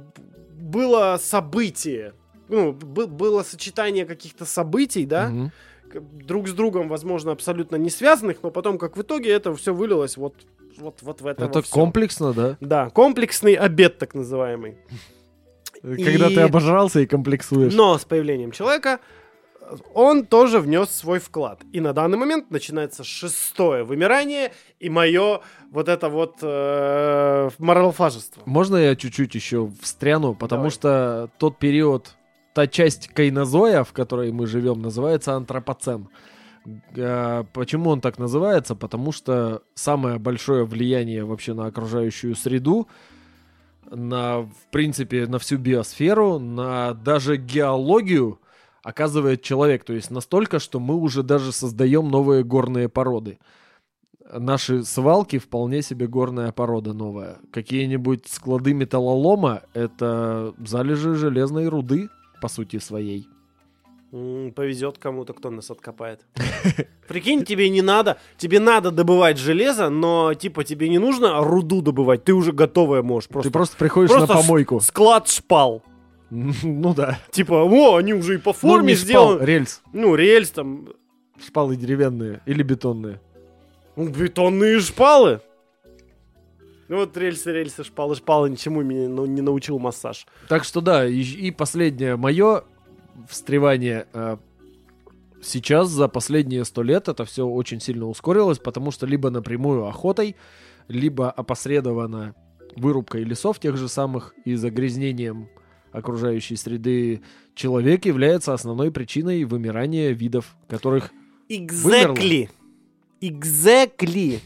было 0.60 1.20
событие. 1.22 2.14
Ну, 2.50 2.72
бы- 2.72 3.08
было 3.08 3.44
сочетание 3.44 4.06
каких-то 4.06 4.46
событий, 4.46 5.06
да, 5.06 5.32
к- 5.92 6.00
друг 6.00 6.48
с 6.48 6.54
другом, 6.54 6.88
возможно, 6.90 7.32
абсолютно 7.32 7.76
не 7.78 7.90
связанных, 7.90 8.38
но 8.44 8.52
потом, 8.52 8.78
как 8.78 8.98
в 8.98 9.02
итоге, 9.02 9.32
это 9.32 9.54
все 9.56 9.74
вылилось 9.74 10.18
вот, 10.18 10.34
вот, 10.78 11.02
вот 11.02 11.22
в 11.22 11.28
это. 11.28 11.46
Это 11.46 11.62
комплексно, 11.62 12.34
да? 12.34 12.58
Да, 12.60 12.90
комплексный 12.90 13.54
обед, 13.54 13.98
так 13.98 14.14
называемый. 14.16 14.78
Когда 15.82 16.28
И- 16.28 16.36
ты 16.36 16.42
обожрался 16.42 17.00
и 17.02 17.06
комплексуешь. 17.06 17.74
Но 17.74 17.98
с 17.98 18.04
появлением 18.06 18.52
человека 18.52 19.00
э, 19.62 19.76
он 19.94 20.26
тоже 20.26 20.60
внес 20.60 20.90
свой 20.90 21.20
вклад. 21.20 21.62
И 21.72 21.80
на 21.80 21.94
данный 21.94 22.18
момент 22.18 22.50
начинается 22.52 23.04
шестое 23.04 23.84
вымирание 23.84 24.52
и 24.80 24.90
мое 24.90 25.42
вот 25.72 25.88
это 25.88 26.10
вот 26.10 26.38
э, 26.42 27.50
моралфажество. 27.60 28.42
Можно 28.46 28.78
я 28.78 28.96
чуть-чуть 28.96 29.36
еще 29.36 29.70
встряну? 29.82 30.34
Потому 30.34 30.62
Давай. 30.62 30.72
что 30.72 31.30
тот 31.38 31.60
период, 31.60 32.16
та 32.58 32.66
часть 32.66 33.10
кайнозоя, 33.10 33.84
в 33.84 33.94
которой 33.94 34.32
мы 34.32 34.48
живем, 34.48 34.82
называется 34.82 35.36
антропоцен. 35.36 36.10
А, 36.98 37.44
Почему 37.54 37.92
он 37.92 38.02
так 38.02 38.18
называется? 38.18 38.74
Потому 38.74 39.12
что 39.12 39.62
самое 39.76 40.18
большое 40.18 40.66
влияние 40.66 41.24
вообще 41.24 41.54
на 41.54 41.68
окружающую 41.68 42.36
среду, 42.36 42.88
на, 43.92 44.40
в 44.40 44.72
принципе, 44.72 45.28
на 45.28 45.38
всю 45.38 45.60
биосферу, 45.60 46.40
на 46.40 46.96
даже 46.96 47.38
геологию 47.38 48.40
оказывает 48.82 49.44
человек. 49.44 49.84
То 49.84 49.94
есть 49.94 50.10
настолько, 50.10 50.58
что 50.58 50.80
мы 50.80 50.96
уже 50.96 51.22
даже 51.22 51.52
создаем 51.52 52.10
новые 52.10 52.44
горные 52.44 52.90
породы. 52.90 53.38
Наши 54.34 54.84
свалки 54.84 55.38
вполне 55.38 55.84
себе 55.84 56.08
горная 56.08 56.52
порода 56.52 56.94
новая. 56.94 57.38
Какие-нибудь 57.52 58.26
склады 58.26 58.74
металлолома— 58.74 59.62
это 59.76 60.56
залежи 60.58 61.14
железной 61.14 61.68
руды, 61.68 62.10
по 62.42 62.48
сути 62.48 62.80
своей. 62.80 63.28
Повезет 64.12 64.98
кому-то, 65.00 65.34
кто 65.34 65.50
нас 65.52 65.70
откопает. 65.70 66.26
Прикинь, 67.10 67.44
тебе 67.44 67.70
не 67.70 67.82
надо, 67.82 68.18
тебе 68.38 68.60
надо 68.60 68.90
добывать 68.92 69.38
железо, 69.38 69.90
но 69.90 70.34
типа 70.34 70.64
тебе 70.64 70.88
не 70.88 70.98
нужно 70.98 71.42
руду 71.44 71.82
добывать, 71.82 72.24
ты 72.24 72.34
уже 72.34 72.54
готовое 72.54 73.02
можешь. 73.04 73.28
Просто, 73.30 73.50
Ты 73.50 73.54
просто 73.54 73.76
приходишь 73.78 74.10
просто 74.12 74.34
на 74.34 74.42
помойку. 74.42 74.80
склад 74.80 75.28
шпал. 75.28 75.84
Ну 76.30 76.94
да. 76.94 77.20
Типа, 77.32 77.64
о, 77.64 77.96
они 77.98 78.14
уже 78.14 78.36
и 78.36 78.38
по 78.38 78.50
Ну, 78.50 78.54
форме 78.54 78.96
шпал, 78.96 79.06
сделаны. 79.06 79.46
рельс. 79.46 79.82
Ну, 79.94 80.16
рельс 80.16 80.50
там, 80.52 80.88
Шпалы 81.46 81.76
деревянные 81.76 82.42
или 82.46 82.64
бетонные. 82.64 83.22
ну, 83.96 84.08
бетонные 84.10 84.80
шпалы. 84.80 85.42
Ну 86.90 86.98
вот 86.98 87.18
рельсы, 87.18 87.52
рельсы, 87.52 87.84
шпалы, 87.84 88.16
шпалы, 88.16 88.50
ничему 88.50 88.82
меня 88.82 89.10
ну, 89.10 89.26
не 89.26 89.42
научил 89.42 89.78
массаж. 89.78 90.26
Так 90.48 90.64
что 90.64 90.82
да, 90.82 91.06
и, 91.06 91.22
и 91.22 91.52
последнее 91.52 92.16
мое 92.16 92.64
встревание. 93.30 94.08
э, 94.14 94.38
сейчас, 95.42 95.90
за 95.90 96.08
последние 96.08 96.64
сто 96.66 96.84
лет, 96.84 97.10
это 97.10 97.26
все 97.26 97.46
очень 97.46 97.82
сильно 97.82 98.08
ускорилось, 98.08 98.60
потому 98.60 98.92
что 98.92 99.06
либо 99.06 99.30
напрямую 99.30 99.86
охотой, 99.86 100.36
либо 100.88 101.30
опосредованно 101.30 102.36
вырубкой 102.76 103.24
лесов 103.24 103.60
тех 103.60 103.76
же 103.76 103.90
самых 103.90 104.34
и 104.46 104.56
загрязнением 104.56 105.50
окружающей 105.92 106.56
среды 106.56 107.22
человек 107.56 108.06
является 108.06 108.54
основной 108.54 108.92
причиной 108.92 109.44
вымирания 109.46 110.12
видов, 110.12 110.56
которых... 110.68 111.12
Exactly. 111.50 112.50
Exactly. 113.22 114.40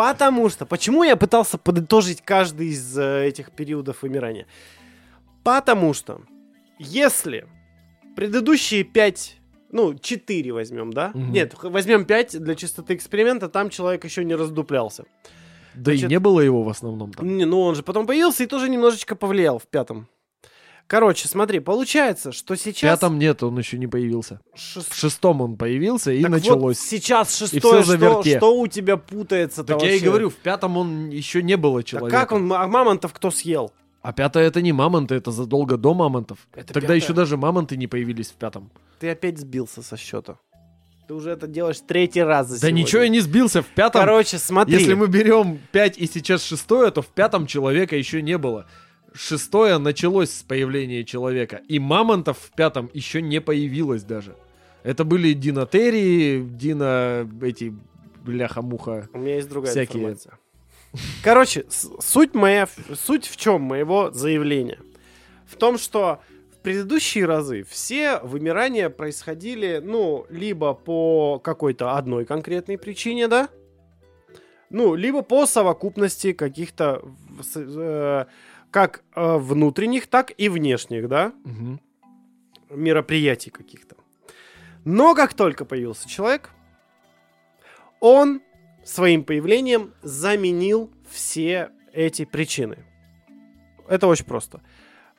Потому 0.00 0.48
что, 0.48 0.64
почему 0.64 1.02
я 1.02 1.14
пытался 1.14 1.58
подытожить 1.58 2.22
каждый 2.22 2.68
из 2.68 2.96
э, 2.96 3.26
этих 3.26 3.52
периодов 3.52 4.00
вымирания? 4.00 4.46
Потому 5.44 5.92
что, 5.92 6.22
если 6.78 7.46
предыдущие 8.16 8.82
пять, 8.82 9.36
ну, 9.70 9.92
четыре 9.92 10.52
возьмем, 10.52 10.90
да? 10.90 11.10
Мгм. 11.12 11.32
Нет, 11.32 11.54
возьмем 11.62 12.06
пять 12.06 12.32
для 12.42 12.54
чистоты 12.54 12.94
эксперимента, 12.94 13.50
там 13.50 13.68
человек 13.68 14.02
еще 14.06 14.24
не 14.24 14.34
раздуплялся. 14.34 15.04
Да 15.74 15.92
Значит, 15.92 16.04
и 16.04 16.06
не 16.08 16.18
было 16.18 16.40
его 16.40 16.62
в 16.62 16.70
основном 16.70 17.12
там. 17.12 17.36
Не, 17.36 17.44
ну 17.44 17.60
он 17.60 17.74
же 17.74 17.82
потом 17.82 18.06
появился 18.06 18.42
и 18.44 18.46
тоже 18.46 18.70
немножечко 18.70 19.14
повлиял 19.14 19.58
в 19.58 19.66
пятом. 19.66 20.08
Короче, 20.90 21.28
смотри, 21.28 21.60
получается, 21.60 22.32
что 22.32 22.54
В 22.56 22.60
сейчас... 22.60 22.80
пятом 22.98 23.16
нет, 23.16 23.44
он 23.44 23.56
еще 23.56 23.78
не 23.78 23.86
появился. 23.86 24.40
шест- 24.56 24.90
В 24.90 24.96
шестом 24.96 25.40
он 25.40 25.56
появился 25.56 26.10
и 26.10 26.20
Так 26.20 26.32
вот, 26.32 26.36
началось. 26.40 26.80
сейчас 26.80 27.36
шестое, 27.38 27.60
всё 27.60 27.82
что, 27.82 27.82
заверте. 27.84 28.38
что 28.38 28.58
у 28.58 28.66
тебя 28.66 28.96
путается 28.96 29.62
Так 29.62 29.80
я 29.82 29.94
и 29.94 30.00
говорю, 30.00 30.30
в 30.30 30.34
пятом 30.34 30.76
он 30.76 31.08
еще 31.10 31.44
не 31.44 31.56
было 31.56 31.78
Да 31.78 31.82
человека. 31.84 32.18
как 32.20 32.32
он, 32.32 32.52
а 32.52 32.66
мамонтов 32.66 33.12
кто 33.12 33.30
съел? 33.30 33.70
А 34.02 34.12
пятое 34.12 34.48
это 34.48 34.60
не 34.62 34.72
мамонты, 34.72 35.14
это 35.14 35.30
задолго 35.30 35.76
до 35.76 35.94
мамонтов. 35.94 36.38
Это 36.54 36.72
Тогда 36.74 36.80
пятое? 36.80 36.96
еще 36.96 37.12
даже 37.12 37.36
мамонты 37.36 37.76
не 37.76 37.86
появились 37.86 38.30
в 38.30 38.34
пятом. 38.34 38.72
Ты 38.98 39.10
опять 39.10 39.38
сбился 39.38 39.82
со 39.82 39.96
счета. 39.96 40.38
Ты 41.06 41.14
уже 41.14 41.30
это 41.30 41.46
делаешь 41.46 41.78
третий 41.86 42.22
раз 42.22 42.48
за 42.48 42.54
Да 42.54 42.58
сегодня. 42.62 42.80
ничего 42.82 43.02
я 43.02 43.08
не 43.10 43.20
сбился 43.20 43.62
в 43.62 43.66
пятом. 43.66 44.00
Короче, 44.00 44.38
смотри. 44.38 44.74
Если 44.76 44.94
мы 44.94 45.06
берем 45.06 45.60
5 45.70 45.98
и 45.98 46.06
сейчас 46.08 46.42
шестое, 46.42 46.90
то 46.90 47.00
в 47.00 47.06
пятом 47.06 47.46
человека 47.46 47.94
еще 47.94 48.22
не 48.22 48.36
было. 48.38 48.66
Шестое 49.12 49.78
началось 49.78 50.30
с 50.30 50.42
появления 50.42 51.04
человека. 51.04 51.60
И 51.68 51.78
мамонтов 51.78 52.38
в 52.38 52.50
пятом 52.50 52.90
еще 52.94 53.20
не 53.20 53.40
появилось 53.40 54.02
даже. 54.02 54.36
Это 54.82 55.04
были 55.04 55.32
динотерии, 55.32 56.42
дино... 56.42 57.28
эти... 57.42 57.74
Бляха-муха. 58.22 59.08
У 59.14 59.18
меня 59.18 59.36
есть 59.36 59.48
другая 59.48 59.72
всякие- 59.72 60.02
информация. 60.02 60.38
Короче, 61.22 61.64
суть 61.70 62.34
моя, 62.34 62.68
суть 62.94 63.26
в 63.26 63.36
чем 63.36 63.62
моего 63.62 64.10
заявления? 64.10 64.78
В 65.46 65.56
том, 65.56 65.78
что 65.78 66.20
в 66.52 66.58
предыдущие 66.62 67.24
разы 67.24 67.64
все 67.68 68.18
вымирания 68.18 68.90
происходили, 68.90 69.80
ну, 69.82 70.26
либо 70.28 70.74
по 70.74 71.38
какой-то 71.38 71.96
одной 71.96 72.24
конкретной 72.26 72.76
причине, 72.76 73.28
да? 73.28 73.48
Ну, 74.68 74.94
либо 74.94 75.22
по 75.22 75.46
совокупности 75.46 76.32
каких-то 76.32 77.02
э, 77.54 78.24
как 78.70 79.02
э, 79.14 79.36
внутренних, 79.36 80.06
так 80.06 80.32
и 80.36 80.48
внешних, 80.48 81.08
да? 81.08 81.32
Мгм. 81.44 81.80
мероприятий 82.70 83.50
каких-то. 83.50 83.96
Но 84.84 85.14
как 85.14 85.34
только 85.34 85.64
появился 85.64 86.08
человек, 86.08 86.50
он 88.00 88.40
своим 88.84 89.24
появлением 89.24 89.92
заменил 90.02 90.90
все 91.08 91.70
эти 91.92 92.24
причины. 92.24 92.78
Это 93.88 94.06
очень 94.06 94.24
просто. 94.24 94.62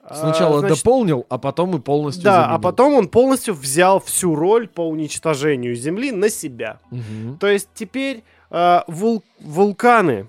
А, 0.01 0.15
Сначала 0.15 0.59
значит, 0.61 0.77
дополнил, 0.77 1.25
а 1.29 1.37
потом 1.37 1.75
и 1.75 1.79
полностью 1.79 2.23
Да, 2.23 2.39
а 2.39 2.43
заменил. 2.45 2.61
потом 2.61 2.93
он 2.93 3.07
полностью 3.09 3.53
взял 3.53 3.99
всю 3.99 4.33
роль 4.33 4.67
по 4.67 4.87
уничтожению 4.87 5.75
Земли 5.75 6.11
на 6.11 6.29
себя. 6.29 6.79
Мгм. 6.89 7.37
То 7.37 7.47
есть 7.47 7.69
теперь 7.75 8.23
э, 8.49 8.79
вул- 8.87 9.23
вулканы, 9.39 10.27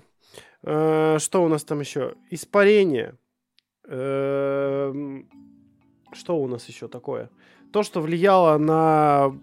э, 0.63 1.17
что 1.19 1.43
у 1.43 1.47
нас 1.47 1.63
там 1.63 1.79
еще? 1.79 2.15
Испарение. 2.29 3.15
Эм, 3.87 5.27
что 6.13 6.37
у 6.37 6.47
нас 6.47 6.67
еще 6.67 6.87
такое? 6.87 7.29
То, 7.71 7.83
что 7.83 8.01
влияло 8.01 8.57
на 8.57 9.35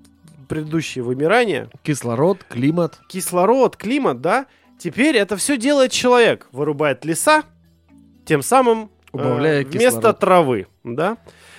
предыдущее 0.48 1.04
вымирание, 1.04 1.68
Кислород, 1.82 2.42
климат. 2.44 3.00
кислород, 3.08 3.76
климат, 3.76 4.20
да, 4.20 4.46
теперь 4.78 5.16
это 5.16 5.36
все 5.36 5.56
делает 5.56 5.92
человек. 5.92 6.48
Вырубает 6.52 7.04
леса, 7.04 7.44
тем 8.24 8.42
самым 8.42 8.90
э, 9.12 9.16
Убавляя 9.16 9.64
вместо 9.64 9.78
кислород. 9.98 10.18
травы, 10.18 10.66
да. 10.84 11.18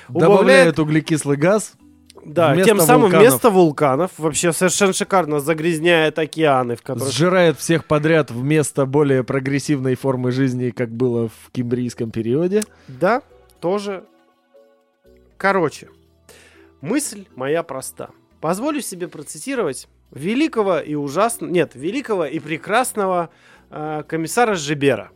Добавляет 0.09 0.79
углекислый 0.79 1.37
газ. 1.37 1.73
Да, 2.23 2.53
вместо 2.53 2.71
тем 2.71 2.79
самым 2.79 3.03
вулканов. 3.03 3.27
вместо 3.27 3.49
вулканов 3.49 4.11
вообще 4.17 4.53
совершенно 4.53 4.93
шикарно 4.93 5.39
загрязняет 5.39 6.19
океаны, 6.19 6.75
в 6.75 6.81
которых 6.81 7.11
Сжирает 7.11 7.57
всех 7.57 7.85
подряд 7.85 8.31
вместо 8.31 8.85
более 8.85 9.23
прогрессивной 9.23 9.95
формы 9.95 10.31
жизни, 10.31 10.69
как 10.69 10.89
было 10.89 11.29
в 11.29 11.51
кембрийском 11.51 12.11
периоде. 12.11 12.63
Да, 12.87 13.21
тоже. 13.59 14.03
Короче, 15.37 15.89
мысль 16.81 17.25
моя 17.35 17.63
проста. 17.63 18.09
Позволю 18.39 18.81
себе 18.81 19.07
процитировать 19.07 19.87
великого 20.11 20.79
и 20.79 20.95
ужасного, 20.95 21.51
нет, 21.51 21.71
великого 21.75 22.25
и 22.25 22.39
прекрасного 22.39 23.29
э, 23.69 24.03
комиссара 24.07 24.55
Жибера. 24.55 25.11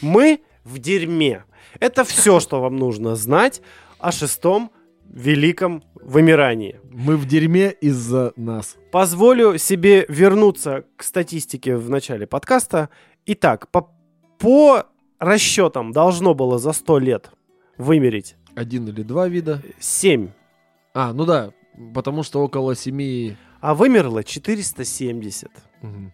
Мы 0.00 0.42
в 0.64 0.78
дерьме. 0.78 1.44
Это 1.78 2.04
все, 2.04 2.40
что 2.40 2.60
вам 2.60 2.76
нужно 2.76 3.16
знать 3.16 3.62
о 3.98 4.12
шестом 4.12 4.70
великом 5.12 5.82
вымирании. 5.94 6.80
Мы 6.90 7.16
в 7.16 7.26
дерьме 7.26 7.70
из-за 7.70 8.32
нас. 8.36 8.76
Позволю 8.90 9.58
себе 9.58 10.06
вернуться 10.08 10.84
к 10.96 11.02
статистике 11.02 11.76
в 11.76 11.90
начале 11.90 12.26
подкаста. 12.26 12.88
Итак, 13.26 13.68
по, 13.70 13.90
по 14.38 14.86
расчетам 15.18 15.92
должно 15.92 16.34
было 16.34 16.58
за 16.58 16.72
100 16.72 16.98
лет 17.00 17.30
вымереть 17.76 18.36
Один 18.54 18.88
или 18.88 19.02
два 19.02 19.28
вида. 19.28 19.62
7, 19.78 20.28
А, 20.94 21.12
ну 21.12 21.24
да, 21.24 21.52
потому 21.94 22.22
что 22.22 22.42
около 22.42 22.74
семи... 22.74 23.36
а 23.60 23.74
вымерло 23.74 24.24
470. 24.24 25.50
Мгм. 25.82 26.12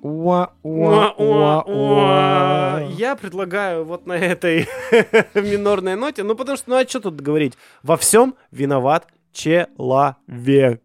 Уа, 0.00 0.52
уа, 0.62 1.12
уа, 1.16 1.62
уа. 1.62 2.80
Я 2.90 3.16
предлагаю 3.16 3.84
вот 3.84 4.06
на 4.06 4.12
этой 4.12 4.68
минорной 5.34 5.96
ноте, 5.96 6.22
ну 6.22 6.34
потому 6.34 6.56
что, 6.56 6.70
ну 6.70 6.76
а 6.76 6.86
что 6.86 7.00
тут 7.00 7.20
говорить? 7.20 7.54
Во 7.82 7.96
всем 7.96 8.34
виноват 8.50 9.08
человек. 9.32 10.80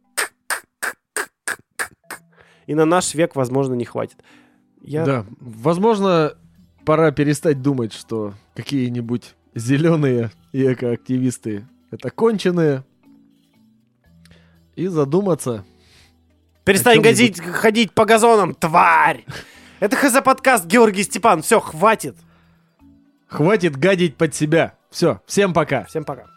И 2.66 2.76
на 2.76 2.86
наш 2.86 3.14
век, 3.14 3.36
возможно, 3.36 3.74
не 3.74 3.86
хватит. 3.86 4.18
Я... 4.82 5.06
Да, 5.06 5.26
возможно, 5.40 6.34
пора 6.86 7.12
перестать 7.12 7.62
думать, 7.62 7.94
что 7.94 8.34
какие-нибудь 8.56 9.36
зеленые 9.54 10.32
и 10.52 10.72
экоактивисты 10.72 11.68
это 11.94 12.10
конченые. 12.10 12.84
И 14.76 14.88
задуматься. 14.88 15.64
Перестань 16.64 17.02
газить, 17.02 17.42
ходить 17.42 17.94
по 17.94 18.06
газонам, 18.06 18.56
тварь! 18.56 19.26
Это 19.80 19.98
хз 19.98 20.14
подкаст 20.24 20.66
Георгий 20.66 21.04
Степан. 21.04 21.42
Все, 21.42 21.60
хватит. 21.60 22.16
Хватит 23.28 23.76
гадить 23.76 24.16
под 24.16 24.34
себя. 24.34 24.76
Все, 24.90 25.22
всем 25.26 25.54
пока. 25.54 25.84
Всем 25.86 26.06
пока. 26.06 26.33